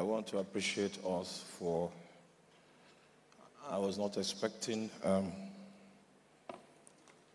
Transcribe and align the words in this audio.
I 0.00 0.02
want 0.02 0.26
to 0.28 0.38
appreciate 0.38 0.96
us 1.04 1.44
for. 1.58 1.90
I 3.70 3.76
was 3.76 3.98
not 3.98 4.16
expecting 4.16 4.88
um, 5.04 5.30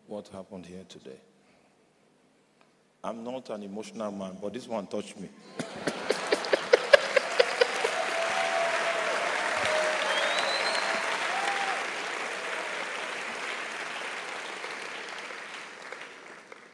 what 0.08 0.26
happened 0.26 0.66
here 0.66 0.82
today. 0.88 1.20
I'm 3.04 3.22
not 3.22 3.50
an 3.50 3.62
emotional 3.62 4.10
man, 4.10 4.36
but 4.42 4.52
this 4.52 4.66
one 4.66 4.88
touched 4.88 5.16
me. 5.16 5.28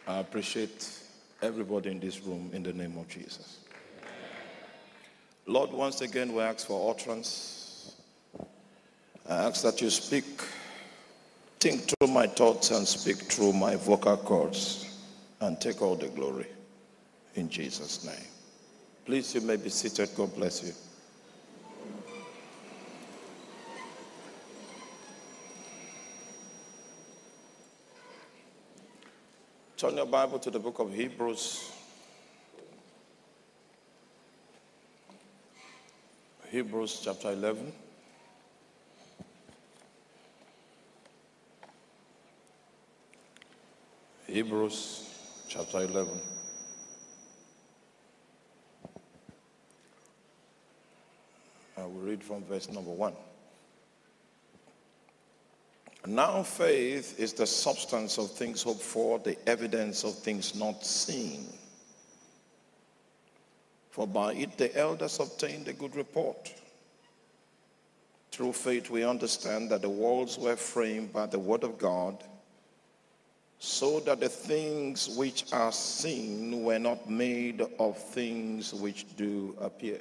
I 0.08 0.20
appreciate 0.20 0.88
everybody 1.42 1.90
in 1.90 2.00
this 2.00 2.18
room 2.22 2.48
in 2.54 2.62
the 2.62 2.72
name 2.72 2.96
of 2.96 3.06
Jesus. 3.08 3.58
Lord, 5.46 5.72
once 5.72 6.00
again, 6.02 6.32
we 6.32 6.40
ask 6.40 6.66
for 6.66 6.94
utterance. 6.94 7.96
I 9.28 9.34
ask 9.46 9.62
that 9.62 9.80
you 9.80 9.90
speak, 9.90 10.24
think 11.58 11.82
through 11.88 12.08
my 12.08 12.26
thoughts 12.26 12.70
and 12.70 12.86
speak 12.86 13.16
through 13.16 13.52
my 13.52 13.76
vocal 13.76 14.16
cords 14.16 14.88
and 15.40 15.60
take 15.60 15.82
all 15.82 15.96
the 15.96 16.08
glory 16.08 16.46
in 17.34 17.48
Jesus' 17.48 18.04
name. 18.04 18.28
Please, 19.04 19.34
you 19.34 19.40
may 19.40 19.56
be 19.56 19.68
seated. 19.68 20.10
God 20.16 20.34
bless 20.36 20.62
you. 20.62 20.72
Turn 29.76 29.96
your 29.96 30.06
Bible 30.06 30.38
to 30.38 30.50
the 30.50 30.60
book 30.60 30.78
of 30.78 30.94
Hebrews. 30.94 31.81
Hebrews 36.52 37.00
chapter 37.02 37.30
11. 37.32 37.72
Hebrews 44.26 45.08
chapter 45.48 45.78
11. 45.78 46.20
I 51.78 51.80
will 51.84 51.90
read 51.92 52.22
from 52.22 52.44
verse 52.44 52.68
number 52.68 52.90
1. 52.90 53.14
Now 56.06 56.42
faith 56.42 57.18
is 57.18 57.32
the 57.32 57.46
substance 57.46 58.18
of 58.18 58.30
things 58.30 58.62
hoped 58.62 58.82
for, 58.82 59.18
the 59.20 59.38
evidence 59.48 60.04
of 60.04 60.18
things 60.18 60.54
not 60.54 60.84
seen. 60.84 61.46
For 63.92 64.06
by 64.06 64.32
it 64.32 64.56
the 64.56 64.74
elders 64.74 65.20
obtained 65.20 65.68
a 65.68 65.74
good 65.74 65.94
report. 65.94 66.50
Through 68.30 68.54
faith 68.54 68.88
we 68.88 69.04
understand 69.04 69.68
that 69.70 69.82
the 69.82 69.90
worlds 69.90 70.38
were 70.38 70.56
framed 70.56 71.12
by 71.12 71.26
the 71.26 71.38
word 71.38 71.62
of 71.62 71.76
God 71.76 72.24
so 73.58 74.00
that 74.00 74.18
the 74.18 74.30
things 74.30 75.10
which 75.10 75.52
are 75.52 75.70
seen 75.70 76.64
were 76.64 76.78
not 76.78 77.08
made 77.08 77.60
of 77.78 77.98
things 77.98 78.72
which 78.72 79.14
do 79.16 79.54
appear. 79.60 80.00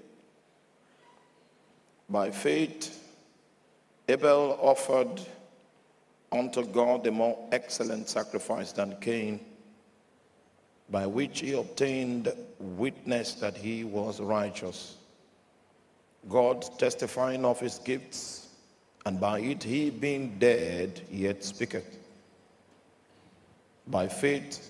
By 2.09 2.31
faith, 2.31 2.97
Abel 4.07 4.57
offered 4.61 5.21
unto 6.31 6.65
God 6.65 7.03
the 7.03 7.11
more 7.11 7.37
excellent 7.51 8.07
sacrifice 8.07 8.71
than 8.71 8.95
Cain, 9.01 9.41
by 10.91 11.07
which 11.07 11.39
he 11.39 11.53
obtained 11.53 12.31
witness 12.59 13.33
that 13.35 13.55
he 13.55 13.85
was 13.85 14.19
righteous. 14.19 14.97
God 16.29 16.67
testifying 16.77 17.45
of 17.45 17.59
his 17.59 17.79
gifts, 17.79 18.49
and 19.05 19.19
by 19.19 19.39
it 19.39 19.63
he 19.63 19.89
being 19.89 20.37
dead 20.37 21.01
yet 21.09 21.43
speaketh. 21.43 21.97
By 23.87 24.07
faith, 24.07 24.69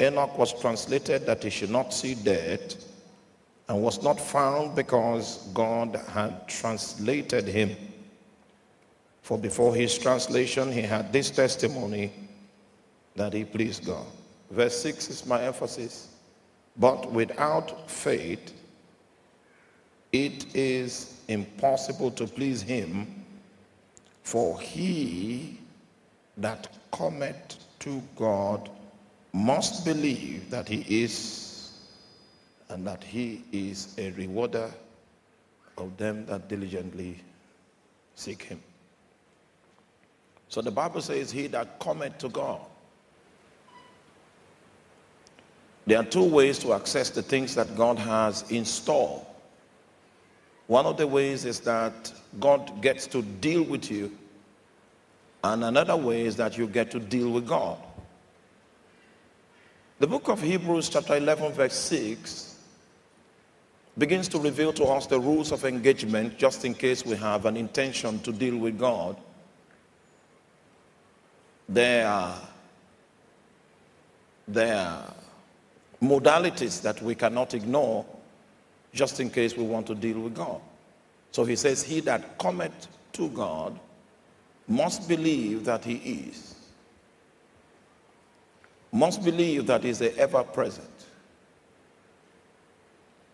Enoch 0.00 0.36
was 0.36 0.60
translated 0.60 1.24
that 1.24 1.42
he 1.42 1.48
should 1.48 1.70
not 1.70 1.94
see 1.94 2.14
death 2.14 2.84
and 3.68 3.82
was 3.82 4.02
not 4.02 4.20
found 4.20 4.76
because 4.76 5.48
God 5.54 5.98
had 6.08 6.46
translated 6.48 7.46
him. 7.46 7.74
For 9.22 9.38
before 9.38 9.74
his 9.74 9.96
translation, 9.98 10.70
he 10.70 10.82
had 10.82 11.12
this 11.12 11.30
testimony 11.30 12.12
that 13.16 13.32
he 13.32 13.44
pleased 13.44 13.86
God. 13.86 14.06
Verse 14.50 14.80
6 14.80 15.10
is 15.10 15.26
my 15.26 15.42
emphasis. 15.42 16.08
But 16.76 17.10
without 17.10 17.90
faith, 17.90 18.52
it 20.12 20.54
is 20.54 21.20
impossible 21.28 22.10
to 22.12 22.26
please 22.26 22.62
him, 22.62 23.24
for 24.22 24.60
he 24.60 25.58
that 26.36 26.68
cometh 26.92 27.56
to 27.80 28.02
God 28.14 28.70
must 29.32 29.84
believe 29.84 30.50
that 30.50 30.68
he 30.68 30.84
is 30.88 31.72
and 32.68 32.86
that 32.86 33.02
he 33.02 33.42
is 33.52 33.94
a 33.98 34.10
rewarder 34.12 34.70
of 35.78 35.96
them 35.96 36.26
that 36.26 36.48
diligently 36.48 37.20
seek 38.14 38.42
him. 38.42 38.60
So 40.48 40.62
the 40.62 40.70
Bible 40.70 41.00
says, 41.00 41.30
He 41.30 41.48
that 41.48 41.78
cometh 41.78 42.18
to 42.18 42.28
God. 42.28 42.60
There 45.86 45.98
are 45.98 46.04
two 46.04 46.24
ways 46.24 46.58
to 46.60 46.72
access 46.72 47.10
the 47.10 47.22
things 47.22 47.54
that 47.54 47.76
God 47.76 47.98
has 47.98 48.50
in 48.50 48.64
store. 48.64 49.24
One 50.66 50.84
of 50.84 50.96
the 50.96 51.06
ways 51.06 51.44
is 51.44 51.60
that 51.60 52.12
God 52.40 52.82
gets 52.82 53.06
to 53.08 53.22
deal 53.22 53.62
with 53.62 53.90
you 53.90 54.10
and 55.52 55.62
another 55.62 55.96
way 55.96 56.22
is 56.22 56.34
that 56.36 56.58
you 56.58 56.66
get 56.66 56.90
to 56.90 56.98
deal 56.98 57.30
with 57.30 57.46
God. 57.46 57.78
The 60.00 60.06
book 60.06 60.28
of 60.28 60.42
Hebrews, 60.42 60.88
chapter 60.88 61.16
11, 61.16 61.52
verse 61.52 61.74
6, 61.74 62.58
begins 63.96 64.28
to 64.28 64.38
reveal 64.40 64.72
to 64.72 64.84
us 64.84 65.06
the 65.06 65.20
rules 65.20 65.52
of 65.52 65.64
engagement 65.64 66.36
just 66.36 66.64
in 66.64 66.74
case 66.74 67.06
we 67.06 67.16
have 67.16 67.46
an 67.46 67.56
intention 67.56 68.18
to 68.20 68.32
deal 68.32 68.56
with 68.58 68.76
God. 68.78 69.16
There 71.68 72.32
there 74.48 75.02
modalities 76.02 76.82
that 76.82 77.00
we 77.02 77.14
cannot 77.14 77.54
ignore 77.54 78.04
just 78.92 79.20
in 79.20 79.30
case 79.30 79.56
we 79.56 79.64
want 79.64 79.86
to 79.86 79.94
deal 79.94 80.20
with 80.20 80.34
God. 80.34 80.60
So 81.30 81.44
he 81.44 81.56
says, 81.56 81.82
He 81.82 82.00
that 82.00 82.38
cometh 82.38 82.88
to 83.12 83.28
God 83.28 83.78
must 84.68 85.08
believe 85.08 85.64
that 85.64 85.84
he 85.84 85.94
is. 85.96 86.54
Must 88.92 89.22
believe 89.24 89.66
that 89.66 89.84
he's 89.84 89.98
the 89.98 90.16
ever 90.16 90.42
present. 90.42 90.88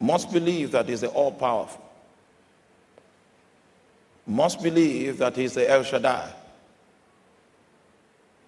Must 0.00 0.32
believe 0.32 0.72
that 0.72 0.88
he's 0.88 1.02
the 1.02 1.08
all 1.08 1.30
powerful. 1.30 1.84
Must 4.26 4.62
believe 4.62 5.18
that 5.18 5.36
he's 5.36 5.54
the 5.54 5.68
El 5.70 5.84
Shaddai. 5.84 6.32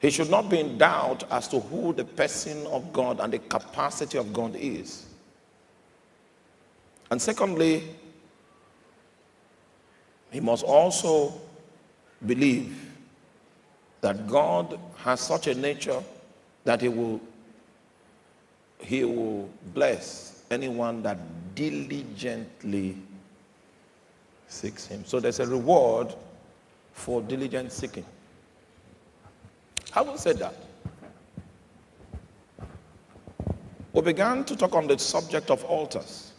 He 0.04 0.10
should 0.10 0.28
not 0.28 0.50
be 0.50 0.60
in 0.60 0.76
doubt 0.76 1.24
as 1.30 1.48
to 1.48 1.60
who 1.60 1.94
the 1.94 2.04
person 2.04 2.66
of 2.66 2.92
God 2.92 3.20
and 3.20 3.32
the 3.32 3.38
capacity 3.38 4.18
of 4.18 4.34
God 4.34 4.54
is. 4.54 5.06
And 7.10 7.22
secondly, 7.22 7.84
he 10.30 10.40
must 10.40 10.62
also 10.62 11.32
believe 12.26 12.92
that 14.02 14.26
God 14.26 14.78
has 14.98 15.20
such 15.20 15.46
a 15.46 15.54
nature 15.54 16.02
that 16.64 16.82
he 16.82 16.88
will 16.88 17.18
he 18.80 19.04
will 19.04 19.48
bless 19.72 20.44
anyone 20.50 21.02
that 21.02 21.16
diligently 21.54 22.98
seeks 24.48 24.86
him. 24.86 25.06
So 25.06 25.18
there's 25.18 25.40
a 25.40 25.46
reward 25.46 26.14
for 26.92 27.22
diligent 27.22 27.72
seeking. 27.72 28.04
Having 29.94 30.18
said 30.18 30.38
that, 30.38 30.54
we 33.92 34.02
began 34.02 34.42
to 34.44 34.56
talk 34.56 34.74
on 34.74 34.88
the 34.88 34.98
subject 34.98 35.52
of 35.52 35.62
altars. 35.66 36.32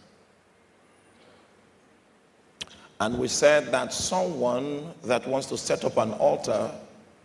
And 3.00 3.18
we 3.18 3.30
said 3.30 3.72
that 3.72 3.94
someone 3.94 4.94
that 5.06 5.26
wants 5.26 5.48
to 5.48 5.58
set 5.58 5.86
up 5.86 5.96
an 5.96 6.12
altar 6.16 6.70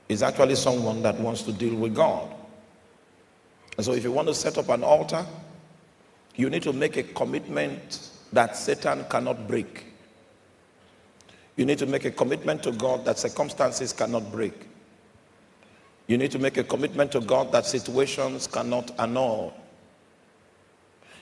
is 0.08 0.22
actually 0.22 0.54
someone 0.54 1.02
that 1.02 1.18
wants 1.18 1.42
to 1.42 1.52
deal 1.52 1.74
with 1.74 1.96
God. 1.96 2.32
And 3.76 3.84
so 3.84 3.92
if 3.92 4.04
you 4.04 4.12
want 4.12 4.28
to 4.28 4.34
set 4.34 4.56
up 4.56 4.68
an 4.68 4.84
altar, 4.84 5.26
you 6.36 6.48
need 6.48 6.62
to 6.62 6.72
make 6.72 6.96
a 6.96 7.02
commitment 7.02 8.10
that 8.32 8.56
Satan 8.56 9.04
cannot 9.10 9.48
break. 9.48 9.86
You 11.56 11.64
need 11.64 11.78
to 11.78 11.86
make 11.86 12.04
a 12.04 12.12
commitment 12.12 12.62
to 12.62 12.70
God 12.70 13.04
that 13.04 13.18
circumstances 13.18 13.92
cannot 13.92 14.30
break. 14.30 14.69
You 16.10 16.18
need 16.18 16.32
to 16.32 16.38
make 16.38 16.56
a 16.56 16.64
commitment 16.64 17.12
to 17.12 17.20
God 17.20 17.52
that 17.52 17.66
situations 17.66 18.46
cannot 18.46 18.90
annul. 18.98 19.54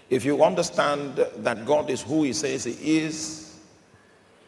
If 0.08 0.24
you 0.24 0.42
understand 0.42 1.16
that 1.16 1.66
God 1.66 1.90
is 1.90 2.02
who 2.02 2.22
he 2.22 2.32
says 2.32 2.64
he 2.64 2.98
is, 2.98 3.48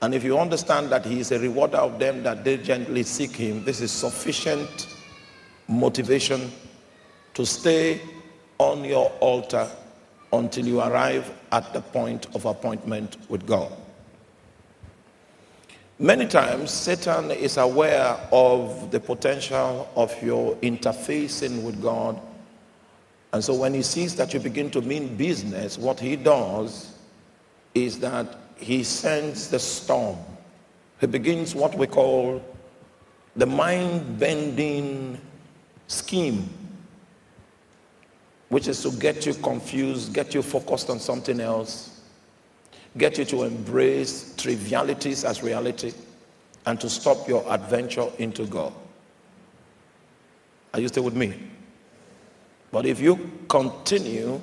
And 0.03 0.15
if 0.15 0.25
you 0.25 0.39
understand 0.39 0.91
that 0.91 1.05
He 1.05 1.21
is 1.21 1.31
a 1.31 1.39
rewarder 1.39 1.77
of 1.77 1.99
them 1.99 2.23
that 2.23 2.43
diligently 2.43 3.03
seek 3.03 3.37
Him, 3.37 3.65
this 3.65 3.81
is 3.81 3.93
sufficient 3.93 4.89
motivation 5.69 6.51
to 7.35 7.45
stay 7.45 8.01
on 8.59 8.85
your 8.85 9.11
altar 9.21 9.69
until 10.33 10.67
you 10.67 10.81
arrive 10.81 11.31
at 11.53 11.73
the 11.73 11.81
point 11.81 12.35
of 12.35 12.47
appointment 12.47 13.19
with 13.29 13.47
God. 13.47 13.71
Many 16.02 16.26
times, 16.26 16.70
Satan 16.70 17.31
is 17.31 17.58
aware 17.58 18.19
of 18.32 18.91
the 18.91 18.99
potential 18.99 19.87
of 19.94 20.11
your 20.23 20.56
interfacing 20.56 21.62
with 21.62 21.82
God. 21.82 22.19
And 23.35 23.44
so, 23.44 23.52
when 23.52 23.75
he 23.75 23.82
sees 23.82 24.17
that 24.17 24.32
you 24.32 24.41
begin 24.41 24.70
to 24.70 24.81
mean 24.81 25.14
business, 25.14 25.76
what 25.76 26.00
he 26.00 26.17
does 26.17 26.94
is 27.75 27.99
that 27.99 28.35
he 28.56 28.82
sends 28.82 29.49
the 29.50 29.58
storm. 29.58 30.17
He 31.02 31.06
begins 31.06 31.55
what 31.55 31.76
we 31.76 31.87
call 31.87 32.43
the 33.37 33.44
mind 33.44 34.19
bending 34.19 35.20
scheme, 35.87 36.49
which 38.49 38.69
is 38.69 38.82
to 38.85 38.91
get 38.93 39.26
you 39.26 39.35
confused, 39.35 40.14
get 40.14 40.32
you 40.32 40.41
focused 40.41 40.88
on 40.88 40.99
something 40.99 41.41
else, 41.41 41.90
get 42.99 43.19
you 43.19 43.25
to 43.27 43.45
embrace 43.45 44.35
trivialities 44.37 45.25
as 45.25 45.43
reality 45.43 45.93
and 46.67 46.81
to 46.81 46.91
stop 46.91 47.29
your 47.29 47.45
adventure 47.53 48.09
into 48.19 48.47
God. 48.47 48.73
Are 50.75 50.81
you 50.81 50.89
still 50.89 51.05
with 51.05 51.17
me? 51.17 51.35
But 52.73 52.87
if 52.87 53.01
you 53.01 53.31
continue 53.49 54.41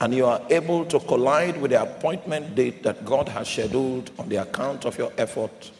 and 0.00 0.14
you 0.14 0.26
are 0.26 0.42
able 0.50 0.84
to 0.86 0.98
collide 1.00 1.60
with 1.60 1.70
the 1.70 1.82
appointment 1.82 2.54
date 2.54 2.82
that 2.82 3.04
God 3.04 3.28
has 3.28 3.48
scheduled 3.48 4.10
on 4.18 4.28
the 4.28 4.36
account 4.36 4.84
of 4.84 4.98
your 4.98 5.12
effort, 5.16 5.70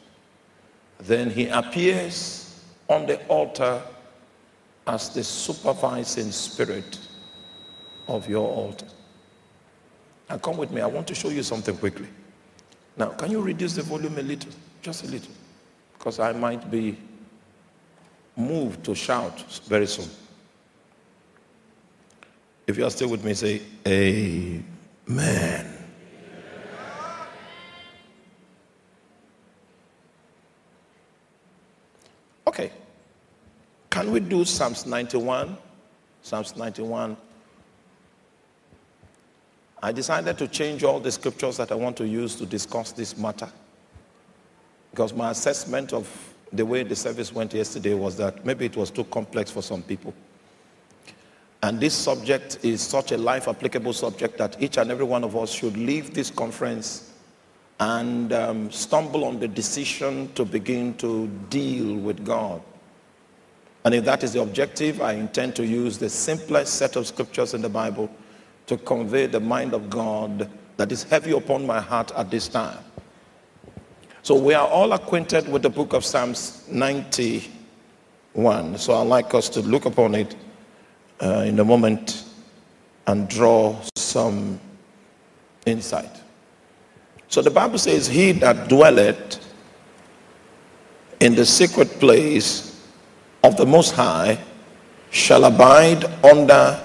then 1.01 1.31
he 1.31 1.49
appears 1.49 2.65
on 2.89 3.07
the 3.07 3.25
altar 3.27 3.83
as 4.87 5.11
the 5.11 5.25
supervising 5.25 6.31
spirit 6.31 6.99
of 8.09 8.29
your 8.29 8.49
altar. 8.49 8.87
Now 10.29 10.39
come 10.39 10.57
with 10.57 10.71
me. 10.71 10.81
I 10.81 10.87
want 10.87 11.07
to 11.09 11.15
show 11.15 11.29
you 11.29 11.43
something 11.43 11.77
quickly. 11.77 12.09
Now, 12.97 13.11
can 13.11 13.31
you 13.31 13.41
reduce 13.41 13.75
the 13.75 13.83
volume 13.83 14.19
a 14.19 14.23
little? 14.23 14.51
Just 14.83 15.05
a 15.05 15.07
little. 15.07 15.33
Because 15.99 16.19
I 16.19 16.33
might 16.33 16.71
be 16.71 16.97
moved 18.37 18.85
to 18.85 18.95
shout 18.95 19.39
very 19.67 19.87
soon. 19.87 20.09
If 22.67 22.77
you 22.77 22.85
are 22.85 22.91
still 22.91 23.11
with 23.11 23.25
me, 23.25 23.35
say, 23.35 23.63
Amen. 23.87 25.73
Okay. 32.47 32.73
Can 33.91 34.11
we 34.11 34.21
do 34.21 34.45
Psalms 34.45 34.87
91? 34.87 35.57
Psalms 36.23 36.57
91 36.57 37.17
I 39.87 39.93
decided 39.93 40.37
to 40.39 40.49
change 40.49 40.83
all 40.83 40.99
the 40.99 41.13
scriptures 41.13 41.59
that 41.59 41.71
I 41.71 41.77
want 41.77 41.97
to 41.99 42.09
use 42.09 42.35
to 42.37 42.45
discuss 42.45 42.91
this 42.91 43.17
matter. 43.17 43.49
Because 44.91 45.15
my 45.15 45.31
assessment 45.31 45.93
of 45.93 46.13
the 46.53 46.67
way 46.67 46.83
the 46.83 46.97
service 46.97 47.33
went 47.33 47.55
yesterday 47.55 47.95
was 47.95 48.17
that 48.17 48.45
maybe 48.45 48.67
it 48.67 48.77
was 48.77 48.91
too 48.91 49.05
complex 49.05 49.49
for 49.53 49.63
some 49.63 49.85
people. 49.85 50.13
And 51.63 51.79
this 51.79 51.95
subject 51.95 52.59
is 52.65 52.81
such 52.81 53.13
a 53.13 53.17
life 53.17 53.47
applicable 53.47 53.93
subject 53.93 54.39
that 54.39 54.61
each 54.61 54.77
and 54.77 54.91
every 54.91 55.05
one 55.05 55.23
of 55.23 55.37
us 55.37 55.53
should 55.53 55.77
leave 55.77 56.15
this 56.15 56.31
conference 56.31 57.13
and 57.79 58.33
um, 58.33 58.73
stumble 58.73 59.25
on 59.25 59.39
the 59.39 59.47
decision 59.47 60.33
to 60.35 60.45
begin 60.45 60.95
to 60.95 61.29
deal 61.49 61.95
with 61.95 62.25
God. 62.25 62.61
And 63.85 63.95
if 63.95 64.05
that 64.05 64.25
is 64.25 64.33
the 64.33 64.43
objective, 64.43 65.01
I 65.01 65.13
intend 65.13 65.55
to 65.55 65.65
use 65.65 65.97
the 65.97 66.11
simplest 66.11 66.75
set 66.75 66.97
of 66.97 67.07
scriptures 67.07 67.55
in 67.55 67.63
the 67.63 67.69
Bible 67.69 68.11
to 68.67 68.77
convey 68.79 69.27
the 69.27 69.41
mind 69.41 69.75
of 69.75 69.89
God 69.89 70.51
that 70.77 70.91
is 70.93 71.05
heavy 71.05 71.33
upon 71.33 71.67
my 71.67 71.81
heart 71.81 72.13
at 72.17 72.31
this 72.31 72.49
time. 72.49 72.79
So 74.23 74.35
we 74.35 74.55
are 74.55 74.67
all 74.67 74.93
acquainted 74.93 75.49
with 75.49 75.63
the 75.63 75.71
book 75.71 75.93
of 75.93 76.05
Psalms 76.05 76.65
91. 76.69 78.77
So 78.77 78.95
I'd 78.95 79.07
like 79.07 79.35
us 79.35 79.49
to 79.51 79.61
look 79.61 79.87
upon 79.87 80.17
it 80.17 80.35
uh, 81.23 81.45
in 81.47 81.61
a 81.61 81.65
moment 81.65 82.25
and 83.07 83.29
draw 83.29 83.77
some 83.95 84.59
insight. 85.65 86.11
So 87.29 87.41
the 87.41 87.51
Bible 87.51 87.79
says, 87.79 88.09
He 88.09 88.33
that 88.33 88.69
dwelleth 88.69 89.45
in 91.21 91.35
the 91.35 91.47
secret 91.47 91.89
place 92.01 92.85
of 93.45 93.57
the 93.57 93.67
Most 93.67 93.93
High 93.93 94.39
shall 95.11 95.45
abide 95.45 96.05
under 96.25 96.83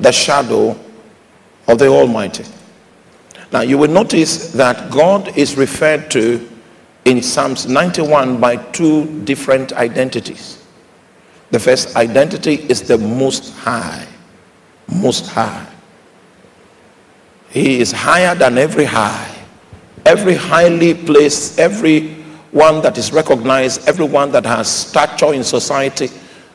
the 0.00 0.10
shadow 0.10 0.74
of 1.72 1.78
the 1.78 1.88
Almighty. 1.88 2.44
Now, 3.50 3.62
you 3.62 3.78
will 3.78 3.90
notice 3.90 4.52
that 4.52 4.92
God 4.92 5.36
is 5.38 5.56
referred 5.56 6.10
to 6.10 6.48
in 7.06 7.22
Psalms 7.22 7.66
91 7.66 8.38
by 8.38 8.56
two 8.56 9.20
different 9.24 9.72
identities. 9.72 10.64
The 11.50 11.58
first 11.58 11.96
identity 11.96 12.54
is 12.68 12.82
the 12.82 12.98
Most 12.98 13.54
High. 13.54 14.06
Most 14.86 15.28
High. 15.28 15.66
He 17.48 17.80
is 17.80 17.90
higher 17.90 18.34
than 18.34 18.58
every 18.58 18.84
high. 18.84 19.28
Every 20.04 20.34
highly 20.34 20.94
placed, 20.94 21.58
every 21.58 22.14
one 22.50 22.82
that 22.82 22.98
is 22.98 23.12
recognized, 23.12 23.88
everyone 23.88 24.30
that 24.32 24.44
has 24.44 24.68
stature 24.68 25.32
in 25.32 25.42
society 25.42 26.08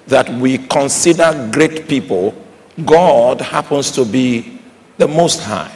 that 0.08 0.30
we 0.30 0.60
consider 0.60 1.50
great 1.52 1.88
people, 1.88 2.36
God 2.86 3.42
happens 3.42 3.92
to 3.92 4.06
be 4.06 4.57
the 4.98 5.08
Most 5.08 5.42
High. 5.42 5.74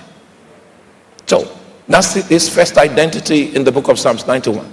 So 1.26 1.58
that's 1.88 2.14
his 2.14 2.50
first 2.50 2.78
identity 2.78 3.56
in 3.56 3.64
the 3.64 3.72
book 3.72 3.88
of 3.88 4.00
Psalms 4.00 4.26
91. 4.28 4.72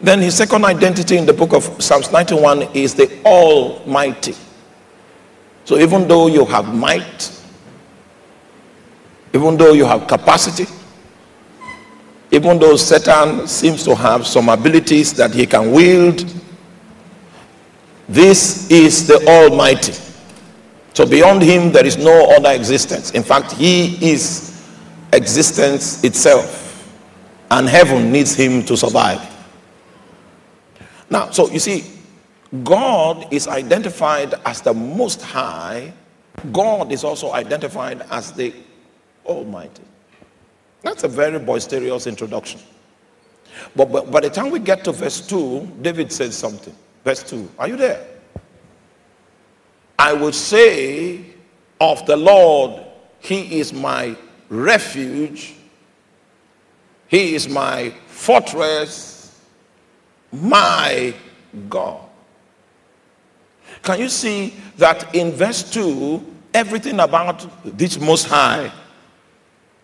Then 0.00 0.20
his 0.20 0.36
second 0.36 0.64
identity 0.64 1.16
in 1.16 1.26
the 1.26 1.32
book 1.32 1.52
of 1.52 1.64
Psalms 1.82 2.10
91 2.10 2.62
is 2.74 2.94
the 2.94 3.22
Almighty. 3.24 4.34
So 5.64 5.78
even 5.78 6.08
though 6.08 6.26
you 6.26 6.44
have 6.44 6.74
might, 6.74 7.40
even 9.32 9.56
though 9.56 9.72
you 9.72 9.84
have 9.84 10.08
capacity, 10.08 10.66
even 12.32 12.58
though 12.58 12.76
Satan 12.76 13.46
seems 13.46 13.84
to 13.84 13.94
have 13.94 14.26
some 14.26 14.48
abilities 14.48 15.12
that 15.14 15.32
he 15.32 15.46
can 15.46 15.70
wield, 15.70 16.24
this 18.08 18.70
is 18.70 19.06
the 19.06 19.24
Almighty. 19.28 19.92
So 20.94 21.06
beyond 21.06 21.42
him, 21.42 21.72
there 21.72 21.86
is 21.86 21.96
no 21.96 22.30
other 22.36 22.50
existence. 22.52 23.12
In 23.12 23.22
fact, 23.22 23.52
he 23.52 24.12
is 24.12 24.62
existence 25.12 26.04
itself. 26.04 26.58
And 27.50 27.68
heaven 27.68 28.12
needs 28.12 28.34
him 28.34 28.64
to 28.64 28.76
survive. 28.76 29.20
Now, 31.10 31.30
so 31.30 31.50
you 31.50 31.58
see, 31.58 31.84
God 32.64 33.32
is 33.32 33.48
identified 33.48 34.34
as 34.44 34.60
the 34.60 34.74
Most 34.74 35.22
High. 35.22 35.92
God 36.50 36.92
is 36.92 37.04
also 37.04 37.32
identified 37.32 38.02
as 38.10 38.32
the 38.32 38.54
Almighty. 39.24 39.82
That's 40.82 41.04
a 41.04 41.08
very 41.08 41.38
boisterous 41.38 42.06
introduction. 42.06 42.60
But, 43.76 44.10
by 44.10 44.20
the 44.20 44.30
time 44.30 44.50
we 44.50 44.58
get 44.58 44.84
to 44.84 44.92
verse 44.92 45.26
2, 45.26 45.78
David 45.82 46.10
says 46.10 46.36
something. 46.36 46.74
Verse 47.04 47.22
2. 47.22 47.50
Are 47.58 47.68
you 47.68 47.76
there? 47.76 48.11
I 50.02 50.12
will 50.14 50.32
say 50.32 51.20
of 51.80 52.04
the 52.06 52.16
Lord, 52.16 52.82
He 53.20 53.60
is 53.60 53.72
my 53.72 54.16
refuge, 54.48 55.54
He 57.06 57.36
is 57.36 57.48
my 57.48 57.90
fortress, 58.08 59.40
my 60.32 61.14
God. 61.68 62.00
Can 63.84 64.00
you 64.00 64.08
see 64.08 64.54
that 64.76 65.14
in 65.14 65.30
verse 65.30 65.70
2, 65.70 66.20
everything 66.52 66.98
about 66.98 67.46
this 67.64 68.00
Most 68.00 68.26
High, 68.26 68.72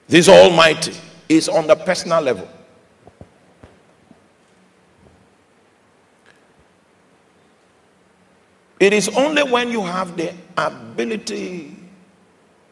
this 0.08 0.28
Almighty, 0.28 0.96
is 1.28 1.48
on 1.48 1.68
the 1.68 1.76
personal 1.76 2.20
level? 2.20 2.48
It 8.80 8.92
is 8.92 9.08
only 9.08 9.42
when 9.42 9.70
you 9.70 9.82
have 9.82 10.16
the 10.16 10.32
ability 10.56 11.74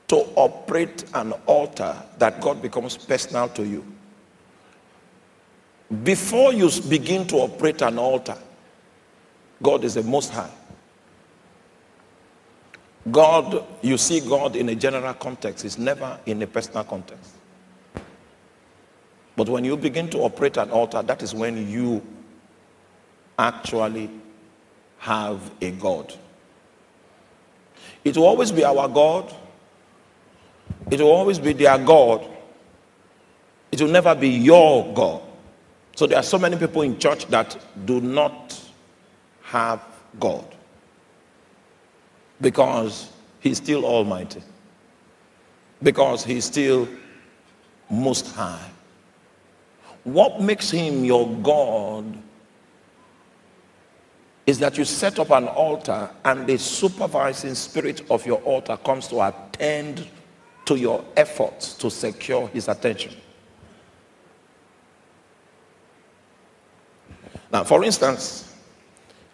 to 0.08 0.16
operate 0.36 1.04
an 1.14 1.32
altar 1.46 1.96
that 2.18 2.40
God 2.40 2.62
becomes 2.62 2.96
personal 2.96 3.48
to 3.50 3.66
you. 3.66 3.84
Before 6.04 6.52
you 6.52 6.70
begin 6.88 7.26
to 7.28 7.36
operate 7.36 7.82
an 7.82 7.98
altar, 7.98 8.38
God 9.62 9.84
is 9.84 9.94
the 9.94 10.02
most 10.02 10.32
high. 10.32 10.50
God, 13.10 13.64
you 13.82 13.96
see 13.96 14.20
God 14.20 14.56
in 14.56 14.68
a 14.68 14.75
general 14.75 15.14
context, 15.14 15.64
is 15.64 15.78
never 15.78 16.18
in 16.26 16.42
a 16.42 16.46
personal 16.46 16.84
context. 16.84 17.32
But 19.36 19.48
when 19.48 19.64
you 19.64 19.76
begin 19.76 20.08
to 20.10 20.18
operate 20.18 20.56
an 20.56 20.70
altar, 20.70 21.02
that 21.02 21.22
is 21.22 21.34
when 21.34 21.68
you 21.68 22.02
actually 23.38 24.10
have 25.06 25.52
a 25.60 25.70
God. 25.70 26.12
It 28.04 28.16
will 28.16 28.26
always 28.26 28.50
be 28.50 28.64
our 28.64 28.88
God. 28.88 29.32
It 30.90 31.00
will 31.00 31.12
always 31.12 31.38
be 31.38 31.52
their 31.52 31.78
God. 31.78 32.26
It 33.70 33.80
will 33.80 33.90
never 33.90 34.16
be 34.16 34.28
your 34.28 34.92
God. 34.94 35.22
So 35.94 36.08
there 36.08 36.18
are 36.18 36.25
so 36.25 36.38
many 36.38 36.56
people 36.56 36.82
in 36.82 36.98
church 36.98 37.26
that 37.26 37.56
do 37.84 38.00
not 38.00 38.60
have 39.44 39.80
God 40.18 40.44
because 42.40 43.08
He's 43.38 43.58
still 43.58 43.84
Almighty, 43.84 44.42
because 45.84 46.25
He's 46.25 46.44
still 46.44 46.88
Most 47.88 48.34
High. 48.34 48.70
What 50.02 50.40
makes 50.40 50.68
Him 50.68 51.04
your 51.04 51.28
God 51.28 52.04
is 54.46 54.58
that 54.60 54.78
you 54.78 54.84
set 54.84 55.18
up 55.18 55.30
an 55.30 55.48
altar 55.48 56.08
and 56.24 56.46
the 56.46 56.56
supervising 56.56 57.54
spirit 57.54 58.08
of 58.10 58.24
your 58.24 58.38
altar 58.42 58.76
comes 58.78 59.08
to 59.08 59.20
attend 59.20 60.06
to 60.64 60.76
your 60.76 61.04
efforts 61.16 61.74
to 61.74 61.90
secure 61.90 62.48
his 62.48 62.68
attention. 62.68 63.12
Now, 67.52 67.64
for 67.64 67.84
instance, 67.84 68.54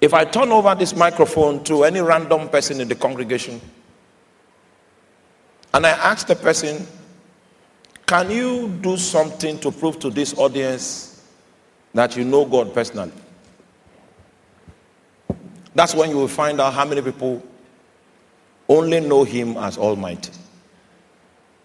if 0.01 0.15
I 0.15 0.25
turn 0.25 0.51
over 0.51 0.75
this 0.75 0.97
microphone 0.97 1.63
to 1.65 1.85
any 1.85 2.01
random 2.01 2.49
person 2.49 2.81
in 2.81 2.89
the 2.89 2.95
congregation 2.95 3.61
and 5.75 5.87
I 5.87 5.91
ask 5.91 6.27
the 6.27 6.37
person, 6.37 6.87
Can 8.07 8.31
you 8.31 8.69
do 8.83 8.99
something 8.99 9.59
to 9.61 9.71
prove 9.71 9.99
to 10.01 10.11
this 10.11 10.37
audience 10.37 11.25
that 11.95 12.15
you 12.15 12.25
know 12.25 12.45
God 12.45 12.75
personally? 12.75 13.13
That's 15.75 15.95
when 15.95 16.11
you 16.11 16.17
will 16.17 16.29
find 16.29 16.61
out 16.61 16.75
how 16.75 16.85
many 16.85 17.03
people 17.03 17.43
only 18.69 19.01
know 19.01 19.25
Him 19.25 19.57
as 19.57 19.79
Almighty. 19.79 20.33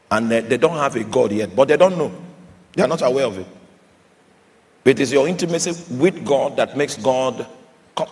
And 0.09 0.31
they, 0.31 0.57
don't 0.57 0.77
have 0.77 0.95
a 0.95 1.03
God 1.03 1.31
yet, 1.33 1.55
but 1.55 1.67
they 1.67 1.77
don't 1.77 1.97
know. 1.97 2.11
They 2.73 2.83
are 2.83 2.87
not 2.87 3.01
aware 3.01 3.25
of 3.25 3.37
it. 3.37 3.47
It 4.85 5.01
is 5.01 5.11
your 5.11 5.27
intimacy 5.27 5.73
with 5.95 6.23
God 6.25 6.55
that 6.55 6.77
makes 6.77 6.95
God 6.95 7.45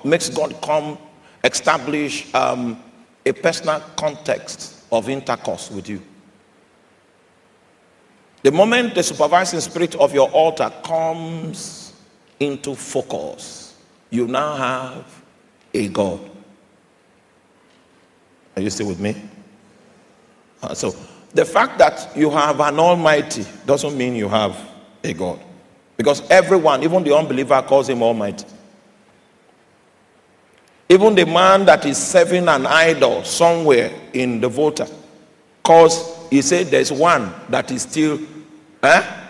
makes 0.03 0.29
God 0.29 0.59
come 0.61 0.97
establish 1.43 2.33
um, 2.33 2.81
a 3.25 3.31
personal 3.31 3.79
context 3.95 4.83
of 4.91 5.09
intercourse 5.09 5.69
with 5.71 5.87
you. 5.87 6.01
The 8.43 8.51
moment 8.51 8.95
the 8.95 9.03
supervising 9.03 9.59
spirit 9.59 9.95
of 9.95 10.13
your 10.13 10.29
altar 10.31 10.71
comes 10.83 11.93
into 12.39 12.75
focus, 12.75 13.75
you 14.09 14.27
now 14.27 14.55
have 14.55 15.23
a 15.75 15.87
God. 15.89 16.19
Are 18.55 18.61
you 18.61 18.69
still 18.69 18.87
with 18.87 18.99
me? 18.99 19.15
Uh, 20.61 20.73
so, 20.73 20.95
the 21.33 21.43
fact 21.43 21.77
that 21.79 22.15
you 22.15 22.29
have 22.29 22.59
an 22.61 22.79
Almighty 22.79 23.45
doesn't 23.65 23.97
mean 23.97 24.15
you 24.15 24.29
have 24.29 24.57
a 25.03 25.13
God. 25.13 25.39
Because 25.97 26.27
everyone, 26.29 26.83
even 26.83 27.03
the 27.03 27.15
unbeliever, 27.15 27.61
calls 27.61 27.89
him 27.89 28.01
Almighty. 28.01 28.45
Even 30.87 31.15
the 31.15 31.25
man 31.25 31.65
that 31.65 31.85
is 31.85 31.97
serving 31.97 32.47
an 32.47 32.65
idol 32.65 33.23
somewhere 33.23 33.91
in 34.13 34.39
the 34.39 34.47
Volta, 34.47 34.89
because 35.61 36.15
he 36.29 36.41
said 36.41 36.67
there's 36.67 36.91
one 36.91 37.33
that 37.49 37.71
is 37.71 37.81
still, 37.81 38.19
eh? 38.83 39.21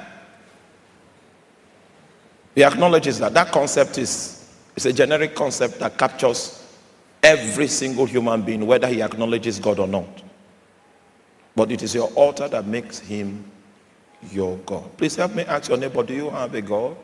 He 2.54 2.64
acknowledges 2.64 3.20
that. 3.20 3.34
That 3.34 3.52
concept 3.52 3.98
is 3.98 4.35
it's 4.76 4.86
a 4.86 4.94
generic 4.94 5.36
concept 5.36 5.80
that 5.80 5.98
captures 5.98 6.64
every 7.24 7.68
single 7.68 8.06
human 8.06 8.42
being, 8.42 8.66
whether 8.66 8.88
he 8.88 9.02
acknowledges 9.02 9.60
God 9.60 9.80
or 9.80 9.88
not. 9.88 10.24
But 11.56 11.72
it 11.72 11.82
is 11.82 11.96
your 11.96 12.10
altar 12.10 12.48
that 12.50 12.68
makes 12.68 13.00
him 13.00 13.50
your 14.32 14.58
God. 14.58 14.98
Please 14.98 15.16
help 15.16 15.34
me 15.34 15.44
ask 15.44 15.70
your 15.70 15.78
neighbor, 15.78 16.04
do 16.04 16.14
you 16.14 16.30
have 16.30 16.54
a 16.54 16.62
God? 16.62 16.98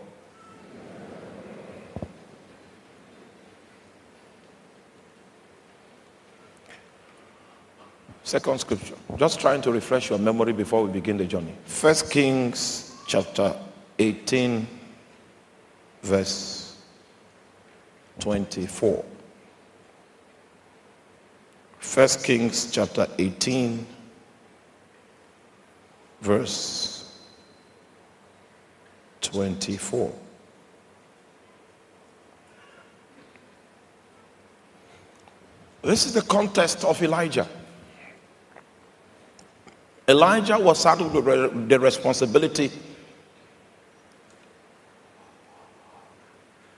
Second 8.24 8.60
scripture. 8.60 8.96
Just 9.18 9.40
trying 9.40 9.62
to 9.62 9.72
refresh 9.72 10.10
your 10.10 10.20
memory 10.20 10.54
before 10.54 10.84
we 10.84 10.92
begin 10.92 11.18
the 11.18 11.26
journey. 11.26 11.56
First 11.66 12.12
Kings 12.12 12.96
chapter 13.08 13.56
18, 13.98 14.68
verse 16.04 16.61
24. 18.22 19.04
First 21.80 22.24
Kings 22.24 22.72
chapter 22.72 23.08
18, 23.18 23.86
verse 26.22 27.12
24. 29.22 30.14
This 35.82 36.06
is 36.06 36.14
the 36.14 36.22
contest 36.22 36.86
of 36.86 37.02
Elijah. 37.02 37.50
Elijah 40.08 40.60
was 40.60 40.80
saddled 40.80 41.12
with 41.12 41.70
the 41.70 41.80
responsibility 41.80 42.72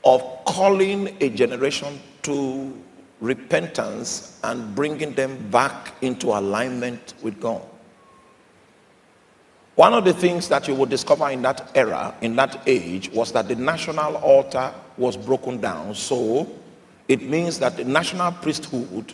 of 0.04 0.22
calling 0.46 1.16
a 1.22 1.30
generation 1.30 2.00
to 2.24 2.74
repentance 3.22 4.40
and 4.44 4.76
bringing 4.76 5.14
them 5.14 5.38
back 5.50 5.94
into 6.02 6.28
alignment 6.28 7.14
with 7.22 7.40
God. 7.40 7.62
One 9.76 9.94
of 9.94 10.06
the 10.06 10.14
things 10.14 10.50
that 10.50 10.68
you 10.68 10.76
would 10.76 10.90
discover 10.90 11.30
in 11.30 11.42
that 11.44 11.72
era, 11.74 12.14
in 12.22 12.36
that 12.36 12.62
age, 12.68 13.10
was 13.12 13.32
that 13.32 13.48
the 13.48 13.56
national 13.56 14.18
altar 14.18 14.72
was 14.98 15.18
broken 15.18 15.60
down. 15.60 15.96
So 15.96 16.48
it 17.08 17.24
means 17.24 17.58
that 17.60 17.78
the 17.78 17.84
national 17.84 18.34
priesthood 18.34 19.14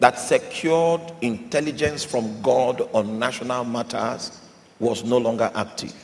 that 0.00 0.18
secured 0.18 1.00
intelligence 1.20 2.02
from 2.02 2.42
God 2.42 2.80
on 2.92 3.20
national 3.20 3.64
matters 3.64 4.40
was 4.80 5.04
no 5.04 5.18
longer 5.18 5.50
active. 5.54 5.94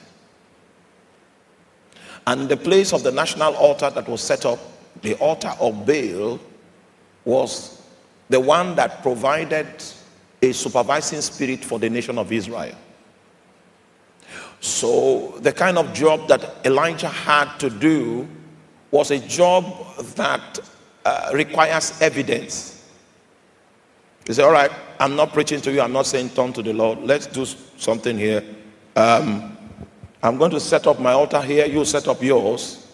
And 2.29 2.47
the 2.47 2.59
place 2.59 2.93
of 2.93 3.03
the 3.03 3.11
national 3.11 3.55
altar 3.55 3.89
that 3.89 4.07
was 4.07 4.21
set 4.21 4.45
up, 4.45 4.59
the 5.01 5.15
altar 5.15 5.51
of 5.59 5.87
Baal, 5.87 6.39
was 7.25 7.81
the 8.29 8.39
one 8.39 8.75
that 8.75 9.03
provided 9.03 9.67
a 10.43 10.53
supervising 10.53 11.23
spirit 11.23 11.65
for 11.65 11.79
the 11.79 11.89
nation 11.89 12.19
of 12.19 12.31
Israel. 12.31 12.77
So, 14.61 15.39
the 15.39 15.53
kind 15.53 15.79
of 15.79 15.95
job 15.95 16.29
that 16.29 16.67
Elijah 16.67 17.09
had 17.09 17.57
to 17.61 17.71
do 17.71 18.29
was 18.91 19.11
a 19.11 19.21
job 19.21 19.97
that 20.17 20.61
uh, 21.07 21.31
requires 21.33 21.99
evidence. 22.03 22.87
He 24.27 24.35
said, 24.35 24.45
All 24.45 24.53
right, 24.53 24.71
I'm 25.01 25.17
not 25.17 25.33
preaching 25.33 25.63
to 25.63 25.73
you, 25.73 25.81
I'm 25.81 25.95
not 25.95 26.05
saying 26.05 26.29
turn 26.31 26.53
to 26.53 26.63
the 26.63 26.75
Lord. 26.75 26.99
Let's 26.99 27.27
do 27.27 27.47
something 27.79 28.19
here. 28.19 28.45
Um, 28.97 29.58
I'm 30.23 30.37
going 30.37 30.51
to 30.51 30.61
set 30.61 30.87
up 30.87 31.01
my 31.01 31.13
altar 31.13 31.41
here, 31.41 31.67
you 31.67 31.85
set 31.85 32.09
up 32.09 32.23
yours. 32.23 32.87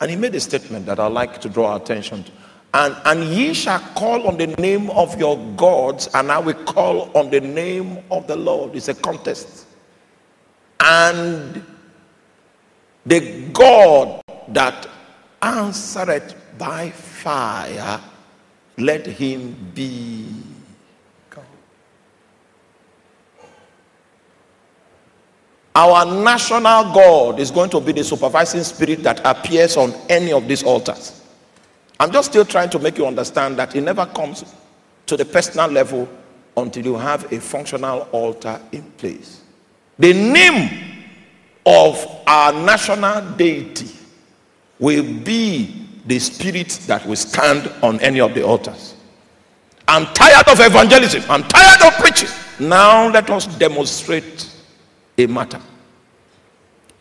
And 0.00 0.10
he 0.10 0.16
made 0.16 0.34
a 0.34 0.40
statement 0.40 0.86
that 0.86 0.98
I'd 0.98 1.12
like 1.12 1.40
to 1.42 1.48
draw 1.48 1.76
attention 1.76 2.24
to. 2.24 2.32
And, 2.74 2.96
and 3.04 3.24
ye 3.24 3.54
shall 3.54 3.78
call 3.78 4.26
on 4.26 4.36
the 4.36 4.48
name 4.48 4.90
of 4.90 5.18
your 5.18 5.38
gods, 5.56 6.08
and 6.12 6.32
I 6.32 6.38
will 6.38 6.54
call 6.64 7.16
on 7.16 7.30
the 7.30 7.40
name 7.40 8.02
of 8.10 8.26
the 8.26 8.34
Lord. 8.34 8.74
It's 8.74 8.88
a 8.88 8.94
contest. 8.94 9.66
And 10.80 11.64
the 13.06 13.48
God 13.52 14.20
that 14.48 14.88
answered 15.40 16.34
by 16.58 16.90
fire, 16.90 18.00
let 18.76 19.06
him 19.06 19.70
be 19.72 20.26
Our 25.76 26.04
national 26.22 26.94
God 26.94 27.40
is 27.40 27.50
going 27.50 27.70
to 27.70 27.80
be 27.80 27.90
the 27.90 28.04
supervising 28.04 28.62
spirit 28.62 29.02
that 29.02 29.20
appears 29.24 29.76
on 29.76 29.92
any 30.08 30.32
of 30.32 30.46
these 30.46 30.62
altars. 30.62 31.22
I'm 31.98 32.12
just 32.12 32.30
still 32.30 32.44
trying 32.44 32.70
to 32.70 32.78
make 32.78 32.96
you 32.96 33.06
understand 33.06 33.58
that 33.58 33.74
it 33.74 33.80
never 33.80 34.06
comes 34.06 34.44
to 35.06 35.16
the 35.16 35.24
personal 35.24 35.68
level 35.68 36.08
until 36.56 36.84
you 36.84 36.96
have 36.96 37.32
a 37.32 37.40
functional 37.40 38.02
altar 38.12 38.60
in 38.70 38.82
place. 38.92 39.42
The 39.98 40.12
name 40.12 41.04
of 41.66 42.06
our 42.26 42.52
national 42.52 43.32
deity 43.32 43.90
will 44.78 45.02
be 45.02 45.86
the 46.06 46.18
spirit 46.20 46.68
that 46.86 47.04
will 47.06 47.16
stand 47.16 47.70
on 47.82 47.98
any 48.00 48.20
of 48.20 48.34
the 48.34 48.44
altars. 48.44 48.94
I'm 49.88 50.06
tired 50.14 50.46
of 50.48 50.60
evangelism. 50.60 51.22
I'm 51.28 51.42
tired 51.44 51.82
of 51.82 51.98
preaching. 51.98 52.28
Now 52.60 53.08
let 53.08 53.28
us 53.30 53.46
demonstrate 53.58 54.53
a 55.16 55.26
matter. 55.26 55.60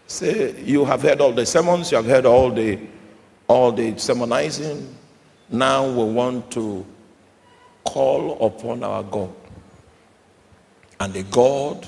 Say, 0.08 0.62
you 0.62 0.86
have 0.86 1.02
heard 1.02 1.22
all 1.22 1.32
the 1.32 1.46
sermons, 1.46 1.92
you 1.92 1.98
have 1.98 2.06
heard 2.06 2.26
all 2.26 2.52
the 2.52 2.80
all 3.48 3.72
the 3.72 3.98
sermonizing. 3.98 4.96
Now 5.50 5.88
we 5.88 6.12
want 6.12 6.52
to 6.52 6.86
call 7.84 8.46
upon 8.46 8.84
our 8.84 9.04
God. 9.04 9.34
And 11.00 11.14
the 11.14 11.24
God 11.24 11.88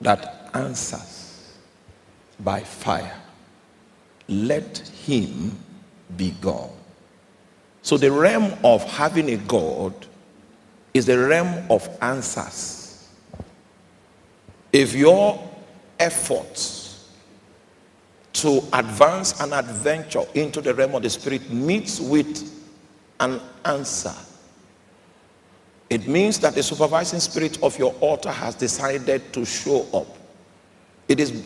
that 0.00 0.50
answers 0.54 1.52
by 2.40 2.60
fire, 2.60 3.14
let 4.28 4.78
him 4.78 5.58
be 6.16 6.34
God. 6.40 6.70
So 7.82 7.96
the 7.96 8.10
realm 8.10 8.52
of 8.64 8.82
having 8.84 9.28
a 9.30 9.36
God 9.36 9.94
is 10.94 11.06
the 11.06 11.18
realm 11.18 11.66
of 11.70 11.88
answers. 12.00 12.81
If 14.72 14.94
your 14.94 15.48
efforts 15.98 17.10
to 18.32 18.62
advance 18.72 19.40
an 19.40 19.52
adventure 19.52 20.24
into 20.34 20.60
the 20.60 20.74
realm 20.74 20.94
of 20.94 21.02
the 21.02 21.10
spirit 21.10 21.50
meets 21.50 22.00
with 22.00 22.50
an 23.20 23.40
answer, 23.64 24.14
it 25.90 26.08
means 26.08 26.38
that 26.40 26.54
the 26.54 26.62
supervising 26.62 27.20
spirit 27.20 27.62
of 27.62 27.78
your 27.78 27.92
altar 28.00 28.30
has 28.30 28.54
decided 28.54 29.32
to 29.34 29.44
show 29.44 29.86
up. 29.92 30.16
It 31.06 31.20
is 31.20 31.42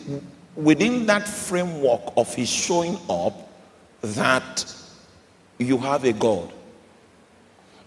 within 0.55 1.05
that 1.07 1.27
framework 1.27 2.13
of 2.15 2.33
his 2.33 2.49
showing 2.49 2.97
up 3.09 3.49
that 4.01 4.73
you 5.57 5.77
have 5.77 6.05
a 6.05 6.13
God. 6.13 6.53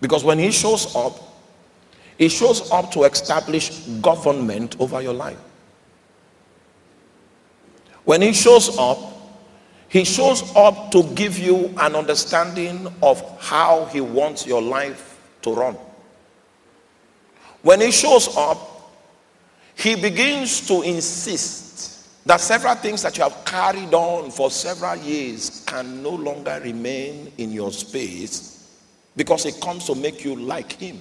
Because 0.03 0.23
when 0.23 0.39
he 0.39 0.51
shows 0.51 0.95
up, 0.95 1.30
he 2.21 2.29
shows 2.29 2.71
up 2.71 2.91
to 2.91 3.05
establish 3.05 3.71
government 4.03 4.79
over 4.79 5.01
your 5.01 5.15
life. 5.15 5.39
When 8.05 8.21
he 8.21 8.35
shows 8.35 8.77
up, 8.77 8.99
he 9.89 10.05
shows 10.05 10.55
up 10.55 10.91
to 10.91 11.03
give 11.15 11.39
you 11.39 11.73
an 11.79 11.97
understanding 11.97 12.89
of 13.03 13.23
how 13.41 13.87
he 13.87 14.03
wants 14.03 14.47
your 14.47 14.61
life 14.61 15.19
to 15.41 15.55
run. 15.55 15.79
When 17.63 17.81
he 17.81 17.91
shows 17.91 18.37
up, 18.37 18.93
he 19.75 19.97
begins 19.97 20.67
to 20.69 20.83
insist 20.83 22.27
that 22.27 22.43
several 22.43 22.75
things 22.75 23.01
that 23.01 23.17
you 23.17 23.25
have 23.25 23.47
carried 23.47 23.95
on 23.95 24.31
for 24.31 24.51
several 24.51 24.97
years 24.97 25.65
can 25.67 26.03
no 26.03 26.11
longer 26.11 26.61
remain 26.63 27.33
in 27.39 27.51
your 27.51 27.73
space 27.73 28.77
because 29.17 29.47
it 29.47 29.59
comes 29.63 29.87
to 29.87 29.95
make 29.95 30.23
you 30.23 30.37
like 30.37 30.73
him. 30.73 31.01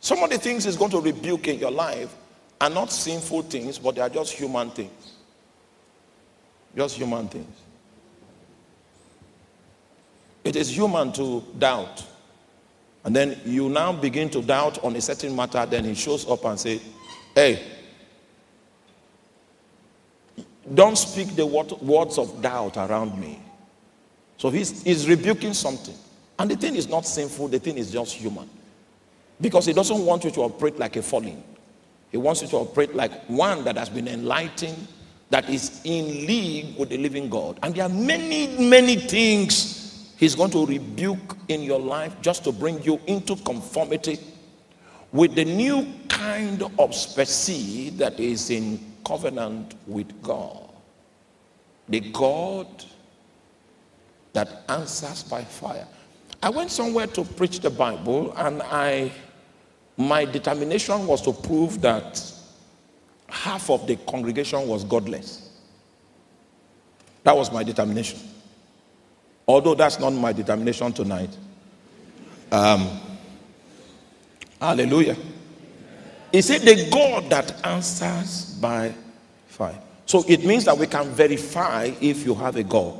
Some 0.00 0.22
of 0.22 0.30
the 0.30 0.38
things 0.38 0.64
he's 0.64 0.76
going 0.76 0.90
to 0.92 1.00
rebuke 1.00 1.48
in 1.48 1.58
your 1.58 1.70
life 1.70 2.14
are 2.60 2.70
not 2.70 2.90
sinful 2.90 3.42
things, 3.42 3.78
but 3.78 3.94
they 3.94 4.00
are 4.00 4.08
just 4.08 4.32
human 4.32 4.70
things. 4.70 5.12
Just 6.74 6.96
human 6.96 7.28
things. 7.28 7.56
It 10.42 10.56
is 10.56 10.74
human 10.74 11.12
to 11.12 11.44
doubt. 11.58 12.04
And 13.04 13.14
then 13.14 13.38
you 13.44 13.68
now 13.68 13.92
begin 13.92 14.30
to 14.30 14.42
doubt 14.42 14.82
on 14.84 14.96
a 14.96 15.00
certain 15.00 15.34
matter, 15.34 15.64
then 15.66 15.84
he 15.84 15.94
shows 15.94 16.28
up 16.28 16.44
and 16.44 16.58
say, 16.58 16.80
Hey, 17.34 17.62
don't 20.74 20.96
speak 20.96 21.34
the 21.36 21.46
words 21.46 22.18
of 22.18 22.40
doubt 22.42 22.76
around 22.76 23.18
me. 23.18 23.40
So 24.36 24.50
he's, 24.50 24.82
he's 24.82 25.08
rebuking 25.08 25.52
something. 25.54 25.94
And 26.38 26.50
the 26.50 26.56
thing 26.56 26.76
is 26.76 26.88
not 26.88 27.04
sinful, 27.06 27.48
the 27.48 27.58
thing 27.58 27.76
is 27.76 27.90
just 27.90 28.14
human. 28.14 28.48
Because 29.40 29.66
he 29.66 29.72
doesn't 29.72 30.04
want 30.04 30.24
you 30.24 30.30
to 30.32 30.40
operate 30.42 30.78
like 30.78 30.96
a 30.96 31.02
fallen. 31.02 31.42
He 32.10 32.18
wants 32.18 32.42
you 32.42 32.48
to 32.48 32.56
operate 32.56 32.94
like 32.94 33.12
one 33.26 33.64
that 33.64 33.76
has 33.76 33.88
been 33.88 34.08
enlightened, 34.08 34.88
that 35.30 35.48
is 35.48 35.80
in 35.84 36.26
league 36.26 36.76
with 36.76 36.88
the 36.88 36.98
living 36.98 37.30
God. 37.30 37.58
And 37.62 37.74
there 37.74 37.84
are 37.84 37.88
many, 37.88 38.48
many 38.68 38.96
things 38.96 40.12
he's 40.16 40.34
going 40.34 40.50
to 40.50 40.66
rebuke 40.66 41.36
in 41.48 41.62
your 41.62 41.78
life 41.78 42.14
just 42.20 42.44
to 42.44 42.52
bring 42.52 42.82
you 42.82 43.00
into 43.06 43.36
conformity 43.36 44.18
with 45.12 45.34
the 45.34 45.44
new 45.44 45.86
kind 46.08 46.62
of 46.78 46.94
species 46.94 47.96
that 47.96 48.18
is 48.20 48.50
in 48.50 48.78
covenant 49.04 49.74
with 49.86 50.20
God. 50.22 50.68
The 51.88 52.00
God 52.00 52.84
that 54.32 54.62
answers 54.68 55.22
by 55.24 55.42
fire. 55.42 55.86
I 56.42 56.50
went 56.50 56.70
somewhere 56.70 57.06
to 57.08 57.24
preach 57.24 57.60
the 57.60 57.70
Bible 57.70 58.32
and 58.36 58.62
I 58.62 59.12
my 60.00 60.24
determination 60.24 61.06
was 61.06 61.20
to 61.22 61.32
prove 61.32 61.80
that 61.82 62.22
half 63.28 63.68
of 63.68 63.86
the 63.86 63.96
congregation 63.96 64.66
was 64.66 64.82
godless. 64.82 65.50
That 67.22 67.36
was 67.36 67.52
my 67.52 67.62
determination. 67.62 68.18
Although 69.46 69.74
that's 69.74 70.00
not 70.00 70.10
my 70.10 70.32
determination 70.32 70.92
tonight. 70.92 71.36
Um, 72.50 72.88
hallelujah. 74.60 75.16
He 76.32 76.40
said, 76.40 76.62
The 76.62 76.88
God 76.90 77.28
that 77.30 77.64
answers 77.66 78.54
by 78.60 78.94
fire. 79.48 79.78
So 80.06 80.24
it 80.26 80.44
means 80.44 80.64
that 80.64 80.78
we 80.78 80.86
can 80.86 81.08
verify 81.10 81.90
if 82.00 82.24
you 82.24 82.34
have 82.36 82.56
a 82.56 82.62
God. 82.62 82.98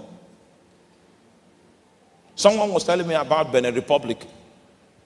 Someone 2.35 2.73
was 2.73 2.85
telling 2.85 3.07
me 3.07 3.15
about 3.15 3.53
Benin 3.53 3.75
Republic 3.75 4.27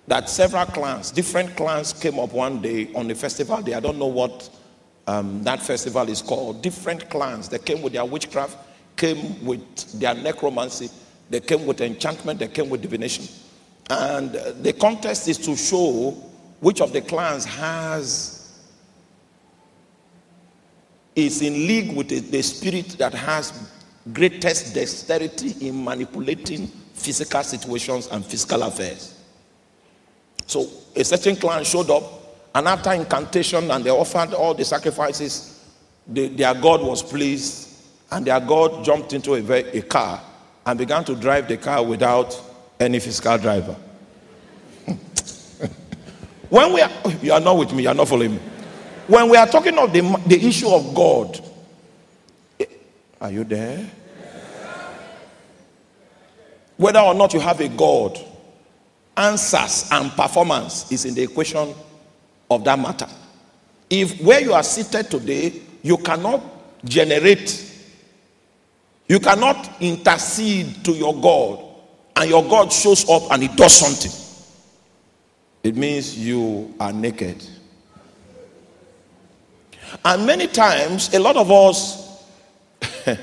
that 0.06 0.28
several 0.28 0.66
clans, 0.66 1.10
different 1.10 1.56
clans 1.56 1.92
came 1.92 2.18
up 2.18 2.32
one 2.32 2.60
day 2.60 2.92
on 2.94 3.08
the 3.08 3.14
festival 3.14 3.62
day. 3.62 3.74
I 3.74 3.80
don't 3.80 3.98
know 3.98 4.06
what 4.06 4.50
um, 5.06 5.42
that 5.44 5.60
festival 5.60 6.08
is 6.08 6.20
called. 6.20 6.62
Different 6.62 7.08
clans, 7.08 7.48
they 7.48 7.58
came 7.58 7.82
with 7.82 7.94
their 7.94 8.04
witchcraft, 8.04 8.58
came 8.96 9.44
with 9.44 9.98
their 9.98 10.14
necromancy, 10.14 10.90
they 11.30 11.40
came 11.40 11.66
with 11.66 11.80
enchantment, 11.80 12.38
they 12.38 12.48
came 12.48 12.68
with 12.68 12.82
divination. 12.82 13.26
And 13.90 14.34
uh, 14.36 14.52
the 14.52 14.72
contest 14.72 15.28
is 15.28 15.38
to 15.38 15.56
show 15.56 16.10
which 16.60 16.80
of 16.80 16.92
the 16.92 17.00
clans 17.00 17.44
has 17.44 18.40
is 21.14 21.42
in 21.42 21.54
league 21.66 21.96
with 21.96 22.08
the, 22.08 22.20
the 22.20 22.42
spirit 22.42 22.88
that 22.98 23.14
has 23.14 23.70
greatest 24.12 24.74
dexterity 24.74 25.68
in 25.68 25.84
manipulating 25.84 26.66
physical 26.94 27.42
situations 27.42 28.08
and 28.08 28.24
physical 28.24 28.62
affairs. 28.62 29.13
So 30.46 30.68
a 30.94 31.04
certain 31.04 31.36
clan 31.36 31.64
showed 31.64 31.90
up, 31.90 32.04
and 32.54 32.68
after 32.68 32.92
incantation 32.92 33.70
and 33.70 33.84
they 33.84 33.90
offered 33.90 34.32
all 34.34 34.54
the 34.54 34.64
sacrifices, 34.64 35.64
the, 36.06 36.28
their 36.28 36.54
God 36.54 36.82
was 36.82 37.02
pleased, 37.02 37.70
and 38.10 38.26
their 38.26 38.40
God 38.40 38.84
jumped 38.84 39.12
into 39.12 39.34
a, 39.34 39.78
a 39.78 39.82
car 39.82 40.20
and 40.66 40.78
began 40.78 41.04
to 41.04 41.14
drive 41.16 41.48
the 41.48 41.56
car 41.56 41.84
without 41.84 42.40
any 42.78 43.00
physical 43.00 43.36
driver. 43.38 43.76
when 46.48 46.72
we 46.72 46.80
are, 46.80 46.90
oh, 47.04 47.18
you 47.22 47.32
are 47.32 47.40
not 47.40 47.58
with 47.58 47.72
me, 47.72 47.84
you 47.84 47.88
are 47.88 47.94
not 47.94 48.08
following 48.08 48.34
me. 48.34 48.40
When 49.06 49.28
we 49.28 49.36
are 49.36 49.46
talking 49.46 49.78
of 49.78 49.92
the, 49.92 50.00
the 50.26 50.46
issue 50.46 50.68
of 50.68 50.94
God, 50.94 51.40
eh, 52.60 52.66
are 53.20 53.30
you 53.30 53.44
there? 53.44 53.90
Whether 56.76 57.00
or 57.00 57.14
not 57.14 57.32
you 57.34 57.40
have 57.40 57.60
a 57.60 57.68
God, 57.68 58.18
answers 59.16 59.88
and 59.90 60.10
performance 60.12 60.90
is 60.90 61.04
in 61.04 61.14
the 61.14 61.22
equation 61.22 61.74
of 62.50 62.64
that 62.64 62.78
matter. 62.78 63.08
If 63.88 64.20
where 64.20 64.40
you 64.40 64.52
are 64.52 64.62
seated 64.62 65.10
today, 65.10 65.60
you 65.82 65.96
cannot 65.98 66.42
generate, 66.84 67.72
you 69.08 69.20
cannot 69.20 69.80
intercede 69.80 70.84
to 70.84 70.92
your 70.92 71.14
God, 71.20 71.64
and 72.16 72.30
your 72.30 72.44
God 72.44 72.72
shows 72.72 73.08
up 73.08 73.30
and 73.30 73.42
he 73.42 73.48
does 73.48 73.76
something, 73.76 74.12
it 75.62 75.76
means 75.76 76.18
you 76.18 76.74
are 76.80 76.92
naked. 76.92 77.44
And 80.04 80.26
many 80.26 80.46
times, 80.48 81.12
a 81.14 81.20
lot 81.20 81.36
of 81.36 81.50
us, 81.50 82.24
eh, 83.06 83.16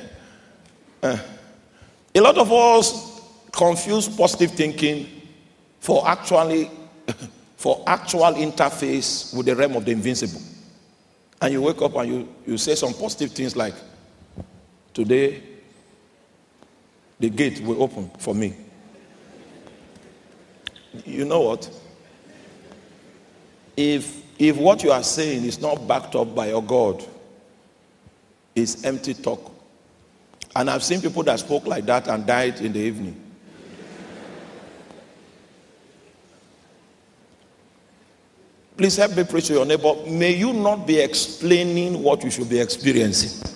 a 2.15 2.21
lot 2.21 2.37
of 2.37 2.51
us 2.51 3.21
confuse 3.51 4.07
positive 4.07 4.51
thinking 4.51 5.20
for 5.81 6.07
actually 6.07 6.71
for 7.57 7.83
actual 7.85 8.33
interface 8.33 9.35
with 9.35 9.45
the 9.45 9.55
realm 9.55 9.75
of 9.75 9.83
the 9.83 9.91
invincible. 9.91 10.41
And 11.41 11.51
you 11.51 11.61
wake 11.61 11.81
up 11.81 11.95
and 11.95 12.09
you, 12.09 12.35
you 12.47 12.57
say 12.57 12.75
some 12.75 12.93
positive 12.93 13.31
things 13.31 13.55
like, 13.55 13.73
Today, 14.93 15.41
the 17.19 17.29
gate 17.29 17.61
will 17.61 17.81
open 17.81 18.09
for 18.19 18.35
me. 18.35 18.55
You 21.05 21.23
know 21.23 21.41
what? 21.41 21.69
If, 23.77 24.21
if 24.37 24.57
what 24.57 24.83
you 24.83 24.91
are 24.91 25.03
saying 25.03 25.45
is 25.45 25.61
not 25.61 25.87
backed 25.87 26.15
up 26.15 26.35
by 26.35 26.49
your 26.49 26.61
God, 26.61 27.03
it's 28.53 28.83
empty 28.83 29.13
talk. 29.13 29.49
And 30.55 30.69
I've 30.69 30.83
seen 30.83 30.99
people 30.99 31.23
that 31.23 31.39
spoke 31.39 31.65
like 31.65 31.85
that 31.85 32.09
and 32.09 32.25
died 32.25 32.59
in 32.59 32.73
the 32.73 32.79
evening. 32.79 33.20
Please 38.81 38.97
help 38.97 39.15
me 39.15 39.23
preach 39.23 39.45
to 39.45 39.53
your 39.53 39.65
neighbor. 39.67 39.93
May 40.07 40.33
you 40.33 40.53
not 40.53 40.87
be 40.87 40.97
explaining 40.97 42.01
what 42.01 42.23
you 42.23 42.31
should 42.31 42.49
be 42.49 42.59
experiencing. 42.59 43.47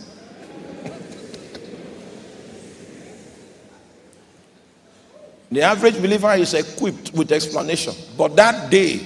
the 5.52 5.64
average 5.64 5.96
believer 5.96 6.32
is 6.34 6.54
equipped 6.54 7.12
with 7.14 7.32
explanation. 7.32 7.96
But 8.16 8.36
that 8.36 8.70
day, 8.70 9.04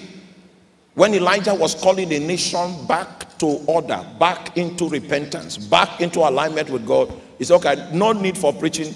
when 0.93 1.13
Elijah 1.13 1.55
was 1.55 1.73
calling 1.73 2.09
the 2.09 2.19
nation 2.19 2.85
back 2.85 3.37
to 3.37 3.45
order, 3.65 4.05
back 4.19 4.57
into 4.57 4.89
repentance, 4.89 5.55
back 5.55 6.01
into 6.01 6.19
alignment 6.19 6.69
with 6.69 6.85
God, 6.85 7.13
he 7.37 7.45
said, 7.45 7.55
okay, 7.65 7.89
no 7.93 8.11
need 8.11 8.37
for 8.37 8.51
preaching. 8.51 8.93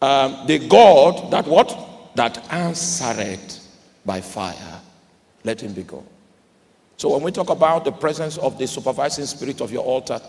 Um, 0.00 0.46
the 0.46 0.66
God 0.68 1.30
that 1.32 1.46
what? 1.46 2.16
That 2.16 2.50
answered 2.50 3.40
by 4.06 4.22
fire. 4.22 4.80
Let 5.44 5.60
him 5.62 5.74
be 5.74 5.82
God. 5.82 6.06
So 7.00 7.08
when 7.08 7.22
we 7.22 7.32
talk 7.32 7.48
about 7.48 7.86
the 7.86 7.92
presence 7.92 8.36
of 8.36 8.58
the 8.58 8.66
supervising 8.66 9.24
spirit 9.24 9.62
of 9.62 9.72
your 9.72 9.82
altar, 9.82 10.20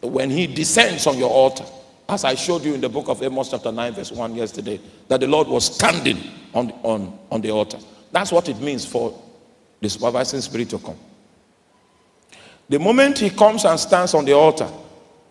when 0.00 0.30
he 0.30 0.46
descends 0.46 1.04
on 1.08 1.18
your 1.18 1.30
altar, 1.30 1.64
as 2.08 2.22
I 2.22 2.36
showed 2.36 2.62
you 2.62 2.74
in 2.74 2.80
the 2.80 2.88
book 2.88 3.08
of 3.08 3.20
Amos 3.24 3.50
chapter 3.50 3.72
9 3.72 3.94
verse 3.94 4.12
1 4.12 4.36
yesterday, 4.36 4.80
that 5.08 5.18
the 5.18 5.26
Lord 5.26 5.48
was 5.48 5.74
standing 5.74 6.16
on, 6.54 6.70
on, 6.84 7.18
on 7.32 7.40
the 7.40 7.50
altar. 7.50 7.78
That's 8.12 8.30
what 8.30 8.48
it 8.48 8.60
means 8.60 8.86
for 8.86 9.20
the 9.80 9.90
supervising 9.90 10.42
spirit 10.42 10.70
to 10.70 10.78
come. 10.78 10.96
The 12.68 12.78
moment 12.78 13.18
he 13.18 13.30
comes 13.30 13.64
and 13.64 13.80
stands 13.80 14.14
on 14.14 14.26
the 14.26 14.32
altar, 14.34 14.70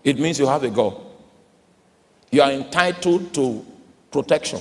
it 0.03 0.19
means 0.19 0.37
you 0.37 0.47
have 0.47 0.65
a 0.65 0.69
God. 0.69 0.99
You 2.31 2.41
are 2.41 2.51
entitled 2.51 3.33
to 3.35 3.65
protection. 4.11 4.59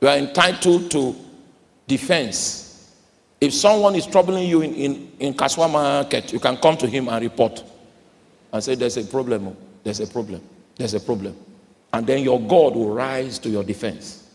You 0.00 0.08
are 0.08 0.16
entitled 0.16 0.90
to 0.90 1.14
defense. 1.86 2.67
If 3.40 3.54
someone 3.54 3.94
is 3.94 4.06
troubling 4.06 4.48
you 4.48 4.62
in, 4.62 4.74
in, 4.74 5.12
in 5.20 5.34
Kasoa 5.34 5.70
market, 5.70 6.32
you 6.32 6.40
can 6.40 6.56
come 6.56 6.76
to 6.78 6.86
him 6.88 7.08
and 7.08 7.22
report 7.22 7.62
and 8.52 8.62
say, 8.62 8.74
There's 8.74 8.96
a 8.96 9.04
problem. 9.04 9.48
Oh. 9.48 9.56
There's 9.84 10.00
a 10.00 10.06
problem. 10.06 10.42
There's 10.76 10.94
a 10.94 11.00
problem. 11.00 11.36
And 11.92 12.06
then 12.06 12.22
your 12.22 12.40
God 12.40 12.74
will 12.74 12.92
rise 12.92 13.38
to 13.40 13.48
your 13.48 13.64
defense. 13.64 14.28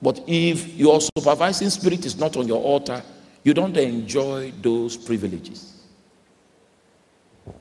But 0.00 0.20
if 0.26 0.68
your 0.74 1.00
supervising 1.00 1.70
spirit 1.70 2.04
is 2.04 2.16
not 2.18 2.36
on 2.36 2.46
your 2.46 2.62
altar, 2.62 3.02
you 3.42 3.54
don't 3.54 3.76
enjoy 3.76 4.52
those 4.62 4.96
privileges. 4.96 5.82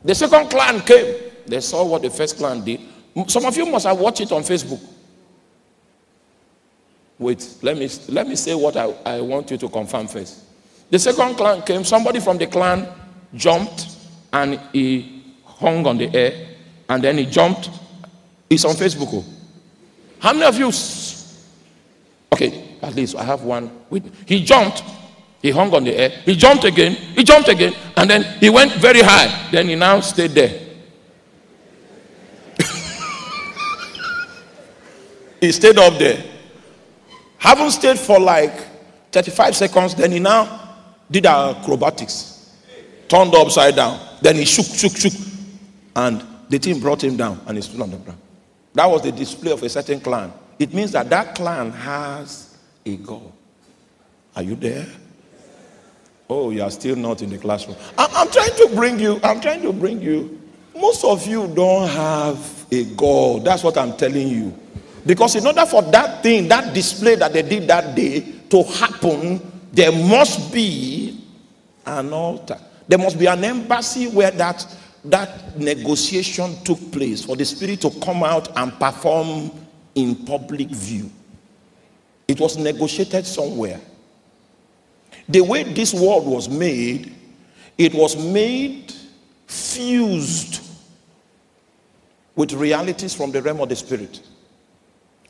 The 0.04 0.16
second 0.16 0.50
clan 0.50 0.82
came. 0.82 1.16
They 1.46 1.60
saw 1.60 1.86
what 1.86 2.02
the 2.02 2.10
first 2.10 2.38
clan 2.38 2.64
did. 2.64 2.80
Some 3.28 3.46
of 3.46 3.56
you 3.58 3.66
must 3.66 3.86
have 3.86 4.00
watched 4.00 4.22
it 4.22 4.32
on 4.32 4.44
Facebook. 4.44 4.82
Wait, 7.20 7.58
let 7.62 7.78
me, 7.78 7.90
let 8.10 8.28
me 8.28 8.36
say 8.36 8.54
what 8.56 8.76
I, 8.76 8.86
I 9.06 9.22
want 9.22 9.52
you 9.52 9.58
to 9.58 9.70
confirm 9.70 10.08
first. 10.08 10.44
The 10.90 11.00
second 11.00 11.36
clan 11.36 11.62
came, 11.64 11.84
somebody 11.84 12.20
from 12.20 12.38
the 12.38 12.48
clan 12.48 12.88
jumped 13.34 13.88
and 14.32 14.60
he 14.72 15.24
hung 15.46 15.86
on 15.88 15.98
the 15.98 16.14
air 16.16 16.48
and 16.90 17.04
then 17.04 17.18
he 17.18 17.26
jumped. 17.26 17.70
It's 18.50 18.66
on 18.66 18.76
Facebook. 18.76 19.10
Oh. 19.12 19.26
How 20.20 20.34
many 20.34 20.46
of 20.46 20.58
you? 20.58 20.72
Okay, 22.32 22.78
at 22.82 22.96
least 22.96 23.16
I 23.16 23.24
have 23.24 23.44
one. 23.44 23.72
He 24.26 24.44
jumped, 24.44 24.84
he 25.42 25.52
hung 25.52 25.74
on 25.74 25.84
the 25.84 25.96
air, 25.96 26.10
he 26.26 26.36
jumped 26.36 26.64
again, 26.64 26.94
he 26.94 27.24
jumped 27.24 27.50
again, 27.50 27.74
and 27.98 28.10
then 28.10 28.24
he 28.40 28.50
went 28.50 28.72
very 28.74 29.02
high. 29.02 29.50
Then 29.52 29.68
he 29.68 29.76
now 29.76 30.00
stayed 30.00 30.32
there. 30.32 30.60
he 35.42 35.52
stayed 35.52 35.78
up 35.78 35.98
there. 36.00 36.24
Haven't 37.38 37.72
stayed 37.72 38.00
for 38.00 38.20
like 38.20 38.54
35 39.12 39.56
seconds, 39.56 39.96
then 39.96 40.12
he 40.12 40.20
now 40.20 40.63
did 41.14 41.28
acrobatics, 41.28 42.52
turned 43.08 43.36
upside 43.36 43.76
down. 43.76 44.00
Then 44.22 44.36
he 44.36 44.46
shook, 44.46 44.66
shook, 44.66 44.98
shook, 44.98 45.14
and 45.96 46.26
the 46.50 46.58
team 46.58 46.80
brought 46.80 47.04
him 47.04 47.16
down 47.16 47.40
and 47.46 47.56
he 47.56 47.62
stood 47.62 47.82
on 47.82 47.92
the 47.92 47.98
ground. 47.98 48.20
That 48.74 48.88
was 48.90 49.04
the 49.04 49.12
display 49.12 49.52
of 49.52 49.62
a 49.62 49.70
certain 49.70 50.00
clan. 50.00 50.34
It 50.58 50.74
means 50.74 50.92
that 50.94 51.10
that 51.12 51.36
clan 51.36 51.72
has 51.72 52.58
a 52.86 52.98
God. 52.98 53.32
Are 54.36 54.42
you 54.42 54.56
there? 54.56 54.88
Oh, 56.28 56.50
you 56.50 56.64
are 56.64 56.72
still 56.72 56.96
not 56.96 57.22
in 57.22 57.30
the 57.30 57.38
classroom. 57.38 57.78
I'm, 57.96 58.32
trying 58.32 58.56
to 58.56 58.72
bring 58.74 59.00
you, 59.00 59.20
I'm 59.24 59.40
trying 59.40 59.62
to 59.62 59.72
bring 59.72 60.02
you. 60.02 60.42
Most 60.76 61.04
of 61.04 61.28
you 61.28 61.48
don't 61.54 61.88
have 61.90 62.66
a 62.72 62.86
God. 62.96 63.46
That's 63.46 63.64
what 63.64 63.78
I'm 63.78 63.96
telling 63.96 64.30
you. 64.30 64.58
Because 65.06 65.36
in 65.36 65.46
order 65.46 65.66
for 65.68 65.84
that 65.84 66.24
thing, 66.24 66.48
that 66.48 66.74
display 66.74 67.16
that 67.16 67.34
they 67.34 67.44
did 67.44 67.68
that 67.68 67.94
day 67.94 68.22
to 68.50 68.64
happen, 68.64 69.53
there 69.74 69.92
must 69.92 70.54
be 70.54 71.20
an 71.86 72.14
altar. 72.14 72.60
There 72.88 73.00
must 73.00 73.18
be 73.18 73.26
an 73.26 73.44
embassy 73.44 74.08
where 74.08 74.32
that 74.32 74.66
that 75.06 75.60
negotiation 75.60 76.56
took 76.64 76.92
place 76.92 77.26
for 77.26 77.36
the 77.36 77.44
Spirit 77.44 77.82
to 77.82 77.90
come 78.00 78.24
out 78.24 78.56
and 78.58 78.72
perform 78.80 79.52
in 79.96 80.16
public 80.16 80.70
view. 80.70 81.12
It 82.28 82.40
was 82.40 82.56
negotiated 82.56 83.26
somewhere. 83.26 83.82
The 85.28 85.42
way 85.42 85.64
this 85.64 85.94
world 85.94 86.26
was 86.26 86.48
made, 86.48 87.14
it 87.78 87.94
was 87.94 88.16
made 88.16 88.94
fused 89.48 90.62
with 92.36 92.54
realities 92.54 93.14
from 93.14 93.32
the 93.32 93.42
realm 93.42 93.60
of 93.60 93.70
the 93.70 93.76
Spirit. 93.76 94.22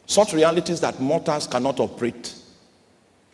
Such 0.05 0.33
realities 0.33 0.81
that 0.81 0.99
mortals 0.99 1.47
cannot 1.47 1.79
operate. 1.79 2.35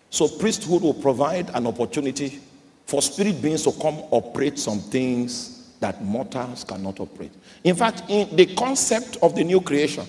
So, 0.10 0.28
priesthood 0.28 0.82
will 0.82 0.94
provide 0.94 1.50
an 1.54 1.68
opportunity 1.68 2.40
for 2.86 3.02
spirit 3.02 3.42
beings 3.42 3.64
to 3.64 3.72
come 3.74 3.96
operate 4.12 4.58
some 4.58 4.80
things 4.80 5.76
that 5.80 6.04
mortals 6.04 6.64
cannot 6.64 7.00
operate. 7.00 7.32
In 7.64 7.76
fact, 7.76 8.04
in 8.10 8.36
the 8.36 8.48
concept 8.56 9.18
of 9.22 9.36
the 9.36 9.44
new 9.44 9.62
creation 9.62 10.06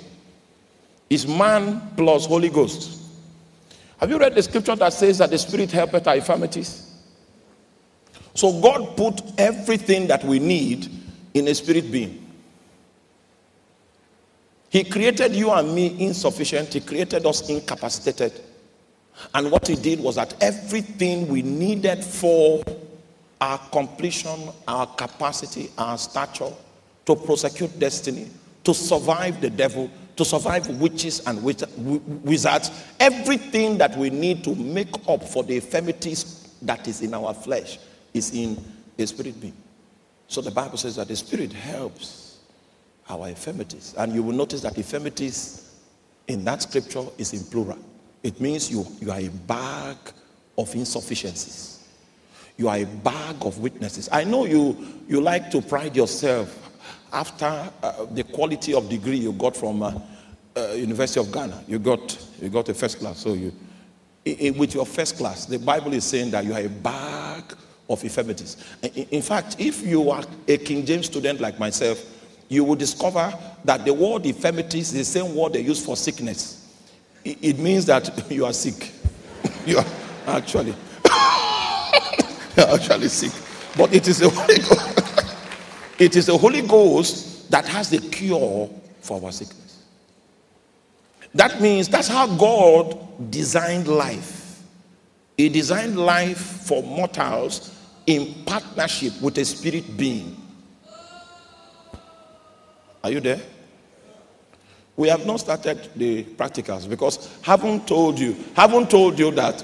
is 1.08 1.26
man 1.26 1.90
plus 1.96 2.26
Holy 2.26 2.48
Ghost. 2.48 3.02
Have 3.98 4.10
you 4.10 4.18
read 4.18 4.34
the 4.34 4.42
scripture 4.42 4.76
that 4.76 4.92
says 4.92 5.18
that 5.18 5.30
the 5.30 5.38
Spirit 5.38 5.70
helpeth 5.70 6.06
our 6.06 6.16
infirmities? 6.16 6.90
So 8.34 8.60
God 8.60 8.96
put 8.96 9.20
everything 9.38 10.06
that 10.06 10.24
we 10.24 10.38
need 10.38 10.88
in 11.34 11.48
a 11.48 11.54
spirit 11.54 11.90
being. 11.90 12.26
He 14.70 14.84
created 14.84 15.34
you 15.34 15.50
and 15.50 15.74
me 15.74 15.96
insufficient. 15.98 16.72
He 16.72 16.80
created 16.80 17.26
us 17.26 17.48
incapacitated. 17.48 18.40
And 19.35 19.50
what 19.50 19.66
he 19.66 19.76
did 19.76 20.00
was 20.00 20.16
that 20.16 20.35
everything 20.42 21.28
we 21.28 21.42
needed 21.42 22.04
for 22.04 22.62
our 23.40 23.59
completion, 23.70 24.50
our 24.68 24.87
capacity, 24.87 25.70
our 25.78 25.96
stature 25.96 26.52
to 27.06 27.16
prosecute 27.16 27.78
destiny, 27.78 28.28
to 28.64 28.74
survive 28.74 29.40
the 29.40 29.50
devil, 29.50 29.90
to 30.16 30.24
survive 30.24 30.68
witches 30.80 31.26
and 31.26 31.42
wizards, 31.42 32.70
everything 32.98 33.78
that 33.78 33.96
we 33.96 34.11
need 34.11 34.44
to 34.44 34.54
make 34.54 34.92
up 35.09 35.22
for 35.22 35.42
the 35.42 35.56
infirmities 35.56 36.54
that 36.62 36.87
is 36.87 37.00
in 37.00 37.14
our 37.14 37.33
flesh 37.33 37.78
is 38.12 38.35
in 38.35 38.62
a 38.98 39.06
spirit 39.06 39.40
being. 39.40 39.56
So 40.28 40.40
the 40.40 40.50
Bible 40.50 40.76
says 40.76 40.96
that 40.96 41.09
the 41.09 41.16
spirit 41.16 41.52
helps 41.52 42.38
our 43.09 43.28
infirmities. 43.28 43.94
And 43.96 44.12
you 44.12 44.22
will 44.22 44.35
notice 44.35 44.61
that 44.61 44.76
infirmities 44.76 45.74
in 46.28 46.44
that 46.44 46.62
scripture 46.62 47.04
is 47.16 47.33
in 47.33 47.42
plural. 47.44 47.78
It 48.22 48.40
means 48.40 48.70
you, 48.70 48.87
you 49.00 49.11
are 49.11 49.20
a 49.20 49.28
bag 49.28 49.96
of 50.59 50.74
insufficiencies. 50.74 51.88
You 52.56 52.68
are 52.68 52.76
a 52.76 52.85
bag 52.85 53.37
of 53.40 53.59
witnesses. 53.59 54.09
I 54.12 54.24
know 54.24 54.44
you, 54.44 54.76
you 55.09 55.20
like 55.20 55.50
to 55.52 55.62
pride 55.62 55.96
yourself 55.96 56.56
after 57.12 57.70
uh, 57.83 58.04
the 58.11 58.22
quality 58.24 58.74
of 58.74 58.88
degree 58.88 59.16
you 59.16 59.33
got 59.33 59.56
from 59.56 59.83
uh, 59.83 59.98
uh, 60.56 60.72
University 60.72 61.20
of 61.20 61.33
Ghana. 61.33 61.64
You 61.66 61.78
got, 61.78 62.26
you 62.40 62.50
got 62.50 62.68
a 62.68 62.74
first 62.74 62.98
class. 62.98 63.18
So 63.18 63.33
you, 63.33 63.52
with 64.24 64.74
your 64.74 64.85
first 64.85 65.16
class, 65.16 65.46
the 65.46 65.59
Bible 65.59 65.94
is 65.94 66.04
saying 66.04 66.30
that 66.33 66.44
you 66.44 66.52
are 66.52 66.61
a 66.61 66.68
bag 66.68 67.44
of 67.88 68.02
infirmities. 68.04 68.56
In 68.83 69.22
fact, 69.22 69.56
if 69.59 69.85
you 69.85 70.11
are 70.11 70.22
a 70.46 70.59
King 70.59 70.85
James 70.85 71.06
student 71.06 71.40
like 71.40 71.59
myself, 71.59 72.04
you 72.48 72.64
will 72.64 72.76
discover 72.76 73.33
that 73.64 73.85
the 73.85 73.94
word 73.94 74.26
infirmities 74.26 74.92
is 74.92 75.12
the 75.12 75.20
same 75.20 75.35
word 75.35 75.54
they 75.54 75.61
use 75.61 75.85
for 75.85 75.96
sickness. 75.96 76.59
It 77.24 77.59
means 77.59 77.87
that 77.87 78.11
you 78.30 78.44
are 78.44 78.52
sick. 78.52 78.92
you 79.66 79.78
are 79.78 79.87
actually 80.26 80.74
actually 82.56 83.09
sick. 83.09 83.33
But 83.76 83.94
it 83.94 84.09
is 84.09 84.18
the 84.18 84.28
Holy 84.28 84.59
Ghost. 84.59 85.37
it 85.98 86.16
is 86.16 86.26
the 86.26 86.37
Holy 86.37 86.62
Ghost 86.62 87.50
that 87.50 87.66
has 87.66 87.90
the 87.90 87.98
cure 87.98 88.70
for 89.00 89.22
our 89.22 89.33
sickness. 89.33 89.85
That 91.35 91.61
means 91.61 91.88
that's 91.88 92.09
how 92.09 92.26
God 92.26 93.30
designed 93.30 93.87
life. 93.87 94.62
He 95.37 95.48
designed 95.48 95.98
life 95.98 96.38
for 96.38 96.83
mortals 96.83 97.74
in 98.06 98.35
partnership 98.44 99.20
with 99.22 99.38
a 99.38 99.44
spirit 99.44 99.96
being. 99.96 100.37
Are 103.02 103.11
you 103.11 103.20
there? 103.20 103.40
We 105.00 105.08
have 105.08 105.24
not 105.24 105.40
started 105.40 105.88
the 105.96 106.24
practicals 106.24 106.86
because 106.86 107.34
haven't 107.40 107.88
told 107.88 108.18
you, 108.18 108.36
haven't 108.54 108.90
told 108.90 109.18
you 109.18 109.30
that 109.30 109.62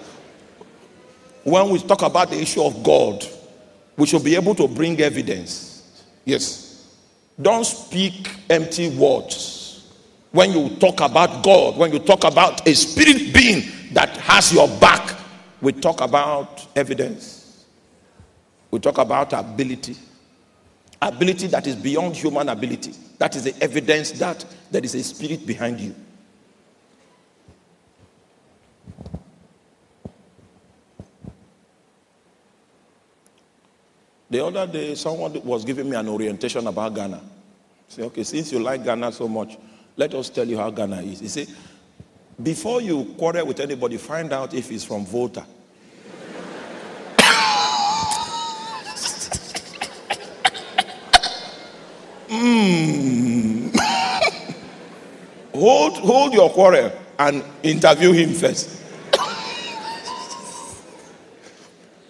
when 1.45 1.69
we 1.69 1.79
talk 1.79 2.01
about 2.01 2.31
the 2.31 2.41
issue 2.41 2.63
of 2.63 2.83
God, 2.83 3.23
we 3.99 4.07
should 4.07 4.25
be 4.25 4.35
able 4.35 4.55
to 4.55 4.67
bring 4.67 4.99
evidence. 4.99 6.07
Yes. 6.25 6.91
Don't 7.39 7.67
speak 7.67 8.31
empty 8.49 8.89
words. 8.97 9.85
when 10.33 10.53
you 10.53 10.75
talk 10.77 11.03
about 11.03 11.45
God, 11.45 11.77
when 11.77 11.93
you 11.93 11.99
talk 11.99 12.25
about 12.25 12.67
a 12.67 12.75
spirit 12.75 13.35
being 13.35 13.71
that 13.93 14.17
has 14.17 14.55
your 14.55 14.69
back, 14.79 15.19
we 15.61 15.73
talk 15.73 16.01
about 16.01 16.67
evidence. 16.75 17.67
We 18.71 18.79
talk 18.79 18.97
about 18.97 19.35
ability. 19.35 19.97
Ability 21.03 21.49
that 21.49 21.67
is 21.67 21.77
beyond 21.77 22.17
human 22.17 22.49
ability. 22.49 22.95
That 23.19 23.37
is 23.37 23.45
the 23.45 23.55
evidence 23.63 24.13
that 24.13 24.43
there 24.71 24.85
is 24.85 24.95
a 24.95 25.03
spirit 25.03 25.47
behind 25.47 25.81
you. 25.81 25.95
The 34.29 34.45
other 34.45 34.67
day, 34.67 34.97
someone 34.97 35.41
was 35.45 35.65
giving 35.65 35.89
me 35.89 35.97
an 35.97 36.09
orientation 36.09 36.67
about 36.67 36.95
Ghana. 36.95 37.21
Say, 37.89 38.03
okay, 38.03 38.25
since 38.25 38.53
you 38.53 38.59
like 38.59 38.85
Ghana 38.85 39.13
so 39.13 39.29
much, 39.29 39.57
let 39.97 40.13
us 40.15 40.29
tell 40.29 40.47
you 40.47 40.59
how 40.59 40.69
Ghana 40.71 41.01
is. 41.03 41.21
He 41.21 41.29
said, 41.29 41.49
before 42.43 42.83
you 42.83 43.15
quarrel 43.17 43.47
with 43.47 43.61
anybody, 43.61 43.97
find 43.97 44.33
out 44.33 44.53
if 44.53 44.69
he's 44.69 44.85
from 44.85 45.07
Volta. 45.07 45.47
mm. 52.29 53.47
hold, 55.57 55.99
hold 55.99 56.35
your 56.35 56.51
quarrel 56.51 56.93
and 57.19 57.43
interview 57.63 58.13
him 58.13 58.33
first. 58.33 58.83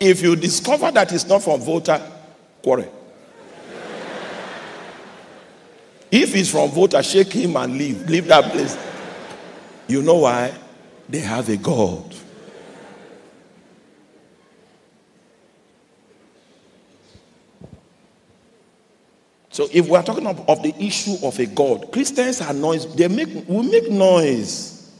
if 0.00 0.22
you 0.22 0.36
discover 0.36 0.90
that 0.90 1.10
he's 1.10 1.26
not 1.26 1.42
from 1.42 1.60
Volta, 1.60 2.00
quarrel. 2.62 2.92
If 6.10 6.34
he's 6.34 6.50
from 6.50 6.70
Volta, 6.70 7.02
shake 7.02 7.32
him 7.32 7.56
and 7.56 7.76
leave. 7.76 8.08
Leave 8.08 8.26
that 8.28 8.50
place. 8.52 8.76
You 9.88 10.02
know 10.02 10.18
why? 10.18 10.52
They 11.08 11.20
have 11.20 11.48
a 11.48 11.56
God. 11.56 12.15
So 19.56 19.66
if 19.72 19.88
we 19.88 19.96
are 19.96 20.02
talking 20.02 20.26
of, 20.26 20.46
of, 20.50 20.62
the 20.62 20.74
issue 20.78 21.16
of 21.22 21.38
a 21.38 21.46
God, 21.46 21.90
Christians 21.90 22.42
are 22.42 22.52
noise. 22.52 22.94
They 22.94 23.08
make 23.08 23.48
we 23.48 23.66
make 23.66 23.90
noise. 23.90 24.92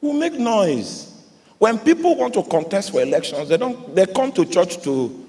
We 0.00 0.14
make 0.14 0.32
noise. 0.32 1.14
When 1.58 1.78
people 1.78 2.16
want 2.16 2.34
to 2.34 2.42
contest 2.42 2.90
for 2.90 3.02
elections, 3.02 3.48
they 3.48 3.56
don't 3.56 3.94
they 3.94 4.04
come 4.04 4.32
to 4.32 4.44
church 4.44 4.82
to 4.82 5.28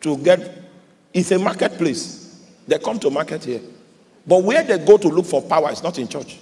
to 0.00 0.16
get 0.16 0.62
it's 1.12 1.32
a 1.32 1.38
marketplace. 1.38 2.42
They 2.66 2.78
come 2.78 2.98
to 3.00 3.10
market 3.10 3.44
here. 3.44 3.60
But 4.26 4.42
where 4.42 4.62
they 4.62 4.78
go 4.78 4.96
to 4.96 5.08
look 5.08 5.26
for 5.26 5.42
power 5.42 5.70
is 5.70 5.82
not 5.82 5.98
in 5.98 6.08
church. 6.08 6.38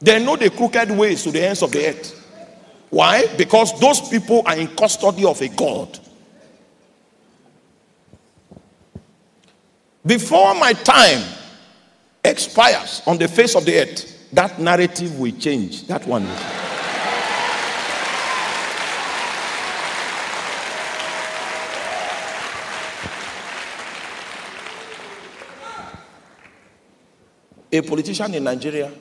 They 0.00 0.22
know 0.22 0.36
the 0.36 0.50
crooked 0.50 0.90
ways 0.90 1.22
to 1.22 1.30
the 1.30 1.42
ends 1.42 1.62
of 1.62 1.72
the 1.72 1.88
earth. 1.88 2.12
Why? 2.90 3.26
Because 3.38 3.80
those 3.80 4.06
people 4.10 4.42
are 4.44 4.58
in 4.58 4.68
custody 4.76 5.24
of 5.24 5.40
a 5.40 5.48
God. 5.48 5.98
Before 10.04 10.54
my 10.54 10.72
time 10.72 11.22
expires 12.24 13.02
on 13.06 13.18
the 13.18 13.28
face 13.28 13.54
of 13.54 13.64
the 13.64 13.78
earth, 13.78 14.28
that 14.32 14.58
narrative 14.58 15.18
will 15.18 15.32
change. 15.32 15.86
That 15.86 16.04
one. 16.06 16.26
A 27.74 27.80
politician 27.80 28.34
in 28.34 28.44
Nigeria, 28.44 28.92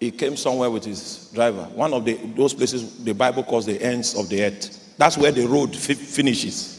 he 0.00 0.10
came 0.10 0.36
somewhere 0.36 0.70
with 0.70 0.84
his 0.84 1.30
driver. 1.34 1.64
One 1.74 1.92
of 1.92 2.04
the, 2.04 2.14
those 2.36 2.54
places 2.54 3.04
the 3.04 3.12
Bible 3.12 3.42
calls 3.42 3.66
the 3.66 3.80
ends 3.82 4.14
of 4.14 4.28
the 4.28 4.44
earth. 4.44 4.94
That's 4.96 5.18
where 5.18 5.32
the 5.32 5.46
road 5.46 5.74
fi- 5.76 5.94
finishes. 5.94 6.73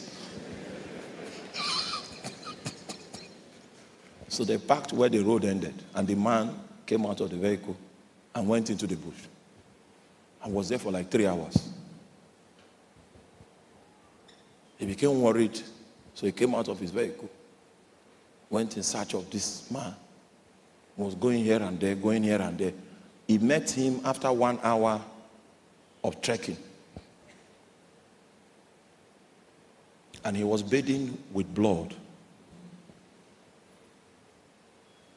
So 4.36 4.44
they 4.44 4.58
parked 4.58 4.92
where 4.92 5.08
the 5.08 5.20
road 5.20 5.44
ended, 5.44 5.74
and 5.94 6.06
the 6.06 6.14
man 6.14 6.54
came 6.84 7.06
out 7.06 7.20
of 7.20 7.30
the 7.30 7.36
vehicle 7.36 7.76
and 8.34 8.46
went 8.46 8.70
into 8.70 8.86
the 8.86 8.96
bush. 8.96 9.24
and 10.42 10.52
was 10.52 10.68
there 10.68 10.78
for 10.78 10.92
like 10.92 11.10
three 11.10 11.26
hours. 11.26 11.70
He 14.78 14.86
became 14.86 15.20
worried, 15.20 15.58
so 16.14 16.26
he 16.26 16.32
came 16.32 16.54
out 16.54 16.68
of 16.68 16.78
his 16.78 16.90
vehicle 16.90 17.30
went 18.50 18.76
in 18.76 18.82
search 18.82 19.14
of 19.14 19.28
this 19.30 19.70
man. 19.70 19.94
Was 20.96 21.14
going 21.14 21.44
here 21.44 21.60
and 21.60 21.78
there, 21.78 21.94
going 21.94 22.22
here 22.22 22.40
and 22.40 22.56
there. 22.56 22.72
He 23.26 23.38
met 23.38 23.68
him 23.70 24.00
after 24.04 24.32
one 24.32 24.58
hour 24.62 25.00
of 26.02 26.20
trekking. 26.22 26.56
And 30.24 30.36
he 30.36 30.42
was 30.44 30.62
bathing 30.62 31.18
with 31.32 31.52
blood. 31.54 31.94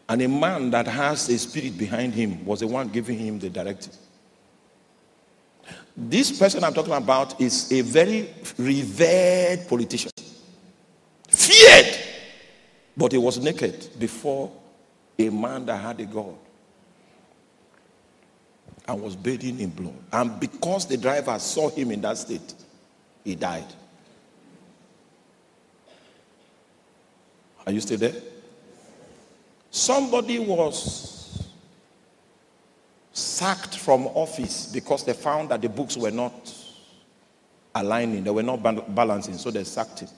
And 0.09 0.23
a 0.23 0.27
man 0.27 0.71
that 0.71 0.87
has 0.87 1.29
a 1.29 1.37
spirit 1.37 1.77
behind 1.77 2.15
him 2.15 2.43
was 2.43 2.61
the 2.61 2.67
one 2.67 2.89
giving 2.89 3.19
him 3.19 3.37
the 3.37 3.49
directive. 3.49 3.95
This 5.95 6.37
person 6.37 6.63
I'm 6.63 6.73
talking 6.73 6.93
about 6.93 7.39
is 7.39 7.71
a 7.71 7.81
very 7.81 8.33
revered 8.57 9.67
politician, 9.67 10.11
feared 11.27 11.95
but 12.97 13.11
he 13.11 13.17
was 13.17 13.37
naked 13.37 13.87
before 13.99 14.51
a 15.17 15.29
man 15.29 15.65
that 15.67 15.77
had 15.77 15.99
a 15.99 16.05
God 16.05 16.35
and 18.87 19.01
was 19.01 19.15
bathing 19.15 19.59
in 19.59 19.69
blood. 19.69 19.93
And 20.11 20.39
because 20.39 20.87
the 20.87 20.97
driver 20.97 21.37
saw 21.37 21.69
him 21.69 21.91
in 21.91 22.01
that 22.01 22.17
state, 22.17 22.53
he 23.23 23.35
died. 23.35 23.67
Are 27.65 27.71
you 27.71 27.81
still 27.81 27.99
there? 27.99 28.15
Somebody 29.71 30.39
was 30.39 31.47
sacked 33.11 33.77
from 33.77 34.07
office 34.07 34.67
because 34.67 35.03
they 35.03 35.13
found 35.13 35.49
that 35.49 35.61
the 35.61 35.69
books 35.69 35.97
were 35.97 36.11
not 36.11 36.53
aligning, 37.75 38.23
they 38.23 38.29
were 38.29 38.43
not 38.43 38.63
balancing, 38.95 39.37
so 39.37 39.51
they 39.51 39.63
sacked 39.63 39.99
him. 39.99 40.09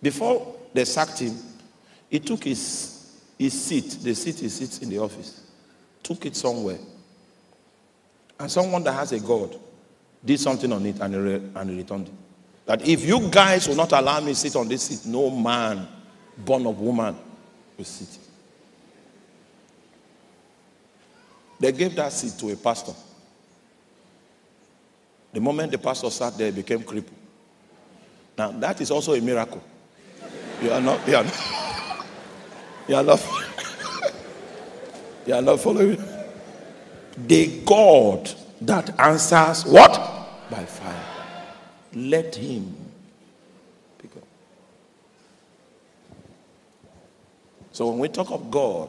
Before 0.00 0.56
they 0.72 0.84
sacked 0.84 1.18
him, 1.18 1.36
he 2.08 2.20
took 2.20 2.44
his, 2.44 3.20
his 3.38 3.52
seat, 3.60 3.98
the 4.02 4.14
seat 4.14 4.40
he 4.40 4.48
sits 4.48 4.78
in 4.78 4.90
the 4.90 4.98
office, 4.98 5.42
took 6.02 6.24
it 6.26 6.36
somewhere. 6.36 6.78
And 8.38 8.50
someone 8.50 8.82
that 8.84 8.92
has 8.92 9.12
a 9.12 9.20
God 9.20 9.54
did 10.24 10.40
something 10.40 10.72
on 10.72 10.84
it 10.86 11.00
and 11.00 11.16
re- 11.16 11.42
and 11.54 11.76
returned 11.76 12.08
it. 12.08 12.14
That 12.66 12.86
if 12.86 13.04
you 13.04 13.28
guys 13.28 13.68
will 13.68 13.76
not 13.76 13.92
allow 13.92 14.20
me 14.20 14.34
sit 14.34 14.56
on 14.56 14.68
this 14.68 14.82
seat, 14.82 15.10
no 15.10 15.30
man 15.30 15.86
born 16.38 16.66
of 16.66 16.78
woman 16.80 17.16
will 17.76 17.84
sit. 17.84 18.18
They 21.60 21.72
gave 21.72 21.94
that 21.96 22.12
seat 22.12 22.38
to 22.40 22.50
a 22.50 22.56
pastor. 22.56 22.94
The 25.32 25.40
moment 25.40 25.70
the 25.70 25.78
pastor 25.78 26.10
sat 26.10 26.36
there, 26.36 26.50
he 26.50 26.56
became 26.56 26.82
crippled. 26.82 27.16
Now, 28.36 28.50
that 28.52 28.80
is 28.80 28.90
also 28.90 29.12
a 29.12 29.20
miracle. 29.20 29.62
You 30.62 30.72
are 30.72 30.80
not, 30.80 31.06
you 31.06 31.16
are 31.16 31.24
not. 31.24 32.06
You 32.88 32.96
are 32.96 33.04
not, 33.04 33.24
you 35.26 35.34
are 35.34 35.42
not 35.42 35.60
following. 35.60 36.02
The 37.16 37.60
God 37.64 38.30
that 38.62 38.98
answers 38.98 39.64
what? 39.64 39.92
By 40.50 40.64
fire. 40.64 41.04
Let 41.94 42.34
him 42.34 42.74
pick 43.98 44.16
up. 44.16 44.24
So 47.72 47.88
when 47.90 47.98
we 47.98 48.08
talk 48.08 48.30
of 48.30 48.50
God, 48.50 48.88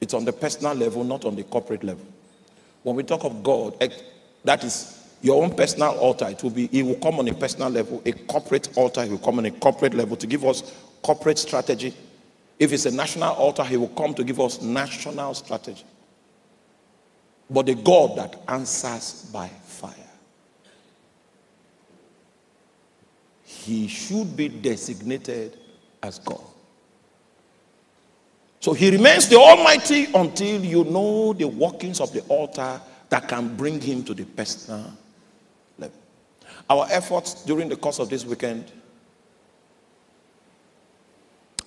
it's 0.00 0.14
on 0.14 0.24
the 0.24 0.32
personal 0.32 0.74
level, 0.74 1.04
not 1.04 1.24
on 1.24 1.36
the 1.36 1.42
corporate 1.44 1.84
level. 1.84 2.06
When 2.82 2.96
we 2.96 3.02
talk 3.02 3.24
of 3.24 3.42
God, 3.42 3.76
eh, 3.80 3.88
that 4.44 4.64
is 4.64 4.98
your 5.20 5.42
own 5.42 5.54
personal 5.54 5.90
altar. 5.98 6.28
It 6.28 6.42
will 6.42 6.50
be, 6.50 6.66
it 6.66 6.84
will 6.84 6.96
come 6.96 7.18
on 7.18 7.28
a 7.28 7.34
personal 7.34 7.70
level, 7.70 8.02
a 8.06 8.12
corporate 8.12 8.76
altar, 8.76 9.02
it 9.02 9.10
will 9.10 9.18
come 9.18 9.38
on 9.38 9.46
a 9.46 9.50
corporate 9.50 9.94
level 9.94 10.16
to 10.16 10.26
give 10.26 10.44
us 10.44 10.74
corporate 11.02 11.38
strategy. 11.38 11.94
If 12.58 12.72
it's 12.72 12.86
a 12.86 12.90
national 12.90 13.34
altar, 13.34 13.64
he 13.64 13.76
will 13.76 13.88
come 13.88 14.14
to 14.14 14.24
give 14.24 14.40
us 14.40 14.62
national 14.62 15.34
strategy. 15.34 15.84
But 17.50 17.66
the 17.66 17.74
God 17.74 18.16
that 18.18 18.42
answers 18.48 19.28
by 19.32 19.48
fire, 19.48 19.94
he 23.44 23.88
should 23.88 24.36
be 24.36 24.48
designated 24.48 25.58
as 26.02 26.18
God. 26.18 26.42
So 28.60 28.72
he 28.72 28.90
remains 28.90 29.28
the 29.28 29.36
Almighty 29.36 30.06
until 30.14 30.64
you 30.64 30.84
know 30.84 31.32
the 31.32 31.46
workings 31.46 32.00
of 32.00 32.12
the 32.12 32.22
altar 32.22 32.80
that 33.08 33.28
can 33.28 33.56
bring 33.56 33.80
him 33.80 34.02
to 34.04 34.14
the 34.14 34.24
personal 34.24 34.92
level. 35.78 35.96
Our 36.68 36.86
efforts 36.90 37.44
during 37.44 37.68
the 37.68 37.76
course 37.76 37.98
of 37.98 38.10
this 38.10 38.24
weekend 38.24 38.70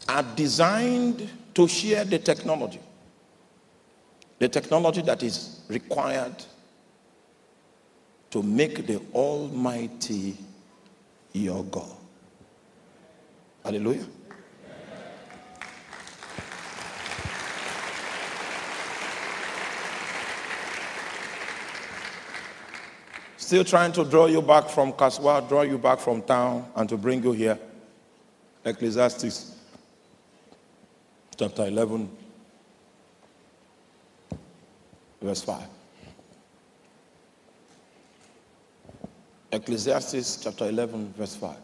are 0.09 0.23
designed 0.35 1.29
to 1.53 1.67
share 1.67 2.03
the 2.03 2.19
technology. 2.19 2.79
The 4.39 4.49
technology 4.49 5.01
that 5.03 5.23
is 5.23 5.61
required 5.69 6.43
to 8.31 8.43
make 8.43 8.85
the 8.87 9.01
Almighty 9.13 10.37
your 11.33 11.63
God. 11.65 11.95
Hallelujah. 13.63 14.07
Still 23.51 23.65
trying 23.65 23.91
to 23.91 24.05
draw 24.05 24.27
you 24.27 24.41
back 24.41 24.69
from 24.69 24.93
Kasoa, 24.93 25.45
draw 25.45 25.63
you 25.63 25.77
back 25.77 25.99
from 25.99 26.21
town, 26.21 26.65
and 26.73 26.87
to 26.87 26.95
bring 26.95 27.21
you 27.21 27.33
here. 27.33 27.59
Ecclesiastes 28.63 29.57
chapter 31.35 31.67
11, 31.67 32.09
verse 35.21 35.41
5. 35.41 35.63
Ecclesiastes 39.51 40.37
chapter 40.37 40.69
11, 40.69 41.13
verse 41.17 41.35
5. 41.35 41.57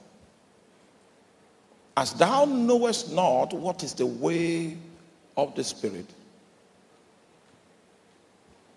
As 1.96 2.12
thou 2.12 2.44
knowest 2.44 3.14
not 3.14 3.54
what 3.54 3.82
is 3.82 3.94
the 3.94 4.08
way 4.08 4.76
of 5.38 5.56
the 5.56 5.64
Spirit, 5.64 6.10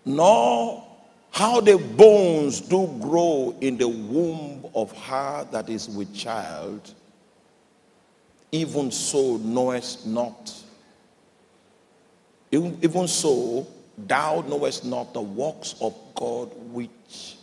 nor 0.05 0.90
how 1.31 1.61
the 1.61 1.77
bones 1.77 2.59
do 2.61 2.87
grow 2.99 3.55
in 3.61 3.77
the 3.77 3.87
womb 3.87 4.65
of 4.75 4.91
her 4.91 5.47
that 5.51 5.69
is 5.69 5.89
with 5.89 6.13
child, 6.13 6.93
even 8.51 8.91
so 8.91 9.37
knowest 9.37 10.05
not. 10.05 10.53
Even 12.51 13.07
so, 13.07 13.65
thou 13.97 14.43
knowest 14.47 14.83
not 14.83 15.13
the 15.13 15.21
works 15.21 15.75
of 15.79 15.95
God 16.15 16.51
which 16.73 17.37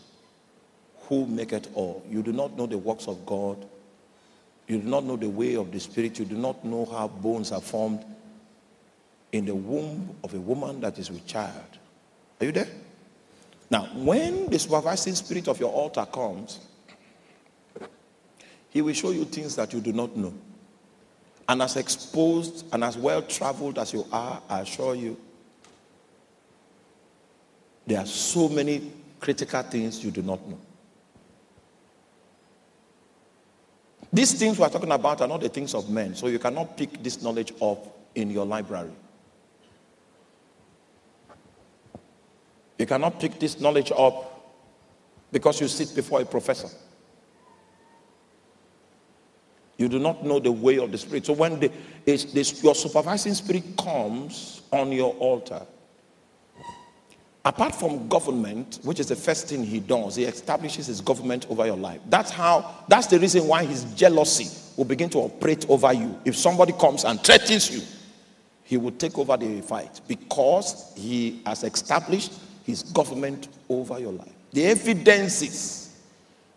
who 1.09 1.27
maketh 1.27 1.69
all. 1.75 2.05
You 2.11 2.23
do 2.23 2.33
not 2.33 2.57
know 2.59 2.67
the 2.67 2.77
works 2.77 3.09
of 3.09 3.25
God. 3.25 3.65
You 4.67 4.81
do 4.81 4.89
not 4.89 5.05
know 5.05 5.17
the 5.17 5.31
way 5.31 5.57
of 5.57 5.73
the 5.73 5.81
Spirit. 5.81 6.19
You 6.19 6.27
do 6.27 6.37
not 6.37 6.63
know 6.63 6.85
how 6.85 7.09
bones 7.09 7.53
are 7.53 7.63
formed 7.63 8.05
in 9.33 9.47
the 9.47 9.55
womb 9.55 10.15
of 10.23 10.35
a 10.35 10.41
woman 10.41 10.83
that 10.83 10.99
is 10.99 11.11
with 11.11 11.27
child. 11.27 11.79
Are 12.41 12.45
you 12.45 12.53
there? 12.53 12.69
Now, 13.71 13.85
when 13.95 14.49
the 14.49 14.59
supervising 14.59 15.15
spirit 15.15 15.49
of 15.49 15.61
your 15.61 15.71
altar 15.71 16.07
comes, 16.07 16.61
he 18.71 18.81
will 18.81 18.95
show 18.95 19.11
you 19.11 19.25
things 19.25 19.57
that 19.57 19.73
you 19.73 19.81
do 19.81 19.93
not 19.93 20.17
know. 20.17 20.33
And 21.49 21.63
as 21.63 21.77
exposed 21.77 22.67
and 22.73 22.85
as 22.85 22.97
well 22.97 23.23
traveled 23.23 23.79
as 23.79 23.93
you 23.93 24.07
are, 24.13 24.43
I 24.49 24.61
assure 24.61 24.95
you, 24.95 25.17
there 27.87 27.99
are 27.99 28.07
so 28.07 28.49
many 28.49 28.93
critical 29.19 29.63
things 29.63 30.05
you 30.05 30.11
do 30.11 30.23
not 30.23 30.47
know. 30.47 30.59
These 34.13 34.35
things 34.35 34.59
we're 34.59 34.69
talking 34.69 34.93
about 34.93 35.21
are 35.21 35.29
not 35.29 35.41
the 35.41 35.49
things 35.49 35.75
of 35.75 35.91
men, 35.91 36.15
so 36.15 36.29
you 36.29 36.39
cannot 36.39 36.77
pick 36.77 37.03
this 37.03 37.23
knowledge 37.23 37.53
up 37.61 37.99
in 38.15 38.31
your 38.31 38.47
library. 38.47 38.91
You 42.79 42.87
cannot 42.87 43.21
pick 43.21 43.39
this 43.39 43.61
knowledge 43.61 43.93
up 43.97 44.29
because 45.33 45.61
you 45.61 45.69
sit 45.69 45.95
before 45.95 46.21
a 46.21 46.25
professor. 46.25 46.69
You 49.77 49.89
do 49.89 49.99
not 49.99 50.25
know 50.25 50.41
the 50.41 50.51
way 50.51 50.79
of 50.79 50.91
the 50.91 50.99
Spirit. 50.99 51.27
So 51.27 51.33
when 51.33 51.61
the, 51.61 51.71
this, 52.05 52.63
your 52.63 52.75
supervising 52.75 53.35
spirit 53.35 53.77
comes 53.77 54.63
on 54.73 54.91
your 54.91 55.15
altar, 55.15 55.65
apart 57.45 57.75
from 57.75 58.09
government, 58.09 58.81
which 58.83 58.99
is 58.99 59.07
the 59.07 59.17
first 59.17 59.49
thing 59.49 59.65
he 59.65 59.79
does, 59.79 60.17
he 60.17 60.25
establishes 60.25 60.87
his 60.87 61.01
government 61.01 61.47
over 61.49 61.65
your 61.65 61.77
life. 61.77 62.01
That's 62.09 62.31
how, 62.31 62.85
that's 62.89 63.07
the 63.07 63.21
reason 63.21 63.47
why 63.47 63.65
his 63.65 63.85
jealousy 63.95 64.49
will 64.77 64.85
begin 64.85 65.11
to 65.11 65.19
operate 65.19 65.65
over 65.69 65.93
you. 65.93 66.19
If 66.25 66.37
somebody 66.37 66.73
comes 66.73 67.05
and 67.05 67.21
threatens 67.23 67.71
you, 67.71 67.83
he 68.65 68.77
will 68.77 68.93
take 68.93 69.17
over 69.17 69.37
the 69.37 69.61
fight 69.63 70.01
because 70.09 70.93
he 70.97 71.41
has 71.47 71.63
established 71.63 72.33
his 72.69 72.83
government 72.83 73.49
over 73.71 73.99
your 73.99 74.13
life. 74.13 74.35
The 74.53 74.67
evidences 74.67 75.97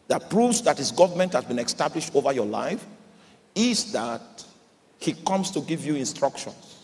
that 0.09 0.29
proves 0.29 0.61
that 0.63 0.77
his 0.77 0.91
government 0.91 1.31
has 1.31 1.45
been 1.45 1.57
established 1.57 2.13
over 2.13 2.33
your 2.33 2.45
life 2.45 2.85
is 3.55 3.93
that 3.93 4.43
he 4.99 5.13
comes 5.13 5.51
to 5.51 5.61
give 5.61 5.85
you 5.85 5.95
instructions. 5.95 6.79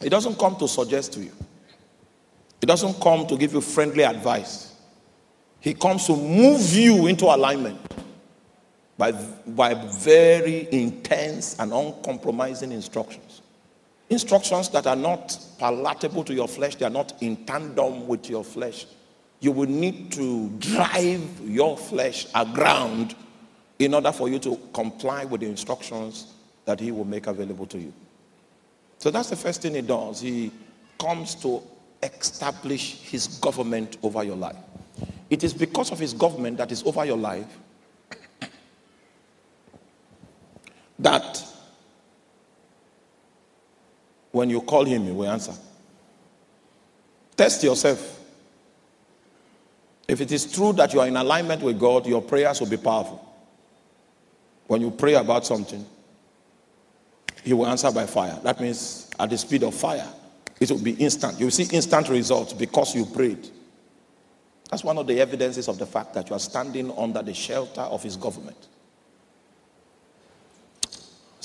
He 0.00 0.08
doesn't 0.08 0.38
come 0.38 0.54
to 0.58 0.68
suggest 0.68 1.12
to 1.14 1.20
you. 1.20 1.32
He 2.60 2.68
doesn't 2.68 3.00
come 3.00 3.26
to 3.26 3.36
give 3.36 3.52
you 3.52 3.60
friendly 3.60 4.04
advice. 4.04 4.74
He 5.58 5.74
comes 5.74 6.06
to 6.06 6.14
move 6.14 6.72
you 6.72 7.08
into 7.08 7.24
alignment 7.24 7.80
by, 8.96 9.10
by 9.44 9.74
very 9.74 10.68
intense 10.70 11.58
and 11.58 11.72
uncompromising 11.72 12.70
instructions. 12.70 13.27
Instructions 14.10 14.70
that 14.70 14.86
are 14.86 14.96
not 14.96 15.38
palatable 15.58 16.24
to 16.24 16.34
your 16.34 16.48
flesh, 16.48 16.76
they 16.76 16.86
are 16.86 16.90
not 16.90 17.12
in 17.22 17.36
tandem 17.44 18.06
with 18.08 18.30
your 18.30 18.44
flesh. 18.44 18.86
You 19.40 19.52
will 19.52 19.68
need 19.68 20.12
to 20.12 20.48
drive 20.58 21.40
your 21.44 21.76
flesh 21.76 22.26
aground 22.34 23.14
in 23.78 23.94
order 23.94 24.10
for 24.10 24.28
you 24.28 24.38
to 24.40 24.58
comply 24.72 25.24
with 25.24 25.42
the 25.42 25.46
instructions 25.46 26.32
that 26.64 26.80
he 26.80 26.90
will 26.90 27.04
make 27.04 27.26
available 27.26 27.66
to 27.66 27.78
you. 27.78 27.92
So 28.98 29.10
that's 29.10 29.30
the 29.30 29.36
first 29.36 29.62
thing 29.62 29.74
he 29.74 29.82
does. 29.82 30.20
He 30.20 30.50
comes 30.98 31.34
to 31.36 31.62
establish 32.02 33.00
his 33.02 33.26
government 33.26 33.98
over 34.02 34.24
your 34.24 34.36
life. 34.36 34.56
It 35.30 35.44
is 35.44 35.52
because 35.52 35.92
of 35.92 35.98
his 35.98 36.12
government 36.12 36.56
that 36.56 36.72
is 36.72 36.82
over 36.84 37.04
your 37.04 37.16
life 37.16 37.46
that 40.98 41.44
when 44.32 44.50
you 44.50 44.60
call 44.60 44.84
him, 44.84 45.04
he 45.04 45.12
will 45.12 45.28
answer. 45.28 45.52
Test 47.36 47.62
yourself. 47.62 48.16
If 50.06 50.20
it 50.20 50.32
is 50.32 50.50
true 50.50 50.72
that 50.74 50.92
you 50.94 51.00
are 51.00 51.06
in 51.06 51.16
alignment 51.16 51.62
with 51.62 51.78
God, 51.78 52.06
your 52.06 52.22
prayers 52.22 52.60
will 52.60 52.68
be 52.68 52.76
powerful. 52.76 53.24
When 54.66 54.80
you 54.80 54.90
pray 54.90 55.14
about 55.14 55.46
something, 55.46 55.84
he 57.44 57.52
will 57.52 57.66
answer 57.66 57.90
by 57.90 58.06
fire. 58.06 58.38
That 58.42 58.60
means 58.60 59.10
at 59.18 59.30
the 59.30 59.38
speed 59.38 59.62
of 59.62 59.74
fire, 59.74 60.06
it 60.60 60.70
will 60.70 60.82
be 60.82 60.92
instant. 60.92 61.38
You 61.38 61.46
will 61.46 61.52
see 61.52 61.74
instant 61.74 62.08
results 62.08 62.52
because 62.52 62.94
you 62.94 63.06
prayed. 63.06 63.48
That's 64.70 64.84
one 64.84 64.98
of 64.98 65.06
the 65.06 65.20
evidences 65.20 65.68
of 65.68 65.78
the 65.78 65.86
fact 65.86 66.14
that 66.14 66.28
you 66.28 66.36
are 66.36 66.40
standing 66.40 66.90
under 66.98 67.22
the 67.22 67.32
shelter 67.32 67.80
of 67.82 68.02
his 68.02 68.16
government. 68.16 68.68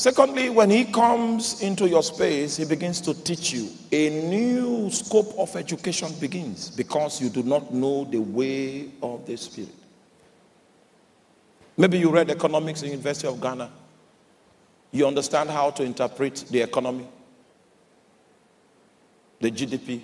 Secondly, 0.04 0.50
when 0.50 0.70
he 0.70 0.84
comes 0.84 1.62
into 1.62 1.88
your 1.88 2.04
space, 2.04 2.58
he 2.58 2.66
begins 2.66 3.00
to 3.00 3.14
teach 3.14 3.54
you. 3.54 3.70
A 3.94 4.10
new 4.28 4.92
scope 4.92 5.34
of 5.38 5.56
education 5.56 6.12
begins 6.20 6.70
because 6.72 7.22
you 7.22 7.30
do 7.30 7.42
not 7.42 7.74
know 7.74 8.04
the 8.04 8.18
way 8.18 8.90
of 9.02 9.26
the 9.26 9.38
Spirit. 9.38 9.74
Maybe 11.78 12.00
you 12.00 12.10
read 12.10 12.30
economics 12.30 12.82
in 12.82 12.90
University 12.90 13.30
of 13.30 13.40
Ghana. 13.40 13.72
You 14.92 15.08
understand 15.08 15.50
how 15.50 15.70
to 15.70 15.84
interpret 15.84 16.44
the 16.50 16.64
economy, 16.64 17.08
the 19.40 19.52
GDP, 19.52 20.02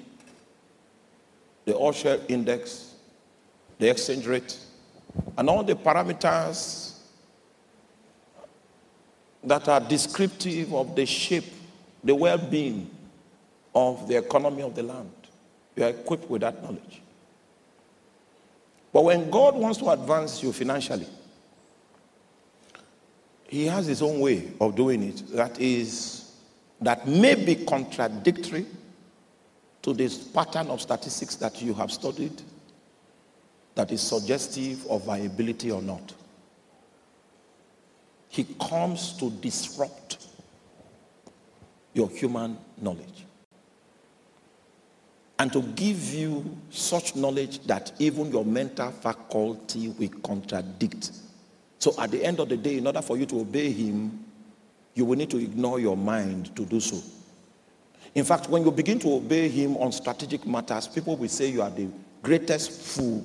the 1.66 1.74
all 1.74 1.92
share 1.92 2.20
index, 2.30 2.94
the 3.80 3.90
exchange 3.90 4.26
rate, 4.26 4.58
and 5.38 5.50
all 5.50 5.62
the 5.62 5.76
parameters 5.76 6.89
that 9.44 9.68
are 9.68 9.80
descriptive 9.80 10.74
of 10.74 10.96
the 10.96 11.06
shape, 11.06 11.46
the 12.04 12.14
well 12.14 12.38
being 12.38 12.90
of 13.74 14.08
the 14.08 14.18
economy 14.18 14.62
of 14.62 14.76
the 14.76 14.84
land. 14.84 15.12
You 15.76 15.86
are 15.86 15.90
equipped 15.90 16.30
with 16.30 16.42
that 16.42 16.62
knowledge. 16.62 17.02
But 18.92 19.04
when 19.04 19.30
God 19.30 19.56
wants 19.56 19.78
to 19.80 19.90
advance 19.90 20.42
you 20.44 20.52
financially, 20.52 21.08
He 23.48 23.66
has 23.68 23.86
His 23.86 24.02
own 24.02 24.20
way 24.20 24.52
of 24.60 24.76
doing 24.76 25.04
it 25.04 25.24
that 25.30 25.60
is, 25.60 26.32
that 26.82 27.08
may 27.08 27.36
be 27.36 27.56
contradictory 27.66 28.66
to 29.82 29.94
this 29.94 30.18
pattern 30.18 30.68
of 30.68 30.82
statistics 30.82 31.36
that 31.36 31.62
you 31.62 31.74
have 31.74 31.92
studied 31.92 32.42
that 33.76 33.92
is 33.92 34.02
suggestive 34.02 34.86
of 34.88 35.06
viability 35.06 35.72
or 35.72 35.82
not. 35.82 36.14
He 38.30 38.46
comes 38.60 39.14
to 39.14 39.30
disrupt 39.30 40.28
your 41.94 42.10
human 42.10 42.58
knowledge 42.80 43.26
and 45.40 45.52
to 45.52 45.62
give 45.62 46.14
you 46.14 46.58
such 46.70 47.16
knowledge 47.16 47.60
that 47.66 47.92
even 47.98 48.32
your 48.32 48.46
mental 48.46 48.92
faculty 48.92 49.88
will 49.90 50.10
contradict. 50.22 51.12
So 51.80 51.96
at 51.98 52.12
the 52.12 52.24
end 52.24 52.40
of 52.40 52.50
the 52.50 52.58
day, 52.58 52.78
in 52.78 52.86
order 52.86 53.02
for 53.02 53.18
you 53.18 53.26
to 53.26 53.40
obey 53.40 53.72
him, 53.72 54.26
you 54.94 55.06
will 55.06 55.18
need 55.18 55.30
to 55.32 55.38
ignore 55.38 55.80
your 55.80 55.98
mind 55.98 56.56
to 56.56 56.66
do 56.66 56.80
so. 56.80 57.02
In 58.14 58.26
fact, 58.26 58.50
when 58.50 58.64
you 58.64 58.72
begin 58.72 59.00
to 59.00 59.14
obey 59.14 59.48
him 59.48 59.78
on 59.78 59.92
strategic 59.92 60.46
matters, 60.46 60.88
people 60.88 61.16
will 61.16 61.30
say 61.30 61.48
you 61.48 61.62
are 61.62 61.70
the 61.70 61.88
greatest 62.22 62.72
fool 62.72 63.24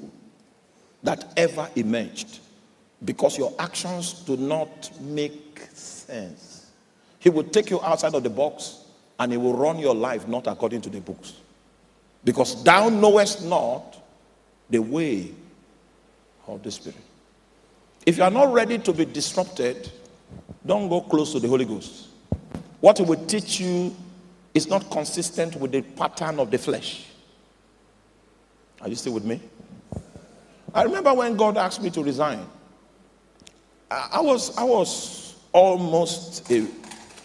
that 1.02 1.32
ever 1.36 1.68
emerged 1.74 2.38
because 3.04 3.36
your 3.38 3.52
actions 3.58 4.12
do 4.24 4.36
not 4.36 4.90
make 5.00 5.68
sense. 5.72 6.70
He 7.18 7.30
will 7.30 7.44
take 7.44 7.70
you 7.70 7.80
outside 7.82 8.14
of 8.14 8.22
the 8.22 8.30
box 8.30 8.84
and 9.18 9.32
he 9.32 9.38
will 9.38 9.56
run 9.56 9.78
your 9.78 9.94
life 9.94 10.26
not 10.28 10.46
according 10.46 10.80
to 10.82 10.90
the 10.90 11.00
books. 11.00 11.34
Because 12.24 12.62
thou 12.64 12.88
knowest 12.88 13.44
not 13.44 14.02
the 14.70 14.78
way 14.78 15.30
of 16.46 16.62
the 16.62 16.70
Spirit. 16.70 16.98
If 18.06 18.18
you 18.18 18.24
are 18.24 18.30
not 18.30 18.52
ready 18.52 18.78
to 18.78 18.92
be 18.92 19.04
disrupted, 19.04 19.90
don't 20.64 20.88
go 20.88 21.00
close 21.00 21.32
to 21.32 21.40
the 21.40 21.48
Holy 21.48 21.64
Ghost. 21.64 22.08
What 22.80 22.98
he 22.98 23.04
will 23.04 23.24
teach 23.26 23.60
you 23.60 23.94
is 24.52 24.68
not 24.68 24.90
consistent 24.90 25.56
with 25.56 25.72
the 25.72 25.82
pattern 25.82 26.38
of 26.38 26.50
the 26.50 26.58
flesh. 26.58 27.06
Are 28.80 28.88
you 28.88 28.94
still 28.94 29.14
with 29.14 29.24
me? 29.24 29.40
I 30.74 30.82
remember 30.82 31.14
when 31.14 31.36
God 31.36 31.56
asked 31.56 31.82
me 31.82 31.90
to 31.90 32.02
resign. 32.02 32.46
I 33.94 34.20
was, 34.20 34.56
I 34.56 34.64
was 34.64 35.36
almost 35.52 36.50
a, 36.50 36.66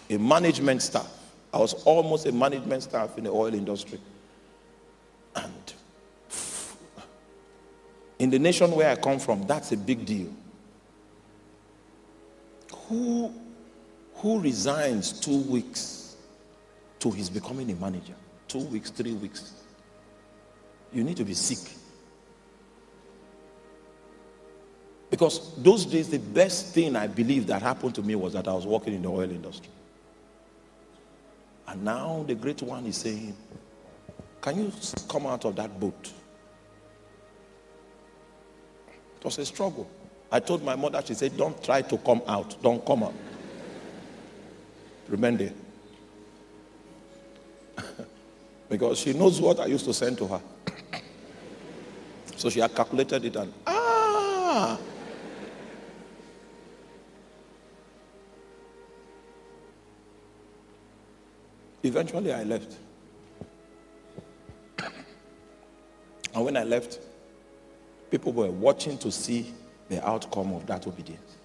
a 0.10 0.18
management 0.18 0.82
staff. 0.82 1.08
I 1.54 1.58
was 1.58 1.74
almost 1.86 2.28
a 2.28 2.32
management 2.32 2.84
staff 2.84 3.18
in 3.18 3.24
the 3.24 3.32
oil 3.32 3.54
industry. 3.54 4.00
And 5.36 5.74
in 8.20 8.30
the 8.30 8.40
nation 8.40 8.72
where 8.72 8.92
I 8.92 8.96
come 8.96 9.20
from, 9.20 9.48
that's 9.48 9.72
a 9.72 9.78
big 9.78 10.06
deal. 10.06 10.28
Who, 12.88 13.34
who 14.16 14.40
resigns 14.40 15.14
two 15.14 15.40
weeks 15.42 16.18
to 17.00 17.10
his 17.10 17.30
becoming 17.30 17.72
a 17.72 17.76
manager? 17.76 18.16
Two 18.48 18.60
weeks, 18.60 18.90
three 18.90 19.14
weeks. 19.14 19.54
You 20.92 21.04
need 21.04 21.18
to 21.18 21.24
be 21.24 21.34
sick. 21.34 21.79
Because 25.10 25.56
those 25.56 25.86
days, 25.86 26.10
the 26.10 26.20
best 26.20 26.74
thing 26.74 26.96
I 26.96 27.08
believe 27.08 27.48
that 27.48 27.62
happened 27.62 27.96
to 27.96 28.02
me 28.04 28.16
was 28.16 28.34
that 28.34 28.48
I 28.48 28.54
was 28.54 28.68
working 28.68 28.94
in 28.94 29.02
the 29.02 29.10
oil 29.10 29.30
industry. 29.30 29.72
And 31.68 31.84
now 31.84 32.24
the 32.28 32.36
great 32.36 32.62
one 32.62 32.86
is 32.86 32.98
saying, 32.98 33.36
Can 34.42 34.58
you 34.58 34.72
come 35.08 35.26
out 35.26 35.46
of 35.46 35.56
that 35.56 35.80
boat? 35.80 36.12
It 39.20 39.26
was 39.26 39.38
a 39.38 39.46
struggle. 39.46 39.90
I 40.32 40.40
told 40.40 40.64
my 40.64 40.76
mother, 40.76 41.02
she 41.06 41.16
said, 41.16 41.36
Don't 41.38 41.62
try 41.64 41.82
to 41.82 41.98
come 41.98 42.22
out. 42.28 42.62
Don't 42.62 42.86
come 42.86 43.04
out. 43.04 43.14
Remain 45.08 45.38
there. 45.38 45.54
because 48.70 49.00
she 49.00 49.14
knows 49.14 49.42
what 49.42 49.60
I 49.60 49.66
used 49.66 49.86
to 49.86 49.94
send 49.94 50.18
to 50.20 50.28
her. 50.28 50.42
so 52.36 52.50
she 52.50 52.60
had 52.60 52.76
calculated 52.76 53.26
it 53.26 53.36
and, 53.36 53.52
ah, 53.66 54.80
Eventually, 61.84 62.34
I 62.34 62.44
left. 62.44 62.78
And 66.36 66.46
when 66.46 66.58
I 66.58 66.64
left, 66.64 67.00
people 68.12 68.32
were 68.32 68.52
watching 68.52 68.98
to 69.00 69.12
see 69.12 69.54
the 69.88 70.06
outcome 70.08 70.54
of 70.54 70.66
that 70.68 70.86
obedience. 70.88 71.38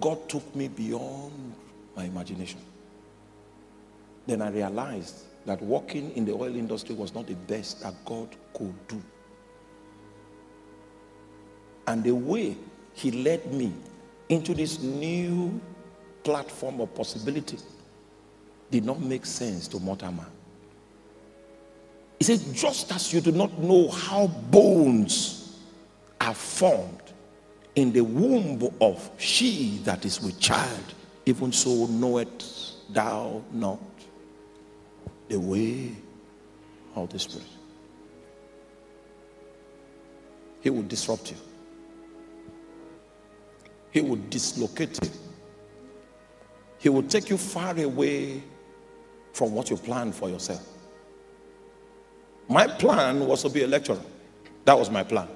God 0.00 0.28
took 0.28 0.54
me 0.56 0.68
beyond 0.68 1.54
my 1.96 2.04
imagination. 2.04 2.60
Then 4.26 4.42
I 4.42 4.50
realized 4.50 5.24
that 5.46 5.62
working 5.62 6.10
in 6.16 6.24
the 6.24 6.32
oil 6.32 6.56
industry 6.56 6.94
was 6.94 7.14
not 7.14 7.26
the 7.26 7.34
best 7.34 7.82
that 7.82 7.94
God 8.04 8.28
could 8.54 8.74
do. 8.88 9.02
And 11.86 12.02
the 12.02 12.14
way 12.14 12.56
He 12.94 13.10
led 13.10 13.52
me 13.52 13.72
into 14.28 14.54
this 14.54 14.80
new 14.80 15.60
platform 16.22 16.80
of 16.80 16.94
possibility 16.94 17.58
did 18.70 18.84
not 18.84 19.00
make 19.00 19.26
sense 19.26 19.68
to 19.68 19.78
mortal 19.78 20.12
man. 20.12 20.26
He 22.18 22.24
said, 22.24 22.54
just 22.54 22.90
as 22.92 23.12
you 23.12 23.20
do 23.20 23.32
not 23.32 23.58
know 23.58 23.88
how 23.88 24.26
bones 24.26 25.58
are 26.20 26.34
formed 26.34 27.12
in 27.74 27.92
the 27.92 28.00
womb 28.00 28.72
of 28.80 29.10
she 29.18 29.78
that 29.84 30.04
is 30.04 30.22
with 30.22 30.40
child, 30.40 30.94
even 31.26 31.52
so 31.52 31.86
knowest 31.86 32.92
thou 32.94 33.42
not 33.52 33.80
the 35.28 35.38
way 35.38 35.92
of 36.94 37.10
the 37.10 37.18
Spirit. 37.18 37.46
He 40.60 40.70
will 40.70 40.82
disrupt 40.82 41.30
you. 41.30 41.36
He 43.94 44.00
will 44.00 44.18
dislocate 44.28 44.98
you. 45.04 45.10
He 46.80 46.88
will 46.88 47.04
take 47.04 47.30
you 47.30 47.38
far 47.38 47.78
away 47.78 48.42
from 49.32 49.54
what 49.54 49.70
you 49.70 49.76
planned 49.76 50.16
for 50.16 50.28
yourself. 50.28 50.66
My 52.48 52.66
plan 52.66 53.24
was 53.24 53.42
to 53.42 53.48
be 53.48 53.62
a 53.62 53.68
lecturer. 53.68 54.00
That 54.64 54.76
was 54.76 54.90
my 54.90 55.04
plan. 55.04 55.28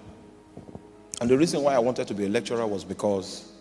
And 1.20 1.30
the 1.30 1.38
reason 1.38 1.62
why 1.62 1.74
I 1.74 1.78
wanted 1.78 2.08
to 2.08 2.14
be 2.14 2.26
a 2.26 2.28
lecturer 2.28 2.66
was 2.66 2.82
because, 2.82 3.52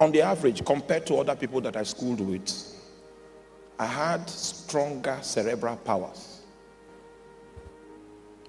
on 0.00 0.12
the 0.12 0.22
average, 0.22 0.64
compared 0.64 1.06
to 1.08 1.16
other 1.16 1.34
people 1.34 1.60
that 1.62 1.76
I 1.76 1.82
schooled 1.82 2.20
with, 2.20 2.52
I 3.80 3.86
had 3.86 4.30
stronger 4.30 5.18
cerebral 5.22 5.76
powers. 5.78 6.40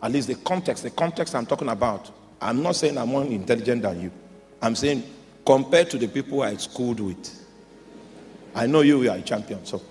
At 0.03 0.11
least 0.11 0.27
the 0.27 0.35
context, 0.35 0.83
the 0.83 0.91
context 0.91 1.33
I'm 1.33 1.47
talking 1.47 1.69
about 1.69 2.11
I'm 2.41 2.63
not 2.63 2.75
saying 2.75 2.97
I'm 2.97 3.09
more 3.09 3.23
intelligent 3.23 3.81
than 3.81 4.01
you. 4.01 4.11
I'm 4.61 4.75
saying 4.75 5.03
compared 5.45 5.89
to 5.91 5.97
the 5.97 6.07
people 6.07 6.41
I 6.41 6.55
schooled 6.55 6.99
with, 6.99 7.45
I 8.55 8.65
know 8.65 8.81
you 8.81 9.09
are 9.09 9.17
a 9.17 9.21
champion. 9.21 9.65
So 9.65 9.81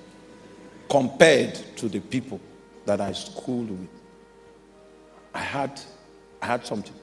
compared 0.89 1.55
to 1.77 1.89
the 1.89 2.01
people 2.01 2.41
that 2.87 3.01
I 3.01 3.13
schooled 3.13 3.71
with, 3.71 3.89
I 5.35 5.41
had, 5.41 5.81
I 6.41 6.47
had 6.47 6.67
something. 6.67 6.95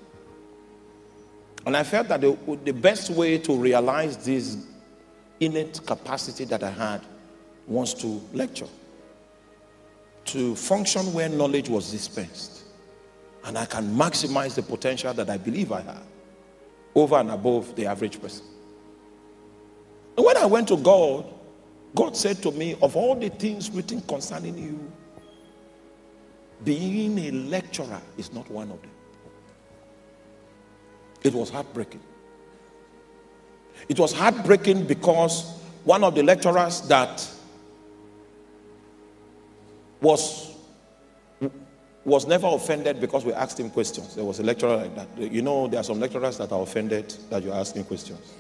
And 1.66 1.76
I 1.76 1.84
felt 1.84 2.08
that 2.10 2.22
the, 2.22 2.38
the 2.64 2.74
best 2.74 3.10
way 3.10 3.38
to 3.40 3.56
realize 3.56 4.18
this 4.18 4.66
innate 5.40 5.86
capacity 5.86 6.46
that 6.46 6.64
I 6.64 6.70
had 6.70 7.02
was 7.68 7.94
to 7.96 8.22
lecture, 8.34 8.68
to 10.26 10.56
function 10.56 11.14
where 11.14 11.30
knowledge 11.30 11.70
was 11.70 11.92
dispensed 11.92 12.55
and 13.46 13.58
I 13.58 13.66
can 13.66 13.96
maximize 13.96 14.56
the 14.56 14.64
potential 14.64 15.14
that 15.14 15.30
I 15.30 15.38
believe 15.38 15.72
I 15.72 15.82
have 15.82 16.04
over 16.96 17.16
and 17.18 17.30
above 17.30 17.76
the 17.76 17.86
average 17.86 18.20
person. 18.20 18.46
And 20.18 20.26
when 20.26 20.36
I 20.38 20.46
went 20.46 20.68
to 20.70 20.78
God, 20.78 21.26
God 21.94 22.18
said 22.18 22.42
to 22.44 22.52
me, 22.52 22.76
Of 22.82 22.96
all 22.96 23.16
the 23.16 23.30
things 23.30 23.70
written 23.70 24.02
concerning 24.02 24.58
you, 24.58 24.92
being 26.64 27.20
a 27.20 27.32
lecturer 27.32 28.02
is 28.18 28.34
not 28.34 28.50
one 28.50 28.72
of 28.72 28.82
them. 28.82 28.92
It 31.24 31.34
was 31.34 31.50
heartbreaking. 31.50 32.02
It 33.90 34.00
was 34.00 34.14
heartbreaking 34.14 34.88
because 34.88 35.60
one 35.84 36.04
of 36.04 36.16
the 36.16 36.24
lecturers 36.24 36.82
that 36.88 37.28
was 40.02 40.55
was 42.06 42.28
never 42.28 42.48
offended 42.48 43.02
because 43.02 43.26
we 43.26 43.34
asked 43.34 43.60
him 43.60 43.72
questions. 43.72 44.16
There 44.16 44.24
was 44.24 44.40
a 44.40 44.44
lecturer 44.44 44.78
like 44.78 44.96
that. 44.96 45.08
You 45.18 45.42
know, 45.42 45.68
there 45.68 45.80
are 45.80 45.84
some 45.84 46.00
lecturers 46.00 46.38
that 46.38 46.52
are 46.52 46.62
offended 46.62 47.10
that 47.32 47.44
you're 47.44 47.56
asking 47.56 47.86
questions. 47.86 48.34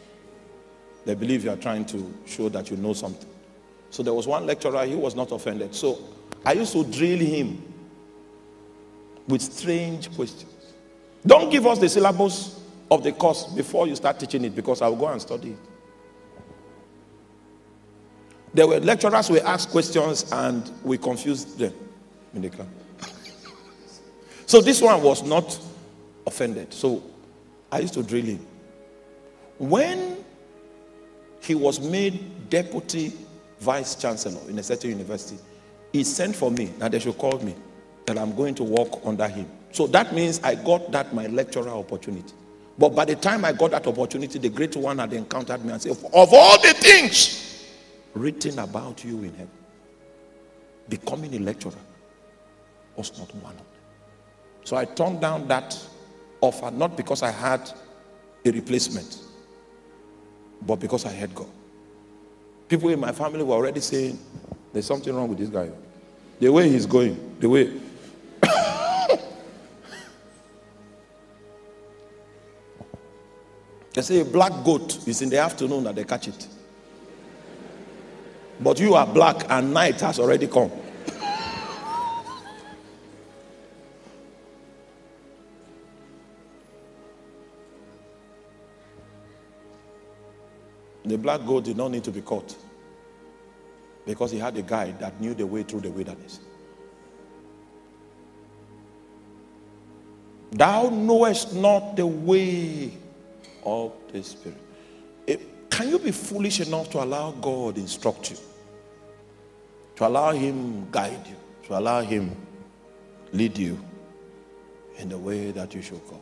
They 1.03 1.15
believe 1.15 1.43
you 1.43 1.51
are 1.51 1.57
trying 1.57 1.85
to 1.85 2.13
show 2.25 2.47
that 2.49 2.69
you 2.69 2.77
know 2.77 2.93
something. 2.93 3.29
So 3.89 4.03
there 4.03 4.13
was 4.13 4.27
one 4.27 4.45
lecturer, 4.45 4.85
he 4.85 4.95
was 4.95 5.15
not 5.15 5.31
offended. 5.31 5.73
So 5.73 5.97
I 6.45 6.53
used 6.53 6.73
to 6.73 6.83
drill 6.83 7.19
him 7.19 7.61
with 9.27 9.41
strange 9.41 10.13
questions. 10.15 10.51
Don't 11.25 11.49
give 11.49 11.65
us 11.65 11.79
the 11.79 11.89
syllabus 11.89 12.61
of 12.91 13.03
the 13.03 13.11
course 13.11 13.45
before 13.45 13.87
you 13.87 13.95
start 13.95 14.19
teaching 14.19 14.45
it 14.45 14.55
because 14.55 14.81
I'll 14.83 14.95
go 14.95 15.07
and 15.07 15.19
study 15.19 15.51
it. 15.51 15.57
There 18.53 18.67
were 18.67 18.79
lecturers 18.79 19.27
who 19.27 19.39
asked 19.39 19.69
questions 19.69 20.31
and 20.31 20.71
we 20.83 20.99
confused 20.99 21.57
them 21.57 21.73
in 22.35 22.43
the 22.43 22.49
class. 22.49 22.67
So 24.45 24.61
this 24.61 24.81
one 24.81 25.01
was 25.01 25.23
not 25.23 25.59
offended. 26.27 26.73
So 26.73 27.03
I 27.71 27.79
used 27.79 27.93
to 27.95 28.03
drill 28.03 28.25
him. 28.25 28.45
When 29.57 30.23
he 31.41 31.55
was 31.55 31.79
made 31.79 32.49
deputy 32.49 33.13
vice 33.59 33.95
chancellor 33.95 34.41
in 34.49 34.59
a 34.59 34.63
certain 34.63 34.91
university, 34.91 35.37
he 35.91 36.03
sent 36.03 36.35
for 36.35 36.51
me 36.51 36.65
that 36.79 36.91
they 36.91 36.99
should 36.99 37.17
call 37.17 37.39
me 37.39 37.55
that 38.05 38.17
I'm 38.17 38.35
going 38.35 38.55
to 38.55 38.63
work 38.63 38.89
under 39.03 39.27
him. 39.27 39.47
So 39.71 39.87
that 39.87 40.13
means 40.13 40.39
I 40.43 40.55
got 40.55 40.91
that 40.91 41.13
my 41.13 41.27
lecturer 41.27 41.69
opportunity. 41.69 42.33
But 42.77 42.89
by 42.89 43.05
the 43.05 43.15
time 43.15 43.45
I 43.45 43.53
got 43.53 43.71
that 43.71 43.87
opportunity, 43.87 44.37
the 44.37 44.49
great 44.49 44.75
one 44.75 44.99
had 44.99 45.13
encountered 45.13 45.63
me 45.63 45.71
and 45.71 45.81
said, 45.81 45.91
Of 45.91 46.03
all 46.13 46.61
the 46.61 46.73
things 46.73 47.65
written 48.13 48.59
about 48.59 49.03
you 49.03 49.23
in 49.23 49.31
heaven, 49.31 49.49
becoming 50.89 51.33
a 51.35 51.39
lecturer 51.39 51.71
was 52.95 53.17
not 53.17 53.33
one 53.35 53.53
of 53.53 53.57
them. 53.57 53.64
So 54.65 54.75
I 54.75 54.83
turned 54.85 55.21
down 55.21 55.47
that 55.47 55.79
offer, 56.41 56.71
not 56.71 56.97
because 56.97 57.21
I 57.21 57.29
had 57.29 57.71
a 58.43 58.51
replacement, 58.51 59.19
but 60.63 60.77
because 60.77 61.05
I 61.05 61.11
had 61.11 61.33
God. 61.35 61.47
People 62.67 62.89
in 62.89 62.99
my 62.99 63.11
family 63.11 63.43
were 63.43 63.53
already 63.53 63.79
saying, 63.79 64.17
There's 64.73 64.87
something 64.87 65.15
wrong 65.15 65.29
with 65.29 65.37
this 65.37 65.49
guy. 65.49 65.69
The 66.39 66.49
way 66.49 66.67
he's 66.67 66.87
going, 66.87 67.37
the 67.39 67.47
way. 67.47 67.79
they 73.93 74.01
say 74.01 74.21
a 74.21 74.25
black 74.25 74.51
goat 74.65 75.07
is 75.07 75.21
in 75.21 75.29
the 75.29 75.37
afternoon 75.37 75.83
that 75.83 75.93
they 75.93 76.03
catch 76.03 76.27
it. 76.27 76.47
But 78.59 78.79
you 78.79 78.95
are 78.95 79.05
black 79.05 79.45
and 79.47 79.75
night 79.75 80.01
has 80.01 80.17
already 80.17 80.47
come. 80.47 80.71
Black 91.25 91.43
goat 91.43 91.63
did 91.63 91.75
not 91.75 91.89
need 91.89 92.03
to 92.03 92.11
be 92.11 92.21
caught 92.21 92.55
because 94.05 94.29
he 94.29 94.37
had 94.37 94.55
a 94.57 94.61
guide 94.61 94.99
that 94.99 95.19
knew 95.19 95.33
the 95.33 95.45
way 95.45 95.63
through 95.63 95.81
the 95.81 95.89
wilderness. 95.89 96.39
Thou 100.51 100.89
knowest 100.89 101.55
not 101.55 101.95
the 101.95 102.05
way 102.05 102.91
of 103.65 103.91
the 104.13 104.21
Spirit. 104.21 104.59
It, 105.25 105.71
can 105.71 105.89
you 105.89 105.97
be 105.97 106.11
foolish 106.11 106.59
enough 106.59 106.91
to 106.91 107.03
allow 107.03 107.31
God 107.31 107.79
instruct 107.79 108.29
you? 108.29 108.37
To 109.95 110.07
allow 110.07 110.31
Him 110.31 110.87
guide 110.91 111.25
you? 111.25 111.37
To 111.69 111.79
allow 111.79 112.01
Him 112.01 112.35
lead 113.33 113.57
you 113.57 113.83
in 114.99 115.09
the 115.09 115.17
way 115.17 115.49
that 115.49 115.73
you 115.73 115.81
should 115.81 116.07
go? 116.07 116.21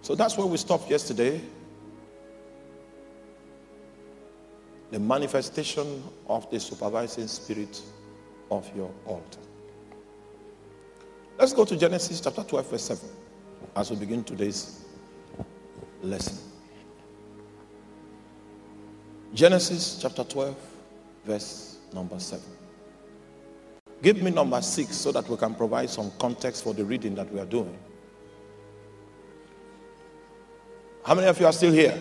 So 0.00 0.14
that's 0.14 0.38
where 0.38 0.46
we 0.46 0.56
stopped 0.56 0.88
yesterday. 0.88 1.42
The 4.94 5.00
manifestation 5.00 6.04
of 6.28 6.48
the 6.52 6.60
supervising 6.60 7.26
spirit 7.26 7.82
of 8.48 8.70
your 8.76 8.88
altar. 9.06 9.40
Let's 11.36 11.52
go 11.52 11.64
to 11.64 11.76
Genesis 11.76 12.20
chapter 12.20 12.44
12, 12.44 12.70
verse 12.70 12.84
7 12.84 13.08
as 13.74 13.90
we 13.90 13.96
begin 13.96 14.22
today's 14.22 14.84
lesson. 16.00 16.38
Genesis 19.34 19.98
chapter 20.00 20.22
12, 20.22 20.56
verse 21.24 21.78
number 21.92 22.20
7. 22.20 22.40
Give 24.00 24.22
me 24.22 24.30
number 24.30 24.62
6 24.62 24.94
so 24.94 25.10
that 25.10 25.28
we 25.28 25.36
can 25.36 25.56
provide 25.56 25.90
some 25.90 26.12
context 26.20 26.62
for 26.62 26.72
the 26.72 26.84
reading 26.84 27.16
that 27.16 27.32
we 27.32 27.40
are 27.40 27.46
doing. 27.46 27.76
How 31.02 31.16
many 31.16 31.26
of 31.26 31.40
you 31.40 31.46
are 31.46 31.52
still 31.52 31.72
here? 31.72 32.00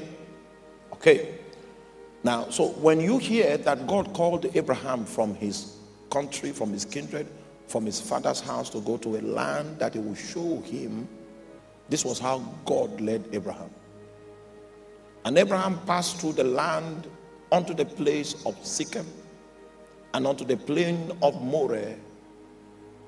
Okay. 0.92 1.40
Now, 2.24 2.50
so 2.50 2.70
when 2.70 3.02
you 3.02 3.18
hear 3.18 3.58
that 3.58 3.86
God 3.86 4.14
called 4.14 4.46
Abraham 4.56 5.06
from 5.06 5.36
his 5.36 5.76
country, 6.10 6.52
from 6.52 6.72
his 6.72 6.86
kindred, 6.86 7.28
from 7.68 7.86
his 7.86 8.00
father's 8.00 8.40
house 8.40 8.70
to 8.70 8.80
go 8.82 8.98
to 8.98 9.18
a 9.18 9.22
land 9.22 9.80
that 9.80 9.94
he 9.94 10.00
will 10.00 10.16
show 10.16 10.62
him, 10.62 11.08
this 11.90 12.06
was 12.06 12.20
how 12.20 12.40
God 12.66 13.02
led 13.02 13.26
Abraham. 13.34 13.70
And 15.26 15.38
Abraham 15.38 15.80
passed 15.86 16.22
through 16.22 16.34
the 16.34 16.44
land 16.46 17.08
unto 17.52 17.74
the 17.74 17.86
place 17.86 18.46
of 18.46 18.56
Shechem 18.66 19.06
and 20.14 20.26
unto 20.26 20.46
the 20.46 20.58
plain 20.58 21.12
of 21.22 21.42
Moreh, 21.42 21.96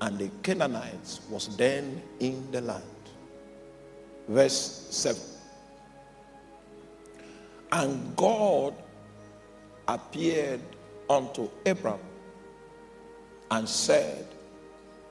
and 0.00 0.18
the 0.18 0.30
Canaanites 0.42 1.20
was 1.30 1.56
then 1.56 2.02
in 2.20 2.50
the 2.50 2.60
land. 2.60 2.82
Verse 4.28 4.88
7. 4.90 5.22
And 7.72 8.14
God 8.16 8.74
appeared 9.88 10.60
unto 11.08 11.48
Abram 11.64 12.00
and 13.50 13.68
said, 13.68 14.26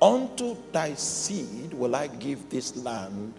Unto 0.01 0.57
thy 0.71 0.93
seed 0.93 1.73
will 1.73 1.95
I 1.95 2.07
give 2.07 2.49
this 2.49 2.75
land. 2.75 3.33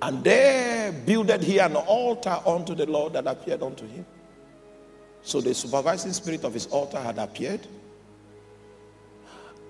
And 0.00 0.22
there 0.22 0.92
builded 0.92 1.42
he 1.42 1.58
an 1.58 1.74
altar 1.74 2.38
unto 2.46 2.74
the 2.74 2.86
Lord 2.86 3.14
that 3.14 3.26
appeared 3.26 3.62
unto 3.62 3.86
him. 3.86 4.06
So 5.22 5.40
the 5.40 5.54
supervising 5.54 6.12
spirit 6.12 6.44
of 6.44 6.54
his 6.54 6.66
altar 6.66 6.98
had 7.00 7.18
appeared. 7.18 7.66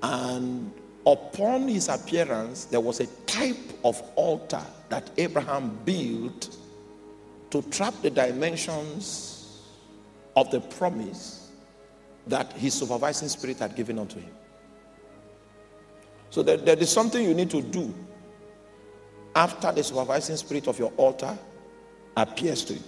And 0.02 0.70
upon 1.06 1.68
his 1.68 1.88
appearance, 1.88 2.66
there 2.66 2.80
was 2.80 3.00
a 3.00 3.06
type 3.26 3.56
of 3.84 4.02
altar 4.16 4.62
that 4.90 5.10
Abraham 5.16 5.78
built 5.84 6.57
to 7.50 7.62
trap 7.62 7.94
the 8.02 8.10
dimensions 8.10 9.62
of 10.36 10.50
the 10.50 10.60
promise 10.60 11.50
that 12.26 12.52
his 12.52 12.74
supervising 12.74 13.28
spirit 13.28 13.58
had 13.58 13.74
given 13.74 13.98
unto 13.98 14.18
him. 14.18 14.30
So 16.30 16.42
there, 16.42 16.58
there 16.58 16.78
is 16.78 16.90
something 16.90 17.24
you 17.24 17.34
need 17.34 17.50
to 17.50 17.62
do 17.62 17.94
after 19.34 19.72
the 19.72 19.82
supervising 19.82 20.36
spirit 20.36 20.68
of 20.68 20.78
your 20.78 20.92
altar 20.96 21.36
appears 22.16 22.64
to 22.66 22.74
you. 22.74 22.82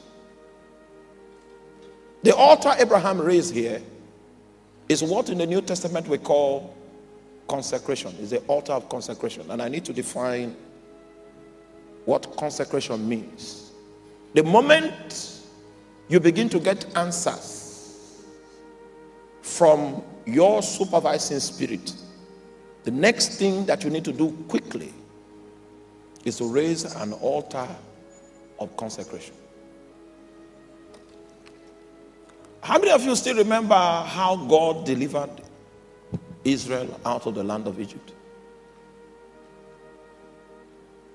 The 2.23 2.35
altar 2.37 2.73
Abraham 2.79 3.21
raised 3.21 3.55
here 3.55 3.81
is 4.89 5.03
what 5.03 5.31
in 5.31 5.39
the 5.39 5.47
New 5.47 5.63
Testament 5.63 6.07
we 6.07 6.19
call 6.19 6.77
consecration. 7.49 8.15
Is 8.21 8.31
the 8.31 8.39
altar 8.41 8.73
of 8.73 8.89
consecration. 8.89 9.51
And 9.51 9.61
I 9.63 9.69
need 9.69 9.85
to 9.87 9.93
define 9.93 10.55
what 12.05 12.37
consecration 12.37 13.09
means. 13.09 13.70
The 14.35 14.43
moment 14.43 15.41
you 16.09 16.21
begin 16.21 16.49
to 16.51 16.61
get 16.61 16.87
answers 16.97 18.23
from 19.43 20.03
your 20.25 20.63
supervising 20.63 21.41
spirit, 21.41 21.93
the 22.85 22.91
next 22.91 23.39
thing 23.39 23.67
that 23.67 23.83
you 23.85 23.91
need 23.91 24.05
to 24.05 24.13
do 24.13 24.31
quickly 24.49 24.93
is 26.25 26.39
to 26.39 26.45
raise 26.45 26.85
an 26.85 27.13
altar 27.15 27.69
of 28.59 28.77
consecration. 28.77 29.35
How 32.63 32.79
many 32.79 32.91
of 32.91 33.03
you 33.03 33.17
still 33.17 33.37
remember 33.37 33.75
how 33.75 34.37
God 34.49 34.85
delivered 34.85 35.31
Israel 36.45 37.01
out 37.05 37.27
of 37.27 37.35
the 37.35 37.43
land 37.43 37.67
of 37.67 37.81
Egypt? 37.81 38.13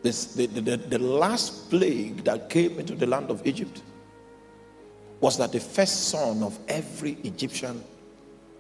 This, 0.06 0.36
the, 0.36 0.46
the, 0.46 0.78
the 0.78 1.00
last 1.00 1.68
plague 1.72 2.26
that 2.26 2.48
came 2.48 2.80
into 2.80 2.94
the 2.94 3.08
land 3.08 3.32
of 3.32 3.42
Egypt 3.48 3.82
was 5.20 5.36
that 5.40 5.52
the 5.52 5.60
first 5.60 6.10
son 6.10 6.44
of 6.44 6.60
every 6.68 7.14
Egyptian, 7.24 7.84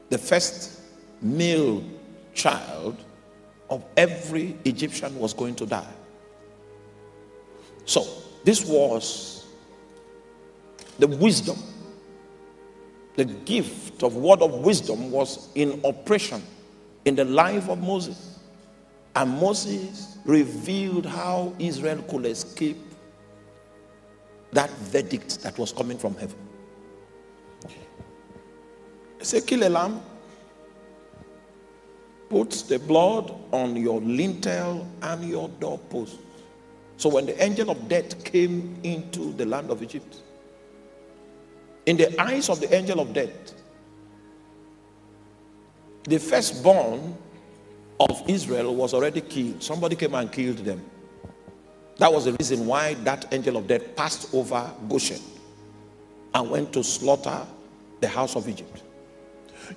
the 0.09 0.17
first 0.17 0.81
male 1.21 1.83
child 2.33 2.97
of 3.69 3.85
every 3.95 4.57
Egyptian 4.65 5.19
was 5.19 5.35
going 5.35 5.53
to 5.57 5.67
die. 5.67 5.93
So, 7.85 8.07
this 8.43 8.65
was 8.65 9.45
the 10.97 11.05
wisdom, 11.05 11.59
the 13.17 13.25
gift 13.25 14.01
of 14.01 14.15
word 14.15 14.41
of 14.41 14.51
wisdom 14.65 15.11
was 15.11 15.49
in 15.53 15.79
operation 15.85 16.41
in 17.05 17.13
the 17.13 17.25
life 17.25 17.69
of 17.69 17.77
Moses. 17.77 18.34
And 19.15 19.31
Moses 19.39 20.17
revealed 20.25 21.05
how 21.05 21.53
Israel 21.57 22.03
could 22.09 22.25
escape 22.25 22.77
that 24.51 24.69
verdict 24.71 25.41
that 25.43 25.57
was 25.57 25.71
coming 25.71 25.97
from 25.97 26.15
heaven. 26.15 26.37
Say, 29.21 29.41
kill 29.41 29.67
a 29.67 29.69
lamb, 29.69 30.01
put 32.29 32.51
the 32.67 32.77
blood 32.77 33.33
on 33.51 33.75
your 33.75 33.99
lintel 34.01 34.87
and 35.01 35.27
your 35.27 35.49
doorpost. 35.59 36.17
So 36.97 37.09
when 37.09 37.25
the 37.25 37.41
angel 37.43 37.69
of 37.69 37.89
death 37.89 38.23
came 38.23 38.79
into 38.83 39.33
the 39.33 39.45
land 39.45 39.71
of 39.71 39.81
Egypt, 39.81 40.17
in 41.85 41.97
the 41.97 42.19
eyes 42.21 42.49
of 42.49 42.59
the 42.59 42.73
angel 42.73 42.99
of 42.99 43.13
death, 43.13 43.53
the 46.03 46.19
firstborn 46.19 47.17
of 47.99 48.23
Israel 48.27 48.75
was 48.75 48.93
already 48.93 49.21
killed. 49.21 49.63
Somebody 49.63 49.95
came 49.95 50.15
and 50.15 50.31
killed 50.31 50.57
them. 50.57 50.83
That 51.97 52.11
was 52.11 52.25
the 52.25 52.33
reason 52.33 52.65
why 52.65 52.95
that 53.05 53.33
angel 53.33 53.57
of 53.57 53.67
death 53.67 53.95
passed 53.95 54.33
over 54.33 54.69
Goshen 54.89 55.21
and 56.33 56.49
went 56.49 56.73
to 56.73 56.83
slaughter 56.83 57.45
the 58.01 58.07
house 58.07 58.35
of 58.35 58.49
Egypt. 58.49 58.83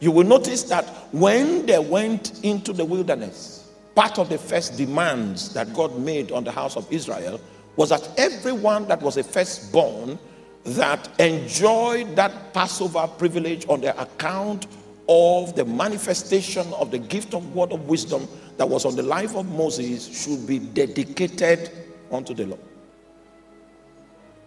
You 0.01 0.11
will 0.11 0.25
notice 0.25 0.65
that 0.65 0.85
when 1.13 1.65
they 1.67 1.79
went 1.79 2.45
into 2.45 2.73
the 2.73 2.85
wilderness, 2.85 3.71
part 3.95 4.19
of 4.19 4.29
the 4.29 4.39
first 4.39 4.77
demands 4.77 5.55
that 5.55 5.73
God 5.73 5.99
made 5.99 6.33
on 6.33 6.45
the 6.45 6.53
house 6.53 6.77
of 6.77 6.93
Israel 6.93 7.41
was 7.77 7.91
that 7.91 8.09
everyone 8.19 8.89
that 8.89 9.01
was 9.01 9.17
a 9.17 9.23
firstborn 9.23 10.19
that 10.65 11.09
enjoyed 11.21 12.17
that 12.17 12.53
Passover 12.53 13.07
privilege 13.07 13.67
on 13.69 13.81
the 13.81 13.99
account 14.01 14.67
of 15.09 15.57
the 15.57 15.65
manifestation 15.65 16.71
of 16.75 16.91
the 16.91 16.99
gift 16.99 17.35
of 17.35 17.55
word 17.55 17.73
of 17.73 17.89
wisdom 17.89 18.29
that 18.59 18.69
was 18.69 18.85
on 18.85 18.95
the 18.95 19.03
life 19.03 19.35
of 19.35 19.47
Moses 19.47 20.07
should 20.07 20.47
be 20.47 20.59
dedicated 20.59 21.71
unto 22.13 22.35
the 22.35 22.47
Lord. 22.47 22.61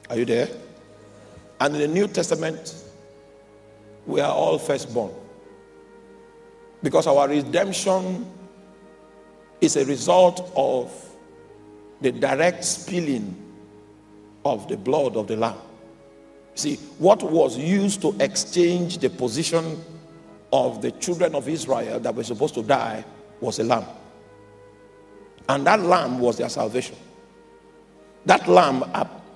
Are 0.10 0.18
you 0.18 0.26
there? 0.26 0.50
And 1.60 1.76
in 1.76 1.82
the 1.82 1.88
New 1.88 2.08
Testament, 2.08 2.84
we 4.06 4.20
are 4.20 4.32
all 4.32 4.58
firstborn. 4.58 5.12
Because 6.84 7.08
our 7.08 7.28
redemption 7.28 8.30
is 9.62 9.78
a 9.78 9.86
result 9.86 10.52
of 10.56 10.92
the 12.02 12.12
direct 12.12 12.64
spilling 12.66 13.36
of 14.44 14.68
the 14.68 14.76
blood 14.76 15.16
of 15.16 15.28
the 15.28 15.38
Lamb. 15.38 15.58
See, 16.56 16.76
what 16.98 17.24
was 17.24 17.58
used 17.58 18.02
to 18.02 18.16
exchange 18.20 18.98
the 18.98 19.10
position 19.10 19.84
of 20.52 20.82
the 20.82 20.92
children 20.92 21.36
of 21.36 21.48
Israel 21.48 22.00
that 22.00 22.14
were 22.14 22.24
supposed 22.24 22.54
to 22.56 22.64
die 22.64 23.04
was 23.40 23.60
a 23.60 23.64
lamb. 23.64 23.86
And 25.50 25.66
that 25.66 25.80
lamb 25.80 26.20
was 26.20 26.38
their 26.38 26.50
salvation. 26.50 26.96
That 28.26 28.48
lamb 28.48 28.84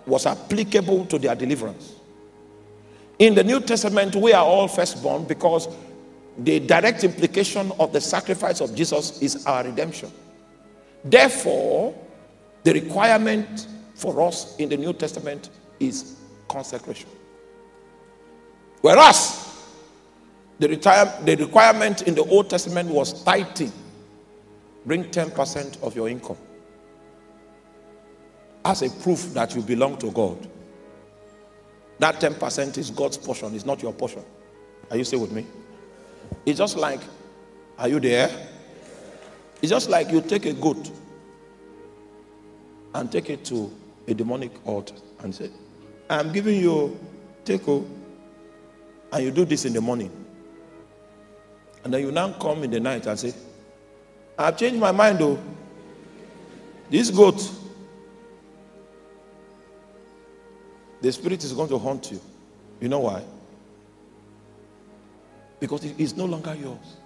was 0.06 0.26
applicable 0.26 1.06
to 1.08 1.20
their 1.20 1.36
deliverance. 1.36 1.96
In 3.18 3.34
the 3.34 3.44
New 3.44 3.62
Testament, 3.62 4.16
we 4.16 4.34
are 4.34 4.44
all 4.44 4.68
firstborn 4.68 5.24
because 5.26 5.68
the 6.38 6.60
direct 6.60 7.04
implication 7.04 7.72
of 7.80 7.94
the 7.94 8.02
sacrifice 8.02 8.60
of 8.60 8.76
Jesus 8.76 9.22
is 9.22 9.46
our 9.46 9.64
redemption. 9.64 10.12
Therefore, 11.04 11.96
the 12.64 12.74
requirement 12.74 13.68
for 13.96 14.22
us 14.22 14.56
in 14.58 14.70
the 14.70 14.78
New 14.78 14.94
Testament 14.94 15.50
is 15.80 16.18
consecration. 16.48 17.10
Whereas 18.82 19.45
the, 20.60 20.70
retire, 20.70 21.12
the 21.24 21.36
requirement 21.36 22.04
in 22.04 22.16
the 22.16 22.24
Old 22.24 22.50
Testament 22.50 22.90
was 22.90 23.24
tithing. 23.24 23.72
Bring 24.86 25.06
10% 25.06 25.82
of 25.82 25.96
your 25.96 26.10
income 26.10 26.38
as 28.64 28.82
a 28.82 28.90
proof 29.02 29.34
that 29.34 29.56
you 29.56 29.62
belong 29.62 29.98
to 29.98 30.12
God. 30.12 30.50
That 32.00 32.20
10% 32.20 32.78
is 32.78 32.90
God's 32.92 33.18
portion, 33.18 33.54
it's 33.56 33.66
not 33.66 33.82
your 33.82 33.94
portion. 33.94 34.24
Are 34.92 34.98
you 34.98 35.04
still 35.04 35.22
with 35.22 35.32
me? 35.32 35.46
It's 36.46 36.58
just 36.58 36.78
like, 36.78 37.00
are 37.78 37.88
you 37.88 38.00
there? 38.00 38.30
It's 39.62 39.70
just 39.70 39.90
like 39.90 40.12
you 40.12 40.22
take 40.22 40.46
a 40.46 40.54
goat 40.54 40.92
and 42.94 43.12
take 43.12 43.30
it 43.30 43.46
to 43.46 43.72
a 44.08 44.14
demonic 44.14 44.52
altar 44.66 44.96
and 45.20 45.34
say, 45.34 45.50
I'm 46.10 46.32
giving 46.32 46.60
you 46.62 47.00
take-o, 47.46 47.74
oh, 47.74 47.88
and 49.14 49.24
you 49.24 49.32
do 49.32 49.46
this 49.46 49.66
in 49.66 49.74
the 49.74 49.82
morning. 49.82 50.25
And 51.86 51.94
then 51.94 52.02
you 52.02 52.12
now 52.12 52.32
come 52.34 52.64
in 52.64 52.72
the 52.72 52.80
night 52.80 53.06
and 53.06 53.18
say, 53.18 53.32
I've 54.40 54.58
changed 54.58 54.80
my 54.80 54.92
mind 54.92 55.20
though. 55.20 55.40
This 56.90 57.12
goat, 57.12 57.48
the 61.00 61.12
spirit 61.12 61.44
is 61.44 61.54
going 61.54 61.70
to 61.70 61.78
haunt 61.78 62.12
you. 62.12 62.20
You 62.82 62.90
know 62.90 63.02
why? 63.02 63.24
Because 65.60 65.86
it 65.86 66.00
is 66.00 66.18
no 66.18 66.26
longer 66.26 66.56
yours. 66.56 66.98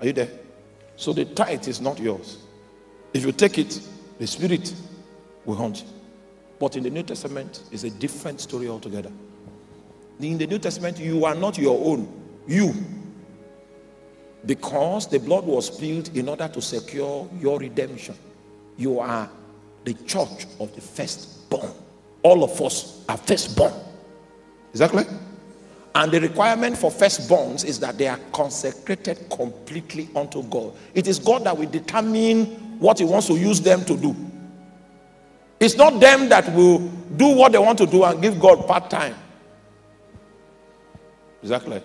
Are 0.00 0.06
you 0.06 0.14
there? 0.14 0.30
So 0.96 1.12
the 1.12 1.26
tithe 1.26 1.68
is 1.68 1.82
not 1.82 1.98
yours. 1.98 2.38
If 3.12 3.26
you 3.26 3.32
take 3.32 3.58
it, 3.58 3.78
the 4.18 4.26
spirit 4.26 4.72
will 5.44 5.56
haunt 5.56 5.82
you. 5.82 5.88
But 6.58 6.76
in 6.76 6.82
the 6.82 6.90
New 6.90 7.02
Testament, 7.02 7.62
it's 7.70 7.84
a 7.84 7.90
different 7.90 8.40
story 8.40 8.68
altogether. 8.68 9.12
In 10.20 10.38
the 10.38 10.46
New 10.46 10.58
Testament, 10.58 10.98
you 10.98 11.24
are 11.24 11.34
not 11.34 11.58
your 11.58 11.78
own. 11.84 12.08
You. 12.46 12.74
Because 14.46 15.06
the 15.06 15.18
blood 15.18 15.44
was 15.44 15.66
spilled 15.66 16.16
in 16.16 16.28
order 16.28 16.48
to 16.48 16.60
secure 16.60 17.28
your 17.40 17.58
redemption. 17.58 18.16
You 18.76 19.00
are 19.00 19.28
the 19.84 19.94
church 19.94 20.46
of 20.60 20.74
the 20.74 20.80
firstborn. 20.80 21.72
All 22.22 22.42
of 22.44 22.60
us 22.60 23.04
are 23.08 23.16
firstborn. 23.16 23.72
Is 24.72 24.80
that 24.80 24.90
clear? 24.90 25.06
And 25.94 26.12
the 26.12 26.20
requirement 26.20 26.76
for 26.76 26.90
firstborns 26.90 27.64
is 27.64 27.80
that 27.80 27.98
they 27.98 28.06
are 28.06 28.20
consecrated 28.32 29.28
completely 29.30 30.08
unto 30.14 30.42
God. 30.44 30.72
It 30.94 31.08
is 31.08 31.18
God 31.18 31.44
that 31.44 31.56
will 31.56 31.68
determine 31.68 32.78
what 32.78 32.98
He 32.98 33.04
wants 33.04 33.26
to 33.28 33.34
use 33.34 33.60
them 33.60 33.84
to 33.84 33.96
do. 33.96 34.14
It's 35.58 35.76
not 35.76 35.98
them 35.98 36.28
that 36.28 36.54
will 36.54 36.78
do 37.16 37.34
what 37.34 37.52
they 37.52 37.58
want 37.58 37.78
to 37.78 37.86
do 37.86 38.04
and 38.04 38.22
give 38.22 38.38
God 38.38 38.66
part 38.66 38.90
time. 38.90 39.16
Exactly. 41.42 41.82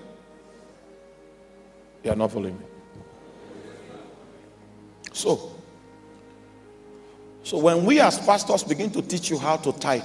You 2.04 2.12
are 2.12 2.16
not 2.16 2.32
following 2.32 2.58
me. 2.58 2.66
So, 5.14 5.56
so 7.44 7.58
when 7.60 7.86
we 7.86 8.00
as 8.00 8.18
pastors 8.20 8.64
begin 8.64 8.90
to 8.92 9.02
teach 9.02 9.30
you 9.30 9.38
how 9.38 9.58
to 9.58 9.72
tithe, 9.74 10.04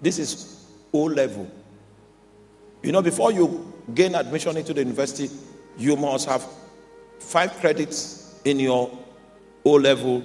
this 0.00 0.18
is 0.18 0.66
O 0.92 1.02
level. 1.04 1.50
You 2.82 2.92
know, 2.92 3.02
before 3.02 3.32
you 3.32 3.72
gain 3.94 4.14
admission 4.14 4.56
into 4.56 4.72
the 4.72 4.80
university, 4.80 5.28
you 5.76 5.96
must 5.96 6.28
have 6.28 6.46
five 7.18 7.52
credits 7.60 8.40
in 8.44 8.58
your 8.60 8.90
O 9.64 9.72
level 9.72 10.24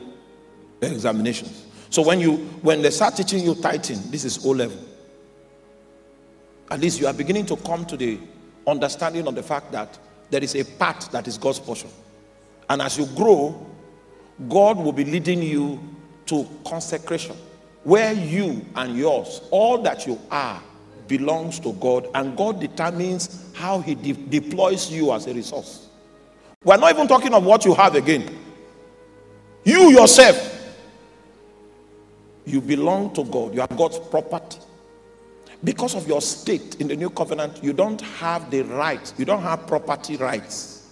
examinations. 0.81 1.65
So 1.89 2.01
when 2.01 2.19
you 2.19 2.37
when 2.61 2.81
they 2.81 2.91
start 2.91 3.15
teaching 3.15 3.43
you 3.43 3.55
tithing, 3.55 3.99
this 4.11 4.23
is 4.23 4.45
O 4.45 4.49
level. 4.49 4.77
At 6.71 6.79
least 6.79 6.99
you 6.99 7.07
are 7.07 7.13
beginning 7.13 7.45
to 7.47 7.55
come 7.57 7.85
to 7.85 7.97
the 7.97 8.19
understanding 8.67 9.27
of 9.27 9.35
the 9.35 9.43
fact 9.43 9.71
that 9.71 9.97
there 10.29 10.43
is 10.43 10.55
a 10.55 10.63
part 10.63 11.09
that 11.11 11.27
is 11.27 11.37
God's 11.37 11.59
portion. 11.59 11.89
And 12.69 12.81
as 12.81 12.97
you 12.97 13.05
grow, 13.15 13.65
God 14.49 14.77
will 14.77 14.91
be 14.91 15.05
leading 15.05 15.41
you 15.41 15.79
to 16.25 16.47
consecration, 16.65 17.35
where 17.83 18.13
you 18.13 18.65
and 18.75 18.97
yours, 18.97 19.41
all 19.51 19.81
that 19.83 20.07
you 20.07 20.19
are, 20.31 20.61
belongs 21.07 21.59
to 21.59 21.73
God, 21.73 22.07
and 22.15 22.35
God 22.35 22.59
determines 22.59 23.51
how 23.53 23.79
He 23.79 23.93
de- 23.93 24.13
deploys 24.13 24.91
you 24.91 25.13
as 25.13 25.27
a 25.27 25.33
resource. 25.33 25.87
We're 26.63 26.77
not 26.77 26.91
even 26.91 27.07
talking 27.07 27.33
of 27.33 27.45
what 27.45 27.63
you 27.63 27.75
have 27.75 27.93
again. 27.93 28.35
You 29.63 29.91
yourself, 29.91 30.51
you 32.45 32.59
belong 32.59 33.13
to 33.13 33.23
God, 33.23 33.53
you 33.53 33.61
are 33.61 33.67
God's 33.67 33.99
property. 33.99 34.59
Because 35.65 35.95
of 35.95 36.07
your 36.07 36.21
state 36.21 36.79
in 36.79 36.87
the 36.87 36.95
new 36.95 37.09
covenant, 37.09 37.63
you 37.63 37.73
don't 37.73 37.99
have 37.99 38.51
the 38.51 38.61
right, 38.61 39.13
you 39.17 39.25
don't 39.25 39.41
have 39.41 39.65
property 39.65 40.15
rights. 40.15 40.87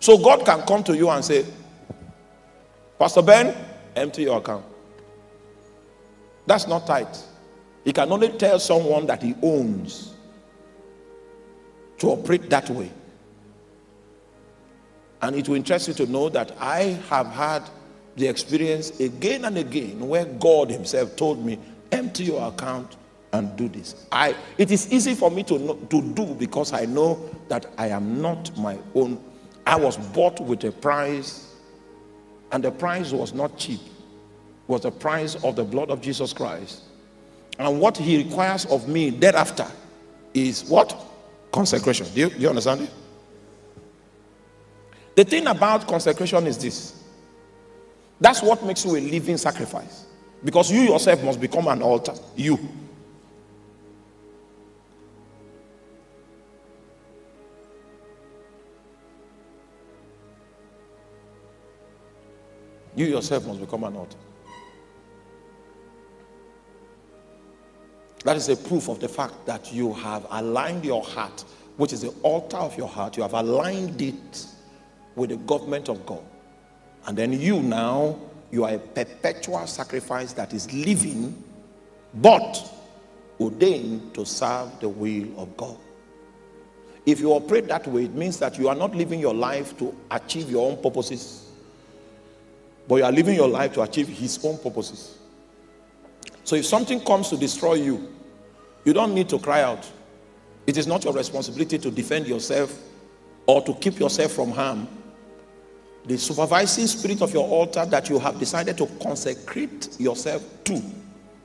So 0.00 0.16
God 0.16 0.44
can 0.46 0.62
come 0.62 0.82
to 0.84 0.96
you 0.96 1.10
and 1.10 1.22
say, 1.22 1.44
Pastor 2.98 3.20
Ben, 3.20 3.54
empty 3.94 4.22
your 4.22 4.38
account. 4.38 4.64
That's 6.46 6.66
not 6.66 6.86
tight. 6.86 7.24
He 7.84 7.92
can 7.92 8.10
only 8.10 8.30
tell 8.30 8.58
someone 8.58 9.06
that 9.06 9.22
he 9.22 9.34
owns 9.42 10.14
to 11.98 12.08
operate 12.08 12.48
that 12.48 12.70
way. 12.70 12.90
And 15.20 15.36
it 15.36 15.46
will 15.46 15.56
interest 15.56 15.88
you 15.88 15.94
to 15.94 16.06
know 16.06 16.30
that 16.30 16.56
I 16.58 16.98
have 17.10 17.26
had 17.26 17.68
the 18.16 18.28
experience 18.28 18.98
again 18.98 19.44
and 19.44 19.58
again 19.58 20.08
where 20.08 20.24
God 20.24 20.70
Himself 20.70 21.16
told 21.16 21.44
me, 21.44 21.58
empty 21.92 22.24
your 22.24 22.46
account 22.48 22.96
and 23.32 23.54
do 23.56 23.68
this. 23.68 24.06
I 24.10 24.34
it 24.56 24.70
is 24.70 24.92
easy 24.92 25.14
for 25.14 25.30
me 25.30 25.42
to 25.44 25.58
know, 25.58 25.74
to 25.74 26.02
do 26.02 26.26
because 26.34 26.72
I 26.72 26.84
know 26.86 27.18
that 27.48 27.66
I 27.76 27.88
am 27.88 28.20
not 28.20 28.56
my 28.56 28.78
own. 28.94 29.22
I 29.66 29.76
was 29.76 29.96
bought 29.96 30.40
with 30.40 30.64
a 30.64 30.72
price, 30.72 31.54
and 32.52 32.64
the 32.64 32.70
price 32.70 33.12
was 33.12 33.34
not 33.34 33.56
cheap. 33.58 33.80
It 33.80 34.68
was 34.68 34.82
the 34.82 34.90
price 34.90 35.42
of 35.44 35.56
the 35.56 35.64
blood 35.64 35.90
of 35.90 36.00
Jesus 36.00 36.32
Christ. 36.32 36.82
And 37.58 37.80
what 37.80 37.96
he 37.96 38.22
requires 38.22 38.64
of 38.66 38.88
me 38.88 39.10
thereafter 39.10 39.66
is 40.32 40.64
what? 40.64 41.04
Consecration. 41.52 42.06
Do 42.14 42.20
you, 42.20 42.30
do 42.30 42.38
you 42.38 42.48
understand 42.48 42.82
it? 42.82 42.90
The 45.16 45.24
thing 45.24 45.48
about 45.48 45.88
consecration 45.88 46.46
is 46.46 46.58
this 46.58 47.02
that's 48.20 48.42
what 48.42 48.64
makes 48.64 48.84
you 48.84 48.96
a 48.96 49.00
living 49.00 49.36
sacrifice. 49.36 50.07
Because 50.44 50.70
you 50.70 50.80
yourself 50.80 51.22
must 51.24 51.40
become 51.40 51.68
an 51.68 51.82
altar. 51.82 52.14
You. 52.36 52.58
You 62.94 63.06
yourself 63.06 63.46
must 63.46 63.60
become 63.60 63.84
an 63.84 63.96
altar. 63.96 64.18
That 68.24 68.36
is 68.36 68.48
a 68.48 68.56
proof 68.56 68.88
of 68.88 68.98
the 69.00 69.08
fact 69.08 69.46
that 69.46 69.72
you 69.72 69.92
have 69.94 70.26
aligned 70.30 70.84
your 70.84 71.02
heart, 71.02 71.44
which 71.76 71.92
is 71.92 72.02
the 72.02 72.12
altar 72.22 72.56
of 72.56 72.76
your 72.76 72.88
heart, 72.88 73.16
you 73.16 73.22
have 73.22 73.34
aligned 73.34 74.02
it 74.02 74.46
with 75.14 75.30
the 75.30 75.36
government 75.36 75.88
of 75.88 76.04
God. 76.04 76.24
And 77.06 77.16
then 77.16 77.32
you 77.32 77.62
now, 77.62 78.18
you 78.50 78.64
are 78.64 78.74
a 78.74 78.78
perpetual 78.78 79.66
sacrifice 79.66 80.32
that 80.34 80.52
is 80.52 80.72
living, 80.72 81.42
but 82.14 82.72
ordained 83.40 84.14
to 84.14 84.24
serve 84.24 84.80
the 84.80 84.88
will 84.88 85.28
of 85.40 85.56
God. 85.56 85.76
If 87.06 87.20
you 87.20 87.32
operate 87.32 87.68
that 87.68 87.86
way, 87.86 88.04
it 88.04 88.14
means 88.14 88.38
that 88.38 88.58
you 88.58 88.68
are 88.68 88.74
not 88.74 88.94
living 88.94 89.20
your 89.20 89.34
life 89.34 89.76
to 89.78 89.96
achieve 90.10 90.50
your 90.50 90.70
own 90.70 90.82
purposes, 90.82 91.50
but 92.86 92.96
you 92.96 93.04
are 93.04 93.12
living 93.12 93.34
your 93.34 93.48
life 93.48 93.72
to 93.74 93.82
achieve 93.82 94.08
His 94.08 94.42
own 94.44 94.58
purposes. 94.58 95.18
So 96.44 96.56
if 96.56 96.66
something 96.66 97.00
comes 97.00 97.28
to 97.30 97.36
destroy 97.36 97.74
you, 97.74 98.12
you 98.84 98.92
don't 98.92 99.14
need 99.14 99.28
to 99.30 99.38
cry 99.38 99.62
out. 99.62 99.90
It 100.66 100.76
is 100.76 100.86
not 100.86 101.04
your 101.04 101.12
responsibility 101.12 101.78
to 101.78 101.90
defend 101.90 102.26
yourself 102.26 102.78
or 103.46 103.62
to 103.62 103.74
keep 103.74 103.98
yourself 103.98 104.32
from 104.32 104.50
harm. 104.50 104.88
The 106.08 106.16
supervising 106.16 106.86
spirit 106.86 107.20
of 107.20 107.34
your 107.34 107.46
altar 107.46 107.84
that 107.84 108.08
you 108.08 108.18
have 108.18 108.38
decided 108.38 108.78
to 108.78 108.86
consecrate 109.02 110.00
yourself 110.00 110.42
to 110.64 110.82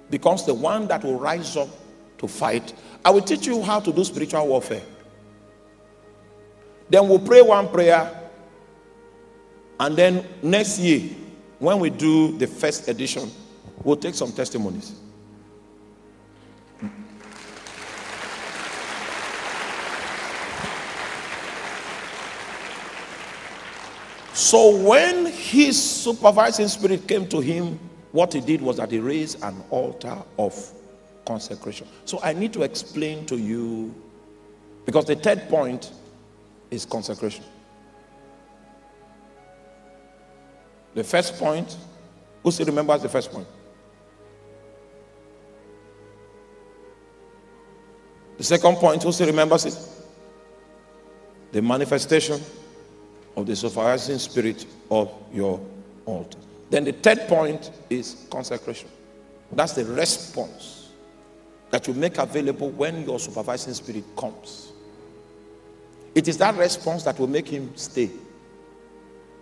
becomes 0.09 0.45
the 0.45 0.53
one 0.53 0.87
that 0.87 1.03
will 1.03 1.19
rise 1.19 1.57
up 1.57 1.67
to 2.19 2.29
fight. 2.29 2.73
I 3.03 3.09
will 3.09 3.21
teach 3.21 3.45
you 3.45 3.61
how 3.61 3.81
to 3.81 3.91
do 3.91 4.05
spiritual 4.05 4.47
warfare. 4.47 4.81
Then 6.89 7.09
we'll 7.09 7.19
pray 7.19 7.41
one 7.41 7.67
prayer. 7.67 8.29
And 9.81 9.97
then 9.97 10.25
next 10.41 10.79
year, 10.79 11.09
when 11.59 11.79
we 11.79 11.89
do 11.89 12.37
the 12.37 12.47
first 12.47 12.87
edition, 12.87 13.29
we'll 13.83 13.97
take 13.97 14.15
some 14.15 14.31
testimonies. 14.31 14.93
So 24.53 24.69
when 24.77 25.25
his 25.25 25.81
supervising 25.81 26.67
spirit 26.67 27.07
came 27.07 27.27
to 27.29 27.39
him, 27.39 27.79
what 28.11 28.33
he 28.33 28.39
did 28.39 28.61
was 28.61 28.77
that 28.77 28.91
he 28.91 28.99
raised 28.99 29.41
an 29.43 29.55
altar 29.71 30.15
of 30.37 30.71
consecration. 31.25 31.87
So 32.05 32.19
I 32.21 32.33
need 32.33 32.53
to 32.53 32.61
explain 32.61 33.25
to 33.25 33.35
you, 33.35 33.91
because 34.85 35.05
the 35.05 35.15
third 35.15 35.49
point 35.49 35.91
is 36.69 36.85
consecration. 36.85 37.43
The 40.93 41.03
first 41.03 41.39
point, 41.39 41.75
who 42.43 42.51
still 42.51 42.67
remembers 42.67 43.01
the 43.01 43.09
first 43.09 43.31
point? 43.31 43.47
The 48.37 48.43
second 48.43 48.75
point, 48.75 49.01
who 49.01 49.11
still 49.13 49.25
remembers 49.25 49.65
it? 49.65 49.79
The 51.53 51.63
manifestation 51.63 52.39
of 53.35 53.45
the 53.45 53.55
supervising 53.55 54.19
spirit 54.19 54.65
of 54.91 55.11
your 55.33 55.59
altar. 56.05 56.37
Then 56.69 56.85
the 56.85 56.91
third 56.91 57.27
point 57.27 57.71
is 57.89 58.25
consecration. 58.29 58.89
That's 59.51 59.73
the 59.73 59.85
response 59.85 60.89
that 61.71 61.87
you 61.87 61.93
make 61.93 62.17
available 62.17 62.69
when 62.71 63.03
your 63.03 63.19
supervising 63.19 63.73
spirit 63.73 64.03
comes. 64.15 64.71
It 66.15 66.27
is 66.27 66.37
that 66.37 66.55
response 66.55 67.03
that 67.03 67.19
will 67.19 67.27
make 67.27 67.47
him 67.47 67.75
stay. 67.75 68.11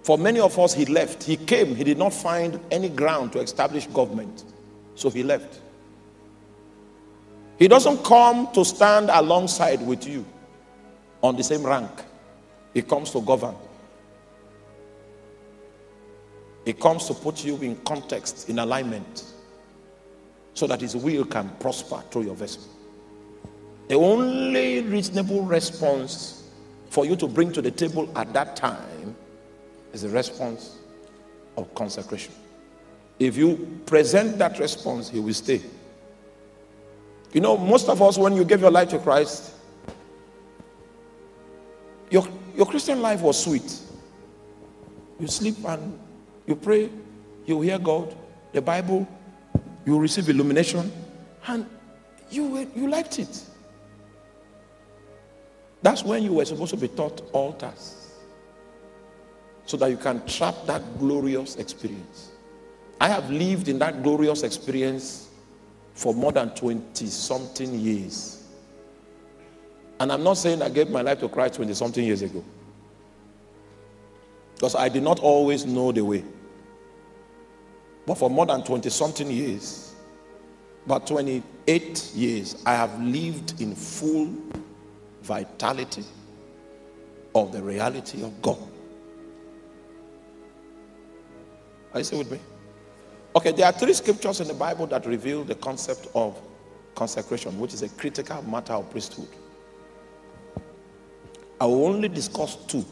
For 0.03 0.17
many 0.17 0.39
of 0.39 0.57
us, 0.57 0.73
he 0.73 0.85
left. 0.85 1.23
He 1.23 1.37
came, 1.37 1.75
he 1.75 1.83
did 1.83 1.97
not 1.97 2.13
find 2.13 2.59
any 2.71 2.89
ground 2.89 3.33
to 3.33 3.39
establish 3.39 3.87
government. 3.87 4.45
So 4.95 5.09
he 5.09 5.23
left. 5.23 5.59
He 7.59 7.67
doesn't 7.67 8.03
come 8.03 8.51
to 8.53 8.65
stand 8.65 9.09
alongside 9.11 9.85
with 9.85 10.07
you 10.07 10.25
on 11.21 11.35
the 11.35 11.43
same 11.43 11.63
rank, 11.63 11.91
he 12.73 12.81
comes 12.81 13.11
to 13.11 13.21
govern. 13.21 13.55
He 16.65 16.73
comes 16.73 17.07
to 17.07 17.13
put 17.13 17.43
you 17.43 17.55
in 17.57 17.75
context, 17.77 18.49
in 18.49 18.59
alignment, 18.59 19.25
so 20.53 20.67
that 20.67 20.81
his 20.81 20.95
will 20.95 21.25
can 21.25 21.49
prosper 21.59 22.03
through 22.11 22.23
your 22.23 22.35
vessel. 22.35 22.63
The 23.87 23.95
only 23.95 24.81
reasonable 24.81 25.41
response 25.43 26.49
for 26.89 27.05
you 27.05 27.15
to 27.15 27.27
bring 27.27 27.51
to 27.53 27.61
the 27.61 27.71
table 27.71 28.09
at 28.15 28.31
that 28.33 28.55
time 28.55 29.15
is 29.93 30.03
the 30.03 30.09
response 30.09 30.77
of 31.57 31.73
consecration. 31.73 32.33
If 33.19 33.37
you 33.37 33.81
present 33.85 34.37
that 34.39 34.59
response, 34.59 35.09
he 35.09 35.19
will 35.19 35.33
stay. 35.33 35.61
You 37.33 37.41
know, 37.41 37.57
most 37.57 37.87
of 37.87 38.01
us, 38.01 38.17
when 38.17 38.35
you 38.35 38.43
gave 38.43 38.61
your 38.61 38.71
life 38.71 38.89
to 38.89 38.99
Christ, 38.99 39.53
your, 42.09 42.27
your 42.55 42.65
Christian 42.65 43.01
life 43.01 43.21
was 43.21 43.41
sweet. 43.41 43.79
You 45.19 45.27
sleep 45.27 45.55
and 45.65 45.97
you 46.51 46.55
pray, 46.57 46.89
you 47.45 47.61
hear 47.61 47.79
God, 47.79 48.13
the 48.51 48.61
Bible, 48.61 49.07
you 49.85 49.97
receive 49.97 50.27
illumination, 50.27 50.91
and 51.47 51.65
you, 52.29 52.69
you 52.75 52.89
liked 52.89 53.19
it. 53.19 53.41
That's 55.81 56.03
when 56.03 56.23
you 56.23 56.33
were 56.33 56.43
supposed 56.43 56.71
to 56.71 56.77
be 56.77 56.89
taught 56.89 57.21
altars 57.31 58.19
so 59.65 59.77
that 59.77 59.89
you 59.89 59.95
can 59.95 60.25
trap 60.25 60.55
that 60.65 60.81
glorious 60.99 61.55
experience. 61.55 62.31
I 62.99 63.07
have 63.07 63.29
lived 63.29 63.69
in 63.69 63.79
that 63.79 64.03
glorious 64.03 64.43
experience 64.43 65.29
for 65.93 66.13
more 66.13 66.33
than 66.33 66.49
20 66.49 67.05
something 67.05 67.79
years. 67.79 68.45
And 70.01 70.11
I'm 70.11 70.23
not 70.23 70.33
saying 70.33 70.61
I 70.61 70.67
gave 70.69 70.89
my 70.89 71.01
life 71.01 71.21
to 71.21 71.29
Christ 71.29 71.53
20 71.55 71.73
something 71.75 72.03
years 72.03 72.21
ago. 72.21 72.43
Because 74.55 74.75
I 74.75 74.89
did 74.89 75.03
not 75.03 75.19
always 75.21 75.65
know 75.65 75.93
the 75.93 76.03
way. 76.03 76.25
But 78.05 78.15
for 78.15 78.29
more 78.29 78.45
than 78.45 78.63
20 78.63 78.89
something 78.89 79.29
years, 79.29 79.95
about 80.85 81.05
28 81.07 82.11
years, 82.15 82.61
I 82.65 82.73
have 82.73 82.99
lived 83.01 83.61
in 83.61 83.75
full 83.75 84.33
vitality 85.21 86.03
of 87.35 87.51
the 87.51 87.61
reality 87.61 88.23
of 88.23 88.41
God. 88.41 88.57
Are 91.93 91.99
you 91.99 92.03
still 92.03 92.19
with 92.19 92.31
me? 92.31 92.39
Okay, 93.35 93.51
there 93.51 93.65
are 93.65 93.71
three 93.71 93.93
scriptures 93.93 94.41
in 94.41 94.47
the 94.47 94.53
Bible 94.53 94.87
that 94.87 95.05
reveal 95.05 95.43
the 95.43 95.55
concept 95.55 96.07
of 96.15 96.39
consecration, 96.95 97.57
which 97.59 97.73
is 97.73 97.81
a 97.81 97.89
critical 97.89 98.41
matter 98.43 98.73
of 98.73 98.89
priesthood. 98.89 99.27
I 101.59 101.65
will 101.65 101.85
only 101.85 102.09
discuss 102.09 102.55
two, 102.55 102.83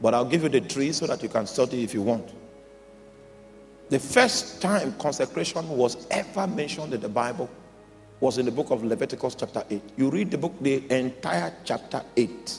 but 0.00 0.14
I'll 0.14 0.24
give 0.24 0.42
you 0.42 0.48
the 0.48 0.60
three 0.60 0.90
so 0.92 1.06
that 1.06 1.22
you 1.22 1.28
can 1.28 1.46
study 1.46 1.84
if 1.84 1.92
you 1.94 2.02
want. 2.02 2.32
The 3.92 4.00
first 4.00 4.62
time 4.62 4.94
consecration 4.94 5.68
was 5.68 6.06
ever 6.10 6.46
mentioned 6.46 6.94
in 6.94 7.02
the 7.02 7.10
Bible 7.10 7.50
was 8.20 8.38
in 8.38 8.46
the 8.46 8.50
book 8.50 8.70
of 8.70 8.82
Leviticus, 8.82 9.34
chapter 9.34 9.62
8. 9.68 9.82
You 9.98 10.08
read 10.08 10.30
the 10.30 10.38
book, 10.38 10.54
the 10.62 10.82
entire 10.90 11.52
chapter 11.62 12.02
8, 12.16 12.58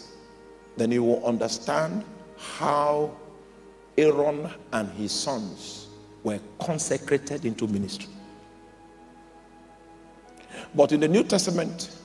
then 0.78 0.92
you 0.92 1.04
will 1.04 1.26
understand 1.26 2.06
how 2.38 3.18
Aaron 3.98 4.48
and 4.74 4.92
his 4.92 5.12
sons 5.12 5.88
were 6.22 6.40
consecrated 6.62 7.46
into 7.46 7.66
ministry. 7.66 8.14
But 10.76 10.92
in 10.92 11.00
the 11.00 11.08
New 11.08 11.24
Testament, 11.24 11.98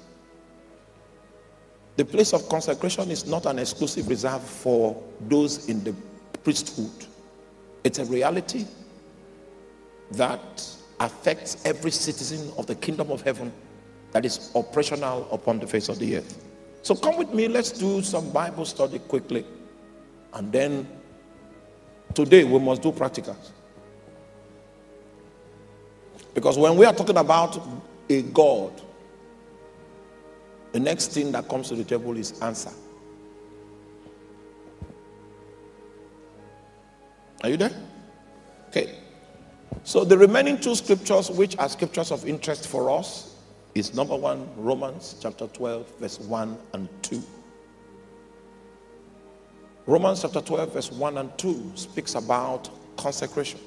the 1.97 2.05
place 2.07 2.33
of 2.33 2.49
consecration 2.49 3.11
is 3.11 3.27
not 3.27 3.45
an 3.45 3.59
exclusive 3.59 4.09
reserve 4.09 4.43
for 4.43 4.99
those 5.21 5.69
in 5.69 5.85
the 5.85 5.95
priesthood. 6.43 7.07
It's 7.85 7.99
a 7.99 8.07
reality 8.07 8.65
that 10.13 10.67
affects 11.01 11.65
every 11.65 11.91
citizen 11.91 12.53
of 12.57 12.67
the 12.67 12.75
kingdom 12.75 13.11
of 13.11 13.23
heaven 13.23 13.53
that 14.13 14.25
is 14.25 14.51
operational 14.55 15.29
upon 15.31 15.59
the 15.59 15.67
face 15.67 15.89
of 15.89 15.99
the 15.99 16.17
earth. 16.17 16.45
So 16.83 16.95
come 16.95 17.17
with 17.17 17.33
me, 17.35 17.49
let's 17.49 17.73
do 17.73 18.03
some 18.03 18.31
Bible 18.31 18.65
study 18.65 18.99
quickly. 18.99 19.45
And 20.33 20.51
then 20.53 20.89
today 22.15 22.45
we 22.45 22.59
must 22.59 22.83
do 22.83 22.93
practicals. 22.93 23.51
Because 26.35 26.57
when 26.59 26.77
we 26.77 26.87
are 26.87 26.95
talking 26.95 27.17
about 27.17 27.61
a 28.09 28.23
God, 28.23 28.81
the 30.73 30.81
next 30.81 31.09
thing 31.09 31.33
that 31.33 31.49
comes 31.49 31.69
to 31.69 31.75
the 31.75 31.85
table 31.85 32.17
is 32.17 32.41
answer. 32.41 32.71
Are 37.43 37.49
you 37.49 37.57
there? 37.57 37.73
Okay. 38.69 38.95
So 39.85 40.05
the 40.05 40.19
remaining 40.19 40.59
two 40.59 40.75
scriptures, 40.75 41.31
which 41.31 41.57
are 41.59 41.69
scriptures 41.69 42.11
of 42.11 42.27
interest 42.27 42.67
for 42.67 42.91
us, 42.91 43.37
is 43.75 43.95
number 43.95 44.17
one, 44.17 44.49
Romans 44.57 45.17
chapter 45.21 45.47
12, 45.47 45.99
verse 45.99 46.21
1 46.21 46.59
and 46.75 46.89
2. 47.03 47.23
Romans 49.87 50.23
chapter 50.23 50.41
12, 50.41 50.73
verse 50.73 50.93
1 50.93 51.19
and 51.19 51.39
2 51.39 51.73
speaks 51.75 52.15
about 52.15 52.69
consecration. 52.97 53.61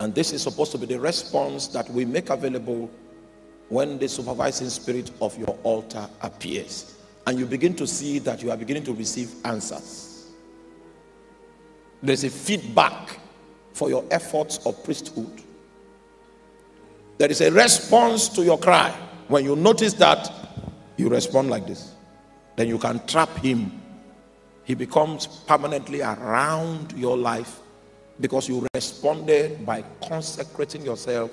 And 0.00 0.14
this 0.14 0.32
is 0.32 0.42
supposed 0.42 0.72
to 0.72 0.78
be 0.78 0.86
the 0.86 0.98
response 0.98 1.68
that 1.68 1.88
we 1.90 2.04
make 2.04 2.30
available 2.30 2.90
when 3.68 3.98
the 3.98 4.08
supervising 4.08 4.68
spirit 4.68 5.10
of 5.20 5.38
your 5.38 5.56
altar 5.62 6.08
appears. 6.22 6.98
And 7.26 7.38
you 7.38 7.46
begin 7.46 7.74
to 7.76 7.86
see 7.86 8.18
that 8.20 8.42
you 8.42 8.50
are 8.50 8.56
beginning 8.56 8.84
to 8.84 8.94
receive 8.94 9.30
answers. 9.44 10.30
There's 12.02 12.24
a 12.24 12.30
feedback 12.30 13.18
for 13.72 13.88
your 13.88 14.04
efforts 14.10 14.64
of 14.66 14.82
priesthood. 14.84 15.42
There 17.18 17.30
is 17.30 17.40
a 17.40 17.50
response 17.50 18.28
to 18.30 18.44
your 18.44 18.58
cry. 18.58 18.90
When 19.28 19.44
you 19.44 19.56
notice 19.56 19.94
that, 19.94 20.30
you 20.96 21.08
respond 21.08 21.50
like 21.50 21.66
this. 21.66 21.94
Then 22.56 22.68
you 22.68 22.78
can 22.78 23.04
trap 23.06 23.30
him. 23.38 23.80
He 24.64 24.74
becomes 24.74 25.26
permanently 25.26 26.02
around 26.02 26.92
your 26.96 27.16
life 27.16 27.60
because 28.20 28.48
you 28.48 28.66
responded 28.74 29.64
by 29.64 29.84
consecrating 30.06 30.84
yourself 30.84 31.30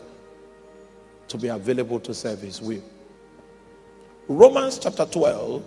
to 1.28 1.38
be 1.38 1.48
available 1.48 2.00
to 2.00 2.14
serve 2.14 2.42
his 2.42 2.62
will. 2.62 2.82
Romans 4.28 4.80
chapter 4.80 5.06
12 5.06 5.64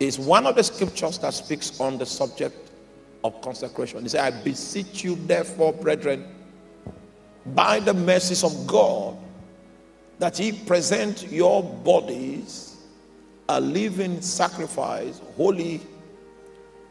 is 0.00 0.18
one 0.18 0.46
of 0.46 0.56
the 0.56 0.62
scriptures 0.62 1.18
that 1.18 1.34
speaks 1.34 1.78
on 1.80 1.98
the 1.98 2.06
subject 2.06 2.69
of 3.24 3.40
consecration. 3.42 4.02
He 4.02 4.08
said, 4.08 4.32
I 4.32 4.42
beseech 4.42 5.04
you, 5.04 5.16
therefore, 5.26 5.72
brethren, 5.72 6.26
by 7.46 7.80
the 7.80 7.94
mercies 7.94 8.44
of 8.44 8.66
God, 8.66 9.16
that 10.18 10.38
ye 10.38 10.52
present 10.52 11.30
your 11.30 11.62
bodies 11.62 12.70
a 13.48 13.60
living 13.60 14.20
sacrifice, 14.20 15.20
holy, 15.36 15.80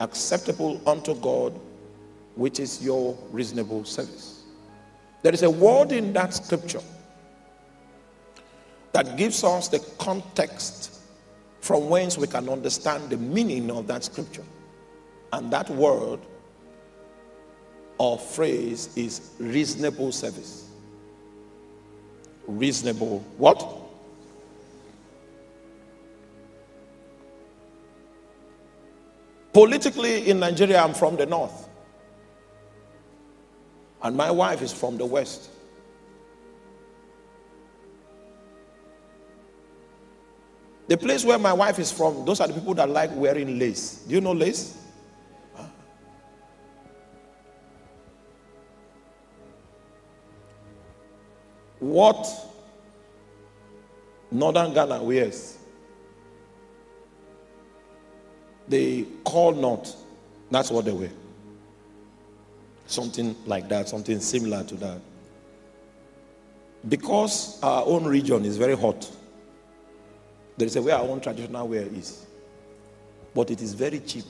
acceptable 0.02 0.82
unto 0.86 1.16
God, 1.16 1.54
which 2.36 2.60
is 2.60 2.84
your 2.84 3.18
reasonable 3.32 3.86
service. 3.86 4.44
There 5.22 5.34
is 5.34 5.44
a 5.44 5.50
word 5.50 5.92
in 5.92 6.12
that 6.14 6.34
scripture 6.34 6.82
that 8.92 9.16
gives 9.18 9.44
us 9.44 9.68
the 9.68 9.80
context 9.98 11.00
from 11.62 11.90
whence 11.90 12.18
we 12.18 12.28
can 12.28 12.50
understand 12.50 13.10
the 13.10 13.18
meaning 13.18 13.70
of 13.72 13.88
that 13.88 14.04
scripture. 14.04 14.44
And 15.32 15.52
that 15.52 15.70
word 15.70 16.20
or 17.98 18.18
phrase 18.18 18.90
is 18.96 19.32
reasonable 19.40 20.12
service. 20.12 20.70
Reasonable 22.48 23.20
what? 23.38 23.76
Politically 29.54 30.30
in 30.30 30.40
Nigeria, 30.40 30.82
I'm 30.82 30.94
from 30.94 31.18
the 31.18 31.26
north. 31.26 31.68
And 34.02 34.16
my 34.16 34.32
wife 34.32 34.62
is 34.62 34.72
from 34.72 34.98
the 34.98 35.06
west. 35.06 35.50
The 40.88 40.98
place 40.98 41.24
where 41.24 41.38
my 41.38 41.54
wife 41.54 41.78
is 41.78 41.92
from, 41.92 42.26
those 42.26 42.40
are 42.40 42.48
the 42.48 42.54
people 42.54 42.74
that 42.76 42.90
like 42.90 43.12
wearing 43.14 43.60
lace. 43.60 44.06
Do 44.08 44.16
you 44.16 44.22
know 44.22 44.32
lace? 44.32 44.76
What 51.80 52.28
northern 54.32 54.74
Ghana 54.74 55.02
wears, 55.04 55.58
they 58.68 59.06
call 59.24 59.54
not. 59.54 59.94
That's 60.52 60.72
what 60.72 60.86
they 60.86 60.92
wear. 60.92 61.12
Something 62.86 63.36
like 63.46 63.70
that, 63.70 63.88
something 63.90 64.20
similar 64.20 64.64
to 64.64 64.76
that. 64.76 65.00
Because 66.88 67.60
our 67.62 67.84
own 67.86 68.06
region 68.06 68.46
is 68.46 68.58
very 68.58 68.76
hot, 68.76 69.10
there 70.58 70.66
is 70.66 70.76
a 70.76 70.82
way 70.82 70.92
our 70.92 71.02
own 71.04 71.22
traditional 71.22 71.68
wear 71.68 71.84
is. 71.84 72.26
But 73.34 73.52
it 73.52 73.62
is 73.62 73.74
very 73.74 74.00
cheap. 74.00 74.26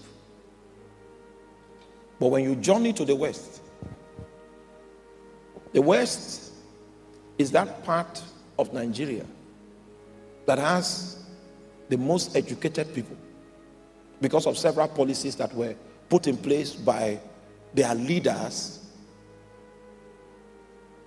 But 2.19 2.27
when 2.27 2.43
you 2.43 2.55
journey 2.55 2.91
to 2.93 3.05
the 3.05 3.15
west, 3.15 3.61
the 5.71 5.81
west 5.81 6.48
is 7.39 7.49
that 7.51 7.83
part 7.85 8.21
of 8.59 8.73
Nigeria 8.73 9.25
that 10.45 10.59
has 10.59 11.23
the 11.87 11.97
most 11.97 12.35
educated 12.35 12.93
people 12.93 13.15
because 14.21 14.45
of 14.45 14.57
several 14.57 14.89
policies 14.89 15.35
that 15.37 15.51
were 15.55 15.73
put 16.09 16.27
in 16.27 16.35
place 16.35 16.73
by 16.73 17.17
their 17.73 17.95
leaders. 17.95 18.85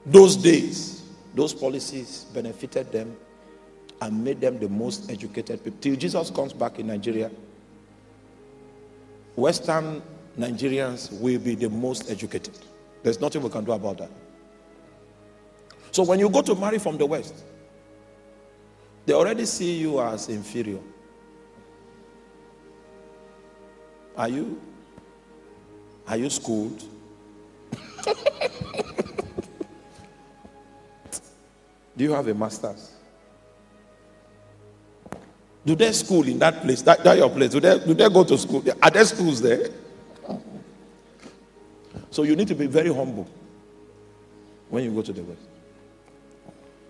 Those 0.07 0.37
days, 0.37 1.05
those 1.35 1.53
policies 1.53 2.25
benefited 2.33 2.91
them 2.91 3.15
and 4.01 4.25
made 4.25 4.41
them 4.41 4.59
the 4.59 4.69
most 4.69 5.11
educated 5.11 5.63
people. 5.63 5.79
Till 5.81 5.97
Jesus 5.97 6.31
comes 6.31 6.53
back 6.53 6.79
in 6.79 6.87
Nigeria, 6.87 7.31
Western 9.37 10.03
Nigerians 10.39 11.13
will 11.21 11.39
be 11.39 11.55
the 11.55 11.69
most 11.69 12.11
educated. 12.11 12.59
There's 13.03 13.21
nothing 13.21 13.43
we 13.43 13.51
can 13.51 13.65
do 13.65 13.73
about 13.73 13.99
that. 13.99 14.11
So 15.93 16.03
when 16.03 16.19
you 16.19 16.29
go 16.31 16.43
to 16.43 16.55
marry 16.55 16.79
from 16.79 16.97
the 16.97 17.05
West, 17.07 17.45
they 19.05 19.13
already 19.13 19.45
see 19.45 19.79
you 19.79 20.01
as 20.01 20.29
inferior. 20.29 20.81
Are 24.17 24.29
you? 24.29 24.61
Are 26.09 26.17
you 26.17 26.31
schooled? 26.31 26.83
Do 31.97 32.05
you 32.05 32.13
have 32.13 32.27
a 32.27 32.35
master's? 32.35 32.91
Do 35.65 35.77
they 35.77 35.93
school 35.93 36.27
in 36.27 36.39
that 36.39 36.63
place? 36.63 36.81
That, 36.83 37.05
that 37.05 37.19
your 37.19 37.29
place? 37.31 37.51
Do 37.51 37.61
they, 37.61 37.79
do 37.79 37.95
they 37.95 38.09
go 38.09 38.25
to 38.25 38.37
school? 38.37 38.65
Are 38.83 38.91
there 38.91 39.05
schools 39.05 39.41
there? 39.43 39.69
So 42.11 42.25
you 42.25 42.35
need 42.35 42.49
to 42.49 42.55
be 42.55 42.67
very 42.67 42.93
humble 42.93 43.29
when 44.71 44.85
you 44.85 44.91
go 44.91 45.03
to 45.03 45.13
the 45.13 45.23
West. 45.23 45.52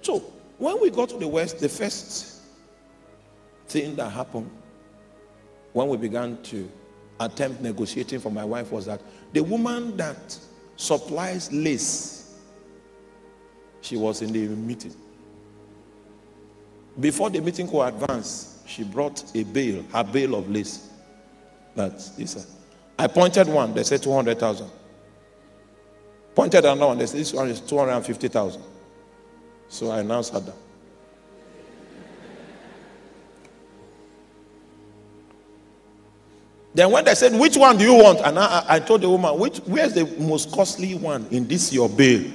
So 0.03 0.19
when 0.59 0.81
we 0.81 0.91
got 0.91 1.09
to 1.11 1.19
the 1.19 1.29
West, 1.29 1.61
the 1.61 1.69
first 1.69 2.43
thing 3.69 3.97
that 3.97 4.11
happened 4.11 4.51
when 5.73 5.89
we 5.89 5.97
began 5.97 6.41
to 6.43 6.71
attempt 7.21 7.63
negotiating 7.63 8.21
for 8.21 8.31
my 8.31 8.45
wife 8.45 8.71
was 8.71 8.87
that 8.87 9.01
the 9.33 9.43
woman 9.43 9.97
that 9.97 10.39
supplies 10.77 11.51
lace, 11.53 12.37
she 13.81 13.97
was 13.97 14.23
in 14.23 14.33
the 14.33 14.49
meeting. 14.49 14.95
Before 17.01 17.31
the 17.31 17.41
meeting 17.41 17.69
could 17.69 17.83
advance, 17.83 18.63
she 18.67 18.85
brought 18.85 19.25
a 19.35 19.45
bale, 19.45 19.83
her 19.93 20.05
bale 20.05 20.35
of 20.35 20.51
lace. 20.51 20.91
That's 21.75 22.11
this. 22.11 22.37
Uh, 22.37 22.45
I 22.99 23.07
pointed 23.07 23.49
one, 23.49 23.73
they 23.73 23.83
said 23.83 24.03
200,000. 24.03 24.69
Pointed 26.35 26.65
another 26.65 26.87
one, 26.87 26.99
they 26.99 27.07
said 27.07 27.21
this 27.21 27.33
one 27.33 27.49
is 27.49 27.61
250,000. 27.61 28.63
So 29.73 29.91
I 29.91 30.01
announced 30.01 30.35
her 30.35 30.45
Then 36.75 36.91
when 36.91 37.07
they 37.07 37.15
said, 37.15 37.33
which 37.41 37.57
one 37.57 37.79
do 37.79 37.85
you 37.85 37.95
want? 37.95 38.19
And 38.21 38.39
I, 38.39 38.65
I 38.69 38.81
told 38.81 39.01
the 39.01 39.09
woman, 39.09 39.39
which, 39.39 39.61
where's 39.61 39.95
the 39.95 40.05
most 40.19 40.53
costly 40.53 40.95
one 40.95 41.27
in 41.31 41.49
this 41.49 41.73
your 41.73 41.89
bill? 41.89 42.31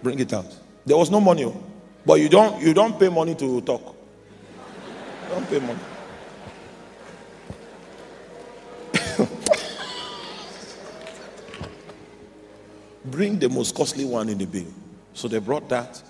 Bring 0.00 0.20
it 0.20 0.32
out. 0.32 0.46
There 0.84 0.96
was 0.96 1.10
no 1.10 1.20
money. 1.20 1.44
Oh. 1.44 1.60
But 2.04 2.20
you 2.20 2.28
don't, 2.28 2.62
you 2.62 2.72
don't 2.72 2.96
pay 3.00 3.08
money 3.08 3.34
to 3.34 3.60
talk. 3.62 3.96
Don't 5.28 5.50
pay 5.50 5.58
money. 5.58 5.80
Bring 13.06 13.40
the 13.40 13.48
most 13.48 13.74
costly 13.74 14.04
one 14.04 14.28
in 14.28 14.38
the 14.38 14.46
bill. 14.46 14.72
So 15.14 15.26
they 15.26 15.40
brought 15.40 15.68
that 15.70 16.00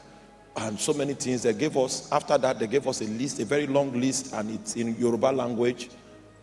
and 0.56 0.78
so 0.80 0.92
many 0.94 1.14
things. 1.14 1.42
They 1.42 1.52
gave 1.52 1.76
us, 1.76 2.10
after 2.10 2.38
that, 2.38 2.58
they 2.58 2.66
gave 2.66 2.86
us 2.88 3.00
a 3.00 3.04
list, 3.04 3.40
a 3.40 3.44
very 3.44 3.66
long 3.66 3.98
list, 4.00 4.32
and 4.32 4.50
it's 4.50 4.76
in 4.76 4.96
Yoruba 4.96 5.26
language. 5.26 5.90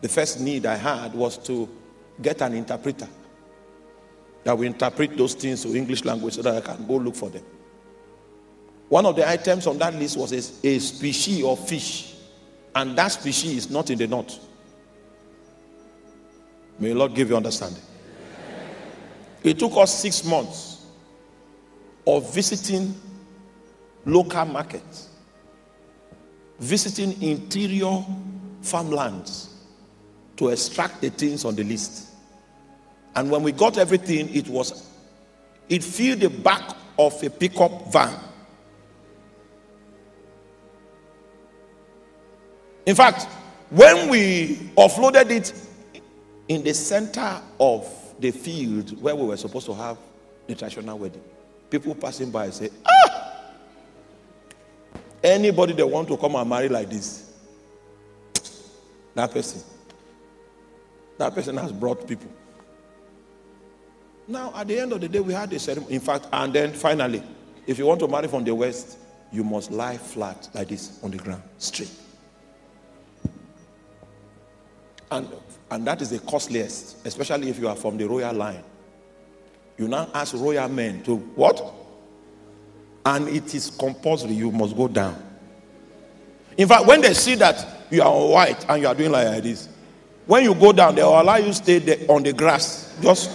The 0.00 0.08
first 0.08 0.40
need 0.40 0.66
I 0.66 0.76
had 0.76 1.14
was 1.14 1.36
to 1.38 1.68
get 2.22 2.40
an 2.42 2.54
interpreter 2.54 3.08
that 4.44 4.56
will 4.56 4.64
interpret 4.66 5.16
those 5.16 5.34
things 5.34 5.62
to 5.62 5.74
English 5.74 6.04
language 6.04 6.34
so 6.34 6.42
that 6.42 6.56
I 6.56 6.60
can 6.60 6.86
go 6.86 6.94
look 6.94 7.16
for 7.16 7.30
them. 7.30 7.42
One 8.88 9.06
of 9.06 9.16
the 9.16 9.28
items 9.28 9.66
on 9.66 9.78
that 9.78 9.94
list 9.94 10.16
was 10.16 10.32
a, 10.32 10.68
a 10.68 10.78
species 10.78 11.42
of 11.44 11.66
fish 11.68 12.14
and 12.74 12.96
that 12.98 13.08
species 13.08 13.56
is 13.56 13.70
not 13.70 13.90
in 13.90 13.98
the 13.98 14.06
north. 14.06 14.38
May 16.78 16.88
the 16.88 16.94
Lord 16.94 17.14
give 17.14 17.30
you 17.30 17.36
understanding. 17.36 17.82
It 19.42 19.58
took 19.58 19.72
us 19.76 20.00
six 20.00 20.24
months 20.24 20.86
of 22.06 22.34
visiting 22.34 22.94
local 24.04 24.44
markets, 24.44 25.08
visiting 26.58 27.20
interior 27.22 28.04
farmlands 28.62 29.54
to 30.36 30.48
extract 30.48 31.00
the 31.00 31.10
things 31.10 31.44
on 31.44 31.54
the 31.54 31.64
list. 31.64 32.08
And 33.14 33.30
when 33.30 33.42
we 33.42 33.52
got 33.52 33.78
everything, 33.78 34.34
it 34.34 34.48
was 34.48 34.90
it 35.68 35.82
filled 35.82 36.20
the 36.20 36.28
back 36.30 36.76
of 36.98 37.22
a 37.22 37.30
pickup 37.30 37.92
van. 37.92 38.14
In 42.86 42.94
fact, 42.94 43.24
when 43.70 44.10
we 44.10 44.56
offloaded 44.76 45.30
it 45.30 45.52
in 46.48 46.62
the 46.62 46.74
center 46.74 47.40
of 47.58 47.88
the 48.20 48.30
field 48.30 49.00
where 49.00 49.16
we 49.16 49.24
were 49.26 49.36
supposed 49.36 49.66
to 49.66 49.74
have 49.74 49.96
the 50.46 50.54
traditional 50.54 50.98
wedding, 50.98 51.22
people 51.70 51.94
passing 51.94 52.30
by 52.30 52.50
say, 52.50 52.68
Ah! 52.86 53.33
Anybody 55.24 55.72
that 55.72 55.86
want 55.86 56.06
to 56.08 56.18
come 56.18 56.34
and 56.34 56.48
marry 56.48 56.68
like 56.68 56.90
this, 56.90 57.32
that 59.14 59.30
person, 59.30 59.62
that 61.16 61.34
person 61.34 61.56
has 61.56 61.72
brought 61.72 62.06
people. 62.06 62.30
Now, 64.28 64.52
at 64.54 64.68
the 64.68 64.78
end 64.78 64.92
of 64.92 65.00
the 65.00 65.08
day, 65.08 65.20
we 65.20 65.32
had 65.32 65.50
a 65.54 65.58
ceremony. 65.58 65.94
In 65.94 66.00
fact, 66.00 66.26
and 66.30 66.52
then 66.52 66.74
finally, 66.74 67.22
if 67.66 67.78
you 67.78 67.86
want 67.86 68.00
to 68.00 68.08
marry 68.08 68.28
from 68.28 68.44
the 68.44 68.54
west, 68.54 68.98
you 69.32 69.44
must 69.44 69.70
lie 69.70 69.96
flat 69.96 70.48
like 70.52 70.68
this 70.68 70.98
on 71.02 71.10
the 71.10 71.16
ground, 71.16 71.42
straight. 71.56 71.90
And, 75.10 75.28
and 75.70 75.86
that 75.86 76.02
is 76.02 76.10
the 76.10 76.18
costliest, 76.18 77.06
especially 77.06 77.48
if 77.48 77.58
you 77.58 77.68
are 77.68 77.76
from 77.76 77.96
the 77.96 78.06
royal 78.06 78.34
line. 78.34 78.62
You 79.78 79.88
now 79.88 80.08
ask 80.12 80.34
royal 80.34 80.68
men 80.68 81.02
to 81.04 81.16
what? 81.16 81.83
And 83.06 83.28
it 83.28 83.54
is 83.54 83.70
compulsory, 83.70 84.32
you 84.32 84.50
must 84.50 84.76
go 84.76 84.88
down. 84.88 85.22
In 86.56 86.68
fact, 86.68 86.86
when 86.86 87.00
they 87.00 87.14
see 87.14 87.34
that 87.36 87.66
you 87.90 88.02
are 88.02 88.28
white 88.28 88.64
and 88.68 88.80
you 88.80 88.88
are 88.88 88.94
doing 88.94 89.10
like 89.12 89.42
this, 89.42 89.68
when 90.26 90.44
you 90.44 90.54
go 90.54 90.72
down, 90.72 90.94
they 90.94 91.02
will 91.02 91.20
allow 91.20 91.36
you 91.36 91.52
stay 91.52 91.78
there 91.78 91.98
on 92.08 92.22
the 92.22 92.32
grass. 92.32 92.96
Just 93.02 93.30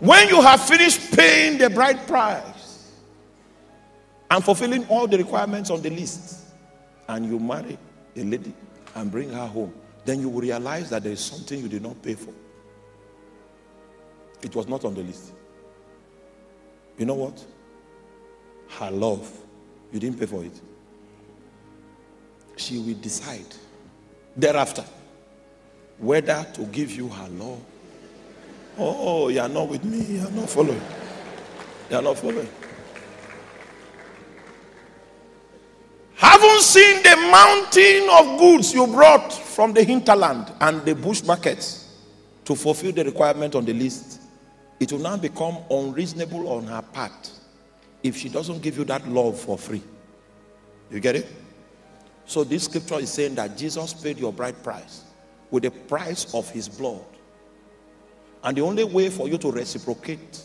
When 0.00 0.28
you 0.28 0.40
have 0.40 0.64
finished 0.64 1.16
paying 1.16 1.58
the 1.58 1.68
bride 1.68 2.06
price 2.06 2.92
and 4.30 4.44
fulfilling 4.44 4.86
all 4.86 5.08
the 5.08 5.18
requirements 5.18 5.70
on 5.70 5.82
the 5.82 5.90
list, 5.90 6.46
and 7.08 7.26
you 7.26 7.40
marry 7.40 7.76
a 8.16 8.22
lady 8.22 8.52
and 8.94 9.10
bring 9.10 9.30
her 9.30 9.46
home, 9.46 9.72
then 10.04 10.20
you 10.20 10.28
will 10.28 10.40
realize 10.40 10.90
that 10.90 11.02
there 11.02 11.12
is 11.12 11.20
something 11.20 11.60
you 11.60 11.68
did 11.68 11.82
not 11.82 12.00
pay 12.00 12.14
for. 12.14 12.32
It 14.42 14.54
was 14.54 14.68
not 14.68 14.84
on 14.84 14.94
the 14.94 15.02
list. 15.02 15.32
You 16.96 17.06
know 17.06 17.14
what? 17.14 17.44
Her 18.68 18.90
love. 18.90 19.30
You 19.92 20.00
didn't 20.00 20.18
pay 20.18 20.26
for 20.26 20.44
it. 20.44 20.60
She 22.56 22.78
will 22.78 22.94
decide 22.94 23.46
thereafter 24.36 24.84
whether 25.98 26.46
to 26.54 26.62
give 26.66 26.92
you 26.92 27.08
her 27.08 27.28
love 27.28 27.60
Oh, 28.80 29.28
you 29.28 29.40
are 29.40 29.48
not 29.48 29.68
with 29.68 29.84
me. 29.84 29.98
You 30.02 30.26
are 30.26 30.30
not 30.30 30.48
following. 30.48 30.80
You 31.90 31.96
are 31.96 32.02
not 32.02 32.16
following. 32.16 32.48
Haven't 36.14 36.60
seen 36.62 37.02
the 37.02 37.16
mountain 37.16 38.08
of 38.10 38.38
goods 38.38 38.72
you 38.72 38.86
brought 38.86 39.32
from 39.32 39.72
the 39.72 39.82
hinterland 39.82 40.52
and 40.60 40.84
the 40.84 40.94
bush 40.94 41.24
markets 41.24 41.96
to 42.44 42.54
fulfill 42.54 42.92
the 42.92 43.04
requirement 43.04 43.56
on 43.56 43.64
the 43.64 43.72
list. 43.72 44.17
It 44.80 44.92
will 44.92 45.00
now 45.00 45.16
become 45.16 45.58
unreasonable 45.70 46.48
on 46.48 46.66
her 46.66 46.82
part 46.82 47.30
if 48.02 48.16
she 48.16 48.28
doesn't 48.28 48.62
give 48.62 48.78
you 48.78 48.84
that 48.84 49.06
love 49.08 49.38
for 49.38 49.58
free. 49.58 49.82
You 50.90 51.00
get 51.00 51.16
it? 51.16 51.26
So 52.26 52.44
this 52.44 52.64
scripture 52.64 53.00
is 53.00 53.12
saying 53.12 53.34
that 53.36 53.56
Jesus 53.56 53.92
paid 53.94 54.18
your 54.18 54.32
bride 54.32 54.62
price 54.62 55.02
with 55.50 55.64
the 55.64 55.70
price 55.70 56.32
of 56.34 56.48
his 56.50 56.68
blood. 56.68 57.04
And 58.44 58.56
the 58.56 58.60
only 58.60 58.84
way 58.84 59.10
for 59.10 59.28
you 59.28 59.38
to 59.38 59.50
reciprocate 59.50 60.42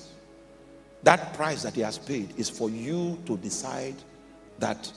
that 1.04 1.34
price 1.34 1.64
that 1.64 1.74
he 1.76 1.82
has 1.82 1.98
paid 1.98 2.34
is 2.38 2.50
for 2.50 2.70
you 2.70 3.22
to 3.26 3.38
decide 3.38 3.96
that 4.60 4.92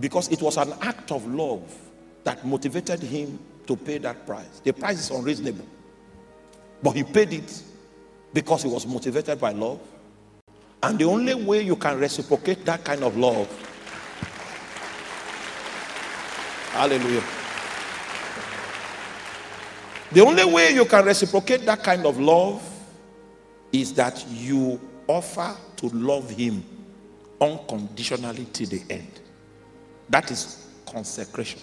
because 0.00 0.30
it 0.30 0.40
was 0.40 0.56
an 0.56 0.72
act 0.80 1.10
of 1.12 1.26
love 1.26 1.62
that 2.24 2.46
motivated 2.46 3.00
him 3.00 3.38
to 3.66 3.76
pay 3.76 3.98
that 3.98 4.24
price. 4.26 4.60
The 4.64 4.72
price 4.72 4.98
is 4.98 5.10
unreasonable, 5.10 5.66
but 6.82 6.92
he 6.92 7.02
paid 7.02 7.32
it 7.32 7.62
because 8.32 8.62
he 8.62 8.68
was 8.68 8.86
motivated 8.86 9.40
by 9.40 9.52
love. 9.52 9.80
And 10.82 10.98
the 10.98 11.04
only 11.04 11.34
way 11.34 11.62
you 11.62 11.76
can 11.76 11.98
reciprocate 11.98 12.64
that 12.64 12.84
kind 12.84 13.04
of 13.04 13.16
love, 13.16 13.48
hallelujah. 16.72 17.22
The 20.10 20.20
only 20.20 20.44
way 20.44 20.74
you 20.74 20.84
can 20.84 21.04
reciprocate 21.04 21.64
that 21.66 21.82
kind 21.82 22.04
of 22.04 22.18
love 22.18 22.68
is 23.72 23.94
that 23.94 24.24
you 24.28 24.80
offer 25.06 25.56
to 25.76 25.86
love 25.88 26.28
him 26.30 26.62
unconditionally 27.40 28.44
to 28.46 28.66
the 28.66 28.82
end. 28.90 29.20
That 30.10 30.30
is 30.30 30.66
consecration. 30.84 31.60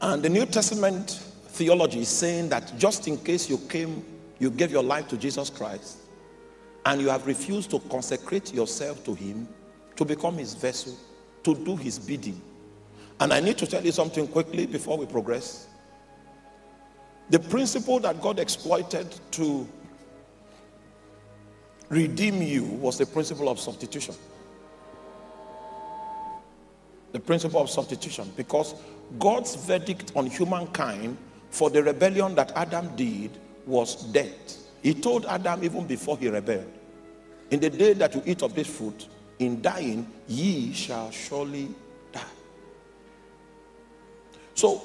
And 0.00 0.22
the 0.22 0.28
New 0.28 0.46
Testament 0.46 1.20
theology 1.58 2.00
is 2.00 2.08
saying 2.08 2.48
that 2.50 2.72
just 2.78 3.08
in 3.08 3.18
case 3.18 3.50
you 3.50 3.58
came, 3.68 4.04
you 4.38 4.48
gave 4.48 4.70
your 4.70 4.84
life 4.84 5.08
to 5.08 5.16
Jesus 5.16 5.50
Christ, 5.50 5.98
and 6.86 7.00
you 7.00 7.08
have 7.08 7.26
refused 7.26 7.70
to 7.72 7.80
consecrate 7.90 8.54
yourself 8.54 9.04
to 9.04 9.14
him, 9.14 9.48
to 9.96 10.04
become 10.04 10.38
his 10.38 10.54
vessel, 10.54 10.96
to 11.42 11.56
do 11.56 11.74
his 11.74 11.98
bidding, 11.98 12.40
and 13.20 13.32
I 13.32 13.40
need 13.40 13.58
to 13.58 13.66
tell 13.66 13.84
you 13.84 13.90
something 13.90 14.28
quickly 14.28 14.66
before 14.66 14.96
we 14.96 15.06
progress. 15.06 15.66
The 17.30 17.40
principle 17.40 17.98
that 18.00 18.22
God 18.22 18.38
exploited 18.38 19.12
to 19.32 19.66
redeem 21.88 22.40
you 22.40 22.64
was 22.64 22.96
the 22.98 23.06
principle 23.06 23.48
of 23.48 23.58
substitution. 23.58 24.14
The 27.12 27.20
principle 27.20 27.60
of 27.60 27.68
substitution. 27.68 28.30
Because 28.36 28.74
God's 29.18 29.56
verdict 29.56 30.12
on 30.14 30.26
humankind 30.26 31.16
for 31.50 31.70
the 31.70 31.82
rebellion 31.82 32.34
that 32.34 32.52
Adam 32.54 32.94
did 32.96 33.30
was 33.66 34.04
death. 34.12 34.56
He 34.82 34.94
told 34.94 35.26
Adam 35.26 35.62
even 35.64 35.86
before 35.86 36.16
he 36.16 36.28
rebelled, 36.28 36.72
In 37.50 37.60
the 37.60 37.70
day 37.70 37.92
that 37.94 38.14
you 38.14 38.22
eat 38.26 38.42
of 38.42 38.54
this 38.54 38.66
fruit, 38.66 39.08
in 39.38 39.60
dying, 39.60 40.06
ye 40.26 40.72
shall 40.72 41.10
surely 41.10 41.68
die. 42.12 42.20
so 44.54 44.82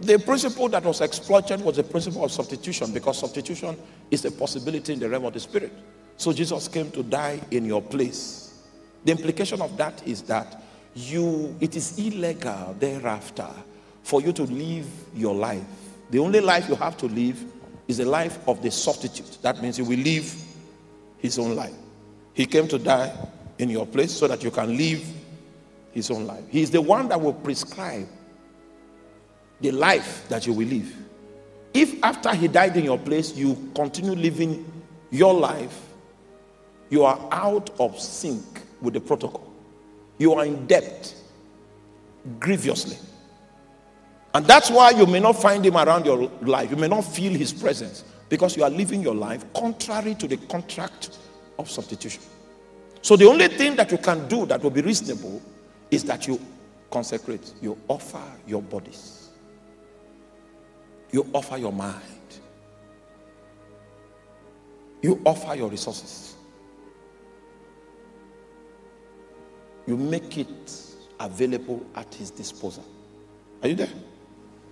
the 0.00 0.18
principle 0.18 0.68
that 0.68 0.84
was 0.84 1.00
exploited 1.00 1.60
was 1.60 1.76
the 1.76 1.82
principle 1.82 2.24
of 2.24 2.30
substitution 2.30 2.92
because 2.92 3.18
substitution 3.18 3.76
is 4.10 4.24
a 4.24 4.30
possibility 4.30 4.92
in 4.92 5.00
the 5.00 5.08
realm 5.08 5.24
of 5.24 5.34
the 5.34 5.40
spirit. 5.40 5.72
So 6.16 6.32
Jesus 6.32 6.68
came 6.68 6.90
to 6.92 7.02
die 7.02 7.40
in 7.50 7.64
your 7.64 7.82
place. 7.82 8.62
The 9.04 9.12
implication 9.12 9.60
of 9.60 9.76
that 9.76 10.06
is 10.06 10.22
that 10.22 10.62
you 10.94 11.56
it 11.60 11.76
is 11.76 11.98
illegal 11.98 12.74
thereafter 12.78 13.48
for 14.08 14.22
you 14.22 14.32
to 14.32 14.44
live 14.44 14.86
your 15.14 15.34
life. 15.34 15.62
The 16.08 16.18
only 16.18 16.40
life 16.40 16.66
you 16.66 16.76
have 16.76 16.96
to 16.96 17.06
live 17.06 17.44
is 17.88 17.98
the 17.98 18.06
life 18.06 18.38
of 18.48 18.62
the 18.62 18.70
substitute. 18.70 19.36
That 19.42 19.60
means 19.60 19.78
you 19.78 19.84
will 19.84 19.98
live 19.98 20.34
his 21.18 21.38
own 21.38 21.54
life. 21.54 21.74
He 22.32 22.46
came 22.46 22.66
to 22.68 22.78
die 22.78 23.14
in 23.58 23.68
your 23.68 23.84
place 23.84 24.10
so 24.16 24.26
that 24.26 24.42
you 24.42 24.50
can 24.50 24.78
live 24.78 25.06
his 25.92 26.10
own 26.10 26.26
life. 26.26 26.42
He 26.48 26.62
is 26.62 26.70
the 26.70 26.80
one 26.80 27.10
that 27.10 27.20
will 27.20 27.34
prescribe 27.34 28.08
the 29.60 29.72
life 29.72 30.26
that 30.30 30.46
you 30.46 30.54
will 30.54 30.68
live. 30.68 30.90
If 31.74 32.02
after 32.02 32.34
he 32.34 32.48
died 32.48 32.78
in 32.78 32.84
your 32.84 32.98
place, 32.98 33.36
you 33.36 33.70
continue 33.74 34.12
living 34.12 34.64
your 35.10 35.34
life, 35.34 35.78
you 36.88 37.04
are 37.04 37.28
out 37.30 37.68
of 37.78 38.00
sync 38.00 38.62
with 38.80 38.94
the 38.94 39.00
protocol. 39.00 39.52
You 40.16 40.32
are 40.32 40.46
in 40.46 40.66
debt 40.66 41.14
grievously. 42.40 42.96
And 44.38 44.46
that's 44.46 44.70
why 44.70 44.90
you 44.90 45.04
may 45.04 45.18
not 45.18 45.34
find 45.42 45.66
him 45.66 45.76
around 45.76 46.06
your 46.06 46.30
life. 46.42 46.70
You 46.70 46.76
may 46.76 46.86
not 46.86 47.02
feel 47.02 47.32
his 47.32 47.52
presence 47.52 48.04
because 48.28 48.56
you 48.56 48.62
are 48.62 48.70
living 48.70 49.02
your 49.02 49.14
life 49.14 49.44
contrary 49.52 50.14
to 50.14 50.28
the 50.28 50.36
contract 50.36 51.18
of 51.58 51.68
substitution. 51.68 52.22
So 53.02 53.16
the 53.16 53.26
only 53.26 53.48
thing 53.48 53.74
that 53.76 53.90
you 53.90 53.98
can 53.98 54.28
do 54.28 54.46
that 54.46 54.62
will 54.62 54.70
be 54.70 54.80
reasonable 54.80 55.42
is 55.90 56.04
that 56.04 56.28
you 56.28 56.40
consecrate, 56.90 57.52
you 57.60 57.76
offer 57.88 58.22
your 58.46 58.62
bodies 58.62 59.18
you 61.10 61.26
offer 61.32 61.56
your 61.56 61.72
mind. 61.72 62.02
You 65.00 65.20
offer 65.24 65.54
your 65.54 65.68
resources. 65.68 66.36
You 69.86 69.96
make 69.96 70.36
it 70.36 70.82
available 71.18 71.86
at 71.94 72.12
his 72.14 72.30
disposal. 72.30 72.84
Are 73.62 73.68
you 73.68 73.74
there? 73.74 73.88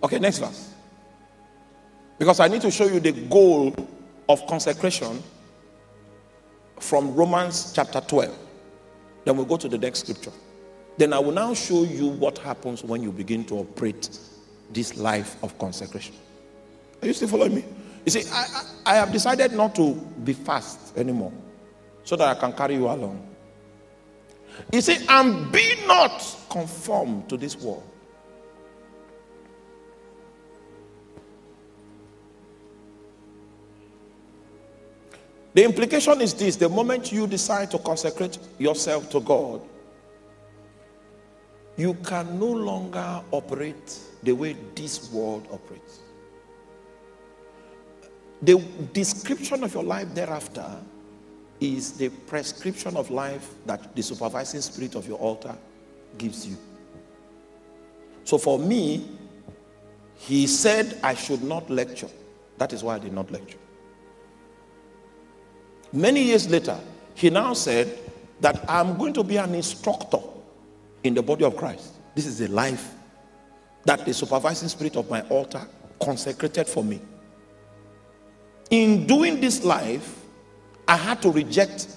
Okay, 0.07 0.21
next 0.21 0.39
verse. 0.39 0.73
Because 2.17 2.39
I 2.39 2.47
need 2.47 2.61
to 2.61 2.71
show 2.71 2.87
you 2.87 3.01
the 3.01 3.11
goal 3.11 3.75
of 4.29 4.47
consecration 4.47 5.21
from 6.79 7.13
Romans 7.17 7.73
chapter 7.75 8.01
12. 8.01 8.33
Then 9.25 9.37
we'll 9.37 9.47
go 9.47 9.57
to 9.57 9.69
the 9.69 9.77
next 9.77 10.01
scripture. 10.07 10.31
Then 10.97 11.13
I 11.13 11.19
will 11.19 11.33
now 11.33 11.55
show 11.55 11.83
you 11.83 12.07
what 12.07 12.39
happens 12.39 12.85
when 12.85 13.03
you 13.03 13.11
begin 13.11 13.45
to 13.47 13.57
operate 13.57 14.17
this 14.71 14.97
life 14.97 15.43
of 15.43 15.59
consecration. 15.59 16.15
Are 17.03 17.09
you 17.09 17.13
still 17.13 17.27
following 17.27 17.57
me? 17.57 17.65
You 18.05 18.13
see, 18.13 18.31
I, 18.33 18.47
I, 18.87 18.93
I 18.93 18.95
have 18.95 19.11
decided 19.11 19.55
not 19.55 19.75
to 19.75 19.95
be 20.23 20.35
fast 20.35 20.97
anymore 20.97 21.33
so 22.05 22.15
that 22.15 22.37
I 22.37 22.39
can 22.39 22.53
carry 22.53 22.75
you 22.75 22.87
along. 22.87 23.27
You 24.73 24.81
see, 24.83 25.05
and 25.09 25.51
be 25.51 25.75
not 25.89 26.25
conformed 26.49 27.29
to 27.29 27.37
this 27.37 27.57
world. 27.57 27.83
The 35.57 35.65
implication 35.65 36.21
is 36.21 36.35
this 36.35 36.57
the 36.57 36.69
moment 36.69 37.11
you 37.11 37.27
decide 37.27 37.71
to 37.71 37.79
consecrate 37.79 38.39
yourself 38.59 39.09
to 39.09 39.21
God, 39.21 39.63
you 41.79 41.95
can 41.95 42.39
no 42.39 42.51
longer 42.51 43.23
operate 43.31 43.99
the 44.23 44.33
way 44.33 44.55
this 44.75 45.11
world 45.11 45.49
operates. 45.51 46.01
The 48.43 48.63
description 48.93 49.65
of 49.65 49.73
your 49.73 49.83
life 49.83 50.15
thereafter 50.15 50.71
is 51.59 51.93
the 51.93 52.11
prescription 52.11 52.95
of 52.95 53.11
life 53.11 53.55
that 53.65 53.97
the 53.97 54.03
supervising 54.03 54.61
spirit 54.61 54.95
of 54.95 55.09
your 55.09 55.19
altar 55.19 55.57
gives 56.19 56.47
you. 56.47 56.59
So 58.25 58.37
for 58.37 58.59
me, 58.59 59.09
he 60.17 60.47
said 60.47 61.01
I 61.03 61.15
should 61.15 61.43
not 61.43 61.71
lecture. 61.71 62.11
That 62.59 62.75
is 62.75 62.85
why 62.85 62.97
I 62.97 62.99
did 62.99 63.15
not 63.15 63.31
lecture. 63.31 63.57
Many 65.93 66.23
years 66.23 66.49
later, 66.49 66.79
he 67.15 67.31
now 67.31 67.55
said 67.55 67.99
that 68.41 68.65
I'm 68.69 68.97
going 68.97 69.13
to 69.15 69.25
be 69.25 69.37
an 69.37 69.55
instructor 69.55 70.19
in 71.03 71.15
the 71.15 71.23
body 71.23 71.45
of 71.45 71.57
Christ. 71.57 71.93
This 72.15 72.27
is 72.27 72.39
the 72.39 72.49
life 72.49 72.95
that 73.85 74.05
the 74.05 74.13
supervising 74.13 74.69
spirit 74.69 74.97
of 74.97 75.09
my 75.11 75.23
altar 75.23 75.67
consecrated 76.03 76.67
for 76.67 76.85
me. 76.85 77.01
In 78.71 79.07
doing 79.07 79.41
this 79.41 79.65
life, 79.65 80.23
I 80.89 80.97
had 80.97 81.23
to 81.23 81.31
reject 81.31 81.89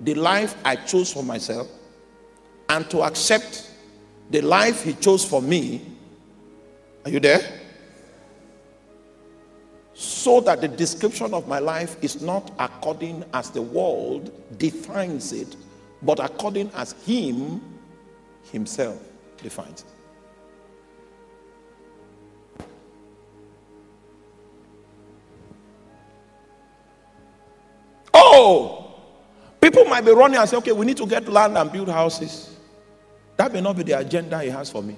the 0.00 0.14
life 0.14 0.54
I 0.64 0.76
chose 0.76 1.12
for 1.12 1.22
myself 1.22 1.68
and 2.68 2.88
to 2.90 3.02
accept 3.02 3.70
the 4.30 4.40
life 4.40 4.84
he 4.84 4.94
chose 4.94 5.24
for 5.24 5.42
me. 5.42 5.84
Are 7.04 7.10
you 7.10 7.20
there? 7.20 7.59
So 10.00 10.40
that 10.40 10.62
the 10.62 10.68
description 10.68 11.34
of 11.34 11.46
my 11.46 11.58
life 11.58 12.02
is 12.02 12.22
not 12.22 12.52
according 12.58 13.22
as 13.34 13.50
the 13.50 13.60
world 13.60 14.32
defines 14.56 15.34
it, 15.34 15.56
but 16.00 16.18
according 16.18 16.70
as 16.74 16.92
him 17.04 17.60
himself 18.50 18.98
defines 19.42 19.84
it. 22.54 22.64
Oh, 28.14 28.94
people 29.60 29.84
might 29.84 30.06
be 30.06 30.12
running 30.12 30.38
and 30.38 30.48
say, 30.48 30.56
okay, 30.56 30.72
we 30.72 30.86
need 30.86 30.96
to 30.96 31.06
get 31.06 31.28
land 31.28 31.58
and 31.58 31.70
build 31.70 31.90
houses. 31.90 32.56
That 33.36 33.52
may 33.52 33.60
not 33.60 33.76
be 33.76 33.82
the 33.82 33.98
agenda 33.98 34.40
he 34.40 34.48
has 34.48 34.70
for 34.70 34.82
me. 34.82 34.96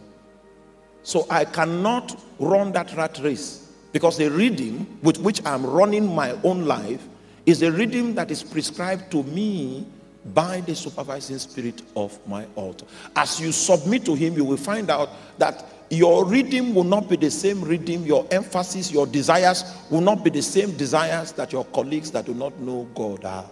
So 1.03 1.27
I 1.29 1.45
cannot 1.45 2.23
run 2.39 2.71
that 2.71 2.95
rat 2.95 3.19
race 3.21 3.62
because 3.93 4.17
the 4.17 4.31
rhythm 4.31 4.99
with 5.03 5.19
which 5.19 5.45
I'm 5.45 5.65
running 5.65 6.15
my 6.15 6.33
own 6.43 6.67
life 6.67 7.07
is 7.47 7.63
a 7.63 7.71
rhythm 7.71 8.15
that 8.15 8.31
is 8.31 8.43
prescribed 8.43 9.11
to 9.13 9.23
me 9.25 9.87
by 10.35 10.61
the 10.61 10.75
supervising 10.75 11.39
spirit 11.39 11.83
of 11.97 12.19
my 12.29 12.47
altar. 12.55 12.87
As 13.17 13.41
you 13.41 13.53
submit 13.53 14.05
to 14.05 14.15
him, 14.15 14.35
you 14.37 14.45
will 14.45 14.57
find 14.57 14.91
out 14.91 15.11
that 15.39 15.67
your 15.91 16.25
reading 16.25 16.75
will 16.75 16.85
not 16.85 17.09
be 17.09 17.17
the 17.17 17.31
same 17.31 17.61
reading, 17.61 18.05
your 18.05 18.27
emphasis, 18.31 18.91
your 18.91 19.07
desires 19.07 19.65
will 19.91 20.01
not 20.01 20.25
be 20.25 20.31
the 20.31 20.41
same 20.41 20.75
desires 20.77 21.33
that 21.33 21.53
your 21.53 21.65
colleagues 21.67 22.11
that 22.13 22.25
do 22.25 22.35
not 22.35 22.59
know 22.61 22.89
God 22.95 23.25
have. 23.25 23.51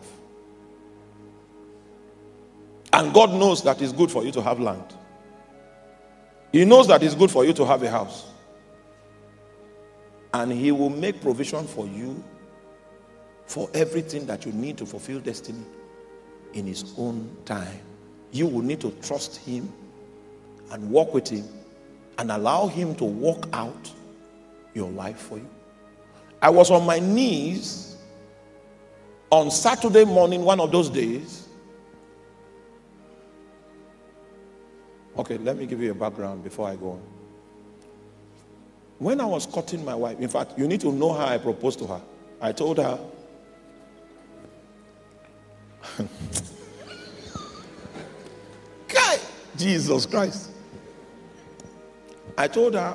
And 2.93 3.13
God 3.13 3.33
knows 3.33 3.63
that 3.65 3.83
it's 3.83 3.93
good 3.93 4.11
for 4.11 4.25
you 4.25 4.33
to 4.33 4.43
have 4.43 4.59
land. 4.59 4.95
He 6.53 6.65
knows 6.65 6.89
that 6.89 7.03
it's 7.03 7.15
good 7.15 7.31
for 7.31 7.45
you 7.45 7.53
to 7.53 7.67
have 7.67 7.83
a 7.83 7.91
house. 7.91 8.30
And 10.33 10.53
He 10.53 10.73
will 10.73 10.91
make 10.91 11.21
provision 11.21 11.67
for 11.67 11.87
you 11.87 12.23
for 13.47 13.69
everything 13.75 14.27
that 14.27 14.47
you 14.47 14.53
need 14.53 14.79
to 14.79 14.87
fulfill 14.87 15.21
destiny 15.21 15.65
in 16.53 16.67
His 16.67 16.95
own 16.97 17.37
time. 17.45 17.81
You 18.31 18.47
will 18.47 18.63
need 18.63 18.81
to 18.83 18.93
trust 19.03 19.37
Him 19.39 19.73
and 20.71 20.91
walk 20.91 21.13
with 21.13 21.29
Him 21.29 21.49
and 22.19 22.31
allow 22.31 22.69
Him 22.69 22.95
to 22.97 23.05
walk 23.05 23.49
out 23.53 23.91
your 24.75 24.91
life 24.91 25.19
for 25.19 25.39
you. 25.39 25.49
I 26.41 26.51
was 26.51 26.71
on 26.71 26.87
my 26.87 27.01
knees 27.01 27.97
on 29.31 29.51
Saturday 29.51 30.05
morning, 30.05 30.43
one 30.43 30.61
of 30.61 30.73
those 30.73 30.89
days. 30.89 31.49
Okay, 35.19 35.39
let 35.39 35.57
me 35.57 35.67
give 35.67 35.81
you 35.81 35.91
a 35.91 35.95
background 35.95 36.43
before 36.43 36.69
I 36.69 36.77
go 36.77 36.93
on. 36.93 37.03
When 39.01 39.21
I 39.21 39.25
was 39.25 39.47
courting 39.47 39.83
my 39.83 39.95
wife, 39.95 40.21
in 40.21 40.29
fact, 40.29 40.59
you 40.59 40.69
need 40.69 40.83
to 40.83 40.93
know 40.93 41.15
how 41.15 41.25
I 41.25 41.39
proposed 41.39 41.79
to 41.79 41.87
her. 41.87 42.03
I 42.39 42.53
told 42.53 42.77
her, 42.77 43.01
Guy, 48.89 49.19
Jesus 49.57 50.05
Christ. 50.05 50.51
I 52.37 52.47
told 52.47 52.75
her, 52.75 52.95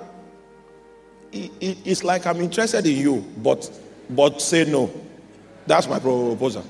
it, 1.31 1.51
it, 1.59 1.77
it's 1.83 2.03
like 2.03 2.27
I'm 2.27 2.39
interested 2.39 2.85
in 2.85 2.97
you, 2.97 3.25
but 3.37 3.67
but 4.11 4.39
say 4.43 4.63
no. 4.65 4.91
That's 5.65 5.87
my 5.87 5.97
proposal. 5.97 6.63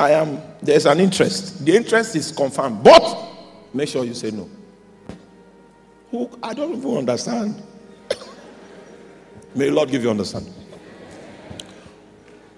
I 0.00 0.10
am, 0.12 0.42
there's 0.60 0.86
an 0.86 0.98
interest. 0.98 1.64
The 1.64 1.76
interest 1.76 2.16
is 2.16 2.32
confirmed, 2.32 2.82
but 2.82 3.28
make 3.72 3.88
sure 3.88 4.04
you 4.04 4.14
say 4.14 4.32
no. 4.32 4.50
Who, 6.10 6.30
I 6.42 6.54
don't 6.54 6.74
even 6.74 6.96
understand. 6.98 7.62
May 9.54 9.66
the 9.66 9.72
Lord 9.72 9.90
give 9.90 10.02
you 10.02 10.10
understanding. 10.10 10.54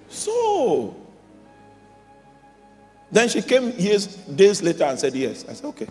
So, 0.08 0.96
then 3.10 3.28
she 3.28 3.42
came 3.42 3.70
years, 3.78 4.06
days 4.06 4.62
later 4.62 4.84
and 4.84 4.98
said 4.98 5.14
yes. 5.14 5.44
I 5.48 5.54
said, 5.54 5.66
okay. 5.66 5.86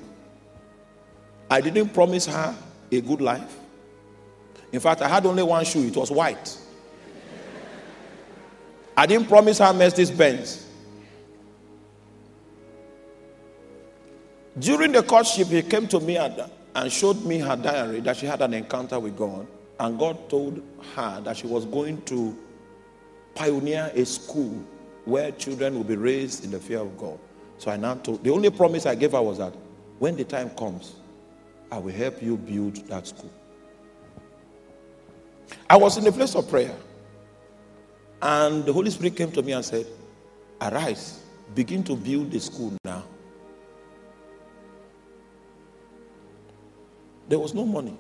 I 1.49 1.61
didn't 1.61 1.89
promise 1.89 2.25
her 2.27 2.55
a 2.91 3.01
good 3.01 3.21
life. 3.21 3.57
In 4.71 4.79
fact, 4.79 5.01
I 5.01 5.07
had 5.07 5.25
only 5.25 5.43
one 5.43 5.65
shoe, 5.65 5.87
it 5.87 5.95
was 5.95 6.11
white. 6.11 6.57
I 8.95 9.05
didn't 9.05 9.27
promise 9.27 9.57
her 9.59 9.73
Mercedes 9.73 10.11
Benz. 10.11 10.67
During 14.57 14.91
the 14.91 15.01
courtship, 15.01 15.47
he 15.47 15.61
came 15.61 15.87
to 15.87 15.99
me 15.99 16.17
and, 16.17 16.43
and 16.79 16.89
showed 16.89 17.25
me 17.25 17.39
her 17.39 17.57
diary 17.57 17.99
that 17.99 18.15
she 18.15 18.25
had 18.25 18.41
an 18.41 18.53
encounter 18.53 18.97
with 19.01 19.17
God. 19.17 19.45
And 19.81 19.99
God 19.99 20.29
told 20.29 20.63
her 20.95 21.19
that 21.21 21.35
she 21.35 21.45
was 21.45 21.65
going 21.65 22.01
to 22.03 22.37
pioneer 23.35 23.91
a 23.93 24.05
school 24.05 24.63
where 25.03 25.33
children 25.33 25.75
will 25.75 25.83
be 25.83 25.97
raised 25.97 26.45
in 26.45 26.51
the 26.51 26.59
fear 26.59 26.79
of 26.79 26.97
God. 26.97 27.19
So 27.57 27.69
I 27.69 27.75
now 27.75 27.95
told, 27.95 28.23
the 28.23 28.29
only 28.31 28.49
promise 28.49 28.85
I 28.85 28.95
gave 28.95 29.11
her 29.11 29.21
was 29.21 29.39
that 29.39 29.53
when 29.99 30.15
the 30.15 30.23
time 30.23 30.51
comes, 30.51 30.95
I 31.69 31.79
will 31.79 31.91
help 31.91 32.23
you 32.23 32.37
build 32.37 32.77
that 32.87 33.07
school. 33.07 33.31
I 35.69 35.75
was 35.75 35.97
in 35.97 36.07
a 36.07 36.13
place 36.13 36.33
of 36.33 36.49
prayer, 36.49 36.75
and 38.21 38.65
the 38.65 38.71
Holy 38.71 38.89
Spirit 38.89 39.17
came 39.17 39.31
to 39.33 39.41
me 39.41 39.51
and 39.51 39.65
said, 39.65 39.85
Arise, 40.61 41.19
begin 41.53 41.83
to 41.83 41.95
build 41.97 42.31
the 42.31 42.39
school 42.39 42.73
now. 42.85 43.03
There 47.29 47.39
was 47.39 47.53
no 47.53 47.65
money. 47.65 47.95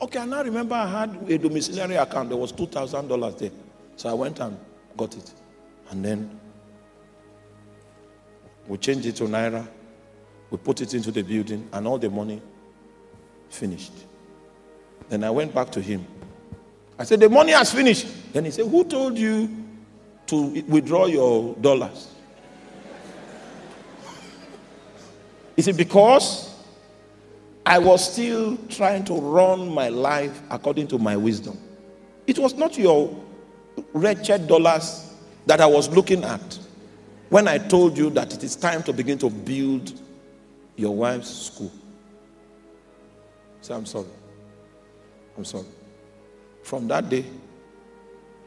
Okay, 0.00 0.20
I 0.20 0.24
now 0.24 0.42
remember 0.42 0.74
I 0.74 0.86
had 0.86 1.30
a 1.30 1.36
domiciliary 1.38 1.96
account. 1.96 2.28
There 2.30 2.38
was 2.38 2.52
$2,000 2.52 3.38
there. 3.38 3.50
So 3.96 4.08
I 4.08 4.14
went 4.14 4.38
and 4.40 4.56
got 4.96 5.16
it. 5.16 5.32
And 5.90 6.04
then 6.04 6.40
we 8.68 8.78
changed 8.78 9.06
it 9.06 9.16
to 9.16 9.24
Naira. 9.24 9.66
We 10.50 10.58
put 10.58 10.80
it 10.80 10.94
into 10.94 11.10
the 11.10 11.22
building, 11.22 11.68
and 11.72 11.86
all 11.86 11.98
the 11.98 12.08
money 12.08 12.40
Finished. 13.50 13.92
Then 15.08 15.24
I 15.24 15.30
went 15.30 15.54
back 15.54 15.70
to 15.72 15.80
him. 15.80 16.06
I 16.98 17.04
said, 17.04 17.20
The 17.20 17.28
money 17.30 17.52
has 17.52 17.72
finished. 17.72 18.06
Then 18.32 18.44
he 18.44 18.50
said, 18.50 18.66
Who 18.66 18.84
told 18.84 19.16
you 19.16 19.48
to 20.26 20.62
withdraw 20.68 21.06
your 21.06 21.54
dollars? 21.56 22.12
He 25.56 25.62
said, 25.62 25.76
Because 25.76 26.47
I 27.68 27.78
was 27.78 28.12
still 28.12 28.56
trying 28.68 29.04
to 29.04 29.14
run 29.14 29.68
my 29.68 29.88
life 29.90 30.40
according 30.50 30.88
to 30.88 30.98
my 30.98 31.16
wisdom. 31.16 31.58
It 32.26 32.38
was 32.38 32.54
not 32.54 32.78
your 32.78 33.14
wretched 33.92 34.46
dollars 34.46 35.14
that 35.46 35.60
I 35.60 35.66
was 35.66 35.88
looking 35.90 36.24
at. 36.24 36.58
when 37.30 37.46
I 37.46 37.58
told 37.58 37.98
you 37.98 38.10
that 38.10 38.32
it 38.32 38.42
is 38.42 38.56
time 38.56 38.82
to 38.84 38.92
begin 38.92 39.18
to 39.18 39.28
build 39.30 39.92
your 40.76 40.94
wife's 40.96 41.28
school. 41.28 41.70
Say, 43.60 43.74
I'm 43.74 43.86
sorry. 43.86 44.06
I'm 45.36 45.44
sorry. 45.44 45.66
From 46.62 46.88
that 46.88 47.08
day, 47.08 47.24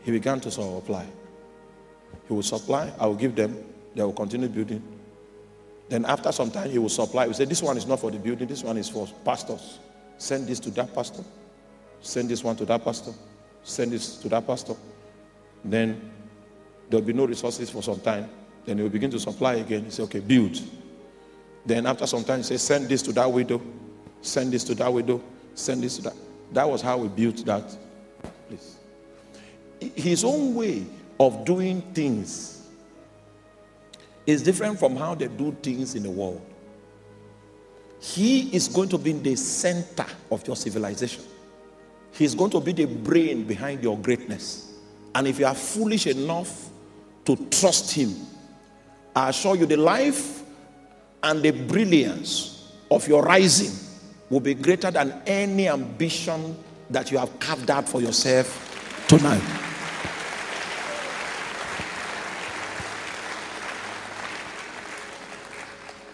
he 0.04 0.12
began 0.12 0.40
to 0.40 0.52
supply. 0.52 1.06
He 2.28 2.34
will 2.34 2.44
supply, 2.44 2.92
I 3.00 3.06
will 3.06 3.16
give 3.16 3.36
them, 3.36 3.64
they 3.96 4.04
will 4.04 4.14
continue 4.14 4.48
building. 4.48 4.82
Then 5.92 6.06
after 6.06 6.32
some 6.32 6.50
time, 6.50 6.70
he 6.70 6.78
will 6.78 6.88
supply. 6.88 7.24
He 7.24 7.28
will 7.28 7.34
say, 7.34 7.44
This 7.44 7.62
one 7.62 7.76
is 7.76 7.86
not 7.86 8.00
for 8.00 8.12
the 8.12 8.18
building, 8.18 8.48
this 8.48 8.64
one 8.64 8.78
is 8.78 8.88
for 8.88 9.06
pastors. 9.26 9.80
Send 10.18 10.48
this 10.48 10.58
to 10.62 10.72
that 10.72 10.96
pastor. 10.96 11.22
Send 12.00 12.30
this 12.30 12.46
one 12.46 12.56
to 12.56 12.66
that 12.66 12.86
pastor. 12.86 13.12
Send 13.64 13.92
this 13.92 14.16
to 14.20 14.30
that 14.30 14.48
pastor. 14.48 14.74
Then 15.66 16.10
there'll 16.90 17.06
be 17.06 17.12
no 17.12 17.26
resources 17.26 17.70
for 17.70 17.84
some 17.84 18.00
time. 18.00 18.30
Then 18.66 18.78
he 18.78 18.84
will 18.84 18.90
begin 18.90 19.12
to 19.12 19.20
supply 19.20 19.56
again. 19.56 19.84
He 19.84 19.92
say, 19.92 20.04
Okay, 20.04 20.22
build. 20.22 20.62
Then 21.66 21.86
after 21.86 22.08
some 22.08 22.24
time, 22.24 22.38
he 22.38 22.44
says, 22.44 22.62
Send 22.62 22.88
this 22.88 23.02
to 23.02 23.12
that 23.12 23.30
widow. 23.30 23.62
Send 24.22 24.54
this 24.54 24.64
to 24.64 24.76
that 24.76 24.94
widow. 24.94 25.22
Send 25.56 25.84
this 25.84 25.98
to 25.98 26.04
that. 26.04 26.16
That 26.54 26.70
was 26.70 26.82
how 26.82 27.00
we 27.00 27.10
built 27.10 27.46
that 27.46 27.70
place. 28.48 28.78
His 29.94 30.24
own 30.24 30.56
way 30.56 30.86
of 31.20 31.44
doing 31.44 31.82
things 31.94 32.61
is 34.26 34.44
different 34.44 34.80
from 34.80 34.96
how 34.96 35.16
they 35.16 35.28
do 35.28 35.56
things 35.62 35.96
in 35.96 36.04
the 36.04 36.10
world. 36.10 36.42
He 38.00 38.54
is 38.56 38.68
going 38.68 38.90
to 38.90 38.98
be 38.98 39.12
in 39.12 39.22
the 39.22 39.36
center 39.36 40.06
of 40.32 40.46
your 40.48 40.56
civilization. 40.56 41.24
He's 42.14 42.36
going 42.36 42.52
to 42.52 42.60
be 42.60 42.74
the 42.74 42.86
brain 42.86 43.46
behind 43.46 43.84
your 43.84 43.98
greatness. 43.98 44.74
And 45.14 45.28
if 45.28 45.40
you 45.40 45.46
are 45.46 45.56
foolish 45.56 46.08
enough 46.08 46.70
to 47.26 47.36
trust 47.50 47.94
him, 47.94 48.16
I 49.16 49.30
assure 49.30 49.56
you 49.56 49.66
the 49.66 49.78
life 49.78 50.44
and 51.24 51.44
the 51.44 51.52
brilliance 51.52 52.72
of 52.90 53.08
your 53.08 53.24
rising 53.24 53.72
will 54.30 54.40
be 54.40 54.54
greater 54.54 54.90
than 54.90 55.22
any 55.28 55.68
ambition 55.68 56.58
that 56.90 57.12
you 57.12 57.18
have 57.18 57.40
carved 57.40 57.70
out 57.70 57.88
for 57.88 58.02
yourself 58.02 59.06
tonight. 59.08 59.61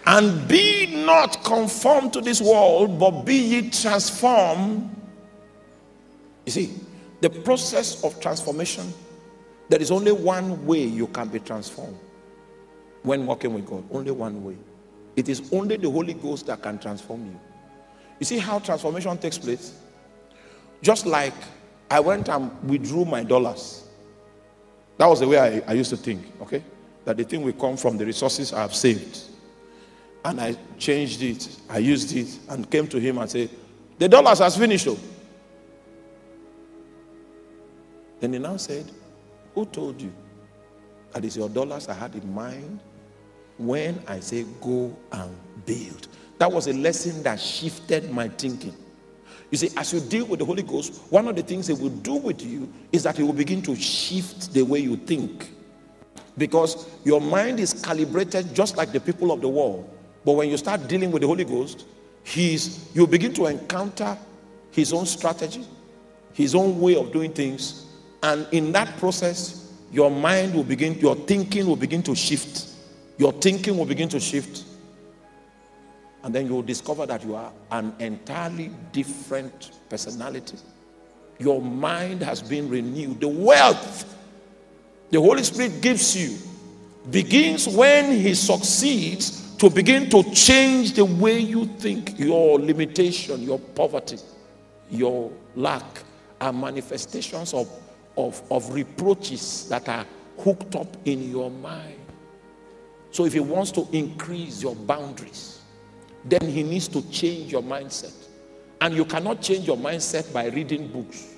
And 0.10 0.48
be 0.48 1.04
not 1.04 1.44
conformed 1.44 2.14
to 2.14 2.22
this 2.22 2.40
world, 2.40 2.98
but 2.98 3.26
be 3.26 3.36
ye 3.36 3.70
transformed. 3.70 4.90
You 6.46 6.52
see, 6.54 6.74
the 7.20 7.30
process 7.30 8.02
of 8.06 8.18
transformation, 8.22 8.94
there 9.68 9.82
is 9.82 9.92
only 9.92 10.14
one 10.14 10.66
way 10.66 10.82
you 10.82 11.08
can 11.08 11.28
be 11.28 11.40
transformed 11.40 11.98
when 13.04 13.26
walking 13.26 13.54
with 13.54 13.66
God. 13.66 13.84
Only 13.92 14.12
one 14.12 14.42
way. 14.46 14.56
It 15.18 15.28
is 15.28 15.52
only 15.52 15.76
the 15.76 15.92
Holy 15.92 16.14
Ghost 16.14 16.46
that 16.46 16.62
can 16.62 16.80
transform 16.80 17.26
you. 17.26 17.40
You 18.20 18.26
see 18.26 18.38
how 18.38 18.60
transformation 18.60 19.18
takes 19.18 19.38
place? 19.38 19.78
Just 20.82 21.06
like 21.06 21.34
I 21.92 22.00
went 22.00 22.30
and 22.30 22.50
withdrew 22.64 23.04
my 23.04 23.24
dollars. 23.24 23.84
That 25.00 25.08
was 25.08 25.20
the 25.20 25.28
way 25.28 25.38
I, 25.38 25.72
I 25.72 25.74
used 25.74 25.90
to 25.90 25.98
think, 25.98 26.32
okay? 26.44 26.64
That 27.04 27.18
the 27.18 27.26
thing 27.26 27.42
will 27.42 27.52
come 27.52 27.76
from 27.76 27.98
the 27.98 28.06
resources 28.06 28.54
I 28.54 28.62
have 28.62 28.74
saved. 28.74 29.20
And 30.28 30.42
I 30.42 30.58
changed 30.78 31.22
it, 31.24 31.48
I 31.70 31.78
used 31.78 32.14
it, 32.14 32.28
and 32.50 32.70
came 32.70 32.86
to 32.90 33.00
him 33.00 33.18
and 33.18 33.32
said, 33.32 33.50
The 33.98 34.10
dollars 34.10 34.40
has 34.40 34.58
finished. 34.58 34.84
Though. 34.84 35.00
Then 38.20 38.34
he 38.34 38.40
now 38.40 38.58
said, 38.58 38.92
Who 39.56 39.66
told 39.68 40.02
you 40.02 40.12
that 41.14 41.24
it's 41.24 41.38
your 41.38 41.48
dollars 41.48 41.88
I 41.88 41.94
had 41.94 42.14
in 42.14 42.34
mind 42.36 42.82
when 43.58 44.04
I 44.06 44.20
say 44.20 44.46
go 44.60 44.94
and 45.14 45.34
build? 45.66 46.10
That 46.40 46.52
was 46.52 46.68
a 46.68 46.74
lesson 46.74 47.24
that 47.24 47.40
shifted 47.40 48.12
my 48.12 48.28
thinking. 48.28 48.76
You 49.50 49.58
see, 49.58 49.70
as 49.78 49.94
you 49.94 50.02
deal 50.02 50.26
with 50.26 50.40
the 50.40 50.46
Holy 50.46 50.62
Ghost, 50.62 51.04
one 51.10 51.30
of 51.30 51.38
the 51.38 51.42
things 51.42 51.68
He 51.68 51.74
will 51.74 51.88
do 51.88 52.16
with 52.16 52.42
you 52.42 52.70
is 52.92 53.04
that 53.04 53.16
He 53.16 53.24
will 53.24 53.32
begin 53.32 53.62
to 53.62 53.78
shift 53.78 54.54
the 54.54 54.64
way 54.64 54.80
you 54.80 54.98
think. 54.98 55.52
Because 56.38 56.86
your 57.06 57.22
mind 57.22 57.62
is 57.62 57.72
calibrated 57.72 58.54
just 58.54 58.76
like 58.76 58.92
the 58.92 59.00
people 59.00 59.32
of 59.32 59.40
the 59.40 59.48
world. 59.48 59.94
But 60.28 60.34
when 60.34 60.50
you 60.50 60.58
start 60.58 60.90
dealing 60.90 61.10
with 61.10 61.22
the 61.22 61.28
Holy 61.28 61.46
Ghost, 61.46 61.86
He's 62.26 62.94
you 62.94 63.08
begin 63.08 63.34
to 63.36 63.46
encounter 63.46 64.18
His 64.72 64.92
own 64.92 65.06
strategy, 65.06 65.66
His 66.34 66.54
own 66.54 66.82
way 66.82 66.98
of 66.98 67.14
doing 67.14 67.32
things. 67.32 67.86
And 68.22 68.46
in 68.52 68.74
that 68.74 68.98
process, 68.98 69.72
your 69.90 70.12
mind 70.12 70.54
will 70.54 70.66
begin, 70.66 71.00
your 71.00 71.16
thinking 71.16 71.66
will 71.66 71.78
begin 71.78 72.04
to 72.04 72.14
shift. 72.14 72.68
Your 73.18 73.32
thinking 73.32 73.78
will 73.78 73.86
begin 73.86 74.10
to 74.10 74.20
shift 74.20 74.66
and 76.28 76.36
then 76.36 76.46
you 76.46 76.56
will 76.56 76.62
discover 76.62 77.06
that 77.06 77.24
you 77.24 77.36
are 77.36 77.54
an 77.72 77.96
entirely 78.00 78.70
different 78.92 79.72
personality. 79.88 80.58
Your 81.40 81.62
mind 81.62 82.22
has 82.22 82.42
been 82.42 82.68
renewed. 82.68 83.22
The 83.22 83.30
wealth 83.30 84.14
the 85.10 85.22
Holy 85.22 85.42
Spirit 85.44 85.82
gives 85.82 86.18
you 86.18 86.38
begins 87.10 87.66
when 87.66 88.12
He 88.12 88.34
succeeds 88.34 89.47
to 89.58 89.70
begin 89.70 90.10
to 90.10 90.24
change 90.34 90.94
the 90.94 91.06
way 91.06 91.40
you 91.40 91.66
think. 91.66 92.20
Your 92.20 92.60
limitation, 92.60 93.42
your 93.42 93.60
poverty, 93.60 94.18
your 94.90 95.32
lack 95.56 96.04
are 96.40 96.54
manifestations 96.54 97.54
of, 97.54 97.70
of, 98.16 98.42
of 98.52 98.74
reproaches 98.74 99.68
that 99.70 99.90
are 99.90 100.06
hooked 100.40 100.76
up 100.76 100.96
in 101.06 101.32
your 101.32 101.50
mind. 101.50 102.00
So 103.12 103.26
if 103.26 103.34
He 103.34 103.40
wants 103.40 103.72
to 103.72 103.88
increase 103.92 104.62
your 104.62 104.76
boundaries, 104.76 105.58
then 106.28 106.50
he 106.50 106.64
needs 106.64 106.88
to 106.90 107.02
change 107.10 107.52
your 107.52 107.62
mindset. 107.62 108.14
And 108.82 108.94
you 108.94 109.06
cannot 109.06 109.42
change 109.42 109.66
your 109.66 109.78
mindset 109.78 110.32
by 110.34 110.48
reading 110.48 110.88
books. 110.90 111.34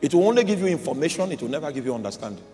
It 0.00 0.14
will 0.14 0.26
only 0.26 0.44
give 0.44 0.60
you 0.60 0.66
information, 0.66 1.32
it 1.32 1.42
will 1.42 1.48
never 1.48 1.70
give 1.70 1.84
you 1.84 1.94
understanding. 1.94 2.44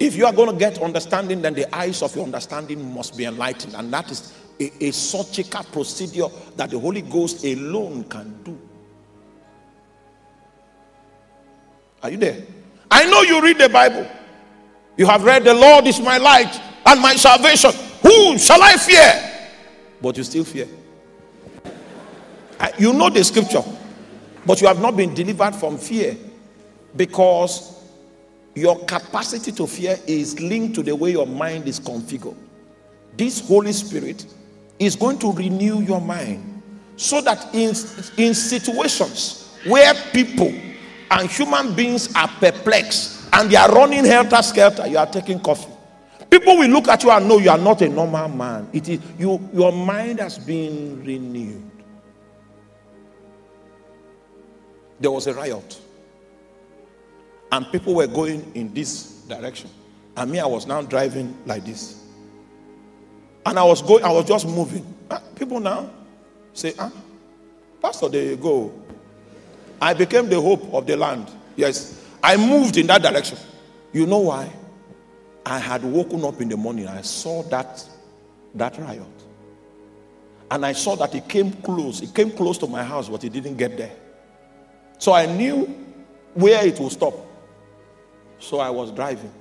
If 0.00 0.16
you 0.16 0.24
are 0.24 0.32
going 0.32 0.50
to 0.50 0.56
get 0.56 0.80
understanding, 0.80 1.42
then 1.42 1.52
the 1.52 1.72
eyes 1.76 2.00
of 2.00 2.16
your 2.16 2.24
understanding 2.24 2.94
must 2.94 3.18
be 3.18 3.26
enlightened. 3.26 3.74
And 3.74 3.92
that 3.92 4.10
is 4.10 4.32
a, 4.58 4.86
a 4.86 4.90
surgical 4.92 5.62
procedure 5.64 6.28
that 6.56 6.70
the 6.70 6.78
Holy 6.78 7.02
Ghost 7.02 7.44
alone 7.44 8.04
can 8.04 8.42
do. 8.42 8.58
Are 12.02 12.08
you 12.08 12.16
there? 12.16 12.42
I 12.90 13.04
know 13.04 13.20
you 13.20 13.42
read 13.42 13.58
the 13.58 13.68
Bible. 13.68 14.10
You 14.96 15.04
have 15.04 15.22
read, 15.22 15.44
The 15.44 15.52
Lord 15.52 15.86
is 15.86 16.00
my 16.00 16.16
light 16.16 16.58
and 16.86 17.00
my 17.02 17.14
salvation. 17.14 17.70
Who 18.02 18.38
shall 18.38 18.62
I 18.62 18.76
fear? 18.76 19.48
But 20.00 20.16
you 20.16 20.24
still 20.24 20.44
fear. 20.44 20.66
You 22.78 22.94
know 22.94 23.10
the 23.10 23.22
scripture, 23.22 23.62
but 24.46 24.60
you 24.62 24.66
have 24.66 24.80
not 24.80 24.96
been 24.96 25.12
delivered 25.12 25.54
from 25.54 25.76
fear 25.76 26.16
because 26.96 27.79
your 28.54 28.84
capacity 28.84 29.52
to 29.52 29.66
fear 29.66 29.96
is 30.06 30.38
linked 30.40 30.74
to 30.74 30.82
the 30.82 30.94
way 30.94 31.12
your 31.12 31.26
mind 31.26 31.68
is 31.68 31.78
configured. 31.78 32.36
This 33.16 33.46
Holy 33.46 33.72
Spirit 33.72 34.26
is 34.78 34.96
going 34.96 35.18
to 35.18 35.32
renew 35.32 35.80
your 35.80 36.00
mind 36.00 36.62
so 36.96 37.20
that 37.20 37.54
in, 37.54 37.68
in 38.16 38.34
situations 38.34 39.56
where 39.66 39.94
people 40.12 40.52
and 41.10 41.30
human 41.30 41.74
beings 41.74 42.14
are 42.14 42.28
perplexed 42.28 43.28
and 43.32 43.50
they 43.50 43.56
are 43.56 43.70
running 43.72 44.04
helter 44.04 44.42
skelter, 44.42 44.86
you 44.86 44.98
are 44.98 45.06
taking 45.06 45.40
coffee. 45.40 45.72
People 46.30 46.58
will 46.58 46.68
look 46.70 46.88
at 46.88 47.02
you 47.02 47.10
and 47.10 47.28
know 47.28 47.38
you 47.38 47.50
are 47.50 47.58
not 47.58 47.82
a 47.82 47.88
normal 47.88 48.28
man. 48.28 48.68
It 48.72 48.88
is 48.88 49.00
you, 49.18 49.48
your 49.52 49.72
mind 49.72 50.20
has 50.20 50.38
been 50.38 51.02
renewed. 51.04 51.70
There 55.00 55.10
was 55.10 55.26
a 55.26 55.34
riot, 55.34 55.80
and 57.52 57.70
people 57.72 57.94
were 57.94 58.06
going 58.06 58.50
in 58.54 58.72
this 58.72 59.22
direction. 59.22 59.70
And 60.16 60.30
me, 60.30 60.38
I 60.38 60.46
was 60.46 60.66
now 60.66 60.82
driving 60.82 61.36
like 61.46 61.64
this. 61.64 62.04
And 63.46 63.58
I 63.58 63.64
was 63.64 63.82
going, 63.82 64.04
I 64.04 64.10
was 64.10 64.26
just 64.26 64.46
moving. 64.46 64.86
Ah, 65.10 65.22
people 65.34 65.60
now 65.60 65.90
say, 66.52 66.74
ah, 66.78 66.92
Pastor, 67.80 68.08
there 68.08 68.24
you 68.24 68.36
go. 68.36 68.72
I 69.80 69.94
became 69.94 70.28
the 70.28 70.40
hope 70.40 70.72
of 70.74 70.86
the 70.86 70.96
land. 70.96 71.30
Yes. 71.56 72.04
I 72.22 72.36
moved 72.36 72.76
in 72.76 72.86
that 72.88 73.02
direction. 73.02 73.38
You 73.92 74.06
know 74.06 74.18
why? 74.18 74.52
I 75.46 75.58
had 75.58 75.82
woken 75.82 76.24
up 76.24 76.40
in 76.40 76.48
the 76.48 76.56
morning. 76.56 76.86
I 76.86 77.00
saw 77.00 77.42
that, 77.44 77.82
that 78.54 78.78
riot. 78.78 79.06
And 80.50 80.66
I 80.66 80.72
saw 80.72 80.96
that 80.96 81.14
it 81.14 81.28
came 81.28 81.52
close. 81.52 82.02
It 82.02 82.14
came 82.14 82.30
close 82.30 82.58
to 82.58 82.66
my 82.66 82.84
house, 82.84 83.08
but 83.08 83.24
it 83.24 83.32
didn't 83.32 83.56
get 83.56 83.78
there. 83.78 83.92
So 84.98 85.12
I 85.12 85.26
knew 85.26 85.64
where 86.34 86.66
it 86.66 86.78
would 86.78 86.92
stop. 86.92 87.14
So 88.40 88.58
I 88.58 88.70
was 88.70 88.90
driving. 88.90 89.32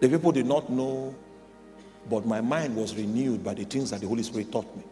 The 0.00 0.08
people 0.08 0.32
did 0.32 0.46
not 0.46 0.68
know, 0.70 1.14
but 2.10 2.26
my 2.26 2.40
mind 2.40 2.76
was 2.76 2.94
renewed 2.94 3.42
by 3.42 3.54
the 3.54 3.64
things 3.64 3.90
that 3.90 4.00
the 4.00 4.06
Holy 4.06 4.22
Spirit 4.22 4.52
taught 4.52 4.76
me. 4.76 4.82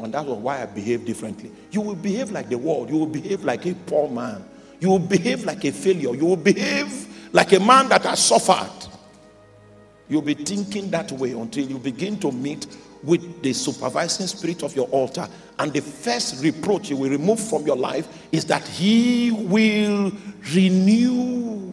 And 0.00 0.12
that 0.14 0.24
was 0.26 0.38
why 0.38 0.62
I 0.62 0.66
behaved 0.66 1.04
differently. 1.04 1.50
You 1.70 1.80
will 1.80 1.94
behave 1.94 2.30
like 2.30 2.48
the 2.48 2.58
world. 2.58 2.90
You 2.90 2.98
will 2.98 3.06
behave 3.06 3.44
like 3.44 3.66
a 3.66 3.74
poor 3.74 4.08
man. 4.08 4.44
You 4.80 4.90
will 4.90 4.98
behave 4.98 5.44
like 5.44 5.64
a 5.64 5.72
failure. 5.72 6.14
You 6.14 6.26
will 6.26 6.36
behave 6.36 7.08
like 7.32 7.52
a 7.52 7.60
man 7.60 7.88
that 7.88 8.02
has 8.02 8.24
suffered. 8.24 8.88
You'll 10.08 10.22
be 10.22 10.34
thinking 10.34 10.90
that 10.90 11.12
way 11.12 11.32
until 11.32 11.66
you 11.66 11.78
begin 11.78 12.18
to 12.20 12.32
meet 12.32 12.66
with 13.02 13.42
the 13.42 13.52
supervising 13.52 14.26
spirit 14.26 14.62
of 14.62 14.74
your 14.74 14.88
altar. 14.88 15.28
And 15.58 15.72
the 15.72 15.80
first 15.80 16.42
reproach 16.42 16.88
he 16.88 16.94
will 16.94 17.10
remove 17.10 17.40
from 17.40 17.66
your 17.66 17.76
life 17.76 18.08
is 18.32 18.44
that 18.46 18.66
he 18.66 19.30
will 19.30 20.12
renew 20.54 21.72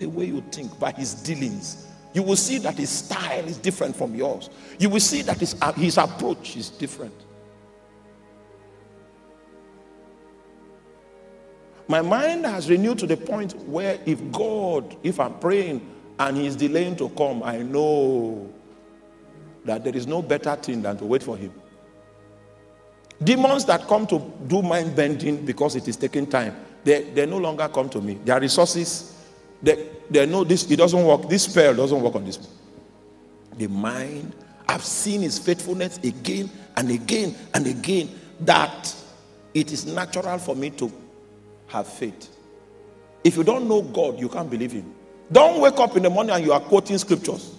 the 0.00 0.06
way 0.06 0.24
you 0.24 0.42
think 0.50 0.76
by 0.80 0.90
his 0.92 1.14
dealings. 1.14 1.86
You 2.12 2.24
will 2.24 2.36
see 2.36 2.58
that 2.58 2.76
his 2.76 2.90
style 2.90 3.44
is 3.44 3.56
different 3.56 3.94
from 3.94 4.16
yours. 4.16 4.50
You 4.80 4.88
will 4.88 5.00
see 5.00 5.22
that 5.22 5.38
his, 5.38 5.54
uh, 5.62 5.72
his 5.72 5.96
approach 5.96 6.56
is 6.56 6.70
different. 6.70 7.14
My 11.86 12.00
mind 12.00 12.46
has 12.46 12.68
renewed 12.68 12.98
to 13.00 13.06
the 13.06 13.16
point 13.16 13.54
where 13.66 14.00
if 14.06 14.18
God, 14.32 14.96
if 15.02 15.20
I'm 15.20 15.38
praying 15.38 15.86
and 16.18 16.36
he's 16.36 16.56
delaying 16.56 16.96
to 16.96 17.08
come, 17.10 17.42
I 17.42 17.58
know 17.58 18.50
that 19.64 19.84
there 19.84 19.94
is 19.94 20.06
no 20.06 20.22
better 20.22 20.56
thing 20.56 20.82
than 20.82 20.96
to 20.98 21.04
wait 21.04 21.22
for 21.22 21.36
him. 21.36 21.52
Demons 23.22 23.66
that 23.66 23.86
come 23.86 24.06
to 24.06 24.18
do 24.46 24.62
mind 24.62 24.96
bending 24.96 25.44
because 25.44 25.76
it 25.76 25.86
is 25.86 25.96
taking 25.96 26.26
time, 26.26 26.56
they, 26.84 27.02
they 27.10 27.26
no 27.26 27.36
longer 27.36 27.68
come 27.68 27.88
to 27.90 28.00
me. 28.00 28.14
Their 28.24 28.40
resources, 28.40 29.19
they, 29.62 29.88
they 30.10 30.26
know 30.26 30.44
this, 30.44 30.70
it 30.70 30.76
doesn't 30.76 31.04
work. 31.04 31.28
This 31.28 31.44
spell 31.44 31.74
doesn't 31.74 32.00
work 32.00 32.14
on 32.14 32.24
this. 32.24 32.38
The 33.56 33.68
mind, 33.68 34.34
I've 34.68 34.84
seen 34.84 35.22
his 35.22 35.38
faithfulness 35.38 35.98
again 35.98 36.50
and 36.76 36.90
again 36.90 37.34
and 37.54 37.66
again 37.66 38.08
that 38.40 38.94
it 39.52 39.72
is 39.72 39.86
natural 39.86 40.38
for 40.38 40.54
me 40.54 40.70
to 40.70 40.90
have 41.68 41.86
faith. 41.86 42.36
If 43.22 43.36
you 43.36 43.44
don't 43.44 43.68
know 43.68 43.82
God, 43.82 44.18
you 44.18 44.28
can't 44.28 44.48
believe 44.48 44.72
him. 44.72 44.94
Don't 45.30 45.60
wake 45.60 45.78
up 45.78 45.96
in 45.96 46.02
the 46.02 46.10
morning 46.10 46.34
and 46.34 46.44
you 46.44 46.52
are 46.52 46.60
quoting 46.60 46.98
scriptures. 46.98 47.54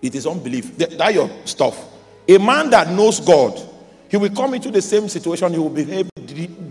It 0.00 0.14
is 0.14 0.26
unbelief. 0.26 0.76
That, 0.78 0.98
that 0.98 1.14
your 1.14 1.30
stuff. 1.44 1.84
A 2.28 2.38
man 2.38 2.70
that 2.70 2.88
knows 2.90 3.20
God, 3.20 3.60
he 4.08 4.16
will 4.16 4.30
come 4.30 4.54
into 4.54 4.70
the 4.70 4.82
same 4.82 5.08
situation, 5.08 5.52
he 5.52 5.58
will 5.58 5.70
behave 5.70 6.08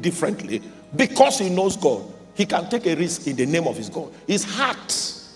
differently 0.02 0.62
because 0.96 1.40
he 1.40 1.50
knows 1.50 1.78
God. 1.78 2.04
He 2.34 2.46
can 2.46 2.70
take 2.70 2.88
a 2.88 2.96
risk 2.96 3.28
in 3.28 3.36
the 3.36 3.46
name 3.46 3.68
of 3.68 3.78
his 3.78 3.90
God. 3.90 4.12
His 4.28 4.44
heart 4.44 4.90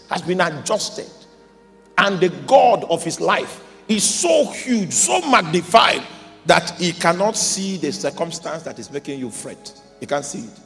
has 0.10 0.22
been 0.22 0.42
adjusted, 0.42 1.10
and 1.98 2.20
the 2.20 2.30
God 2.48 2.84
of 2.86 3.04
his 3.04 3.20
life 3.20 3.64
is 3.88 4.04
so 4.04 4.50
huge, 4.52 4.92
so 4.92 5.20
magnified 5.30 6.04
that 6.46 6.72
he 6.80 6.92
cannot 6.92 7.36
see 7.36 7.78
the 7.78 7.92
circumstance 7.92 8.64
that 8.64 8.80
is 8.80 8.92
making 8.92 9.20
you 9.20 9.30
fret. 9.30 9.82
He 10.00 10.06
can't 10.06 10.26
see 10.26 10.40
it. 10.40 10.60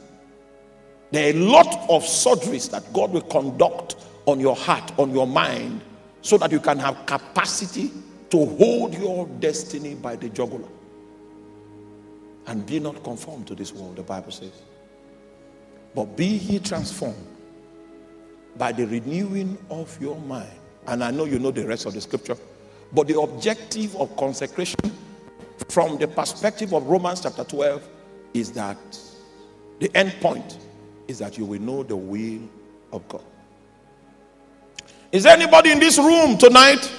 There 1.10 1.26
are 1.26 1.36
a 1.36 1.40
lot 1.40 1.66
of 1.88 2.02
surgeries 2.04 2.70
that 2.70 2.92
God 2.92 3.12
will 3.12 3.22
conduct 3.22 3.96
on 4.26 4.38
your 4.38 4.54
heart, 4.54 4.92
on 4.98 5.10
your 5.10 5.26
mind, 5.26 5.80
so 6.22 6.38
that 6.38 6.52
you 6.52 6.60
can 6.60 6.78
have 6.78 7.06
capacity 7.06 7.90
to 8.30 8.46
hold 8.46 8.94
your 8.94 9.26
destiny 9.26 9.94
by 9.94 10.16
the 10.16 10.28
jugular. 10.28 10.68
And 12.46 12.64
be 12.64 12.78
not 12.78 13.02
conformed 13.02 13.46
to 13.48 13.54
this 13.54 13.72
world, 13.72 13.96
the 13.96 14.02
Bible 14.02 14.30
says. 14.30 14.52
But 15.94 16.16
be 16.16 16.26
ye 16.26 16.58
transformed 16.58 17.26
by 18.56 18.72
the 18.72 18.86
renewing 18.86 19.58
of 19.70 20.00
your 20.00 20.16
mind. 20.16 20.50
And 20.86 21.02
I 21.02 21.10
know 21.10 21.24
you 21.24 21.38
know 21.38 21.50
the 21.50 21.66
rest 21.66 21.86
of 21.86 21.94
the 21.94 22.00
scripture. 22.00 22.36
But 22.92 23.06
the 23.06 23.20
objective 23.20 23.94
of 23.96 24.16
consecration 24.16 24.78
from 25.68 25.98
the 25.98 26.08
perspective 26.08 26.72
of 26.72 26.86
Romans 26.86 27.20
chapter 27.20 27.44
12 27.44 27.88
is 28.34 28.52
that 28.52 28.78
the 29.78 29.90
end 29.96 30.14
point 30.20 30.58
is 31.08 31.18
that 31.18 31.38
you 31.38 31.44
will 31.44 31.60
know 31.60 31.82
the 31.82 31.96
will 31.96 32.40
of 32.92 33.06
God. 33.08 33.24
Is 35.12 35.24
there 35.24 35.36
anybody 35.36 35.72
in 35.72 35.80
this 35.80 35.98
room 35.98 36.38
tonight? 36.38 36.90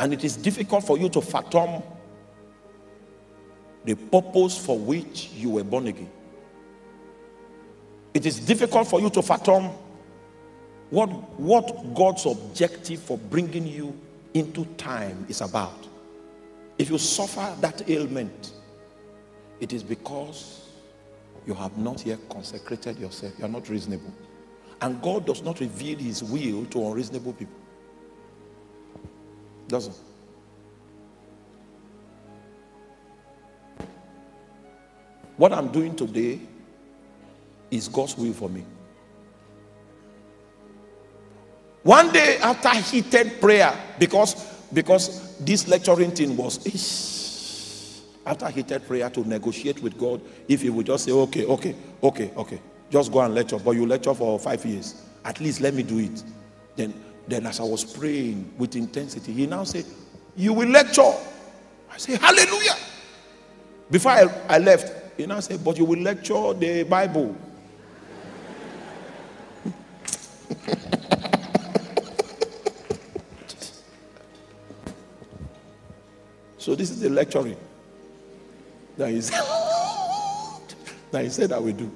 And 0.00 0.12
it 0.12 0.24
is 0.24 0.36
difficult 0.36 0.84
for 0.84 0.98
you 0.98 1.08
to 1.10 1.20
fathom 1.20 1.82
the 3.84 3.94
purpose 3.94 4.56
for 4.64 4.78
which 4.78 5.30
you 5.34 5.50
were 5.50 5.64
born 5.64 5.88
again. 5.88 6.10
It 8.14 8.26
is 8.26 8.40
difficult 8.40 8.88
for 8.88 9.00
you 9.00 9.10
to 9.10 9.22
fathom 9.22 9.70
what, 10.90 11.08
what 11.40 11.94
God's 11.94 12.26
objective 12.26 13.00
for 13.00 13.16
bringing 13.16 13.66
you 13.66 13.98
into 14.34 14.66
time 14.76 15.24
is 15.28 15.40
about. 15.40 15.86
If 16.78 16.90
you 16.90 16.98
suffer 16.98 17.54
that 17.60 17.88
ailment, 17.88 18.52
it 19.60 19.72
is 19.72 19.82
because 19.82 20.68
you 21.46 21.54
have 21.54 21.76
not 21.78 22.04
yet 22.04 22.18
consecrated 22.28 22.98
yourself. 22.98 23.32
You 23.38 23.46
are 23.46 23.48
not 23.48 23.68
reasonable. 23.68 24.12
And 24.80 25.00
God 25.00 25.26
does 25.26 25.42
not 25.42 25.60
reveal 25.60 25.98
his 25.98 26.22
will 26.22 26.66
to 26.66 26.86
unreasonable 26.86 27.32
people. 27.32 27.54
Doesn't. 29.68 29.96
What 35.36 35.52
I'm 35.52 35.72
doing 35.72 35.96
today 35.96 36.40
is 37.72 37.88
God's 37.88 38.16
will 38.16 38.32
for 38.32 38.48
me. 38.48 38.64
One 41.82 42.12
day 42.12 42.38
after 42.38 42.68
heated 42.68 43.40
prayer, 43.40 43.76
because 43.98 44.36
because 44.72 45.36
this 45.38 45.66
lecturing 45.66 46.12
thing 46.12 46.36
was 46.36 46.58
after 48.24 48.48
heated 48.48 48.86
prayer 48.86 49.10
to 49.10 49.28
negotiate 49.28 49.82
with 49.82 49.98
God, 49.98 50.20
if 50.48 50.62
he 50.62 50.70
would 50.70 50.86
just 50.86 51.04
say, 51.04 51.12
okay, 51.12 51.44
okay, 51.44 51.74
okay, 52.02 52.30
okay. 52.36 52.60
Just 52.90 53.10
go 53.10 53.20
and 53.20 53.34
lecture. 53.34 53.58
But 53.58 53.72
you 53.72 53.86
lecture 53.86 54.14
for 54.14 54.38
five 54.38 54.64
years. 54.64 55.02
At 55.24 55.40
least 55.40 55.60
let 55.60 55.74
me 55.74 55.82
do 55.82 55.98
it. 55.98 56.22
Then, 56.76 56.94
then 57.26 57.46
as 57.46 57.58
I 57.58 57.64
was 57.64 57.84
praying 57.84 58.52
with 58.58 58.76
intensity, 58.76 59.32
he 59.32 59.46
now 59.46 59.64
said, 59.64 59.84
You 60.36 60.52
will 60.52 60.68
lecture. 60.68 61.12
I 61.90 61.96
say, 61.96 62.16
Hallelujah. 62.16 62.76
Before 63.90 64.12
I, 64.12 64.26
I 64.48 64.58
left, 64.58 65.16
he 65.16 65.26
now 65.26 65.40
said, 65.40 65.64
But 65.64 65.78
you 65.78 65.84
will 65.84 66.00
lecture 66.00 66.52
the 66.54 66.84
Bible. 66.84 67.34
So 76.58 76.74
this 76.74 76.90
is 76.90 77.00
the 77.00 77.10
lecturing 77.10 77.56
that 78.96 79.10
he 79.10 79.20
said, 79.20 79.42
that 81.10 81.24
he 81.24 81.30
said 81.30 81.52
I 81.52 81.58
will 81.58 81.72
do. 81.72 81.90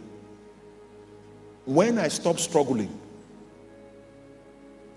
When 1.65 1.99
I 1.99 2.09
stopped 2.09 2.41
struggling, 2.41 3.01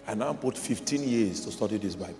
I 0.08 0.16
now 0.16 0.34
put 0.34 0.58
15 0.58 1.08
years 1.08 1.46
to 1.46 1.52
study 1.52 1.78
this 1.78 1.96
Bible. 1.96 2.16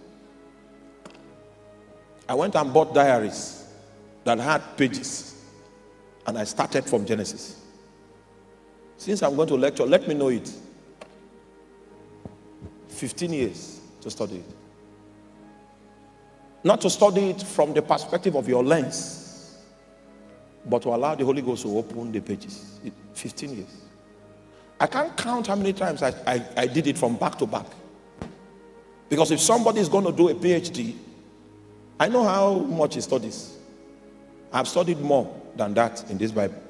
I 2.28 2.36
went 2.36 2.56
and 2.56 2.72
bought 2.72 2.94
diaries 2.94 3.66
that 4.24 4.38
had 4.38 4.78
pages, 4.78 5.44
and 6.28 6.38
I 6.38 6.44
started 6.44 6.86
from 6.86 7.06
Genesis. 7.06 7.60
Since 8.98 9.24
I'm 9.24 9.36
going 9.36 9.48
to 9.48 9.56
lecture, 9.56 9.86
let 9.86 10.08
me 10.08 10.14
know 10.14 10.28
it. 10.28 10.52
15 13.00 13.32
years 13.32 13.80
to 14.02 14.12
study 14.12 14.36
it. 14.36 14.56
Not 16.64 16.82
to 16.82 16.90
study 16.90 17.30
it 17.30 17.42
from 17.42 17.74
the 17.74 17.82
perspective 17.82 18.36
of 18.36 18.50
your 18.50 18.62
lens, 18.62 19.58
but 20.66 20.82
to 20.82 20.90
allow 20.90 21.16
the 21.16 21.24
Holy 21.24 21.42
Ghost 21.42 21.64
to 21.64 21.78
open 21.78 22.12
the 22.12 22.20
pages. 22.20 22.80
15 23.14 23.56
years. 23.56 23.82
I 24.82 24.88
can't 24.88 25.16
count 25.16 25.48
how 25.48 25.56
many 25.56 25.72
times 25.72 26.04
I, 26.04 26.14
I, 26.28 26.46
I 26.58 26.68
did 26.68 26.88
it 26.88 26.98
from 26.98 27.16
back 27.16 27.38
to 27.40 27.46
back. 27.46 27.66
Because 29.08 29.32
if 29.32 29.40
somebody 29.40 29.80
is 29.80 29.88
going 29.88 30.06
to 30.06 30.12
do 30.12 30.30
a 30.30 30.36
PhD, 30.36 30.96
I 32.00 32.10
know 32.10 32.24
how 32.24 32.56
much 32.60 32.96
he 32.96 33.02
studies. 33.02 33.58
I've 34.52 34.68
studied 34.68 35.00
more 35.00 35.34
than 35.56 35.74
that 35.76 36.10
in 36.12 36.18
this 36.18 36.32
Bible. 36.32 36.62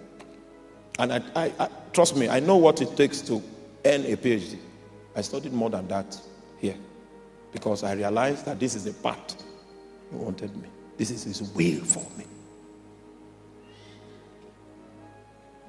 And 1.00 1.14
I, 1.14 1.22
I, 1.36 1.54
I, 1.60 1.70
trust 1.92 2.16
me, 2.16 2.30
I 2.30 2.40
know 2.40 2.58
what 2.58 2.82
it 2.82 2.96
takes 2.96 3.22
to 3.22 3.42
earn 3.86 4.06
a 4.06 4.16
PhD. 4.16 4.60
I 5.16 5.22
studied 5.22 5.54
more 5.54 5.70
than 5.70 5.88
that 5.88 6.20
here 6.60 6.78
because 7.52 7.84
I 7.84 7.94
realized 7.94 8.46
that 8.46 8.60
this 8.60 8.76
is 8.76 8.86
the 8.86 8.94
path 8.94 9.44
he 10.12 10.18
wanted 10.18 10.56
me. 10.56 10.70
This 10.98 11.12
is 11.12 11.24
his 11.24 11.42
will 11.54 11.84
for 11.84 12.06
me. 12.18 12.26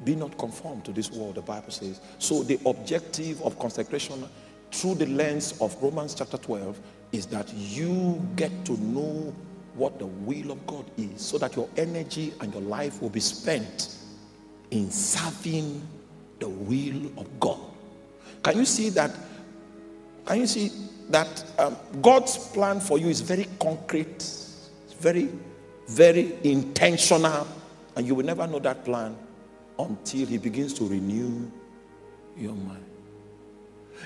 Be 0.04 0.14
not 0.14 0.36
conformed 0.38 0.84
to 0.86 0.92
this 0.92 1.10
world, 1.10 1.34
the 1.34 1.42
Bible 1.42 1.70
says. 1.70 2.00
So, 2.18 2.42
the 2.42 2.58
objective 2.64 3.42
of 3.42 3.58
consecration 3.58 4.26
through 4.72 4.94
the 4.94 5.06
lens 5.06 5.60
of 5.60 5.76
Romans 5.82 6.14
chapter 6.14 6.38
12 6.38 6.80
is 7.12 7.26
that 7.26 7.52
you 7.54 8.20
get 8.36 8.64
to 8.64 8.72
know 8.80 9.34
what 9.74 9.98
the 9.98 10.06
will 10.06 10.52
of 10.52 10.66
God 10.66 10.84
is 10.96 11.20
so 11.20 11.38
that 11.38 11.54
your 11.56 11.68
energy 11.76 12.32
and 12.40 12.52
your 12.52 12.62
life 12.62 13.00
will 13.02 13.10
be 13.10 13.20
spent 13.20 13.96
in 14.70 14.90
serving 14.90 15.86
the 16.38 16.48
will 16.48 17.06
of 17.18 17.40
God. 17.40 17.69
Can 18.42 18.56
you 18.58 18.64
see 18.64 18.90
that? 18.90 19.10
Can 20.26 20.38
you 20.40 20.46
see 20.46 20.70
that 21.10 21.44
um, 21.58 21.76
God's 22.00 22.38
plan 22.38 22.80
for 22.80 22.98
you 22.98 23.08
is 23.08 23.20
very 23.20 23.46
concrete, 23.58 24.24
very, 24.98 25.28
very 25.88 26.38
intentional, 26.44 27.46
and 27.96 28.06
you 28.06 28.14
will 28.14 28.24
never 28.24 28.46
know 28.46 28.60
that 28.60 28.84
plan 28.84 29.16
until 29.78 30.26
he 30.26 30.38
begins 30.38 30.72
to 30.74 30.86
renew 30.86 31.50
your 32.36 32.54
mind. 32.54 32.84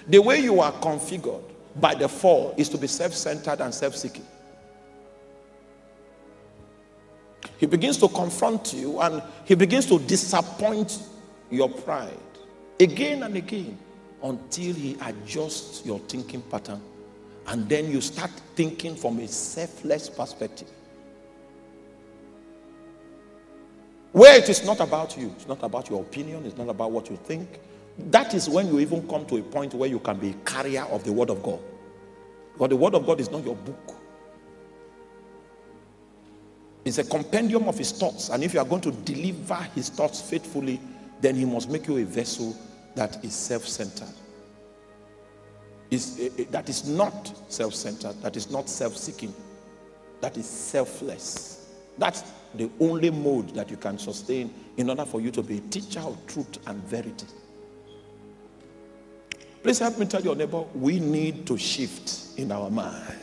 The 0.09 0.19
way 0.19 0.40
you 0.40 0.61
are 0.61 0.73
configured 0.73 1.43
by 1.77 1.94
the 1.94 2.09
fall 2.09 2.55
is 2.56 2.69
to 2.70 2.78
be 2.78 2.86
self 2.86 3.12
centered 3.12 3.61
and 3.61 3.73
self 3.73 3.97
seeking. 3.97 4.27
He 7.59 7.66
begins 7.66 7.98
to 7.98 8.09
confront 8.09 8.73
you 8.73 9.01
and 9.01 9.23
he 9.44 9.55
begins 9.55 9.86
to 9.86 9.98
disappoint 9.98 10.98
your 11.51 11.69
pride 11.69 12.19
again 12.81 13.23
and 13.23 13.36
again 13.36 13.78
until 14.24 14.74
he 14.74 14.96
adjusts 15.02 15.84
your 15.84 16.01
thinking 16.01 16.40
pattern. 16.42 16.80
And 17.46 17.68
then 17.68 17.90
you 17.90 18.01
start 18.01 18.30
thinking 18.56 18.96
from 18.96 19.18
a 19.18 19.28
selfless 19.28 20.09
perspective. 20.09 20.68
Where 24.12 24.38
it 24.38 24.48
is 24.48 24.64
not 24.64 24.80
about 24.80 25.16
you, 25.18 25.30
it's 25.36 25.46
not 25.46 25.62
about 25.62 25.90
your 25.90 26.01
opinion, 26.01 26.46
it's 26.46 26.56
not 26.56 26.68
about 26.68 26.90
what 26.90 27.10
you 27.10 27.16
think. 27.16 27.60
That 27.98 28.32
is 28.32 28.48
when 28.48 28.68
you 28.68 28.80
even 28.80 29.06
come 29.06 29.26
to 29.26 29.36
a 29.36 29.42
point 29.42 29.74
where 29.74 29.88
you 29.88 29.98
can 29.98 30.16
be 30.18 30.30
a 30.30 30.34
carrier 30.44 30.84
of 30.84 31.05
the 31.05 31.12
Word 31.12 31.30
of 31.30 31.42
God. 31.42 31.60
But 32.56 32.70
the 32.70 32.76
Word 32.76 32.94
of 32.94 33.06
God 33.06 33.20
is 33.20 33.30
not 33.30 33.44
your 33.44 33.56
book, 33.56 33.96
it's 36.84 36.98
a 36.98 37.05
compendium 37.05 37.68
of 37.68 37.76
His 37.76 37.92
thoughts. 37.92 38.30
And 38.30 38.42
if 38.42 38.55
you 38.55 38.60
are 38.60 38.66
going 38.66 38.82
to 38.82 38.90
deliver 38.90 39.56
His 39.74 39.90
thoughts 39.90 40.20
faithfully, 40.20 40.80
then 41.20 41.34
He 41.34 41.44
must 41.44 41.68
make 41.68 41.88
you 41.88 41.98
a 41.98 42.05
vessel 42.05 42.56
that 42.94 43.24
is 43.24 43.34
self 43.34 43.66
centered. 43.66 44.14
Is, 45.90 46.30
uh, 46.38 46.44
that 46.50 46.68
is 46.68 46.88
not 46.88 47.32
self 47.48 47.74
centered, 47.74 48.20
that 48.22 48.36
is 48.36 48.50
not 48.50 48.68
self 48.68 48.96
seeking, 48.96 49.34
that 50.20 50.36
is 50.36 50.48
selfless. 50.48 51.68
That's 51.98 52.24
the 52.54 52.70
only 52.80 53.10
mode 53.10 53.50
that 53.54 53.70
you 53.70 53.76
can 53.76 53.98
sustain 53.98 54.52
in 54.76 54.90
order 54.90 55.04
for 55.04 55.20
you 55.20 55.30
to 55.32 55.42
be 55.42 55.58
a 55.58 55.60
teacher 55.60 56.00
of 56.00 56.18
truth 56.26 56.58
and 56.66 56.82
verity. 56.84 57.26
Please 59.62 59.78
help 59.78 59.98
me 59.98 60.06
tell 60.06 60.20
your 60.20 60.34
neighbor, 60.36 60.62
we 60.74 61.00
need 61.00 61.46
to 61.46 61.56
shift 61.56 62.38
in 62.38 62.52
our 62.52 62.70
mind. 62.70 63.18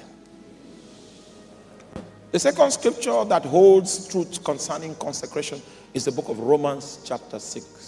The 2.31 2.39
second 2.39 2.71
scripture 2.71 3.25
that 3.25 3.43
holds 3.45 4.07
truth 4.07 4.43
concerning 4.43 4.95
consecration 4.95 5.61
is 5.93 6.05
the 6.05 6.11
book 6.11 6.29
of 6.29 6.39
Romans, 6.39 6.99
chapter 7.03 7.37
6. 7.37 7.80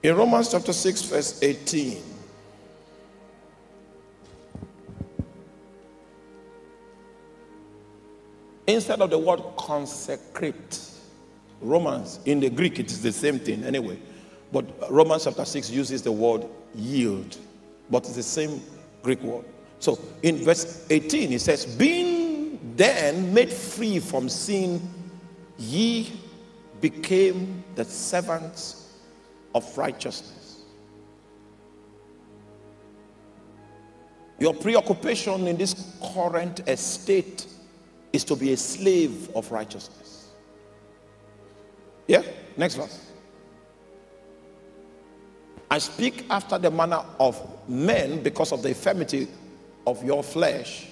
In 0.00 0.16
Romans 0.16 0.52
chapter 0.52 0.72
6, 0.72 1.02
verse 1.02 1.42
18, 1.42 2.00
instead 8.68 9.00
of 9.00 9.10
the 9.10 9.18
word 9.18 9.42
consecrate, 9.56 10.80
Romans, 11.60 12.20
in 12.26 12.38
the 12.38 12.48
Greek, 12.48 12.78
it 12.78 12.92
is 12.92 13.02
the 13.02 13.10
same 13.10 13.40
thing 13.40 13.64
anyway. 13.64 13.98
But 14.52 14.66
Romans 14.88 15.24
chapter 15.24 15.44
6 15.44 15.68
uses 15.70 16.02
the 16.02 16.12
word 16.12 16.46
yield, 16.76 17.36
but 17.90 18.04
it's 18.04 18.14
the 18.14 18.22
same 18.22 18.62
Greek 19.02 19.20
word. 19.22 19.44
So 19.80 19.98
in 20.22 20.44
verse 20.44 20.86
18, 20.90 21.32
it 21.32 21.40
says, 21.40 21.66
Being 21.66 22.60
then 22.76 23.34
made 23.34 23.52
free 23.52 23.98
from 23.98 24.28
sin, 24.28 24.80
ye 25.58 26.12
became 26.80 27.64
the 27.74 27.84
servants 27.84 28.87
of 29.54 29.76
righteousness. 29.76 30.62
Your 34.38 34.54
preoccupation 34.54 35.48
in 35.48 35.56
this 35.56 35.96
current 36.14 36.60
estate 36.68 37.46
is 38.12 38.24
to 38.24 38.36
be 38.36 38.52
a 38.52 38.56
slave 38.56 39.30
of 39.34 39.50
righteousness. 39.50 40.28
Yeah? 42.06 42.22
Next 42.56 42.76
verse. 42.76 43.06
I 45.70 45.78
speak 45.78 46.24
after 46.30 46.56
the 46.56 46.70
manner 46.70 47.02
of 47.20 47.40
men 47.68 48.22
because 48.22 48.52
of 48.52 48.62
the 48.62 48.70
infirmity 48.70 49.28
of 49.86 50.02
your 50.04 50.22
flesh. 50.22 50.86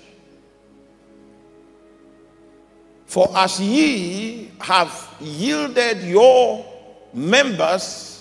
For 3.07 3.29
as 3.35 3.61
ye 3.61 4.51
have 4.61 5.15
yielded 5.21 6.03
your 6.03 6.67
members 7.15 8.16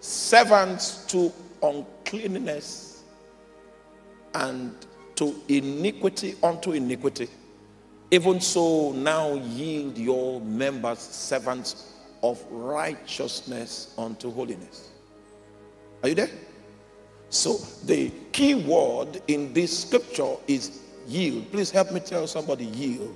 servants 0.00 1.04
to 1.06 1.32
uncleanness 1.62 3.04
and 4.34 4.74
to 5.16 5.34
iniquity 5.48 6.34
unto 6.42 6.72
iniquity. 6.72 7.28
Even 8.10 8.40
so, 8.40 8.92
now 8.92 9.34
yield 9.34 9.96
your 9.96 10.40
members 10.40 10.98
servants 10.98 11.92
of 12.22 12.44
righteousness 12.50 13.94
unto 13.96 14.32
holiness. 14.32 14.88
Are 16.02 16.08
you 16.08 16.14
there? 16.14 16.30
So, 17.28 17.58
the 17.84 18.10
key 18.32 18.54
word 18.54 19.22
in 19.28 19.52
this 19.52 19.82
scripture 19.84 20.34
is 20.48 20.80
yield. 21.06 21.52
Please 21.52 21.70
help 21.70 21.92
me 21.92 22.00
tell 22.00 22.26
somebody 22.26 22.64
yield. 22.64 23.14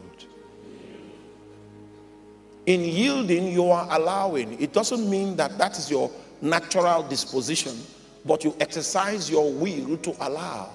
In 2.67 2.83
yielding, 2.83 3.53
you 3.53 3.71
are 3.71 3.89
allowing. 3.91 4.61
It 4.61 4.73
doesn't 4.73 5.11
mean 5.11 5.37
that 5.37 5.59
that 5.59 5.77
is 5.77 5.91
your 5.91 6.11
natural 6.45 7.03
disposition, 7.03 7.77
but 8.25 8.45
you 8.45 8.55
exercise 8.61 9.31
your 9.31 9.51
will 9.53 9.97
to 9.99 10.15
allow. 10.21 10.71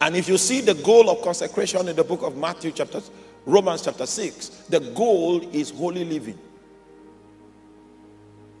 And 0.00 0.14
if 0.16 0.28
you 0.28 0.36
see 0.36 0.60
the 0.60 0.74
goal 0.74 1.08
of 1.08 1.22
consecration 1.22 1.88
in 1.88 1.96
the 1.96 2.04
book 2.04 2.22
of 2.22 2.36
Matthew, 2.36 2.72
chapter 2.72 3.00
Romans 3.46 3.82
chapter 3.82 4.04
6, 4.04 4.48
the 4.68 4.80
goal 4.80 5.40
is 5.54 5.70
holy 5.70 6.04
living. 6.04 6.38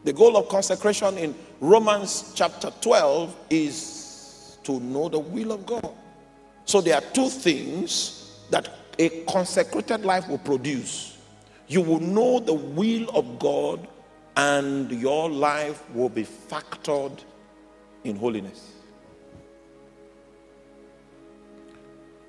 The 0.04 0.12
goal 0.12 0.36
of 0.36 0.48
consecration 0.48 1.18
in 1.18 1.34
Romans 1.60 2.32
chapter 2.36 2.70
12 2.80 3.36
is 3.50 4.58
to 4.62 4.78
know 4.78 5.08
the 5.08 5.18
will 5.18 5.50
of 5.52 5.66
God. 5.66 5.90
So 6.64 6.80
there 6.80 6.94
are 6.94 7.00
two 7.12 7.28
things 7.28 8.40
that 8.50 8.68
a 8.98 9.24
consecrated 9.24 10.04
life 10.04 10.28
will 10.28 10.38
produce. 10.38 11.18
You 11.66 11.80
will 11.80 12.00
know 12.00 12.38
the 12.38 12.54
will 12.54 13.10
of 13.10 13.40
God 13.40 13.88
and 14.36 14.92
your 14.92 15.30
life 15.30 15.82
will 15.94 16.10
be 16.10 16.24
factored 16.24 17.18
in 18.04 18.16
holiness. 18.16 18.72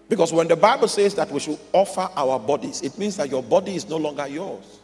Because 0.09 0.31
when 0.31 0.47
the 0.47 0.55
Bible 0.55 0.87
says 0.87 1.13
that 1.15 1.29
we 1.29 1.39
should 1.41 1.59
offer 1.73 2.09
our 2.15 2.39
bodies, 2.39 2.81
it 2.81 2.97
means 2.97 3.17
that 3.17 3.29
your 3.29 3.43
body 3.43 3.75
is 3.75 3.89
no 3.89 3.97
longer 3.97 4.25
yours. 4.25 4.79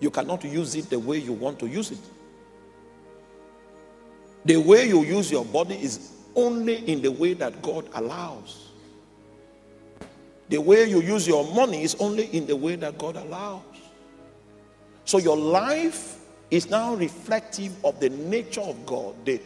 You 0.00 0.10
cannot 0.10 0.42
use 0.44 0.74
it 0.74 0.90
the 0.90 0.98
way 0.98 1.18
you 1.18 1.32
want 1.32 1.60
to 1.60 1.68
use 1.68 1.92
it. 1.92 2.00
The 4.44 4.56
way 4.56 4.88
you 4.88 5.04
use 5.04 5.30
your 5.30 5.44
body 5.44 5.76
is 5.76 6.12
only 6.34 6.78
in 6.90 7.00
the 7.00 7.10
way 7.10 7.34
that 7.34 7.62
God 7.62 7.88
allows. 7.94 8.70
The 10.48 10.58
way 10.58 10.88
you 10.88 11.00
use 11.00 11.26
your 11.26 11.44
money 11.54 11.82
is 11.82 11.96
only 11.98 12.26
in 12.26 12.46
the 12.46 12.54
way 12.54 12.76
that 12.76 12.98
God 12.98 13.16
allows. 13.16 13.62
So 15.04 15.18
your 15.18 15.36
life 15.36 16.18
is 16.50 16.70
now 16.70 16.94
reflective 16.94 17.72
of 17.84 17.98
the 18.00 18.10
nature 18.10 18.60
of 18.60 18.86
God. 18.86 19.14
The, 19.24 19.40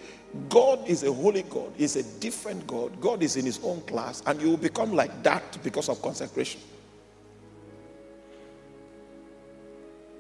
God 0.49 0.89
is 0.89 1.03
a 1.03 1.13
holy 1.13 1.43
God, 1.43 1.73
He's 1.77 1.97
a 1.97 2.03
different 2.21 2.67
God. 2.67 3.01
God 3.01 3.23
is 3.23 3.37
in 3.37 3.45
His 3.45 3.61
own 3.65 3.81
class, 3.83 4.23
and 4.27 4.41
you 4.41 4.51
will 4.51 4.57
become 4.57 4.93
like 4.93 5.23
that 5.23 5.59
because 5.63 5.89
of 5.89 6.01
consecration. 6.03 6.61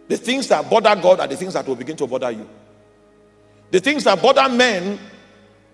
The 0.08 0.16
things 0.16 0.48
that 0.48 0.68
bother 0.68 1.00
God 1.00 1.20
are 1.20 1.28
the 1.28 1.36
things 1.36 1.54
that 1.54 1.66
will 1.66 1.76
begin 1.76 1.96
to 1.98 2.06
bother 2.06 2.32
you. 2.32 2.48
The 3.70 3.78
things 3.78 4.02
that 4.04 4.20
bother 4.20 4.48
men 4.48 4.98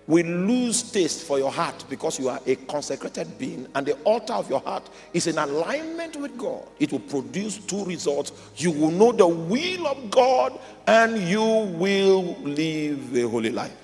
will 0.06 0.26
lose 0.26 0.82
taste 0.92 1.26
for 1.26 1.38
your 1.38 1.50
heart 1.50 1.84
because 1.88 2.18
you 2.18 2.28
are 2.28 2.40
a 2.46 2.54
consecrated 2.54 3.38
being 3.38 3.66
and 3.74 3.86
the 3.86 3.94
altar 4.04 4.34
of 4.34 4.48
your 4.48 4.60
heart 4.60 4.88
is 5.12 5.26
in 5.26 5.36
alignment 5.38 6.16
with 6.16 6.36
God. 6.38 6.62
It 6.78 6.92
will 6.92 7.00
produce 7.00 7.58
two 7.58 7.84
results. 7.84 8.32
You 8.56 8.70
will 8.70 8.92
know 8.92 9.10
the 9.12 9.26
will 9.26 9.86
of 9.86 10.10
God 10.10 10.58
and 10.86 11.18
you 11.28 11.42
will 11.42 12.36
live 12.42 13.16
a 13.16 13.28
holy 13.28 13.50
life. 13.50 13.76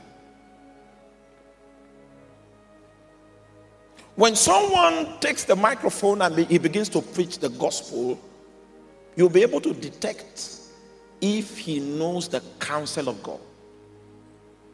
When 4.14 4.36
someone 4.36 5.18
takes 5.20 5.44
the 5.44 5.56
microphone 5.56 6.22
and 6.22 6.38
he 6.46 6.58
begins 6.58 6.88
to 6.90 7.00
preach 7.00 7.38
the 7.38 7.48
gospel, 7.48 8.20
you'll 9.16 9.30
be 9.30 9.42
able 9.42 9.60
to 9.62 9.72
detect 9.72 10.60
if 11.20 11.58
he 11.58 11.80
knows 11.80 12.28
the 12.28 12.42
counsel 12.60 13.08
of 13.08 13.22
God. 13.22 13.40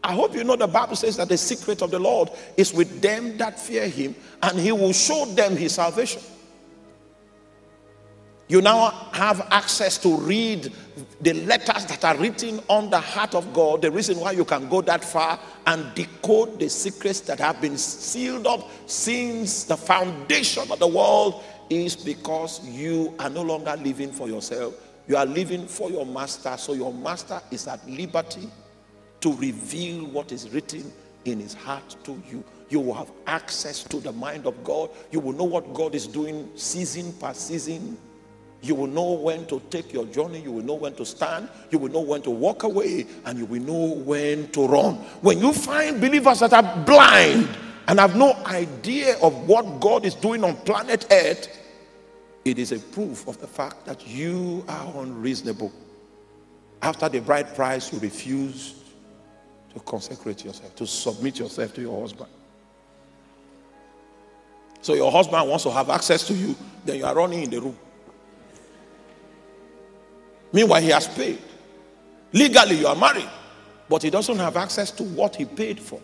I 0.03 0.15
hope 0.15 0.35
you 0.35 0.45
know 0.45 0.57
the 0.57 0.67
Bible 0.67 0.97
says 0.97 1.17
that 1.17 1.29
the 1.29 1.37
secret 1.37 1.83
of 1.83 1.91
the 1.91 1.99
Lord 1.99 2.31
is 2.57 2.73
with 2.73 3.01
them 3.03 3.37
that 3.39 3.59
fear 3.59 3.89
him, 3.89 4.15
and 4.43 4.59
he 4.59 4.73
will 4.73 4.93
show 4.93 5.25
them 5.25 5.57
his 5.57 5.75
salvation. 5.75 6.23
You 8.49 8.63
now 8.63 8.91
have 9.13 9.47
access 9.51 9.99
to 9.99 10.17
read 10.17 10.73
the 11.21 11.35
letters 11.35 11.85
that 11.85 12.03
are 12.03 12.17
written 12.17 12.61
on 12.69 12.89
the 12.89 12.99
heart 12.99 13.35
of 13.35 13.53
God. 13.53 13.83
The 13.83 13.91
reason 13.91 14.19
why 14.19 14.33
you 14.33 14.47
can 14.47 14.71
go 14.71 14.81
that 14.83 15.05
far 15.05 15.39
and 15.67 15.95
decode 15.95 16.59
the 16.59 16.71
secrets 16.71 17.21
that 17.23 17.39
have 17.41 17.61
been 17.61 17.77
sealed 17.77 18.47
up 18.47 18.67
since 18.87 19.65
the 19.65 19.77
foundation 19.77 20.71
of 20.73 20.79
the 20.79 20.87
world 20.87 21.45
is 21.69 21.95
because 21.95 22.67
you 22.67 23.15
are 23.19 23.29
no 23.29 23.43
longer 23.43 23.77
living 23.77 24.13
for 24.13 24.29
yourself. 24.29 24.75
You 25.07 25.19
are 25.19 25.27
living 25.27 25.67
for 25.67 25.91
your 25.91 26.07
master. 26.07 26.57
So 26.57 26.73
your 26.73 26.95
master 26.95 27.43
is 27.51 27.67
at 27.69 27.87
liberty 27.87 28.49
to 29.21 29.33
reveal 29.35 30.07
what 30.07 30.33
is 30.33 30.49
written 30.51 30.93
in 31.25 31.41
his 31.41 31.55
heart 31.55 31.97
to 32.05 32.21
you. 32.31 32.45
You 32.71 32.81
will 32.81 32.95
have 32.95 33.11
access 33.27 33.83
to 33.85 33.99
the 33.99 34.13
mind 34.13 34.47
of 34.47 34.63
God. 34.63 34.91
You 35.11 35.21
will 35.21 35.33
know 35.33 35.45
what 35.45 35.73
God 35.75 35.95
is 35.95 36.07
doing 36.07 36.51
season 36.55 37.13
per 37.15 37.33
season. 37.33 37.97
You 38.61 38.75
will 38.75 38.89
know 38.89 39.13
when 39.13 39.47
to 39.47 39.61
take 39.71 39.93
your 39.93 40.05
journey. 40.07 40.41
You 40.41 40.53
will 40.53 40.65
know 40.65 40.75
when 40.75 40.95
to 40.95 41.07
stand. 41.07 41.49
You 41.71 41.79
will 41.79 41.91
know 41.91 42.01
when 42.01 42.23
to 42.23 42.31
walk 42.31 42.65
away. 42.65 43.07
And 43.25 43.39
you 43.39 43.47
will 43.47 43.63
know 43.63 43.95
when 43.95 44.51
to 44.53 44.67
run. 44.67 44.95
When 45.23 45.39
you 45.39 45.53
find 45.53 46.01
believers 46.01 46.41
that 46.41 46.53
are 46.53 46.85
blind 46.85 47.49
and 47.87 47.99
have 47.99 48.17
no 48.17 48.35
idea 48.47 49.17
of 49.21 49.49
what 49.49 49.81
God 49.81 50.05
is 50.05 50.15
doing 50.15 50.45
on 50.45 50.57
planet 50.57 51.07
Earth, 51.11 51.49
it 52.45 52.59
is 52.59 52.73
a 52.73 52.79
proof 52.79 53.27
of 53.29 53.41
the 53.41 53.47
fact 53.47 53.87
that 53.87 54.07
you 54.07 54.65
are 54.69 55.03
unreasonable. 55.03 55.73
After 56.83 57.09
the 57.09 57.21
bride 57.21 57.55
price, 57.55 57.93
you 57.93 57.99
refuse 57.99 58.75
to 59.75 59.81
consecrate 59.81 60.45
yourself, 60.45 60.75
to 60.77 60.87
submit 60.87 61.39
yourself 61.39 61.75
to 61.75 61.81
your 61.81 62.01
husband. 62.01 62.31
So 64.81 64.95
your 64.95 65.11
husband 65.11 65.49
wants 65.49 65.65
to 65.65 65.71
have 65.71 65.91
access 65.91 66.27
to 66.29 66.35
you, 66.35 66.55
then 66.85 66.99
you 66.99 67.05
are 67.05 67.15
running 67.15 67.43
in 67.43 67.51
the 67.51 67.61
room. 67.61 67.77
Meanwhile, 70.53 70.81
he 70.81 70.89
has 70.89 71.07
paid. 71.09 71.39
Legally, 72.33 72.77
you 72.77 72.87
are 72.87 72.97
married, 72.97 73.29
but 73.89 74.03
he 74.03 74.11
doesn't 74.11 74.39
have 74.39 74.57
access 74.57 74.91
to 74.93 75.03
what 75.03 75.37
he 75.37 75.45
paid 75.45 75.79
for. 75.79 76.01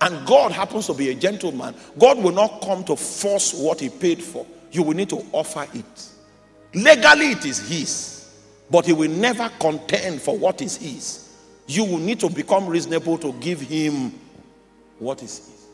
And 0.00 0.24
God 0.26 0.52
happens 0.52 0.86
to 0.86 0.94
be 0.94 1.10
a 1.10 1.14
gentleman. 1.14 1.74
God 1.98 2.18
will 2.18 2.32
not 2.32 2.62
come 2.62 2.84
to 2.84 2.94
force 2.94 3.52
what 3.54 3.80
he 3.80 3.88
paid 3.88 4.22
for. 4.22 4.46
You 4.70 4.84
will 4.84 4.94
need 4.94 5.10
to 5.10 5.24
offer 5.32 5.66
it. 5.74 6.08
Legally, 6.74 7.32
it 7.32 7.44
is 7.44 7.68
his, 7.68 8.32
but 8.70 8.86
he 8.86 8.92
will 8.92 9.10
never 9.10 9.50
contend 9.58 10.22
for 10.22 10.36
what 10.36 10.62
is 10.62 10.76
his 10.76 11.27
you 11.68 11.84
will 11.84 11.98
need 11.98 12.18
to 12.20 12.30
become 12.30 12.66
reasonable 12.66 13.18
to 13.18 13.32
give 13.34 13.60
him 13.60 14.18
what 14.98 15.22
is 15.22 15.36
his. 15.38 15.66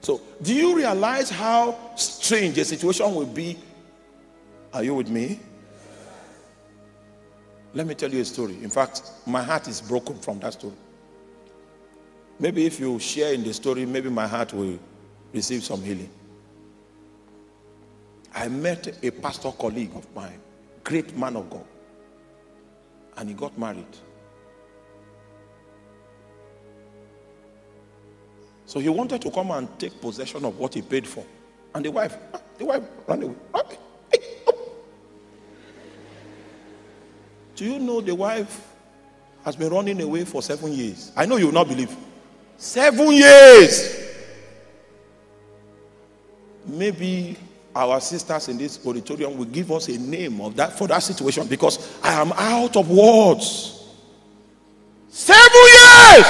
So, 0.00 0.20
do 0.42 0.52
you 0.52 0.76
realize 0.76 1.30
how 1.30 1.78
strange 1.94 2.58
a 2.58 2.64
situation 2.64 3.14
will 3.14 3.26
be? 3.26 3.56
Are 4.74 4.82
you 4.82 4.94
with 4.94 5.08
me? 5.08 5.38
Let 7.74 7.86
me 7.86 7.94
tell 7.94 8.10
you 8.10 8.20
a 8.20 8.24
story. 8.24 8.58
In 8.60 8.68
fact, 8.68 9.02
my 9.24 9.42
heart 9.42 9.68
is 9.68 9.80
broken 9.80 10.18
from 10.18 10.40
that 10.40 10.54
story. 10.54 10.74
Maybe 12.40 12.66
if 12.66 12.80
you 12.80 12.98
share 12.98 13.32
in 13.32 13.44
the 13.44 13.54
story, 13.54 13.86
maybe 13.86 14.10
my 14.10 14.26
heart 14.26 14.52
will 14.52 14.80
receive 15.32 15.62
some 15.62 15.80
healing. 15.80 16.10
I 18.34 18.48
met 18.48 18.98
a 19.04 19.10
pastor 19.12 19.52
colleague 19.52 19.94
of 19.94 20.12
mine, 20.12 20.40
great 20.82 21.16
man 21.16 21.36
of 21.36 21.48
God 21.48 21.64
and 23.16 23.28
he 23.28 23.34
got 23.34 23.56
married. 23.58 23.86
So 28.66 28.80
he 28.80 28.88
wanted 28.88 29.20
to 29.22 29.30
come 29.30 29.50
and 29.50 29.68
take 29.78 30.00
possession 30.00 30.44
of 30.44 30.58
what 30.58 30.74
he 30.74 30.82
paid 30.82 31.06
for. 31.06 31.24
And 31.74 31.84
the 31.84 31.90
wife, 31.90 32.16
ah, 32.32 32.40
the 32.58 32.64
wife 32.64 32.82
ran 33.06 33.22
away. 33.22 33.34
Ah, 33.52 33.62
oh. 34.46 34.72
Do 37.54 37.64
you 37.64 37.78
know 37.78 38.00
the 38.00 38.14
wife 38.14 38.66
has 39.44 39.56
been 39.56 39.70
running 39.70 40.00
away 40.00 40.24
for 40.24 40.42
seven 40.42 40.72
years? 40.72 41.12
I 41.16 41.26
know 41.26 41.36
you 41.36 41.46
will 41.46 41.52
not 41.52 41.68
believe. 41.68 41.94
Seven 42.56 43.12
years. 43.12 43.98
Maybe 46.66 47.36
our 47.74 48.00
sisters 48.00 48.48
in 48.48 48.58
this 48.58 48.84
auditorium 48.86 49.36
will 49.36 49.46
give 49.46 49.72
us 49.72 49.88
a 49.88 49.98
name 49.98 50.40
of 50.40 50.56
that 50.56 50.76
for 50.76 50.86
that 50.88 50.98
situation 50.98 51.46
because 51.46 51.98
I 52.02 52.20
am 52.20 52.32
out 52.32 52.76
of 52.76 52.90
words. 52.90 53.78
Seven 55.08 55.40
years. 55.54 56.26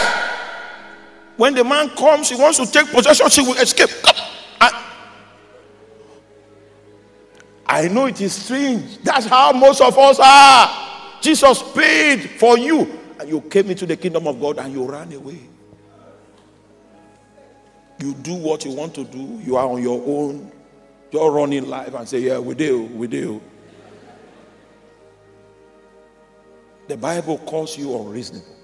When 1.36 1.54
the 1.54 1.64
man 1.64 1.88
comes, 1.90 2.28
he 2.28 2.36
wants 2.36 2.58
to 2.58 2.70
take 2.70 2.88
possession, 2.90 3.28
she 3.28 3.40
will 3.40 3.56
escape. 3.56 3.90
I, 7.66 7.88
know 7.88 8.06
it 8.06 8.20
is 8.20 8.34
strange. 8.34 8.98
That's 8.98 9.26
how 9.26 9.52
most 9.52 9.80
of 9.80 9.96
us 9.96 10.20
are. 10.22 11.20
Jesus 11.22 11.62
paid 11.72 12.30
for 12.38 12.58
you, 12.58 13.00
and 13.18 13.28
you 13.28 13.40
came 13.40 13.70
into 13.70 13.86
the 13.86 13.96
kingdom 13.96 14.26
of 14.28 14.38
God 14.38 14.58
and 14.58 14.72
you 14.72 14.84
ran 14.84 15.10
away. 15.12 15.40
You 17.98 18.14
do 18.14 18.34
what 18.34 18.64
you 18.64 18.72
want 18.72 18.94
to 18.96 19.04
do, 19.04 19.40
you 19.42 19.56
are 19.56 19.66
on 19.66 19.82
your 19.82 20.02
own 20.04 20.51
just 21.12 21.32
run 21.32 21.52
in 21.52 21.68
life 21.68 21.94
and 21.94 22.08
say, 22.08 22.20
Yeah, 22.20 22.38
we 22.38 22.54
do, 22.54 22.84
we 22.84 23.06
do. 23.06 23.40
The 26.88 26.96
Bible 26.96 27.38
calls 27.38 27.78
you 27.78 27.94
unreasonable. 27.96 28.56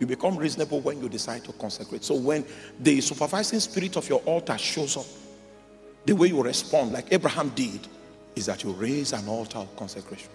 You 0.00 0.06
become 0.06 0.36
reasonable 0.36 0.80
when 0.80 1.00
you 1.00 1.08
decide 1.08 1.44
to 1.44 1.52
consecrate. 1.52 2.04
So 2.04 2.14
when 2.14 2.44
the 2.78 3.00
supervising 3.02 3.60
spirit 3.60 3.96
of 3.96 4.08
your 4.08 4.20
altar 4.20 4.56
shows 4.56 4.96
up, 4.96 5.04
the 6.06 6.14
way 6.14 6.28
you 6.28 6.42
respond, 6.42 6.92
like 6.92 7.12
Abraham 7.12 7.50
did, 7.50 7.86
is 8.34 8.46
that 8.46 8.64
you 8.64 8.72
raise 8.72 9.12
an 9.12 9.28
altar 9.28 9.58
of 9.58 9.76
consecration. 9.76 10.30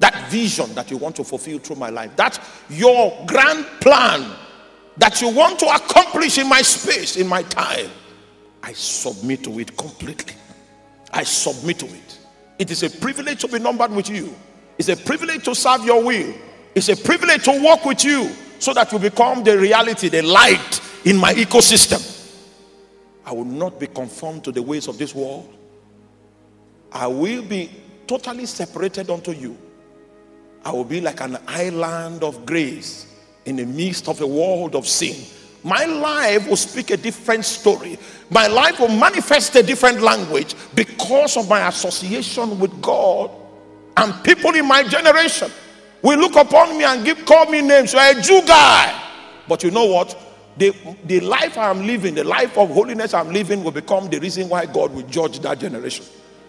That 0.00 0.28
vision 0.28 0.74
that 0.74 0.90
you 0.90 0.96
want 0.96 1.16
to 1.16 1.24
fulfill 1.24 1.60
through 1.60 1.76
my 1.76 1.88
life, 1.88 2.10
that's 2.16 2.40
your 2.68 3.16
grand 3.26 3.64
plan 3.80 4.28
that 4.98 5.20
you 5.20 5.32
want 5.32 5.60
to 5.60 5.66
accomplish 5.66 6.38
in 6.38 6.48
my 6.48 6.62
space, 6.62 7.16
in 7.16 7.28
my 7.28 7.42
time. 7.42 7.90
I 8.66 8.72
submit 8.72 9.44
to 9.44 9.60
it 9.60 9.76
completely. 9.76 10.34
I 11.12 11.22
submit 11.22 11.78
to 11.78 11.86
it. 11.86 12.18
It 12.58 12.72
is 12.72 12.82
a 12.82 12.90
privilege 12.90 13.40
to 13.42 13.48
be 13.48 13.60
numbered 13.60 13.92
with 13.92 14.10
you. 14.10 14.34
It's 14.76 14.88
a 14.88 14.96
privilege 14.96 15.44
to 15.44 15.54
serve 15.54 15.84
your 15.84 16.02
will. 16.02 16.34
It's 16.74 16.88
a 16.88 16.96
privilege 16.96 17.44
to 17.44 17.62
walk 17.62 17.84
with 17.84 18.04
you 18.04 18.28
so 18.58 18.74
that 18.74 18.90
you 18.90 18.98
become 18.98 19.44
the 19.44 19.56
reality, 19.56 20.08
the 20.08 20.22
light 20.22 20.80
in 21.04 21.16
my 21.16 21.32
ecosystem. 21.34 22.02
I 23.24 23.32
will 23.32 23.44
not 23.44 23.78
be 23.78 23.86
conformed 23.86 24.42
to 24.44 24.52
the 24.52 24.62
ways 24.62 24.88
of 24.88 24.98
this 24.98 25.14
world. 25.14 25.54
I 26.90 27.06
will 27.06 27.42
be 27.42 27.70
totally 28.08 28.46
separated 28.46 29.10
unto 29.10 29.30
you. 29.30 29.56
I 30.64 30.72
will 30.72 30.84
be 30.84 31.00
like 31.00 31.20
an 31.20 31.38
island 31.46 32.24
of 32.24 32.44
grace 32.44 33.14
in 33.44 33.54
the 33.54 33.64
midst 33.64 34.08
of 34.08 34.20
a 34.20 34.26
world 34.26 34.74
of 34.74 34.88
sin 34.88 35.14
my 35.64 35.84
life 35.84 36.48
will 36.48 36.56
speak 36.56 36.90
a 36.90 36.96
different 36.96 37.44
story. 37.44 37.98
My 38.30 38.46
life 38.46 38.78
will 38.78 38.88
manifest 38.88 39.54
a 39.56 39.62
different 39.62 40.00
language 40.00 40.54
because 40.74 41.36
of 41.36 41.48
my 41.48 41.68
association 41.68 42.58
with 42.58 42.80
God 42.80 43.30
and 43.96 44.12
people 44.22 44.54
in 44.54 44.66
my 44.66 44.82
generation 44.82 45.50
will 46.02 46.18
look 46.18 46.36
upon 46.36 46.76
me 46.76 46.84
and 46.84 47.04
give 47.04 47.24
call 47.24 47.46
me 47.46 47.62
names. 47.62 47.92
You're 47.92 48.02
a 48.02 48.20
Jew 48.20 48.42
guy. 48.46 49.02
But 49.48 49.62
you 49.62 49.70
know 49.70 49.86
what? 49.86 50.16
The, 50.56 50.74
the 51.04 51.20
life 51.20 51.58
I'm 51.58 51.86
living, 51.86 52.14
the 52.14 52.24
life 52.24 52.56
of 52.56 52.70
holiness 52.70 53.14
I'm 53.14 53.32
living, 53.32 53.62
will 53.62 53.72
become 53.72 54.08
the 54.08 54.18
reason 54.18 54.48
why 54.48 54.66
God 54.66 54.92
will 54.92 55.06
judge 55.06 55.40
that 55.40 55.58
generation. 55.58 56.04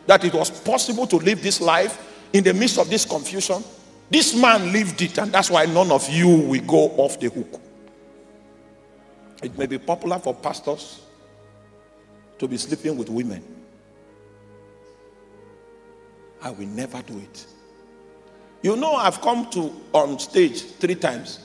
That 0.06 0.24
it 0.24 0.34
was 0.34 0.50
possible 0.50 1.06
to 1.08 1.18
live 1.18 1.44
this 1.44 1.60
life 1.60 2.30
in 2.34 2.44
the 2.44 2.54
midst 2.54 2.78
of 2.78 2.90
this 2.90 3.06
confusion. 3.06 3.64
This 4.10 4.36
man 4.36 4.72
lived 4.72 5.02
it, 5.02 5.18
and 5.18 5.32
that's 5.32 5.50
why 5.50 5.66
none 5.66 5.92
of 5.92 6.10
you 6.10 6.30
will 6.30 6.62
go 6.62 6.90
off 6.98 7.20
the 7.20 7.30
hook. 7.30 7.62
It 9.44 9.58
may 9.58 9.66
be 9.68 9.78
popular 9.78 10.20
for 10.20 10.34
pastors 10.34 11.02
to 12.40 12.48
be 12.48 12.58
sleeping 12.58 12.98
with 12.98 13.10
women. 13.10 13.44
I 16.42 16.52
will 16.52 16.68
never 16.68 17.02
do 17.02 17.18
it. 17.20 17.46
You 18.62 18.76
know, 18.76 18.94
I've 18.94 19.22
come 19.22 19.50
to 19.52 19.72
on 19.94 20.20
stage 20.20 20.64
three 20.64 20.96
times, 20.96 21.40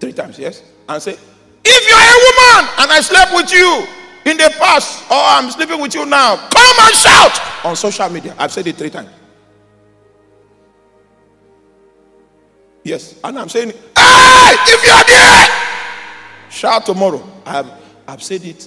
three 0.00 0.12
times, 0.12 0.38
yes, 0.38 0.62
and 0.88 1.02
say, 1.02 1.16
if 1.64 1.88
you're 1.88 1.98
a 1.98 2.18
woman 2.26 2.70
and 2.78 2.92
I 2.92 3.00
slept 3.00 3.32
with 3.34 3.52
you 3.52 3.86
in 4.30 4.36
the 4.36 4.52
past, 4.58 5.04
or 5.10 5.16
I'm 5.18 5.50
sleeping 5.50 5.80
with 5.80 5.94
you 5.94 6.06
now, 6.06 6.36
come 6.36 6.76
and 6.80 6.94
shout 6.94 7.64
on 7.64 7.76
social 7.76 8.08
media. 8.08 8.34
I've 8.38 8.52
said 8.52 8.66
it 8.66 8.76
three 8.76 8.90
times. 8.90 9.10
Yes, 12.84 13.18
and 13.24 13.38
I'm 13.38 13.48
saying, 13.48 13.70
hey, 13.70 14.54
if 14.68 14.84
you're 14.84 15.04
there, 15.08 15.25
Shout 16.56 16.86
tomorrow. 16.86 17.22
I've, 17.44 17.70
I've 18.08 18.22
said 18.22 18.42
it. 18.42 18.66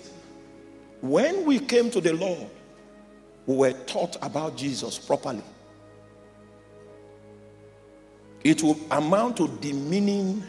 When 1.01 1.43
we 1.43 1.57
came 1.57 1.89
to 1.89 1.99
the 1.99 2.13
Lord, 2.13 2.47
we 3.47 3.55
were 3.55 3.71
taught 3.87 4.15
about 4.21 4.55
Jesus 4.55 4.99
properly. 4.99 5.41
It 8.43 8.61
will 8.61 8.79
amount 8.91 9.37
to 9.37 9.47
demeaning 9.47 10.43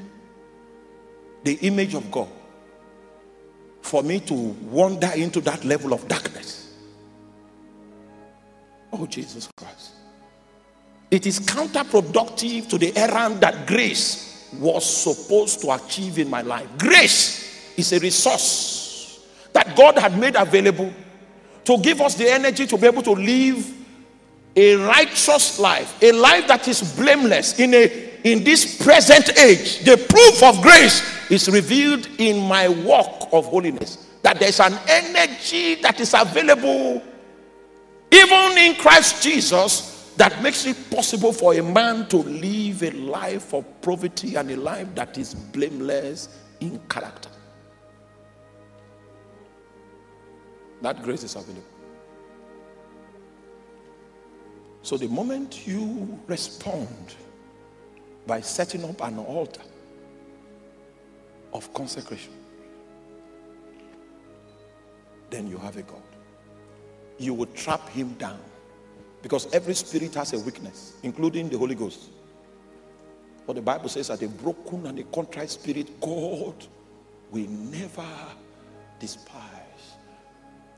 the 1.43 1.55
image 1.63 1.95
of 1.95 2.11
God 2.11 2.29
for 3.81 4.03
me 4.03 4.21
to 4.21 4.35
wander 4.35 5.11
into 5.17 5.41
that 5.41 5.65
level 5.65 5.95
of 5.95 6.07
darkness. 6.09 6.75
Oh, 8.93 9.07
Jesus 9.07 9.49
Christ. 9.57 9.93
It 11.11 11.25
is 11.25 11.41
counterproductive 11.41 12.69
to 12.69 12.77
the 12.77 12.95
errand 12.95 13.41
that 13.41 13.67
grace 13.67 14.30
was 14.55 14.85
supposed 14.85 15.61
to 15.61 15.73
achieve 15.73 16.19
in 16.19 16.29
my 16.29 16.43
life. 16.43 16.69
Grace 16.79 17.75
is 17.77 17.93
a 17.93 17.99
resource 17.99 19.27
that 19.53 19.77
God 19.77 19.99
had 19.99 20.19
made 20.19 20.37
available 20.37 20.93
to 21.65 21.79
give 21.79 22.01
us 22.01 22.15
the 22.15 22.31
energy 22.31 22.67
to 22.67 22.77
be 22.77 22.87
able 22.87 23.03
to 23.03 23.13
live 23.13 23.75
a 24.57 24.77
righteous 24.77 25.59
life, 25.59 26.03
a 26.03 26.13
life 26.13 26.49
that 26.49 26.67
is 26.67 26.97
blameless 26.97 27.59
in 27.59 27.75
a 27.75 28.11
in 28.25 28.45
this 28.45 28.83
present 28.85 29.39
age. 29.39 29.81
The 29.81 29.97
proof 29.97 30.43
of 30.43 30.61
grace 30.61 31.03
is 31.31 31.49
revealed 31.49 32.07
in 32.19 32.47
my 32.47 32.69
walk 32.69 33.29
of 33.33 33.47
holiness. 33.47 34.07
That 34.23 34.39
there's 34.39 34.61
an 34.61 34.79
energy 34.89 35.77
that 35.77 35.99
is 36.01 36.15
available 36.15 37.03
even 38.11 38.59
in 38.59 38.75
Christ 38.75 39.23
Jesus 39.23 39.90
that 40.21 40.43
makes 40.43 40.67
it 40.67 40.77
possible 40.91 41.33
for 41.33 41.55
a 41.55 41.63
man 41.63 42.07
to 42.07 42.19
live 42.19 42.83
a 42.83 42.91
life 42.91 43.55
of 43.55 43.65
poverty 43.81 44.35
and 44.37 44.51
a 44.51 44.57
life 44.59 44.87
that 44.95 45.17
is 45.17 45.33
blameless 45.33 46.29
in 46.61 46.79
character. 46.91 47.31
That 50.83 51.03
grace 51.03 51.23
is 51.23 51.37
available. 51.37 51.65
So 54.83 54.99
the 54.99 55.09
moment 55.09 55.67
you 55.67 56.21
respond 56.27 57.15
by 58.27 58.43
setting 58.43 58.85
up 58.85 59.03
an 59.03 59.21
altar 59.21 59.63
of 61.55 61.73
consecration, 61.73 62.35
then 65.31 65.49
you 65.49 65.57
have 65.57 65.79
a 65.79 65.83
God. 65.83 66.03
You 67.17 67.33
will 67.33 67.47
trap 67.47 67.89
him 67.89 68.13
down 68.19 68.50
because 69.23 69.53
every 69.53 69.75
spirit 69.75 70.15
has 70.15 70.33
a 70.33 70.39
weakness, 70.39 70.95
including 71.03 71.49
the 71.49 71.59
Holy 71.59 71.75
Ghost. 71.75 72.11
But 73.47 73.57
the 73.57 73.63
Bible 73.63 73.89
says 73.89 74.09
that 74.09 74.23
a 74.23 74.29
broken 74.29 74.87
and 74.87 74.99
a 74.99 75.03
contrite 75.05 75.51
spirit, 75.51 76.01
God 76.01 76.55
will 77.31 77.49
never 77.49 78.07
despise. 78.99 79.61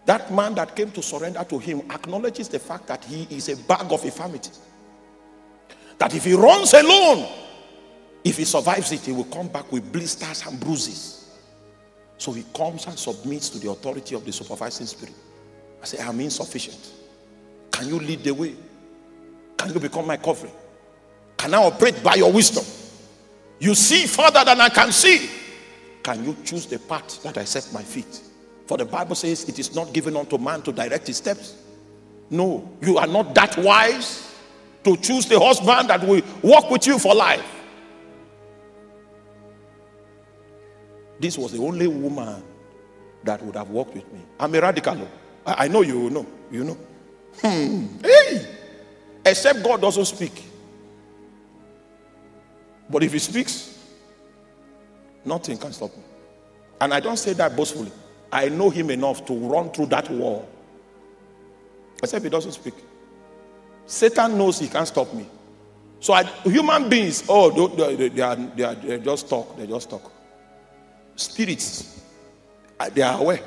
That 0.04 0.32
man 0.32 0.54
that 0.56 0.74
came 0.74 0.90
to 0.92 1.02
surrender 1.02 1.44
to 1.44 1.58
him 1.58 1.82
acknowledges 1.90 2.48
the 2.48 2.58
fact 2.58 2.88
that 2.88 3.04
he 3.04 3.26
is 3.30 3.48
a 3.48 3.56
bag 3.56 3.92
of 3.92 4.04
infirmity. 4.04 4.50
That 5.98 6.14
if 6.14 6.24
he 6.24 6.34
runs 6.34 6.74
alone, 6.74 7.28
if 8.24 8.36
he 8.38 8.44
survives 8.44 8.90
it, 8.92 9.00
he 9.00 9.12
will 9.12 9.24
come 9.24 9.48
back 9.48 9.70
with 9.70 9.92
blisters 9.92 10.44
and 10.46 10.58
bruises. 10.58 11.38
So 12.18 12.32
he 12.32 12.44
comes 12.54 12.86
and 12.86 12.98
submits 12.98 13.48
to 13.50 13.58
the 13.58 13.70
authority 13.70 14.14
of 14.14 14.24
the 14.24 14.32
supervising 14.32 14.86
spirit. 14.86 15.14
I 15.80 15.84
say, 15.84 16.02
I'm 16.02 16.20
insufficient. 16.20 16.92
Can 17.72 17.88
you 17.88 17.98
lead 17.98 18.22
the 18.22 18.32
way? 18.32 18.54
Can 19.56 19.74
you 19.74 19.80
become 19.80 20.06
my 20.06 20.16
covering? 20.16 20.52
Can 21.36 21.54
I 21.54 21.58
operate 21.58 22.02
by 22.02 22.14
your 22.14 22.32
wisdom? 22.32 22.64
You 23.58 23.74
see 23.74 24.06
further 24.06 24.44
than 24.44 24.60
I 24.60 24.68
can 24.68 24.92
see. 24.92 25.28
Can 26.02 26.24
you 26.24 26.36
choose 26.44 26.66
the 26.66 26.78
path 26.78 27.22
that 27.22 27.38
I 27.38 27.44
set 27.44 27.72
my 27.72 27.82
feet? 27.82 28.20
For 28.66 28.76
the 28.76 28.84
Bible 28.84 29.14
says 29.14 29.48
it 29.48 29.58
is 29.58 29.74
not 29.74 29.92
given 29.92 30.16
unto 30.16 30.38
man 30.38 30.62
to 30.62 30.72
direct 30.72 31.06
his 31.06 31.16
steps. 31.16 31.56
No, 32.30 32.68
you 32.80 32.98
are 32.98 33.06
not 33.06 33.34
that 33.34 33.56
wise 33.58 34.34
to 34.84 34.96
choose 34.96 35.26
the 35.26 35.38
husband 35.38 35.90
that 35.90 36.06
will 36.06 36.22
walk 36.42 36.70
with 36.70 36.86
you 36.86 36.98
for 36.98 37.14
life. 37.14 37.44
This 41.20 41.38
was 41.38 41.52
the 41.52 41.58
only 41.58 41.86
woman 41.86 42.42
that 43.22 43.40
would 43.44 43.54
have 43.54 43.70
walked 43.70 43.94
with 43.94 44.12
me. 44.12 44.20
I'm 44.40 44.54
a 44.54 44.60
radical. 44.60 45.08
I, 45.46 45.68
know 45.68 45.82
you 45.82 46.10
know. 46.10 46.26
You 46.50 46.64
know. 46.64 46.76
Hmm. 47.40 47.86
Hey! 48.02 48.46
Except 49.24 49.62
God 49.62 49.80
doesn't 49.80 50.04
speak. 50.04 50.44
But 52.90 53.02
if 53.02 53.12
He 53.12 53.18
speaks, 53.18 53.78
nothing 55.24 55.56
can 55.56 55.72
stop 55.72 55.96
me. 55.96 56.02
And 56.80 56.92
I 56.92 57.00
don't 57.00 57.16
say 57.16 57.32
that 57.34 57.56
boastfully. 57.56 57.92
I 58.32 58.48
know 58.48 58.70
him 58.70 58.90
enough 58.90 59.24
to 59.26 59.34
run 59.34 59.70
through 59.70 59.86
that 59.86 60.10
wall. 60.10 60.48
Except 62.02 62.24
he 62.24 62.30
doesn't 62.30 62.52
speak. 62.52 62.74
Satan 63.86 64.38
knows 64.38 64.58
he 64.58 64.68
can't 64.68 64.88
stop 64.88 65.12
me. 65.12 65.26
So 66.00 66.14
I, 66.14 66.24
human 66.42 66.88
beings, 66.88 67.24
oh, 67.28 67.68
they, 67.68 68.08
they, 68.08 68.22
are, 68.22 68.34
they, 68.34 68.64
are, 68.64 68.74
they 68.74 68.98
just 68.98 69.28
talk. 69.28 69.56
They 69.56 69.66
just 69.66 69.90
talk. 69.90 70.10
Spirits, 71.14 72.02
uh, 72.80 72.88
they 72.88 73.02
are 73.02 73.20
aware. 73.20 73.40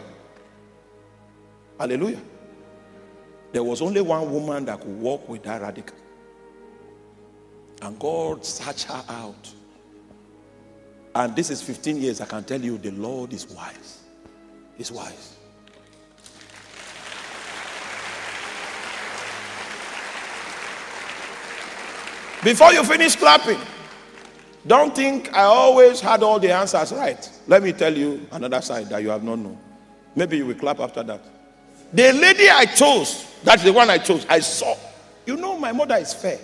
Hallelujah. 1.77 2.21
There 3.55 3.63
was 3.63 3.81
only 3.81 4.01
one 4.01 4.29
woman 4.33 4.65
that 4.65 4.81
could 4.81 4.99
walk 4.99 5.29
with 5.29 5.43
that 5.43 5.61
radical. 5.61 5.95
And 7.81 7.97
God 7.97 8.43
searched 8.43 8.83
her 8.83 9.01
out. 9.07 9.49
And 11.15 11.33
this 11.37 11.49
is 11.49 11.61
15 11.61 11.95
years. 11.95 12.19
I 12.19 12.25
can 12.25 12.43
tell 12.43 12.59
you 12.59 12.77
the 12.77 12.91
Lord 12.91 13.31
is 13.31 13.47
wise 13.47 14.01
is 14.77 14.91
wise. 14.91 15.37
Before 22.43 22.73
you 22.73 22.83
finish 22.83 23.15
clapping, 23.15 23.61
don't 24.67 24.93
think 24.93 25.33
I 25.33 25.43
always 25.43 26.01
had 26.01 26.23
all 26.23 26.41
the 26.41 26.51
answers 26.51 26.91
right. 26.91 27.29
Let 27.47 27.63
me 27.63 27.71
tell 27.71 27.95
you 27.95 28.27
another 28.33 28.59
side 28.59 28.89
that 28.89 29.01
you 29.01 29.07
have 29.11 29.23
not 29.23 29.39
known. 29.39 29.57
Maybe 30.13 30.35
you 30.35 30.45
will 30.45 30.55
clap 30.55 30.81
after 30.81 31.03
that. 31.03 31.21
The 31.93 32.11
lady 32.11 32.49
I 32.49 32.65
chose, 32.65 33.31
that's 33.45 33.63
the 33.63 33.71
one 33.71 33.89
I 33.91 33.99
chose, 33.99 34.25
I 34.27 34.39
saw. 34.39 34.75
You 35.25 35.37
know, 35.37 35.57
my 35.57 35.71
mother 35.71 35.95
is 35.95 36.13
fair. 36.13 36.39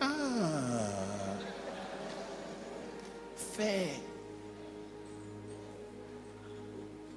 Ah, 0.00 1.36
fair. 3.36 3.88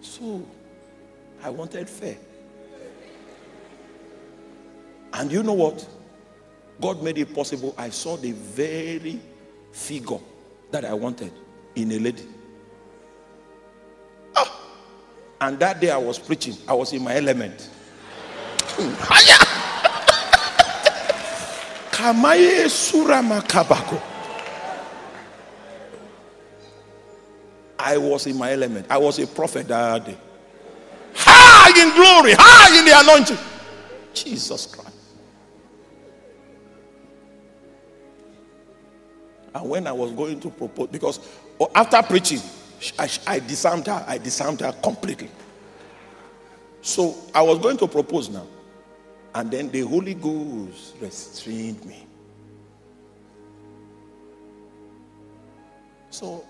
So 0.02 0.46
I 1.44 1.50
wanted 1.50 1.90
fair. 1.90 2.18
And 5.14 5.32
you 5.32 5.42
know 5.42 5.54
what? 5.54 5.88
God 6.80 7.02
made 7.02 7.18
it 7.18 7.34
possible. 7.34 7.74
I 7.76 7.90
saw 7.90 8.18
the 8.18 8.32
very 8.32 9.20
figure 9.72 10.20
that 10.70 10.86
I 10.86 10.94
wanted 10.94 11.34
in 11.76 11.92
a 11.92 12.00
lady. 12.00 12.24
Ah! 14.36 14.62
And 15.42 15.60
that 15.60 15.82
day 15.82 15.90
I 15.90 15.98
was 15.98 16.20
preaching, 16.20 16.56
I 16.68 16.74
was 16.74 16.94
in 16.94 17.04
my 17.04 17.16
element. 17.16 17.70
Kamaye 21.92 22.66
Surama 22.66 23.42
Kabako. 23.42 24.02
I 27.78 27.98
was 27.98 28.28
in 28.28 28.38
my 28.38 28.52
element. 28.52 28.88
I 28.90 28.98
was 28.98 29.20
a 29.20 29.28
prophet 29.28 29.68
that 29.68 30.06
day. 30.06 30.18
High 31.16 31.82
in 31.82 31.94
glory, 31.96 32.34
high 32.38 32.78
in 32.78 32.86
the 32.86 33.00
anointing. 33.00 33.38
Jesus 34.14 34.66
Christ. 34.66 34.90
And 39.54 39.70
when 39.70 39.88
I 39.88 39.92
was 39.92 40.12
going 40.12 40.40
to 40.42 40.50
propose, 40.50 40.88
because 40.88 41.20
after 41.74 42.02
preaching, 42.04 42.42
I, 42.98 43.10
I 43.28 43.40
disarmed 43.40 43.88
her. 43.88 44.04
I 44.08 44.18
disarmed 44.18 44.62
her 44.62 44.72
completely. 44.72 45.30
So 46.82 47.16
I 47.34 47.42
was 47.42 47.60
going 47.60 47.78
to 47.78 47.88
propose 47.88 48.30
now. 48.30 48.46
And 49.36 49.52
then 49.52 49.70
the 49.70 49.82
Holy 49.82 50.16
Ghost 50.16 50.96
restrained 51.00 51.84
me. 51.86 52.08
So 56.10 56.44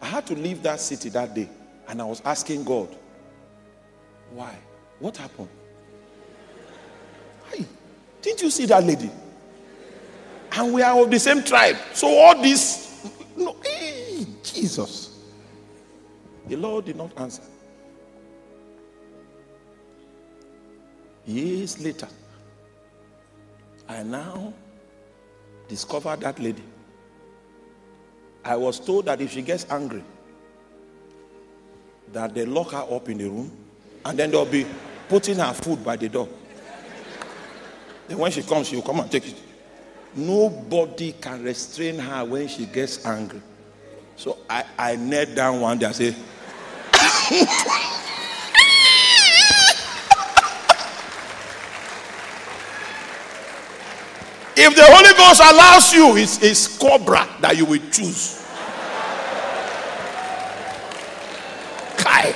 I 0.00 0.06
had 0.06 0.26
to 0.26 0.34
leave 0.34 0.62
that 0.62 0.80
city 0.80 1.08
that 1.10 1.34
day. 1.34 1.48
And 1.88 2.00
I 2.00 2.04
was 2.04 2.22
asking 2.24 2.64
God, 2.64 2.88
why? 4.32 4.56
What 4.98 5.16
happened? 5.16 5.48
Hey, 7.50 7.64
didn't 8.22 8.42
you 8.42 8.50
see 8.50 8.66
that 8.66 8.82
lady? 8.82 9.10
And 10.52 10.72
we 10.72 10.82
are 10.82 10.98
of 11.00 11.10
the 11.10 11.18
same 11.18 11.42
tribe. 11.42 11.76
So 11.92 12.08
all 12.08 12.40
this, 12.40 13.10
no, 13.36 13.56
hey, 13.62 14.26
Jesus. 14.42 15.18
The 16.46 16.56
Lord 16.56 16.86
did 16.86 16.96
not 16.96 17.10
answer. 17.18 17.42
Years 21.26 21.80
later, 21.80 22.08
I 23.88 24.02
now 24.02 24.52
discovered 25.68 26.20
that 26.20 26.38
lady. 26.38 26.62
I 28.44 28.56
was 28.56 28.78
told 28.78 29.06
that 29.06 29.20
if 29.20 29.32
she 29.32 29.42
gets 29.42 29.66
angry, 29.70 30.04
that 32.12 32.34
they 32.34 32.44
lock 32.44 32.72
her 32.72 32.84
up 32.94 33.08
in 33.08 33.18
the 33.18 33.24
room 33.24 33.50
and 34.04 34.18
then 34.18 34.30
they'll 34.30 34.44
be 34.44 34.66
putting 35.08 35.38
her 35.38 35.52
food 35.54 35.82
by 35.82 35.96
the 35.96 36.08
door. 36.08 36.28
Then 38.06 38.18
when 38.18 38.30
she 38.30 38.42
comes, 38.42 38.68
she'll 38.68 38.82
come 38.82 39.00
and 39.00 39.10
take 39.10 39.26
it. 39.26 39.40
Nobody 40.14 41.12
can 41.12 41.42
restrain 41.42 41.98
her 41.98 42.24
when 42.24 42.46
she 42.48 42.66
gets 42.66 43.04
angry. 43.06 43.40
So 44.16 44.38
I, 44.48 44.64
I 44.78 44.96
knelt 44.96 45.34
down 45.34 45.60
one 45.60 45.78
day 45.78 45.86
and 45.86 45.94
say, 45.94 46.14
If 54.56 54.76
the 54.76 54.84
Holy 54.86 55.12
Ghost 55.16 55.40
allows 55.40 55.92
you, 55.92 56.16
it's, 56.16 56.42
it's 56.42 56.78
cobra 56.78 57.28
that 57.40 57.56
you 57.56 57.64
will 57.64 57.80
choose. 57.90 58.40
Kai. 61.96 62.32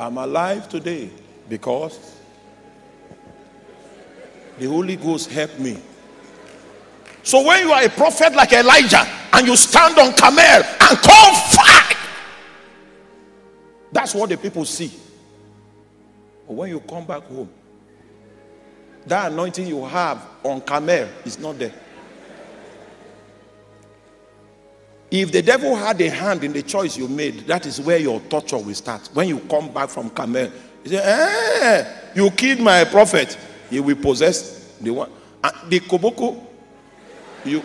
I'm 0.00 0.18
alive 0.18 0.68
today 0.68 1.08
because 1.48 2.16
the 4.58 4.66
Holy 4.66 4.96
Ghost 4.96 5.30
helped 5.30 5.58
me. 5.60 5.78
So 7.22 7.42
when 7.46 7.66
you 7.66 7.72
are 7.72 7.84
a 7.84 7.88
prophet 7.88 8.34
like 8.34 8.52
Elijah 8.52 9.06
and 9.32 9.46
you 9.46 9.56
stand 9.56 9.98
on 9.98 10.12
Carmel 10.14 10.42
and 10.44 10.98
call 10.98 11.34
fire, 11.34 11.73
that's 14.04 14.14
what 14.14 14.28
the 14.28 14.36
people 14.36 14.66
see. 14.66 14.92
But 16.46 16.52
when 16.52 16.68
you 16.68 16.80
come 16.80 17.06
back 17.06 17.22
home, 17.22 17.48
that 19.06 19.32
anointing 19.32 19.66
you 19.66 19.82
have 19.86 20.22
on 20.42 20.60
Carmel 20.60 21.08
is 21.24 21.38
not 21.38 21.58
there. 21.58 21.72
If 25.10 25.32
the 25.32 25.40
devil 25.40 25.74
had 25.74 25.98
a 26.02 26.10
hand 26.10 26.44
in 26.44 26.52
the 26.52 26.62
choice 26.62 26.98
you 26.98 27.08
made, 27.08 27.46
that 27.46 27.64
is 27.64 27.80
where 27.80 27.96
your 27.96 28.20
torture 28.20 28.58
will 28.58 28.74
start. 28.74 29.08
When 29.14 29.26
you 29.26 29.38
come 29.38 29.72
back 29.72 29.88
from 29.88 30.10
Carmel, 30.10 30.52
you 30.84 30.90
say, 30.90 31.00
eh, 31.02 32.10
you 32.14 32.30
killed 32.32 32.60
my 32.60 32.84
prophet. 32.84 33.38
He 33.70 33.80
will 33.80 33.96
possess 33.96 34.76
the 34.82 34.90
one. 34.90 35.10
the 35.70 35.80
koboko, 35.80 36.44
you. 37.46 37.62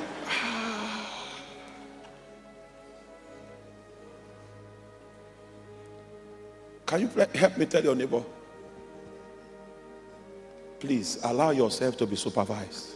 Can 6.89 7.01
you 7.01 7.09
help 7.35 7.55
me 7.55 7.67
tell 7.67 7.83
your 7.83 7.93
neighbor? 7.93 8.23
Please 10.79 11.19
allow 11.23 11.51
yourself 11.51 11.95
to 11.97 12.07
be 12.07 12.15
supervised. 12.15 12.95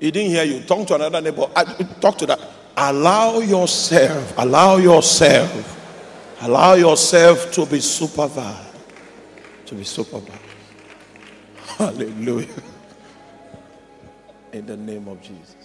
He 0.00 0.10
didn't 0.10 0.30
hear 0.30 0.42
you. 0.42 0.62
Talk 0.62 0.88
to 0.88 0.96
another 0.96 1.20
neighbor. 1.20 1.46
Talk 2.00 2.18
to 2.18 2.26
that. 2.26 2.40
Allow 2.76 3.38
yourself, 3.38 4.34
allow 4.36 4.78
yourself, 4.78 6.36
allow 6.40 6.74
yourself 6.74 7.52
to 7.52 7.64
be 7.64 7.78
supervised. 7.78 8.74
To 9.66 9.76
be 9.76 9.84
supervised. 9.84 10.32
Hallelujah. 11.76 12.48
In 14.52 14.66
the 14.66 14.76
name 14.76 15.06
of 15.06 15.22
Jesus. 15.22 15.57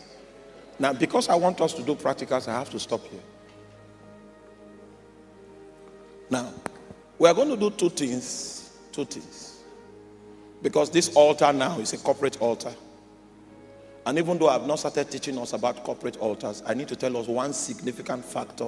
Now, 0.83 0.91
because 0.91 1.29
I 1.29 1.35
want 1.35 1.61
us 1.61 1.71
to 1.75 1.81
do 1.81 1.95
practicals, 1.95 2.49
I 2.49 2.59
have 2.59 2.69
to 2.71 2.77
stop 2.77 3.07
here. 3.07 3.21
Now, 6.29 6.51
we 7.17 7.29
are 7.29 7.33
going 7.33 7.47
to 7.47 7.55
do 7.55 7.69
two 7.69 7.89
things. 7.89 8.69
Two 8.91 9.05
things. 9.05 9.63
Because 10.61 10.89
this 10.89 11.15
altar 11.15 11.53
now 11.53 11.79
is 11.79 11.93
a 11.93 11.97
corporate 11.97 12.41
altar. 12.41 12.73
And 14.05 14.17
even 14.17 14.37
though 14.37 14.49
I've 14.49 14.67
not 14.67 14.77
started 14.79 15.09
teaching 15.09 15.37
us 15.37 15.53
about 15.53 15.85
corporate 15.85 16.17
altars, 16.17 16.61
I 16.67 16.73
need 16.73 16.89
to 16.89 16.97
tell 16.97 17.15
us 17.15 17.27
one 17.27 17.53
significant 17.53 18.25
factor 18.25 18.67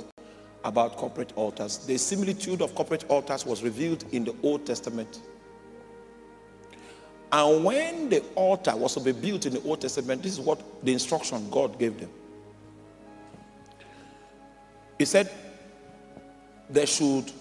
about 0.64 0.96
corporate 0.96 1.34
altars. 1.36 1.80
The 1.80 1.98
similitude 1.98 2.62
of 2.62 2.76
corporate 2.76 3.04
altars 3.10 3.46
was 3.46 3.62
revealed 3.62 4.06
in 4.14 4.24
the 4.24 4.34
Old 4.42 4.66
Testament. 4.66 5.20
And 7.32 7.64
when 7.64 8.10
the 8.10 8.22
altar 8.36 8.76
was 8.76 8.94
to 8.94 9.00
be 9.00 9.12
built 9.12 9.46
in 9.46 9.54
the 9.54 9.62
Old 9.64 9.82
Testament, 9.82 10.24
this 10.24 10.34
is 10.34 10.40
what 10.40 10.62
the 10.84 10.94
instruction 10.94 11.50
God 11.50 11.78
gave 11.80 12.00
them. 12.00 12.10
He 14.98 15.06
said 15.06 15.30
they 16.70 16.86
should 16.86 17.32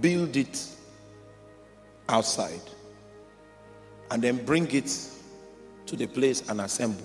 build 0.00 0.36
it 0.36 0.66
outside 2.08 2.60
and 4.10 4.22
then 4.22 4.44
bring 4.44 4.70
it 4.70 4.90
to 5.86 5.96
the 5.96 6.06
place 6.06 6.48
and 6.48 6.60
assemble. 6.60 7.02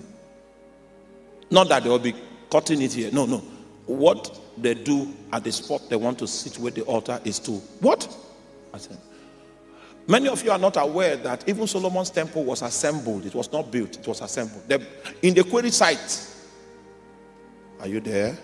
Not 1.50 1.68
that 1.68 1.84
they 1.84 1.90
will 1.90 1.98
be 1.98 2.14
cutting 2.50 2.82
it 2.82 2.92
here. 2.92 3.10
No, 3.12 3.26
no. 3.26 3.38
What 3.86 4.40
they 4.58 4.74
do 4.74 5.12
at 5.32 5.44
the 5.44 5.52
spot 5.52 5.82
they 5.88 5.96
want 5.96 6.18
to 6.18 6.26
situate 6.26 6.74
the 6.74 6.82
altar 6.82 7.20
is 7.24 7.38
to 7.40 7.52
what? 7.80 8.08
Assemble. 8.72 9.02
Many 10.08 10.28
of 10.28 10.42
you 10.44 10.52
are 10.52 10.58
not 10.58 10.76
aware 10.76 11.16
that 11.16 11.48
even 11.48 11.66
Solomon's 11.66 12.10
temple 12.10 12.44
was 12.44 12.62
assembled. 12.62 13.26
It 13.26 13.34
was 13.34 13.50
not 13.50 13.70
built, 13.70 13.98
it 13.98 14.06
was 14.06 14.20
assembled. 14.20 14.62
in 15.22 15.34
the 15.34 15.42
quarry 15.42 15.70
site. 15.70 16.32
Are 17.80 17.88
you 17.88 18.00
there? 18.00 18.36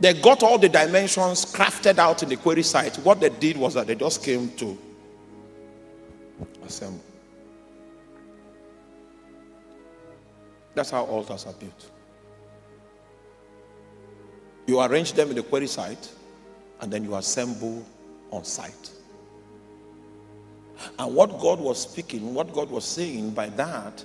They 0.00 0.14
got 0.14 0.42
all 0.42 0.58
the 0.58 0.68
dimensions 0.68 1.44
crafted 1.44 1.98
out 1.98 2.22
in 2.22 2.30
the 2.30 2.36
quarry 2.36 2.62
site. 2.62 2.96
What 2.96 3.20
they 3.20 3.28
did 3.28 3.56
was 3.56 3.74
that 3.74 3.86
they 3.86 3.94
just 3.94 4.24
came 4.24 4.50
to 4.56 4.78
assemble. 6.64 7.04
That's 10.74 10.90
how 10.90 11.04
altars 11.04 11.44
are 11.46 11.52
built. 11.52 11.90
You 14.66 14.80
arrange 14.80 15.12
them 15.12 15.28
in 15.30 15.36
the 15.36 15.42
quarry 15.42 15.66
site 15.66 16.10
and 16.80 16.90
then 16.90 17.04
you 17.04 17.14
assemble 17.14 17.84
on 18.30 18.44
site. 18.44 18.90
And 20.98 21.14
what 21.14 21.38
God 21.40 21.60
was 21.60 21.80
speaking, 21.80 22.34
what 22.34 22.52
God 22.52 22.70
was 22.70 22.84
saying 22.84 23.30
by 23.30 23.48
that 23.50 24.04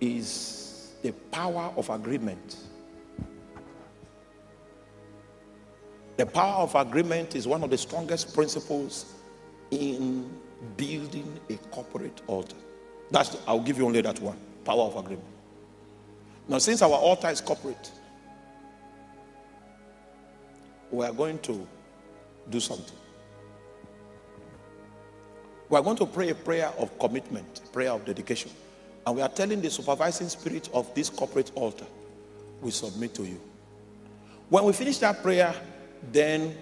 is 0.00 0.92
the 1.02 1.12
power 1.30 1.72
of 1.76 1.90
agreement. 1.90 2.56
The 6.16 6.26
power 6.26 6.62
of 6.62 6.74
agreement 6.74 7.34
is 7.34 7.48
one 7.48 7.64
of 7.64 7.70
the 7.70 7.78
strongest 7.78 8.34
principles 8.34 9.14
in 9.70 10.30
building 10.76 11.40
a 11.50 11.56
corporate 11.56 12.22
altar. 12.26 12.56
That's 13.10 13.36
I'll 13.46 13.60
give 13.60 13.78
you 13.78 13.86
only 13.86 14.00
that 14.02 14.20
one. 14.20 14.36
Power 14.64 14.84
of 14.84 14.96
agreement. 14.96 15.28
Now, 16.48 16.58
since 16.58 16.82
our 16.82 16.92
altar 16.92 17.28
is 17.28 17.40
corporate, 17.40 17.90
we 20.90 21.04
are 21.04 21.12
going 21.12 21.38
to 21.40 21.66
do 22.50 22.60
something. 22.60 22.96
We 25.68 25.78
are 25.78 25.82
going 25.82 25.96
to 25.96 26.06
pray 26.06 26.30
a 26.30 26.34
prayer 26.34 26.72
of 26.78 26.98
commitment, 26.98 27.72
prayer 27.72 27.92
of 27.92 28.04
dedication. 28.04 28.50
And 29.06 29.16
we 29.16 29.22
are 29.22 29.28
telling 29.28 29.60
the 29.60 29.70
supervising 29.70 30.28
spirit 30.28 30.68
of 30.72 30.92
this 30.94 31.10
corporate 31.10 31.50
altar, 31.54 31.86
we 32.60 32.70
submit 32.70 33.14
to 33.14 33.24
you. 33.24 33.40
When 34.48 34.64
we 34.64 34.72
finish 34.72 34.98
that 34.98 35.22
prayer, 35.22 35.54
then 36.12 36.56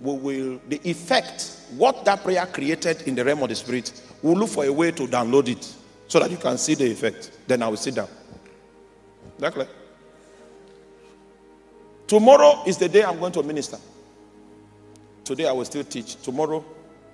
we 0.00 0.12
will, 0.14 0.60
the 0.68 0.80
effect, 0.88 1.60
what 1.76 2.04
that 2.04 2.22
prayer 2.22 2.46
created 2.46 3.02
in 3.02 3.14
the 3.14 3.24
realm 3.24 3.42
of 3.42 3.48
the 3.48 3.54
spirit, 3.54 3.92
we'll 4.22 4.36
look 4.36 4.50
for 4.50 4.64
a 4.64 4.72
way 4.72 4.90
to 4.92 5.06
download 5.06 5.48
it 5.48 5.74
so 6.08 6.20
that 6.20 6.30
you 6.30 6.36
can 6.36 6.58
see 6.58 6.74
the 6.74 6.90
effect. 6.90 7.30
Then 7.46 7.62
I 7.62 7.68
will 7.68 7.76
sit 7.76 7.94
down. 7.94 8.08
Exactly. 9.36 9.66
Tomorrow 12.06 12.62
is 12.66 12.76
the 12.76 12.88
day 12.88 13.02
I'm 13.02 13.18
going 13.18 13.32
to 13.32 13.42
minister. 13.42 13.78
Today 15.24 15.48
I 15.48 15.52
will 15.52 15.64
still 15.64 15.84
teach. 15.84 16.16
Tomorrow 16.16 16.64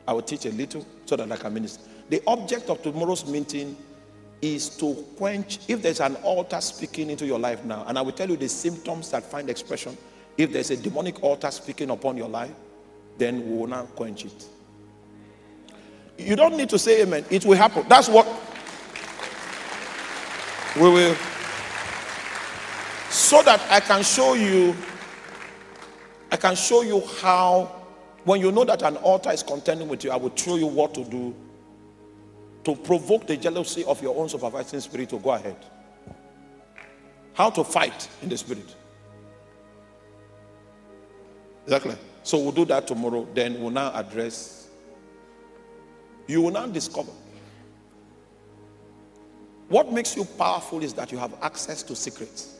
I 0.07 0.13
will 0.13 0.23
teach 0.23 0.45
a 0.47 0.51
little 0.51 0.85
so 1.11 1.17
that 1.17 1.31
I 1.31 1.37
can 1.37 1.53
minister. 1.53 1.83
The 2.09 2.23
object 2.29 2.71
of 2.71 2.81
tomorrow's 2.83 3.27
meeting 3.27 3.77
is 4.41 4.69
to 4.77 4.95
quench 5.17 5.59
if 5.67 5.83
there's 5.83 5.99
an 6.01 6.15
altar 6.23 6.61
speaking 6.61 7.11
into 7.11 7.27
your 7.27 7.41
life 7.41 7.65
now, 7.65 7.85
and 7.89 7.99
I 7.99 8.03
will 8.03 8.13
tell 8.13 8.31
you 8.31 8.37
the 8.37 8.49
symptoms 8.49 9.11
that 9.11 9.25
find 9.25 9.51
expression. 9.51 9.99
If 10.39 10.53
there's 10.53 10.71
a 10.71 10.77
demonic 10.77 11.21
altar 11.23 11.51
speaking 11.51 11.91
upon 11.91 12.17
your 12.17 12.29
life, 12.29 12.55
then 13.19 13.45
we 13.45 13.59
will 13.59 13.67
now 13.67 13.83
quench 13.97 14.25
it. 14.25 14.47
You 16.17 16.37
don't 16.37 16.57
need 16.57 16.71
to 16.71 16.79
say 16.79 17.03
amen. 17.03 17.25
It 17.29 17.45
will 17.45 17.57
happen. 17.57 17.85
That's 17.89 18.09
what 18.09 18.27
we 20.77 20.89
will 20.89 21.17
so 23.11 23.43
that 23.43 23.61
I 23.69 23.81
can 23.81 24.05
show 24.05 24.35
you, 24.35 24.77
I 26.31 26.37
can 26.37 26.55
show 26.55 26.83
you 26.83 27.01
how, 27.21 27.80
when 28.25 28.41
you 28.41 28.53
know 28.53 28.65
that 28.65 28.83
an 28.83 28.97
altar 28.99 29.31
is 29.31 29.43
contending 29.43 29.89
with 29.89 30.05
you, 30.05 30.11
I 30.11 30.17
will 30.17 30.35
show 30.35 30.57
you 30.57 30.67
what 30.67 30.95
to 30.95 31.05
do 31.05 31.35
to 32.65 32.77
provoke 32.77 33.27
the 33.27 33.37
jealousy 33.37 33.85
of 33.85 34.03
your 34.03 34.17
own 34.17 34.29
supervising 34.29 34.81
spirit 34.81 35.09
to 35.11 35.19
go 35.19 35.31
ahead. 35.31 35.57
How 37.33 37.49
to 37.51 37.65
fight 37.65 38.09
in 38.23 38.29
the 38.29 38.37
spirit. 38.37 38.75
Exactly. 41.65 41.97
So 42.23 42.39
we'll 42.39 42.53
do 42.53 42.65
that 42.67 42.87
tomorrow. 42.87 43.27
Then 43.33 43.61
we'll 43.61 43.71
now 43.71 43.93
address. 43.95 44.69
You 46.27 46.43
will 46.43 46.51
now 46.51 46.67
discover. 46.67 47.13
What 49.69 49.93
makes 49.93 50.17
you 50.17 50.25
powerful 50.25 50.83
is 50.83 50.93
that 50.95 51.13
you 51.13 51.19
have 51.19 51.33
access 51.43 51.83
to 51.85 51.97
secrets. 51.97 52.57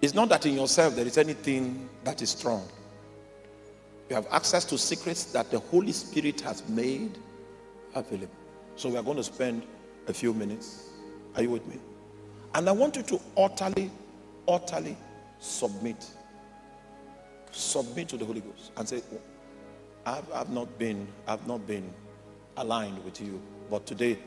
It's 0.00 0.14
not 0.14 0.28
that 0.30 0.46
in 0.46 0.54
yourself 0.54 0.96
there 0.96 1.06
is 1.06 1.18
anything 1.18 1.88
that 2.04 2.22
is 2.22 2.30
strong. 2.30 2.66
You 4.12 4.16
have 4.16 4.28
access 4.30 4.66
to 4.66 4.76
secrets 4.76 5.24
that 5.32 5.50
the 5.50 5.58
Holy 5.58 5.90
Spirit 5.90 6.42
has 6.42 6.68
made 6.68 7.16
available. 7.94 8.34
So 8.76 8.90
we 8.90 8.98
are 8.98 9.02
going 9.02 9.16
to 9.16 9.24
spend 9.24 9.62
a 10.06 10.12
few 10.12 10.34
minutes. 10.34 10.90
Are 11.34 11.40
you 11.40 11.48
with 11.48 11.66
me? 11.66 11.78
And 12.54 12.68
I 12.68 12.72
want 12.72 12.94
you 12.96 13.02
to 13.04 13.18
utterly, 13.38 13.90
utterly 14.46 14.98
submit. 15.40 16.06
Submit 17.52 18.08
to 18.08 18.18
the 18.18 18.26
Holy 18.26 18.40
Ghost 18.40 18.72
and 18.76 18.86
say, 18.86 19.00
I've, 20.04 20.30
I've 20.30 20.50
not 20.50 20.78
been, 20.78 21.08
I've 21.26 21.46
not 21.46 21.66
been 21.66 21.90
aligned 22.58 23.02
with 23.06 23.18
you, 23.18 23.40
but 23.70 23.86
today 23.86 24.18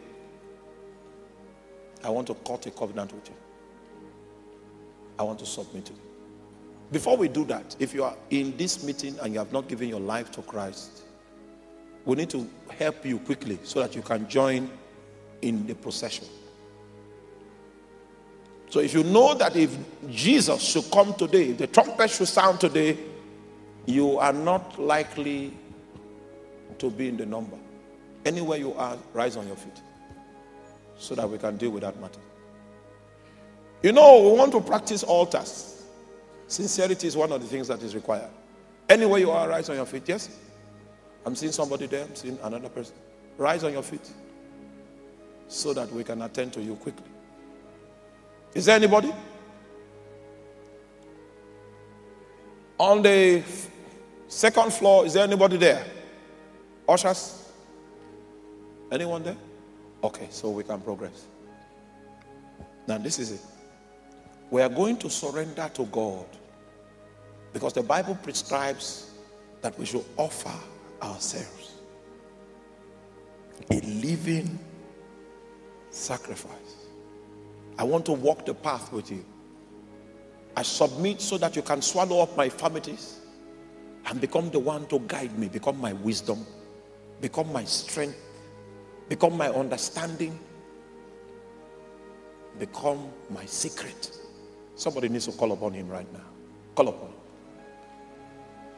I 2.04 2.10
want 2.10 2.26
to 2.26 2.34
cut 2.34 2.66
a 2.66 2.72
covenant 2.72 3.14
with 3.14 3.30
you. 3.30 3.36
I 5.20 5.22
want 5.22 5.38
to 5.38 5.46
submit 5.46 5.86
to 5.86 5.94
you. 5.94 6.05
Before 6.92 7.18
we 7.18 7.28
do 7.28 7.46
that, 7.46 7.76
if 7.80 7.94
you 7.94 8.04
are 8.04 8.16
in 8.30 8.56
this 8.58 8.84
meeting 8.84 9.18
and 9.22 9.34
you 9.34 9.40
have 9.40 9.52
not 9.52 9.68
given 9.68 9.90
your 9.90 10.00
life 10.00 10.32
to 10.32 10.42
Christ, 10.42 11.04
we 12.06 12.16
need 12.16 12.30
to 12.30 12.48
help 12.70 13.06
you 13.06 13.20
quickly 13.20 13.60
so 13.64 13.82
that 13.82 13.96
you 13.96 14.02
can 14.02 14.30
join 14.30 14.70
in 15.42 15.66
the 15.66 15.74
procession. 15.74 16.26
So 18.70 18.80
if 18.80 18.94
you 18.94 19.04
know 19.04 19.34
that 19.36 19.56
if 19.56 19.76
Jesus 20.10 20.62
should 20.62 20.90
come 20.92 21.14
today, 21.14 21.50
if 21.50 21.58
the 21.58 21.68
trumpet 21.68 22.10
should 22.10 22.28
sound 22.28 22.60
today, 22.60 22.98
you 23.86 24.18
are 24.20 24.34
not 24.34 24.80
likely 24.80 25.54
to 26.78 26.90
be 26.90 27.08
in 27.08 27.18
the 27.18 27.26
number. 27.26 27.58
Anywhere 28.26 28.58
you 28.58 28.74
are, 28.74 28.98
rise 29.14 29.38
on 29.38 29.48
your 29.48 29.56
feet 29.56 29.80
so 30.98 31.16
that 31.16 31.30
we 31.30 31.38
can 31.38 31.58
deal 31.58 31.72
with 31.72 31.84
that 31.84 32.00
matter. 32.00 32.20
You 33.84 33.92
know, 33.92 34.30
we 34.30 34.38
want 34.38 34.52
to 34.54 34.62
practice 34.62 35.04
altars. 35.04 35.75
Sincerity 36.48 37.08
is 37.08 37.18
one 37.18 37.32
of 37.32 37.42
the 37.42 37.48
things 37.48 37.68
that 37.68 37.82
is 37.82 37.96
required. 37.96 38.30
Anywhere 38.88 39.20
you 39.20 39.32
are, 39.32 39.50
rise 39.50 39.70
on 39.70 39.76
your 39.76 39.86
feet. 39.86 40.08
Yes? 40.08 40.30
I'm 41.26 41.36
seeing 41.36 41.52
somebody 41.52 41.88
there. 41.88 42.04
I'm 42.06 42.16
seeing 42.16 42.38
another 42.44 42.70
person. 42.70 42.96
Rise 43.38 43.64
on 43.64 43.74
your 43.74 43.82
feet 43.82 44.10
so 45.48 45.74
that 45.74 45.92
we 45.92 46.04
can 46.04 46.22
attend 46.22 46.54
to 46.54 46.62
you 46.62 46.76
quickly. 46.76 47.06
Is 48.54 48.66
there 48.66 48.76
anybody? 48.76 49.14
On 52.78 53.02
the 53.02 53.44
second 54.28 54.72
floor, 54.74 55.06
is 55.06 55.14
there 55.14 55.24
anybody 55.24 55.58
there? 55.58 55.86
Ushers? 56.88 57.52
Anyone 58.92 59.24
there? 59.24 59.38
Okay, 60.04 60.28
so 60.30 60.50
we 60.50 60.64
can 60.64 60.80
progress. 60.82 61.26
Now, 62.88 62.98
this 62.98 63.18
is 63.18 63.32
it. 63.32 63.42
We 64.52 64.62
are 64.62 64.70
going 64.70 64.98
to 64.98 65.10
surrender 65.10 65.70
to 65.74 65.86
God 65.86 66.26
because 67.54 67.74
the 67.74 67.84
Bible 67.84 68.16
prescribes 68.16 69.12
that 69.62 69.78
we 69.80 69.86
should 69.86 70.06
offer 70.18 70.54
ourselves 71.02 71.72
a 73.72 73.80
living 73.82 74.60
sacrifice. 75.90 76.88
I 77.78 77.84
want 77.84 78.06
to 78.06 78.14
walk 78.14 78.46
the 78.46 78.54
path 78.54 78.92
with 78.92 79.10
you. 79.12 79.26
I 80.56 80.64
submit 80.64 81.22
so 81.22 81.38
that 81.38 81.56
you 81.56 81.62
can 81.62 81.82
swallow 81.82 82.22
up 82.22 82.36
my 82.38 82.46
infirmities 82.46 83.20
and 84.06 84.22
become 84.22 84.50
the 84.52 84.60
one 84.60 84.86
to 84.88 85.00
guide 85.00 85.38
me, 85.38 85.48
become 85.48 85.80
my 85.80 85.94
wisdom, 85.94 86.46
become 87.20 87.52
my 87.52 87.64
strength, 87.66 88.18
become 89.10 89.36
my 89.36 89.50
understanding, 89.50 90.40
become 92.60 93.10
my 93.30 93.46
secret. 93.46 94.12
Somebody 94.76 95.10
needs 95.10 95.26
to 95.26 95.32
call 95.32 95.52
upon 95.52 95.74
him 95.74 95.88
right 95.88 96.12
now. 96.14 96.26
Call 96.76 96.90
upon 96.90 97.08
him. 97.08 97.16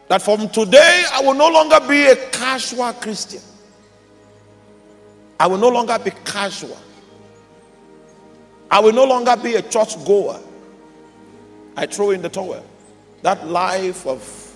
That 0.10 0.22
from 0.22 0.48
today, 0.50 1.04
I 1.12 1.22
will 1.22 1.34
no 1.34 1.50
longer 1.50 1.80
be 1.88 2.06
a 2.06 2.16
casual 2.32 2.94
Christian. 2.94 3.42
I 5.40 5.48
will 5.48 5.58
no 5.58 5.70
longer 5.70 6.00
be 6.00 6.12
casual. 6.24 6.78
I 8.70 8.80
will 8.80 8.94
no 8.94 9.06
longer 9.06 9.36
be 9.38 9.56
a 9.56 9.62
church 9.62 10.04
goer. 10.06 10.40
I 11.76 11.86
throw 11.86 12.12
in 12.12 12.22
the 12.22 12.30
towel. 12.30 12.66
That 13.22 13.48
life 13.48 14.06
of, 14.08 14.56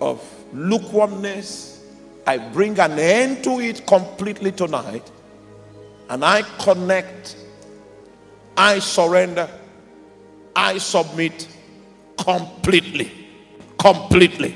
of 0.00 0.22
lukewarmness, 0.52 1.84
I 2.26 2.38
bring 2.38 2.78
an 2.78 2.98
end 2.98 3.44
to 3.44 3.60
it 3.60 3.86
completely 3.86 4.52
tonight. 4.52 5.10
And 6.10 6.24
I 6.24 6.42
connect, 6.58 7.36
I 8.56 8.78
surrender, 8.78 9.48
I 10.56 10.78
submit 10.78 11.48
completely. 12.16 13.10
Completely. 13.78 14.54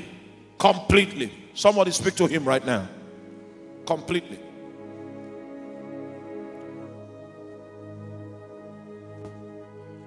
Completely. 0.57 1.31
Somebody 1.53 1.91
speak 1.91 2.15
to 2.15 2.27
him 2.27 2.45
right 2.45 2.65
now. 2.65 2.87
Completely. 3.85 4.39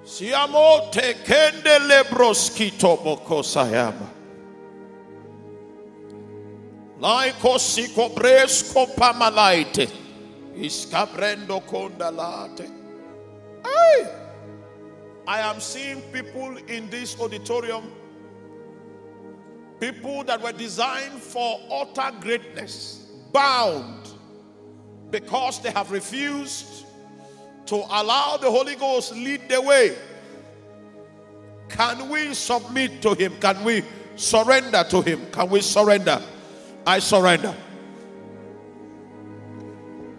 Siamo 0.05 0.90
tekende 0.90 1.78
lebroskito 1.78 2.97
bokosayama. 2.97 4.09
Laiko 7.01 7.59
siko 7.59 8.09
bresko 8.14 8.86
pamalaite. 8.97 9.89
Iskabrendo 10.56 11.60
kondalate. 11.66 12.69
Hey! 13.64 14.21
I 15.26 15.40
am 15.40 15.60
seeing 15.60 16.00
people 16.12 16.56
in 16.66 16.90
this 16.90 17.18
auditorium, 17.20 17.92
people 19.78 20.24
that 20.24 20.42
were 20.42 20.52
designed 20.52 21.20
for 21.20 21.60
utter 21.70 22.16
greatness, 22.20 23.06
bound 23.32 24.08
because 25.10 25.60
they 25.62 25.70
have 25.70 25.90
refused 25.90 26.86
to 27.66 27.76
allow 27.76 28.36
the 28.36 28.50
Holy 28.50 28.74
Ghost 28.74 29.14
lead 29.14 29.48
the 29.48 29.60
way. 29.60 29.96
Can 31.68 32.08
we 32.08 32.34
submit 32.34 33.00
to 33.02 33.14
Him? 33.14 33.34
Can 33.40 33.62
we 33.64 33.84
surrender 34.16 34.84
to 34.88 35.02
Him? 35.02 35.20
Can 35.30 35.48
we 35.50 35.60
surrender? 35.60 36.20
I 36.86 36.98
surrender. 36.98 37.54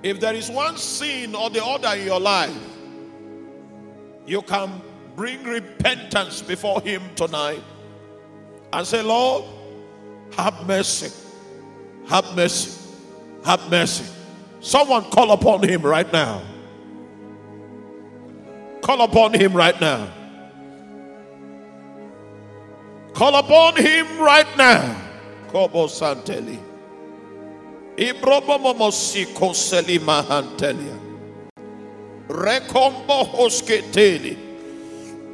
If 0.01 0.19
there 0.19 0.33
is 0.33 0.49
one 0.49 0.77
sin 0.77 1.35
or 1.35 1.49
the 1.49 1.63
other 1.63 1.97
in 1.97 2.05
your 2.05 2.19
life, 2.19 2.55
you 4.25 4.41
can 4.41 4.81
bring 5.15 5.43
repentance 5.43 6.41
before 6.41 6.81
Him 6.81 7.01
tonight 7.15 7.63
and 8.71 8.87
say, 8.87 9.01
Lord, 9.01 9.45
have 10.35 10.65
mercy. 10.67 11.11
Have 12.07 12.35
mercy. 12.35 12.79
Have 13.45 13.69
mercy. 13.69 14.05
Someone 14.59 15.03
call 15.05 15.31
upon 15.31 15.67
Him 15.67 15.81
right 15.81 16.11
now. 16.11 16.41
Call 18.81 19.01
upon 19.01 19.33
Him 19.33 19.53
right 19.53 19.79
now. 19.79 20.11
Call 23.13 23.35
upon 23.35 23.75
Him 23.75 24.19
right 24.19 24.57
now. 24.57 24.99
Kobo 25.49 25.85
Santeli. 25.87 26.57
Ibrobomosiko 27.95 29.53
Selima 29.53 30.23
Hantelia. 30.23 30.99
Rekombo 32.27 33.23
Hosketeli. 33.27 34.52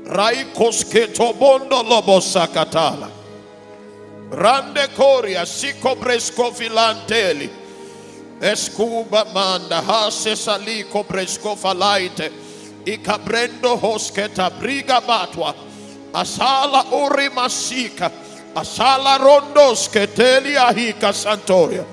Raikosketobondo 0.10 1.84
lobosakatala. 1.84 3.10
Rande 4.32 4.88
coria, 4.96 5.46
sicobresco 5.46 6.52
filanteli. 6.52 7.50
Escuba 8.42 9.26
manda, 9.34 9.82
hase 9.82 10.36
salico 10.36 11.04
presco 11.04 11.56
falaite. 11.56 12.32
E 12.86 12.98
cabrendo 12.98 13.76
hosqueta 13.76 14.50
briga 14.50 15.00
batua. 15.02 15.54
A 16.14 16.26
sala 16.26 16.86
urimassica. 16.92 18.12
A 18.56 18.64
sala 18.64 19.18
rondosqueteli 19.18 20.58
ahica 20.58 21.14
santoria. 21.14 21.86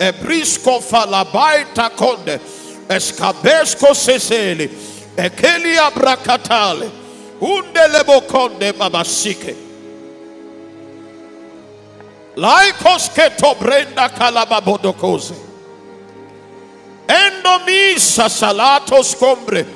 E 0.00 0.12
brisco 0.12 0.80
falabaita 0.80 1.90
conde. 1.90 2.40
Escabesco 2.88 3.94
seseli. 3.94 4.68
E 5.16 5.30
que 5.30 5.58
li 5.58 5.78
abracatale. 5.78 7.01
Endomisa 17.08 18.28
salatos 18.28 19.14
combre 19.18 19.66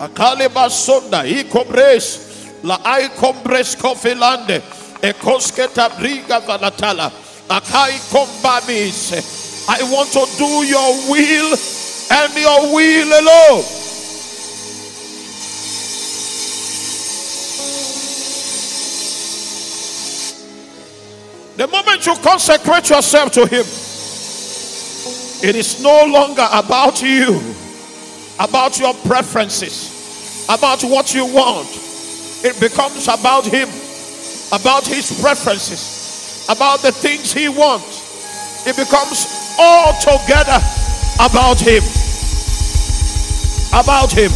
akale 0.00 0.48
basonda 0.48 1.22
ikobres 1.24 2.18
la 2.64 2.78
ikombres 3.00 3.76
kofilande. 3.76 4.62
Ekosketa 5.02 5.88
briga 5.98 6.40
valatala 6.40 7.12
akai 7.48 7.94
kombamis 8.10 9.12
I 9.68 9.82
want 9.92 10.10
to 10.12 10.26
do 10.36 10.64
your 10.66 11.10
will 11.10 11.56
and 12.10 12.34
your 12.36 12.74
will 12.74 13.20
alone. 13.20 13.83
The 21.56 21.66
moment 21.68 22.04
you 22.06 22.14
consecrate 22.16 22.90
yourself 22.90 23.32
to 23.32 23.46
Him, 23.46 23.64
it 25.48 25.56
is 25.56 25.82
no 25.82 26.04
longer 26.06 26.46
about 26.52 27.00
you, 27.02 27.40
about 28.40 28.78
your 28.78 28.94
preferences. 29.06 29.92
about 30.48 30.82
what 30.84 31.14
you 31.14 31.24
want. 31.26 31.68
It 32.44 32.58
becomes 32.60 33.08
about 33.08 33.46
Him, 33.46 33.68
about 34.52 34.86
His 34.86 35.20
preferences, 35.20 36.46
about 36.50 36.80
the 36.80 36.92
things 36.92 37.32
He 37.32 37.48
wants. 37.48 38.66
It 38.66 38.76
becomes 38.76 39.26
altogether 39.58 40.60
about 41.16 41.60
Him. 41.60 41.82
About 43.72 44.12
Him. 44.12 44.30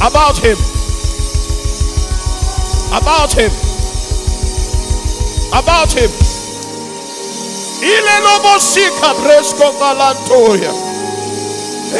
About 0.00 0.38
Him. 0.38 0.56
About 2.90 3.32
Him. 3.32 3.50
About 3.50 3.60
Him. 3.60 3.69
Ile 7.82 8.20
lobo 8.20 8.58
sika 8.60 9.14
bresco 9.14 9.72
valantoria. 9.80 10.70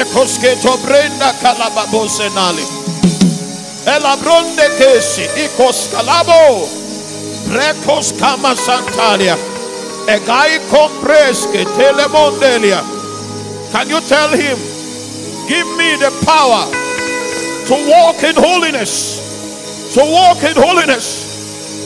Ekosketo 0.00 0.76
brenda 0.86 1.32
kalababosenali. 1.42 2.64
Elabronde 3.86 4.70
kesi 4.78 5.28
ikos 5.44 5.88
kalabo. 5.92 6.68
Brekos 7.48 8.12
kama 8.12 8.56
santalia. 8.56 9.36
Egai 10.06 10.60
compreske 10.70 11.64
telemondelia. 11.76 12.84
Can 13.72 13.88
you 13.88 14.00
tell 14.00 14.28
him, 14.28 14.58
give 15.48 15.66
me 15.76 15.96
the 15.96 16.10
power 16.26 16.66
to 17.66 17.74
walk 17.88 18.22
in 18.24 18.34
holiness, 18.34 19.20
to 19.94 20.00
walk 20.00 20.42
in 20.42 20.56
holiness, 20.56 21.29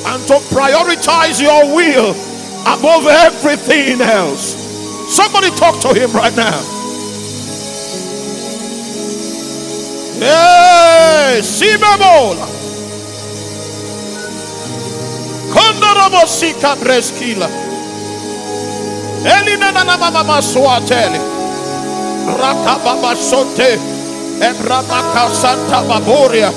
and 0.07 0.27
to 0.29 0.35
prioritize 0.55 1.41
your 1.41 1.75
will 1.75 2.11
above 2.67 3.07
everything 3.07 4.01
else. 4.01 4.57
Somebody 5.15 5.51
talk 5.51 5.81
to 5.81 5.93
him 5.95 6.13
right 6.13 6.35
now. 6.37 6.61
Hey, 10.19 11.41
Sibemola. 11.43 12.49
Kondarabosika 15.53 16.77
breskila. 16.77 17.49
Elina 19.25 19.73
na 19.73 19.85
mama 19.85 20.43
swateli. 20.43 21.19
Rakababa 22.27 23.17
sote. 23.17 23.79
Ebramaka 24.41 25.31
santa 25.35 25.83
baboria. 25.89 26.53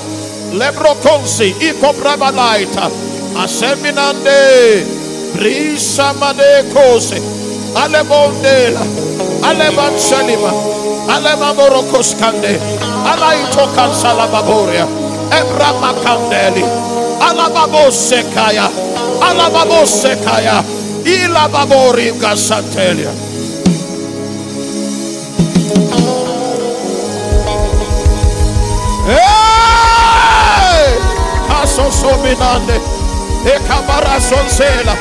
Lebrokonsi 0.52 1.54
iko 1.60 1.92
brabalaita. 1.92 2.90
Aseminande. 3.38 4.86
Brisa 5.34 6.12
made 6.20 6.64
kose. 6.74 7.22
Alebondela. 7.74 8.80
Aleban 9.42 9.98
selima. 10.00 10.52
Alema 11.08 11.54
morokoskande. 11.54 12.60
Alaito 13.04 13.66
kansala 13.76 14.26
baboria. 14.26 14.86
Ebramakandeli. 15.40 16.64
Alababosekaya. 17.20 18.70
Alababosekaya. 19.20 20.64
Ila 21.04 21.48
babori 21.48 22.12
gasatelia. 22.12 23.10
Hey! 31.48 32.97
Sominande. 33.44 33.50
Ekabara 33.50 34.20
sonsela. 34.20 34.96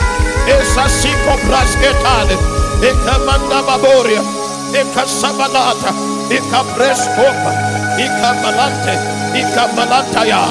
Esa 0.47 0.89
siko 0.89 1.37
prasketale. 1.47 2.37
Ekamanda 2.81 3.61
baboria. 3.63 4.21
Ekasabalata. 4.73 5.93
Ekapreskopa. 6.29 7.51
Ekamalante. 7.97 8.99
Ekamalantaya. 9.33 10.47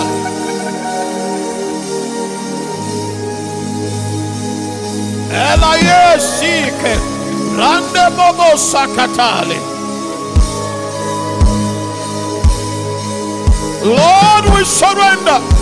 Ela 5.33 6.19
sike. 6.19 6.99
Rande 7.57 8.17
bobo 8.17 8.57
sakatale. 8.57 9.57
Lord, 13.85 14.55
we 14.55 14.65
surrender. 14.65 15.56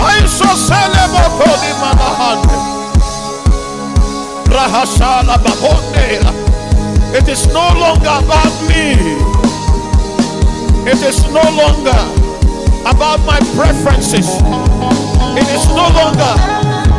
I 0.00 0.26
so 0.26 0.48
celebo 0.56 1.22
kodi 1.38 1.72
manahande. 1.80 2.56
Rahasala 4.48 5.38
babondela. 5.38 6.32
It 7.14 7.28
is 7.28 7.46
no 7.48 7.68
longer 7.78 8.16
about 8.24 8.54
me. 8.68 8.96
It 10.90 11.02
is 11.02 11.22
no 11.30 11.42
longer 11.54 12.00
about 12.86 13.20
my 13.26 13.38
preferences. 13.54 14.28
It 15.36 15.48
is 15.48 15.66
no 15.68 15.86
longer 15.94 16.34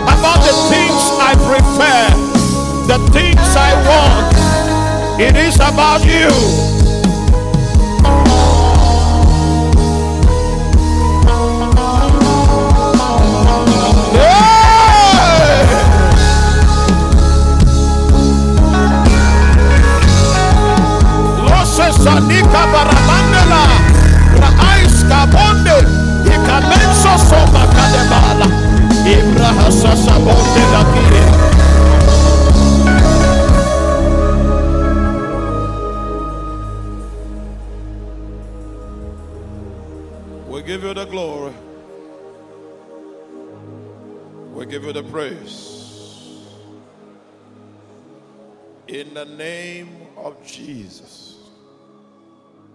about 0.08 0.40
the 0.46 0.56
things 0.70 1.02
I 1.20 1.34
prefer, 1.50 2.08
the 2.88 3.00
things 3.12 3.56
I 3.56 3.72
want. 3.88 5.20
It 5.20 5.36
is 5.36 5.56
about 5.56 6.06
you. 6.06 6.71
Sanika 22.04 22.62
baramandela 22.74 23.62
Raaiska 24.42 25.20
bonde 25.34 25.78
Ikamenso 26.34 27.14
kadebala 27.76 28.48
Ibraha 29.06 29.72
sasa 29.72 30.16
bonde 30.26 31.52
We 40.48 40.62
give 40.68 40.84
you 40.84 40.94
the 40.94 41.06
glory. 41.06 41.54
We 44.54 44.66
give 44.66 44.84
you 44.84 44.94
the 44.94 45.04
praise. 45.04 46.46
In 48.88 49.14
the 49.14 49.26
name 49.26 49.90
of 50.18 50.36
Jesus. 50.46 51.31